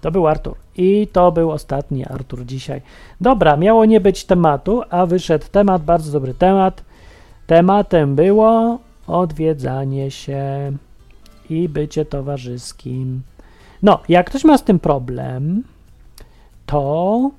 To 0.00 0.10
był 0.10 0.26
Artur. 0.26 0.54
I 0.76 1.08
to 1.12 1.32
był 1.32 1.50
ostatni 1.50 2.06
Artur 2.06 2.44
dzisiaj. 2.46 2.82
Dobra, 3.20 3.56
miało 3.56 3.84
nie 3.84 4.00
być 4.00 4.24
tematu, 4.24 4.82
a 4.90 5.06
wyszedł 5.06 5.44
temat, 5.52 5.82
bardzo 5.82 6.12
dobry 6.12 6.34
temat. 6.34 6.82
Tematem 7.46 8.14
było 8.14 8.78
odwiedzanie 9.06 10.10
się 10.10 10.72
i 11.50 11.68
bycie 11.68 12.04
towarzyskim. 12.04 13.22
No, 13.82 13.98
jak 14.08 14.26
ktoś 14.30 14.44
ma 14.44 14.58
z 14.58 14.62
tym 14.64 14.78
problem, 14.78 15.62
to 16.66 17.30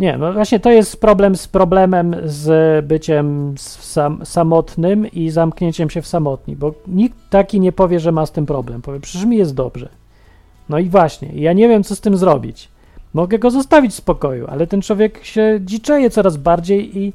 nie, 0.00 0.18
no 0.18 0.32
właśnie 0.32 0.60
to 0.60 0.70
jest 0.70 1.00
problem 1.00 1.36
z 1.36 1.48
problemem 1.48 2.16
z 2.24 2.86
byciem 2.86 3.54
sam, 3.58 4.26
samotnym 4.26 5.06
i 5.06 5.30
zamknięciem 5.30 5.90
się 5.90 6.02
w 6.02 6.06
samotni, 6.06 6.56
bo 6.56 6.74
nikt 6.86 7.16
taki 7.30 7.60
nie 7.60 7.72
powie, 7.72 8.00
że 8.00 8.12
ma 8.12 8.26
z 8.26 8.32
tym 8.32 8.46
problem. 8.46 8.82
Powie, 8.82 9.00
przecież 9.00 9.26
mi 9.26 9.36
jest 9.36 9.54
dobrze. 9.54 9.88
No 10.68 10.78
i 10.78 10.88
właśnie, 10.88 11.28
ja 11.34 11.52
nie 11.52 11.68
wiem, 11.68 11.84
co 11.84 11.96
z 11.96 12.00
tym 12.00 12.16
zrobić. 12.16 12.68
Mogę 13.14 13.38
go 13.38 13.50
zostawić 13.50 13.92
w 13.92 13.94
spokoju, 13.94 14.46
ale 14.48 14.66
ten 14.66 14.82
człowiek 14.82 15.24
się 15.24 15.60
dziczeje 15.64 16.10
coraz 16.10 16.36
bardziej 16.36 16.98
i, 16.98 17.12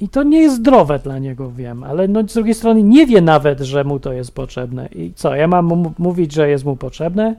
i 0.00 0.08
to 0.08 0.22
nie 0.22 0.40
jest 0.40 0.56
zdrowe 0.56 0.98
dla 0.98 1.18
niego, 1.18 1.50
wiem, 1.50 1.84
ale 1.84 2.08
no 2.08 2.22
z 2.28 2.34
drugiej 2.34 2.54
strony 2.54 2.82
nie 2.82 3.06
wie 3.06 3.20
nawet, 3.20 3.60
że 3.60 3.84
mu 3.84 4.00
to 4.00 4.12
jest 4.12 4.34
potrzebne. 4.34 4.88
I 4.94 5.12
co, 5.14 5.34
ja 5.34 5.48
mam 5.48 5.66
mu 5.66 5.92
mówić, 5.98 6.32
że 6.32 6.48
jest 6.48 6.64
mu 6.64 6.76
potrzebne? 6.76 7.34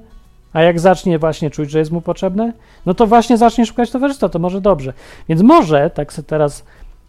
A 0.58 0.62
jak 0.62 0.80
zacznie 0.80 1.20
właśnie 1.20 1.50
czuć, 1.50 1.72
że 1.72 1.80
jest 1.80 1.92
mu 1.92 2.02
potrzebne, 2.02 2.54
no 2.86 2.94
to 2.94 3.08
właśnie 3.08 3.38
zacznie 3.38 3.66
szukać 3.66 3.92
towarzystwa, 3.92 4.30
to 4.30 4.40
może 4.40 4.62
dobrze. 4.62 4.94
Więc 5.30 5.42
może, 5.42 5.90
tak 5.90 6.14
sobie 6.14 6.28
teraz 6.28 6.64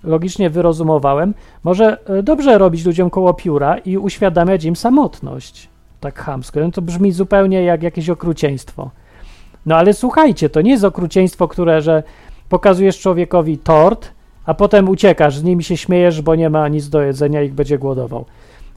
logicznie 0.04 0.50
wyrozumowałem, 0.50 1.34
może 1.64 1.98
e, 2.06 2.22
dobrze 2.22 2.58
robić 2.58 2.84
ludziom 2.84 3.10
koło 3.10 3.34
pióra 3.34 3.78
i 3.78 3.98
uświadamiać 3.98 4.64
im 4.64 4.76
samotność. 4.76 5.68
Tak 6.00 6.18
chamsko. 6.18 6.60
No 6.60 6.70
to 6.70 6.82
brzmi 6.82 7.12
zupełnie 7.12 7.62
jak 7.62 7.82
jakieś 7.82 8.10
okrucieństwo. 8.10 8.90
No 9.66 9.76
ale 9.76 9.94
słuchajcie, 9.94 10.50
to 10.50 10.60
nie 10.60 10.70
jest 10.70 10.84
okrucieństwo, 10.84 11.48
które, 11.48 11.82
że 11.82 12.02
pokazujesz 12.48 13.00
człowiekowi 13.00 13.58
tort, 13.58 14.10
a 14.46 14.54
potem 14.54 14.88
uciekasz, 14.88 15.36
z 15.36 15.44
nimi 15.44 15.64
się 15.64 15.76
śmiejesz, 15.76 16.22
bo 16.22 16.34
nie 16.34 16.50
ma 16.50 16.68
nic 16.68 16.88
do 16.88 17.02
jedzenia 17.02 17.42
i 17.42 17.50
będzie 17.50 17.78
głodował. 17.78 18.24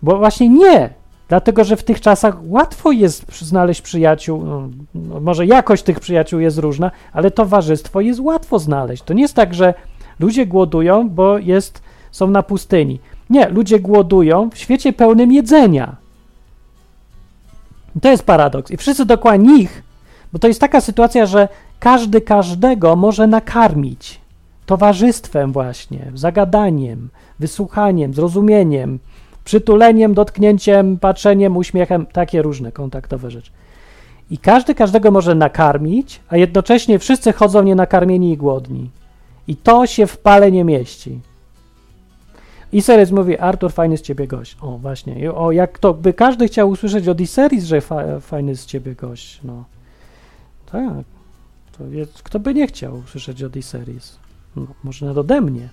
Bo 0.01 0.17
właśnie 0.17 0.49
nie. 0.49 1.01
Dlatego, 1.31 1.63
że 1.63 1.75
w 1.75 1.83
tych 1.83 2.01
czasach 2.01 2.37
łatwo 2.43 2.91
jest 2.91 3.39
znaleźć 3.41 3.81
przyjaciół. 3.81 4.45
No, 4.45 4.69
no, 4.95 5.19
może 5.19 5.45
jakość 5.45 5.83
tych 5.83 5.99
przyjaciół 5.99 6.39
jest 6.39 6.57
różna, 6.57 6.91
ale 7.13 7.31
towarzystwo 7.31 8.01
jest 8.01 8.19
łatwo 8.19 8.59
znaleźć. 8.59 9.03
To 9.03 9.13
nie 9.13 9.21
jest 9.21 9.33
tak, 9.33 9.53
że 9.53 9.73
ludzie 10.19 10.45
głodują, 10.45 11.09
bo 11.09 11.37
jest, 11.37 11.81
są 12.11 12.27
na 12.27 12.43
pustyni. 12.43 12.99
Nie, 13.29 13.49
ludzie 13.49 13.79
głodują 13.79 14.49
w 14.49 14.57
świecie 14.57 14.93
pełnym 14.93 15.31
jedzenia. 15.31 15.95
I 17.95 17.99
to 17.99 18.09
jest 18.11 18.23
paradoks. 18.23 18.71
I 18.71 18.77
wszyscy 18.77 19.05
dookoła 19.05 19.35
nich, 19.35 19.83
bo 20.33 20.39
to 20.39 20.47
jest 20.47 20.61
taka 20.61 20.81
sytuacja, 20.81 21.25
że 21.25 21.47
każdy 21.79 22.21
każdego 22.21 22.95
może 22.95 23.27
nakarmić 23.27 24.21
towarzystwem 24.65 25.51
właśnie, 25.51 26.11
zagadaniem, 26.15 27.09
wysłuchaniem, 27.39 28.13
zrozumieniem, 28.13 28.99
przytuleniem, 29.43 30.13
dotknięciem, 30.13 30.97
patrzeniem, 30.97 31.57
uśmiechem, 31.57 32.05
takie 32.05 32.41
różne 32.41 32.71
kontaktowe 32.71 33.31
rzeczy. 33.31 33.51
I 34.31 34.37
każdy 34.37 34.75
każdego 34.75 35.11
może 35.11 35.35
nakarmić, 35.35 36.19
a 36.29 36.37
jednocześnie 36.37 36.99
wszyscy 36.99 37.33
chodzą 37.33 37.63
nienakarmieni 37.63 38.31
i 38.31 38.37
głodni. 38.37 38.89
I 39.47 39.55
to 39.55 39.87
się 39.87 40.07
w 40.07 40.17
pale 40.17 40.51
nie 40.51 40.63
mieści. 40.63 41.19
Iseris 42.73 43.11
mówi, 43.11 43.37
Artur, 43.37 43.71
fajny 43.71 43.97
z 43.97 44.01
ciebie 44.01 44.27
gość. 44.27 44.57
O, 44.61 44.77
właśnie. 44.77 45.33
O, 45.33 45.51
jak 45.51 45.79
to 45.79 45.93
by 45.93 46.13
każdy 46.13 46.47
chciał 46.47 46.69
usłyszeć 46.69 47.07
od 47.07 47.21
Iseris, 47.21 47.63
że 47.63 47.81
fa 47.81 48.19
fajny 48.19 48.55
z 48.55 48.65
ciebie 48.65 48.95
gość. 48.95 49.39
No. 49.43 49.63
Tak. 50.71 51.03
Jest, 51.89 52.23
kto 52.23 52.39
by 52.39 52.53
nie 52.53 52.67
chciał 52.67 52.97
usłyszeć 52.97 53.43
od 53.43 53.55
Iseris? 53.55 54.19
No, 54.55 54.67
może 54.83 55.05
nawet 55.05 55.17
ode 55.17 55.41
mnie. 55.41 55.69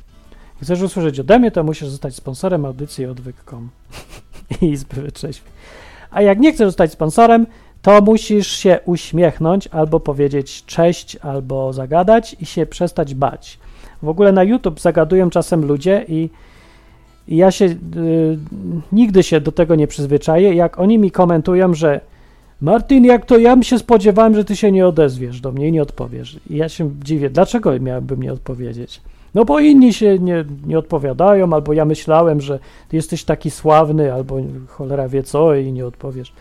Chcesz 0.62 0.82
usłyszeć 0.82 1.20
ode 1.20 1.38
mnie, 1.38 1.50
to 1.50 1.64
musisz 1.64 1.88
zostać 1.88 2.14
sponsorem 2.14 2.64
audycji 2.64 3.06
odwyk.com 3.06 3.68
i 4.62 4.66
Izby 4.66 5.02
Wytrzeźwień. 5.02 5.52
A 6.10 6.22
jak 6.22 6.38
nie 6.38 6.52
chcesz 6.52 6.66
zostać 6.66 6.92
sponsorem, 6.92 7.46
to 7.82 8.00
musisz 8.00 8.48
się 8.48 8.78
uśmiechnąć 8.84 9.66
albo 9.66 10.00
powiedzieć 10.00 10.64
cześć, 10.64 11.16
albo 11.16 11.72
zagadać 11.72 12.36
i 12.40 12.46
się 12.46 12.66
przestać 12.66 13.14
bać. 13.14 13.58
W 14.02 14.08
ogóle 14.08 14.32
na 14.32 14.42
YouTube 14.42 14.80
zagadują 14.80 15.30
czasem 15.30 15.64
ludzie 15.64 16.04
i, 16.08 16.30
i 17.28 17.36
ja 17.36 17.50
się 17.50 17.64
y, 17.64 17.76
nigdy 18.92 19.22
się 19.22 19.40
do 19.40 19.52
tego 19.52 19.74
nie 19.74 19.86
przyzwyczaję. 19.86 20.54
Jak 20.54 20.78
oni 20.78 20.98
mi 20.98 21.10
komentują, 21.10 21.74
że 21.74 22.00
Martin, 22.60 23.04
jak 23.04 23.26
to 23.26 23.38
ja 23.38 23.62
się 23.62 23.78
spodziewałem, 23.78 24.34
że 24.34 24.44
ty 24.44 24.56
się 24.56 24.72
nie 24.72 24.86
odezwiesz 24.86 25.40
do 25.40 25.52
mnie 25.52 25.68
i 25.68 25.72
nie 25.72 25.82
odpowiesz. 25.82 26.40
I 26.50 26.56
ja 26.56 26.68
się 26.68 26.90
dziwię, 27.04 27.30
dlaczego 27.30 27.80
miałbym 27.80 28.22
nie 28.22 28.32
odpowiedzieć? 28.32 29.00
No 29.38 29.44
bo 29.44 29.60
inni 29.60 29.92
się 29.92 30.18
nie, 30.18 30.44
nie 30.66 30.78
odpowiadają, 30.78 31.52
albo 31.52 31.72
ja 31.72 31.84
myślałem, 31.84 32.40
że 32.40 32.58
ty 32.88 32.96
jesteś 32.96 33.24
taki 33.24 33.50
sławny, 33.50 34.12
albo 34.12 34.36
cholera 34.68 35.08
wie 35.08 35.22
co 35.22 35.54
i 35.54 35.72
nie 35.72 35.86
odpowiesz. 35.86 36.32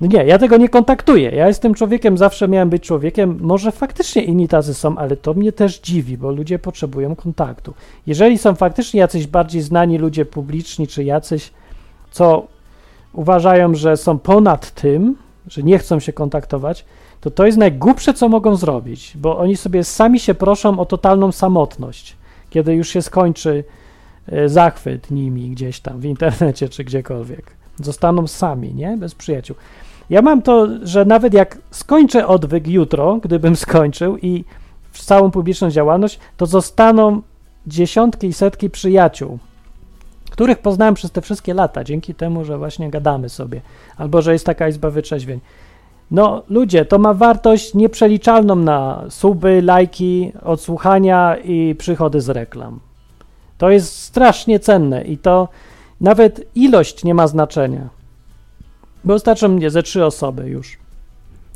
No 0.00 0.06
nie, 0.06 0.24
ja 0.24 0.38
tego 0.38 0.56
nie 0.56 0.68
kontaktuję. 0.68 1.30
Ja 1.30 1.48
jestem 1.48 1.74
człowiekiem, 1.74 2.18
zawsze 2.18 2.48
miałem 2.48 2.70
być 2.70 2.82
człowiekiem. 2.82 3.38
Może 3.40 3.72
faktycznie 3.72 4.22
inni 4.22 4.48
tacy 4.48 4.74
są, 4.74 4.98
ale 4.98 5.16
to 5.16 5.34
mnie 5.34 5.52
też 5.52 5.80
dziwi, 5.80 6.18
bo 6.18 6.30
ludzie 6.30 6.58
potrzebują 6.58 7.16
kontaktu. 7.16 7.74
Jeżeli 8.06 8.38
są 8.38 8.54
faktycznie 8.54 9.00
jacyś 9.00 9.26
bardziej 9.26 9.62
znani 9.62 9.98
ludzie 9.98 10.24
publiczni, 10.24 10.86
czy 10.86 11.04
jacyś, 11.04 11.50
co 12.10 12.46
uważają, 13.12 13.74
że 13.74 13.96
są 13.96 14.18
ponad 14.18 14.70
tym, 14.70 15.16
że 15.46 15.62
nie 15.62 15.78
chcą 15.78 16.00
się 16.00 16.12
kontaktować, 16.12 16.84
to 17.22 17.30
to 17.30 17.46
jest 17.46 17.58
najgłupsze, 17.58 18.14
co 18.14 18.28
mogą 18.28 18.56
zrobić, 18.56 19.12
bo 19.16 19.38
oni 19.38 19.56
sobie 19.56 19.84
sami 19.84 20.20
się 20.20 20.34
proszą 20.34 20.78
o 20.78 20.86
totalną 20.86 21.32
samotność, 21.32 22.16
kiedy 22.50 22.74
już 22.74 22.88
się 22.88 23.02
skończy 23.02 23.64
e, 24.26 24.48
zachwyt 24.48 25.10
nimi 25.10 25.50
gdzieś 25.50 25.80
tam 25.80 26.00
w 26.00 26.04
internecie 26.04 26.68
czy 26.68 26.84
gdziekolwiek. 26.84 27.56
Zostaną 27.82 28.26
sami, 28.26 28.74
nie? 28.74 28.96
Bez 28.96 29.14
przyjaciół. 29.14 29.56
Ja 30.10 30.22
mam 30.22 30.42
to, 30.42 30.68
że 30.82 31.04
nawet 31.04 31.34
jak 31.34 31.58
skończę 31.70 32.26
odwyk 32.26 32.68
jutro, 32.68 33.18
gdybym 33.22 33.56
skończył 33.56 34.18
i 34.18 34.44
całą 34.92 35.30
publiczną 35.30 35.70
działalność, 35.70 36.18
to 36.36 36.46
zostaną 36.46 37.22
dziesiątki 37.66 38.26
i 38.26 38.32
setki 38.32 38.70
przyjaciół. 38.70 39.38
których 40.30 40.58
poznałem 40.58 40.94
przez 40.94 41.10
te 41.10 41.20
wszystkie 41.20 41.54
lata, 41.54 41.84
dzięki 41.84 42.14
temu, 42.14 42.44
że 42.44 42.58
właśnie 42.58 42.90
gadamy 42.90 43.28
sobie, 43.28 43.60
albo 43.96 44.22
że 44.22 44.32
jest 44.32 44.46
taka 44.46 44.68
izba 44.68 44.90
wytrzeźwień. 44.90 45.40
No, 46.12 46.42
ludzie, 46.48 46.84
to 46.84 46.98
ma 46.98 47.14
wartość 47.14 47.74
nieprzeliczalną 47.74 48.56
na 48.56 49.04
suby, 49.08 49.62
lajki, 49.62 50.32
odsłuchania 50.42 51.36
i 51.36 51.74
przychody 51.74 52.20
z 52.20 52.28
reklam. 52.28 52.80
To 53.58 53.70
jest 53.70 53.98
strasznie 53.98 54.60
cenne 54.60 55.04
i 55.04 55.18
to 55.18 55.48
nawet 56.00 56.44
ilość 56.54 57.04
nie 57.04 57.14
ma 57.14 57.26
znaczenia. 57.26 57.88
Bo 59.04 59.18
starczą 59.18 59.48
mnie 59.48 59.70
ze 59.70 59.82
trzy 59.82 60.04
osoby 60.04 60.48
już, 60.48 60.78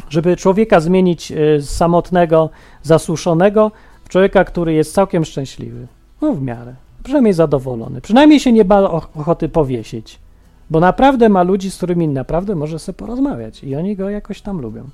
żeby 0.09 0.37
człowieka 0.37 0.81
zmienić 0.81 1.33
y, 1.33 1.61
z 1.61 1.71
samotnego, 1.71 2.51
zasuszonego 2.83 3.71
w 4.05 4.09
człowieka, 4.09 4.45
który 4.45 4.73
jest 4.73 4.95
całkiem 4.95 5.25
szczęśliwy. 5.25 5.87
No, 6.23 6.33
w 6.33 6.43
miarę. 6.43 6.75
Przynajmniej 7.05 7.35
zadowolony. 7.35 8.01
Przynajmniej 8.01 8.41
się 8.41 8.53
nie 8.53 8.65
ma 8.65 8.91
ochoty 8.91 9.49
powiesić. 9.49 10.19
Bo 10.71 10.81
naprawdę 10.81 11.29
ma 11.29 11.43
ludzi, 11.43 11.71
z 11.71 11.77
którymi 11.77 12.09
naprawdę 12.09 12.55
może 12.55 12.79
sobie 12.79 12.97
porozmawiać 12.97 13.65
i 13.65 13.77
oni 13.77 13.97
go 13.97 14.11
jakoś 14.11 14.41
tam 14.41 14.61
lubią. 14.61 14.85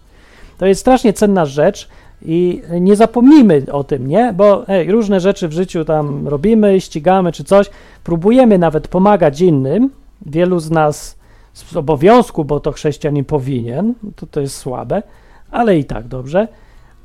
To 0.58 0.66
jest 0.66 0.80
strasznie 0.80 1.12
cenna 1.12 1.46
rzecz 1.46 1.88
i 2.22 2.62
nie 2.80 2.96
zapomnijmy 2.96 3.62
o 3.72 3.84
tym, 3.84 4.08
nie? 4.08 4.32
Bo 4.36 4.64
różne 4.88 5.20
rzeczy 5.20 5.48
w 5.48 5.52
życiu 5.52 5.84
tam 5.84 6.28
robimy, 6.28 6.80
ścigamy 6.80 7.32
czy 7.32 7.44
coś, 7.44 7.70
próbujemy 8.04 8.58
nawet 8.58 8.88
pomagać 8.88 9.40
innym. 9.40 9.90
Wielu 10.26 10.60
z 10.60 10.70
nas 10.70 11.16
z 11.52 11.76
obowiązku, 11.76 12.44
bo 12.44 12.60
to 12.60 12.72
chrześcijanin 12.72 13.24
powinien, 13.24 13.94
to, 14.16 14.26
to 14.26 14.40
jest 14.40 14.56
słabe, 14.56 15.02
ale 15.50 15.78
i 15.78 15.84
tak 15.84 16.08
dobrze. 16.08 16.48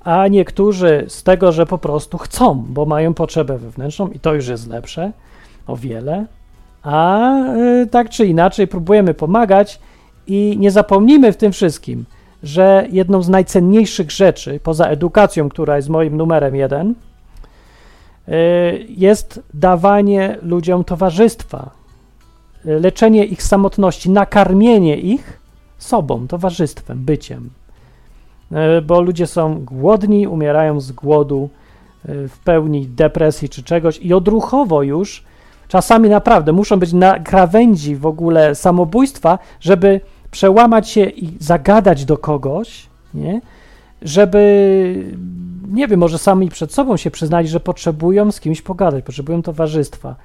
A 0.04 0.28
niektórzy 0.28 1.06
z 1.08 1.24
tego, 1.24 1.52
że 1.52 1.66
po 1.66 1.78
prostu 1.78 2.18
chcą, 2.18 2.66
bo 2.70 2.86
mają 2.86 3.14
potrzebę 3.14 3.58
wewnętrzną 3.58 4.08
i 4.08 4.20
to 4.20 4.34
już 4.34 4.48
jest 4.48 4.68
lepsze 4.68 5.12
o 5.68 5.76
wiele. 5.76 6.26
A 6.84 7.30
y, 7.56 7.88
tak 7.88 8.10
czy 8.10 8.26
inaczej 8.26 8.68
próbujemy 8.68 9.14
pomagać 9.14 9.80
i 10.28 10.56
nie 10.60 10.72
zapomnijmy 10.72 11.32
w 11.32 11.38
tym 11.38 11.52
wszystkim, 11.52 12.06
że 12.44 12.88
jedną 12.92 13.22
z 13.22 13.30
najcenniejszych 13.30 14.12
rzeczy, 14.12 14.60
poza 14.64 14.86
edukacją, 14.86 15.50
która 15.50 15.76
jest 15.76 15.90
moim 15.90 16.18
numerem 16.18 16.56
jeden, 16.56 16.94
y, 18.28 18.34
jest 18.90 19.42
dawanie 19.54 20.38
ludziom 20.42 20.84
towarzystwa, 20.84 21.70
y, 22.66 22.80
leczenie 22.80 23.26
ich 23.26 23.44
samotności, 23.44 24.10
nakarmienie 24.10 24.98
ich 24.98 25.40
sobą, 25.78 26.28
towarzystwem, 26.28 27.06
byciem. 27.06 27.50
Bo 28.84 29.02
ludzie 29.02 29.28
są 29.28 29.66
głodni, 29.66 30.28
umierają 30.28 30.80
z 30.80 30.92
głodu, 30.92 31.50
w 32.06 32.40
pełni 32.44 32.88
depresji 32.88 33.50
czy 33.50 33.64
czegoś 33.64 33.98
i 33.98 34.14
odruchowo 34.14 34.84
już 34.84 35.24
czasami 35.68 36.10
naprawdę 36.10 36.54
muszą 36.54 36.80
być 36.80 36.94
na 36.94 37.20
krawędzi 37.20 37.96
w 37.96 38.06
ogóle 38.06 38.56
samobójstwa, 38.56 39.40
żeby 39.60 40.02
przełamać 40.32 40.90
się 40.90 41.04
i 41.06 41.38
zagadać 41.40 42.06
do 42.06 42.18
kogoś, 42.18 42.88
nie? 43.14 43.42
żeby, 44.02 45.18
nie 45.68 45.88
wiem, 45.88 46.00
może 46.00 46.18
sami 46.18 46.50
przed 46.50 46.74
sobą 46.74 46.98
się 46.98 47.12
przyznali, 47.12 47.48
że 47.48 47.60
potrzebują 47.60 48.32
z 48.32 48.40
kimś 48.40 48.62
pogadać, 48.62 49.06
potrzebują 49.06 49.42
towarzystwa. 49.42 50.16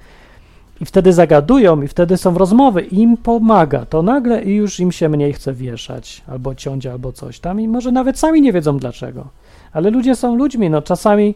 I 0.81 0.85
wtedy 0.85 1.13
zagadują, 1.13 1.81
i 1.81 1.87
wtedy 1.87 2.17
są 2.17 2.37
rozmowy, 2.37 2.81
i 2.81 3.01
im 3.01 3.17
pomaga. 3.17 3.85
To 3.85 4.01
nagle 4.01 4.43
i 4.43 4.55
już 4.55 4.79
im 4.79 4.91
się 4.91 5.09
mniej 5.09 5.33
chce 5.33 5.53
wieszać, 5.53 6.21
albo 6.27 6.55
ciąć, 6.55 6.85
albo 6.85 7.11
coś 7.11 7.39
tam, 7.39 7.61
i 7.61 7.67
może 7.67 7.91
nawet 7.91 8.19
sami 8.19 8.41
nie 8.41 8.53
wiedzą 8.53 8.77
dlaczego. 8.77 9.27
Ale 9.73 9.89
ludzie 9.89 10.15
są 10.15 10.35
ludźmi, 10.35 10.69
no 10.69 10.81
czasami 10.81 11.35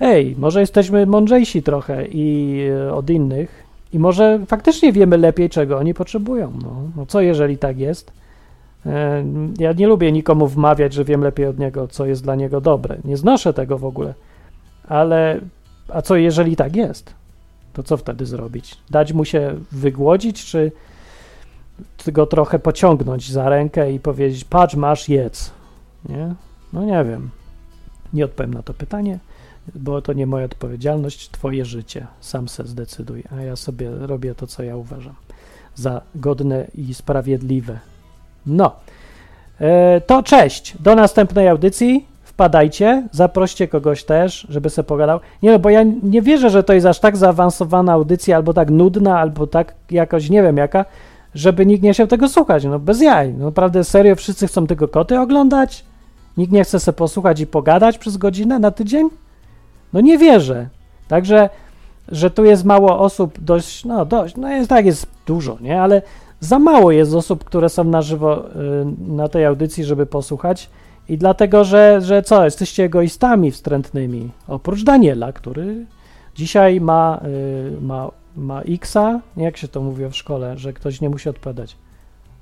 ej, 0.00 0.36
może 0.38 0.60
jesteśmy 0.60 1.06
mądrzejsi 1.06 1.62
trochę 1.62 2.06
i 2.06 2.58
e, 2.68 2.94
od 2.94 3.10
innych 3.10 3.64
i 3.92 3.98
może 3.98 4.40
faktycznie 4.46 4.92
wiemy 4.92 5.18
lepiej, 5.18 5.50
czego 5.50 5.78
oni 5.78 5.94
potrzebują. 5.94 6.52
No, 6.62 6.76
no 6.96 7.06
co 7.06 7.20
jeżeli 7.20 7.58
tak 7.58 7.78
jest? 7.78 8.12
E, 8.86 9.24
ja 9.58 9.72
nie 9.72 9.86
lubię 9.86 10.12
nikomu 10.12 10.46
wmawiać, 10.46 10.92
że 10.92 11.04
wiem 11.04 11.20
lepiej 11.20 11.46
od 11.46 11.58
niego, 11.58 11.88
co 11.88 12.06
jest 12.06 12.22
dla 12.22 12.34
niego 12.34 12.60
dobre. 12.60 12.96
Nie 13.04 13.16
znoszę 13.16 13.54
tego 13.54 13.78
w 13.78 13.84
ogóle. 13.84 14.14
Ale 14.88 15.40
a 15.88 16.02
co 16.02 16.16
jeżeli 16.16 16.56
tak 16.56 16.76
jest? 16.76 17.14
To 17.72 17.82
co 17.82 17.96
wtedy 17.96 18.26
zrobić? 18.26 18.76
Dać 18.90 19.12
mu 19.12 19.24
się 19.24 19.54
wygłodzić, 19.72 20.44
czy 20.44 20.72
go 22.06 22.26
trochę 22.26 22.58
pociągnąć 22.58 23.32
za 23.32 23.48
rękę 23.48 23.92
i 23.92 24.00
powiedzieć: 24.00 24.44
Patrz, 24.44 24.74
masz, 24.74 25.08
jedz. 25.08 25.50
Nie? 26.08 26.34
No 26.72 26.84
nie 26.84 27.04
wiem. 27.04 27.30
Nie 28.12 28.24
odpowiem 28.24 28.54
na 28.54 28.62
to 28.62 28.74
pytanie 28.74 29.18
bo 29.74 30.02
to 30.02 30.12
nie 30.12 30.26
moja 30.26 30.44
odpowiedzialność, 30.44 31.30
twoje 31.30 31.64
życie, 31.64 32.06
sam 32.20 32.48
se 32.48 32.66
zdecyduj, 32.66 33.24
a 33.30 33.42
ja 33.42 33.56
sobie 33.56 33.90
robię 33.90 34.34
to, 34.34 34.46
co 34.46 34.62
ja 34.62 34.76
uważam 34.76 35.14
za 35.74 36.00
godne 36.14 36.66
i 36.74 36.94
sprawiedliwe. 36.94 37.78
No, 38.46 38.72
e, 39.60 40.00
to 40.00 40.22
cześć, 40.22 40.76
do 40.80 40.94
następnej 40.94 41.48
audycji, 41.48 42.06
wpadajcie, 42.24 43.08
zaproście 43.12 43.68
kogoś 43.68 44.04
też, 44.04 44.46
żeby 44.48 44.70
se 44.70 44.84
pogadał. 44.84 45.20
Nie 45.42 45.50
no, 45.52 45.58
bo 45.58 45.70
ja 45.70 45.82
nie 46.02 46.22
wierzę, 46.22 46.50
że 46.50 46.62
to 46.62 46.72
jest 46.72 46.86
aż 46.86 47.00
tak 47.00 47.16
zaawansowana 47.16 47.92
audycja, 47.92 48.36
albo 48.36 48.54
tak 48.54 48.70
nudna, 48.70 49.18
albo 49.18 49.46
tak 49.46 49.74
jakoś, 49.90 50.30
nie 50.30 50.42
wiem 50.42 50.56
jaka, 50.56 50.84
żeby 51.34 51.66
nikt 51.66 51.82
nie 51.82 51.92
chciał 51.92 52.06
tego 52.06 52.28
słuchać, 52.28 52.64
no 52.64 52.78
bez 52.78 53.00
jaj. 53.00 53.34
No 53.34 53.44
naprawdę, 53.44 53.84
serio, 53.84 54.16
wszyscy 54.16 54.46
chcą 54.46 54.66
tylko 54.66 54.88
koty 54.88 55.20
oglądać? 55.20 55.84
Nikt 56.36 56.52
nie 56.52 56.64
chce 56.64 56.80
sobie 56.80 56.96
posłuchać 56.96 57.40
i 57.40 57.46
pogadać 57.46 57.98
przez 57.98 58.16
godzinę 58.16 58.58
na 58.58 58.70
tydzień? 58.70 59.08
No 59.94 60.00
nie 60.00 60.18
wierzę. 60.18 60.68
Także, 61.08 61.50
że 62.08 62.30
tu 62.30 62.44
jest 62.44 62.64
mało 62.64 62.98
osób, 62.98 63.40
dość, 63.40 63.84
no 63.84 64.04
dość, 64.04 64.36
no 64.36 64.48
jest 64.48 64.70
tak, 64.70 64.86
jest 64.86 65.06
dużo, 65.26 65.58
nie? 65.60 65.82
Ale 65.82 66.02
za 66.40 66.58
mało 66.58 66.92
jest 66.92 67.14
osób, 67.14 67.44
które 67.44 67.68
są 67.68 67.84
na 67.84 68.02
żywo 68.02 68.48
y, 68.48 68.50
na 69.08 69.28
tej 69.28 69.44
audycji, 69.44 69.84
żeby 69.84 70.06
posłuchać. 70.06 70.70
I 71.08 71.18
dlatego, 71.18 71.64
że, 71.64 72.00
że 72.00 72.22
co, 72.22 72.44
jesteście 72.44 72.84
egoistami 72.84 73.50
wstrętnymi. 73.50 74.30
Oprócz 74.48 74.84
Daniela, 74.84 75.32
który 75.32 75.86
dzisiaj 76.34 76.80
ma, 76.80 77.20
y, 77.24 77.80
ma, 77.80 78.10
ma 78.36 78.62
Xa, 78.62 79.20
jak 79.36 79.56
się 79.56 79.68
to 79.68 79.82
mówi 79.82 80.06
w 80.06 80.16
szkole, 80.16 80.58
że 80.58 80.72
ktoś 80.72 81.00
nie 81.00 81.10
musi 81.10 81.28
odpowiadać. 81.28 81.76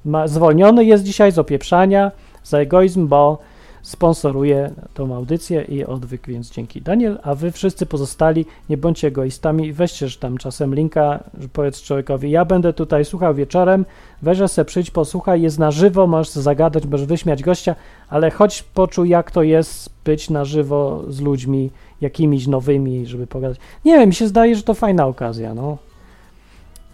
Ma, 0.04 0.28
zwolniony 0.28 0.84
jest 0.84 1.04
dzisiaj 1.04 1.32
z 1.32 1.38
opieprzania 1.38 2.10
za 2.44 2.58
egoizm, 2.58 3.08
bo 3.08 3.38
sponsoruje 3.82 4.70
tą 4.94 5.14
audycję 5.14 5.62
i 5.62 5.84
odwyk, 5.84 6.26
więc 6.26 6.50
dzięki 6.50 6.82
Daniel, 6.82 7.18
a 7.22 7.34
wy 7.34 7.52
wszyscy 7.52 7.86
pozostali 7.86 8.46
nie 8.70 8.76
bądźcie 8.76 9.08
egoistami, 9.08 9.72
weźcie 9.72 10.06
tam 10.20 10.38
czasem 10.38 10.74
linka, 10.74 11.24
powiedz 11.52 11.82
człowiekowi, 11.82 12.30
ja 12.30 12.44
będę 12.44 12.72
tutaj 12.72 13.04
słuchał 13.04 13.34
wieczorem, 13.34 13.84
weź 14.22 14.38
se 14.50 14.64
przyjdź, 14.64 14.90
posłuchaj, 14.90 15.42
jest 15.42 15.58
na 15.58 15.70
żywo, 15.70 16.06
możesz 16.06 16.32
zagadać, 16.32 16.86
możesz 16.86 17.06
wyśmiać 17.06 17.42
gościa, 17.42 17.74
ale 18.08 18.30
choć 18.30 18.62
poczuj 18.62 19.08
jak 19.08 19.30
to 19.30 19.42
jest 19.42 19.90
być 20.04 20.30
na 20.30 20.44
żywo 20.44 21.04
z 21.08 21.20
ludźmi 21.20 21.70
jakimiś 22.00 22.46
nowymi, 22.46 23.06
żeby 23.06 23.26
pogadać. 23.26 23.58
Nie 23.84 23.98
wiem, 23.98 24.08
mi 24.08 24.14
się 24.14 24.28
zdaje, 24.28 24.56
że 24.56 24.62
to 24.62 24.74
fajna 24.74 25.06
okazja, 25.06 25.54
no. 25.54 25.78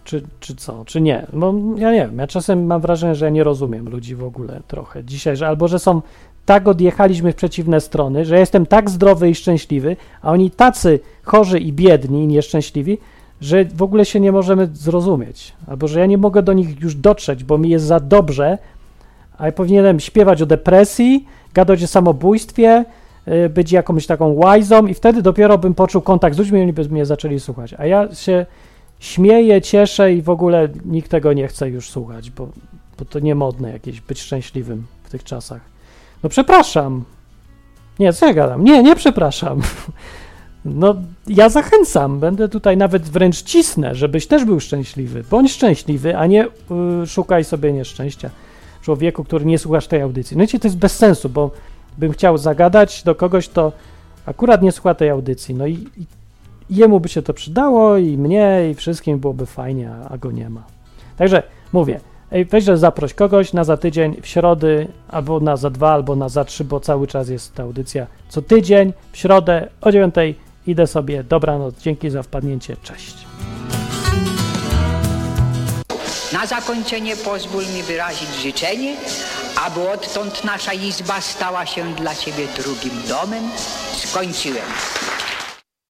Czy, 0.05 0.23
czy 0.41 0.57
co, 0.57 0.85
czy 0.85 1.01
nie? 1.01 1.27
Bo 1.33 1.55
ja 1.77 1.93
nie 1.93 1.99
wiem, 1.99 2.19
ja 2.19 2.27
czasem 2.27 2.67
mam 2.67 2.81
wrażenie, 2.81 3.15
że 3.15 3.25
ja 3.25 3.31
nie 3.31 3.45
rozumiem 3.45 3.89
ludzi 3.89 4.15
w 4.15 4.25
ogóle 4.25 4.61
trochę 4.69 5.05
dzisiaj, 5.05 5.37
że 5.37 5.49
albo 5.49 5.69
że 5.69 5.79
są 5.79 6.03
tak 6.49 6.69
odjechaliśmy 6.69 7.33
w 7.33 7.37
przeciwne 7.37 7.81
strony, 7.81 8.25
że 8.25 8.39
jestem 8.39 8.67
tak 8.67 8.91
zdrowy 8.91 9.31
i 9.31 9.35
szczęśliwy, 9.35 9.97
a 10.23 10.33
oni 10.33 10.51
tacy 10.51 11.01
chorzy 11.23 11.59
i 11.59 11.73
biedni 11.73 12.25
i 12.25 12.27
nieszczęśliwi, 12.27 12.99
że 13.41 13.65
w 13.65 13.83
ogóle 13.83 14.05
się 14.05 14.21
nie 14.21 14.33
możemy 14.33 14.69
zrozumieć. 14.73 15.53
Albo 15.67 15.89
że 15.89 16.01
ja 16.01 16.07
nie 16.07 16.19
mogę 16.19 16.43
do 16.43 16.53
nich 16.53 16.81
już 16.81 16.95
dotrzeć, 16.95 17.45
bo 17.45 17.59
mi 17.59 17.69
jest 17.71 17.85
za 17.85 18.01
dobrze, 18.01 18.59
a 19.39 19.47
ja 19.47 19.53
powinienem 19.53 20.01
śpiewać 20.01 20.43
o 20.43 20.47
depresji, 20.47 21.27
gadać 21.55 21.83
o 21.83 21.87
samobójstwie, 21.87 22.85
y, 23.29 23.49
być 23.49 23.73
jakąś 23.73 24.07
taką 24.07 24.33
łajzą 24.33 24.87
i 24.87 24.95
wtedy 24.95 25.23
dopiero 25.23 25.59
bym 25.59 25.75
poczuł 25.75 26.03
kontakt 26.03 26.37
z 26.37 26.39
ludźmi 26.39 26.63
oni 26.63 26.73
by 26.73 26.89
mnie 26.89 27.07
zaczęli 27.07 27.41
słuchać. 27.41 27.75
A 27.79 27.87
ja 27.87 28.15
się 28.15 28.47
śmieję, 29.01 29.63
cieszę 29.63 30.13
i 30.13 30.23
w 30.23 30.31
ogóle 30.31 30.69
nikt 30.85 31.11
tego 31.11 31.33
nie 31.33 31.49
chce 31.49 31.69
już 31.69 31.91
słuchać, 31.91 32.31
bo, 32.31 32.49
bo 32.99 33.05
to 33.05 33.19
niemodne 33.19 33.73
jakieś 33.73 34.01
być 34.01 34.21
szczęśliwym 34.21 34.87
w 35.05 35.11
tych 35.11 35.25
czasach. 35.25 35.78
No 36.23 36.29
przepraszam. 36.29 37.05
Nie, 37.99 38.13
co 38.13 38.27
ja 38.27 38.35
gadam? 38.35 38.65
Nie, 38.65 38.83
nie 38.83 38.97
przepraszam. 38.97 39.61
No, 40.65 40.95
ja 41.27 41.49
zachęcam, 41.49 42.21
będę 42.21 42.49
tutaj 42.49 42.77
nawet 42.77 43.03
wręcz 43.03 43.43
cisnę, 43.43 43.95
żebyś 43.95 44.27
też 44.27 44.45
był 44.45 44.61
szczęśliwy. 44.61 45.25
Bądź 45.31 45.53
szczęśliwy, 45.53 46.17
a 46.17 46.27
nie 46.27 46.47
y, 46.47 47.07
szukaj 47.07 47.45
sobie 47.45 47.73
nieszczęścia 47.73 48.31
człowieku, 48.83 49.25
który 49.25 49.45
nie 49.45 49.59
słuchasz 49.59 49.87
tej 49.87 50.01
audycji. 50.03 50.37
No 50.37 50.41
wiecie, 50.41 50.59
to 50.59 50.69
jest 50.69 50.79
bez 50.79 50.97
sensu, 50.97 51.29
bo 51.29 51.51
bym 51.99 52.13
chciał 52.13 52.39
zagadać 52.39 53.03
do 53.03 53.15
kogoś, 53.15 53.49
to 53.49 53.73
akurat 54.27 54.63
nie 54.63 54.73
słucha 54.73 54.95
tej 54.95 55.11
audycji. 55.11 55.55
No 55.55 55.67
i, 55.67 55.73
i 55.73 56.07
jemu 56.71 57.01
by 57.01 57.09
się 57.09 57.23
to 57.23 57.35
przydało, 57.35 57.97
i 57.97 58.19
mnie, 58.19 58.71
i 58.71 58.75
wszystkim 58.75 59.19
byłoby 59.19 59.47
fajnie, 59.47 59.91
a, 59.91 60.09
a 60.09 60.19
go 60.19 60.31
nie 60.31 60.51
ma. 60.51 60.63
Także 61.17 61.43
mówię, 61.73 62.01
Ej, 62.33 62.45
weź, 62.45 62.65
że 62.65 62.79
zaproś 62.79 63.15
kogoś 63.15 63.53
na 63.53 63.65
za 63.65 63.77
tydzień, 63.77 64.17
w 64.23 64.27
środę, 64.27 64.87
albo 65.09 65.41
na 65.41 65.57
za 65.57 65.71
dwa, 65.71 65.93
albo 65.93 66.17
na 66.17 66.29
za 66.29 66.45
trzy, 66.45 66.65
bo 66.65 66.81
cały 66.81 67.07
czas 67.07 67.29
jest 67.29 67.55
ta 67.55 67.63
audycja 67.63 68.07
co 68.29 68.43
tydzień, 68.43 68.93
w 69.13 69.17
środę 69.17 69.69
o 69.81 69.93
dziewiątej 69.93 70.35
idę 70.67 70.87
sobie, 70.87 71.25
dobranoc, 71.25 71.75
dzięki 71.79 72.11
za 72.11 72.23
wpadnięcie, 72.23 72.77
cześć. 72.83 73.27
Na 76.33 76.47
zakończenie 76.47 77.17
pozwól 77.17 77.65
mi 77.77 77.83
wyrazić 77.83 78.29
życzenie, 78.43 78.97
aby 79.67 79.91
odtąd 79.91 80.45
nasza 80.45 80.73
izba 80.73 81.21
stała 81.21 81.67
się 81.67 81.95
dla 81.95 82.15
Ciebie 82.15 82.47
drugim 82.57 83.03
domem. 83.09 83.45
Skończyłem. 83.93 84.67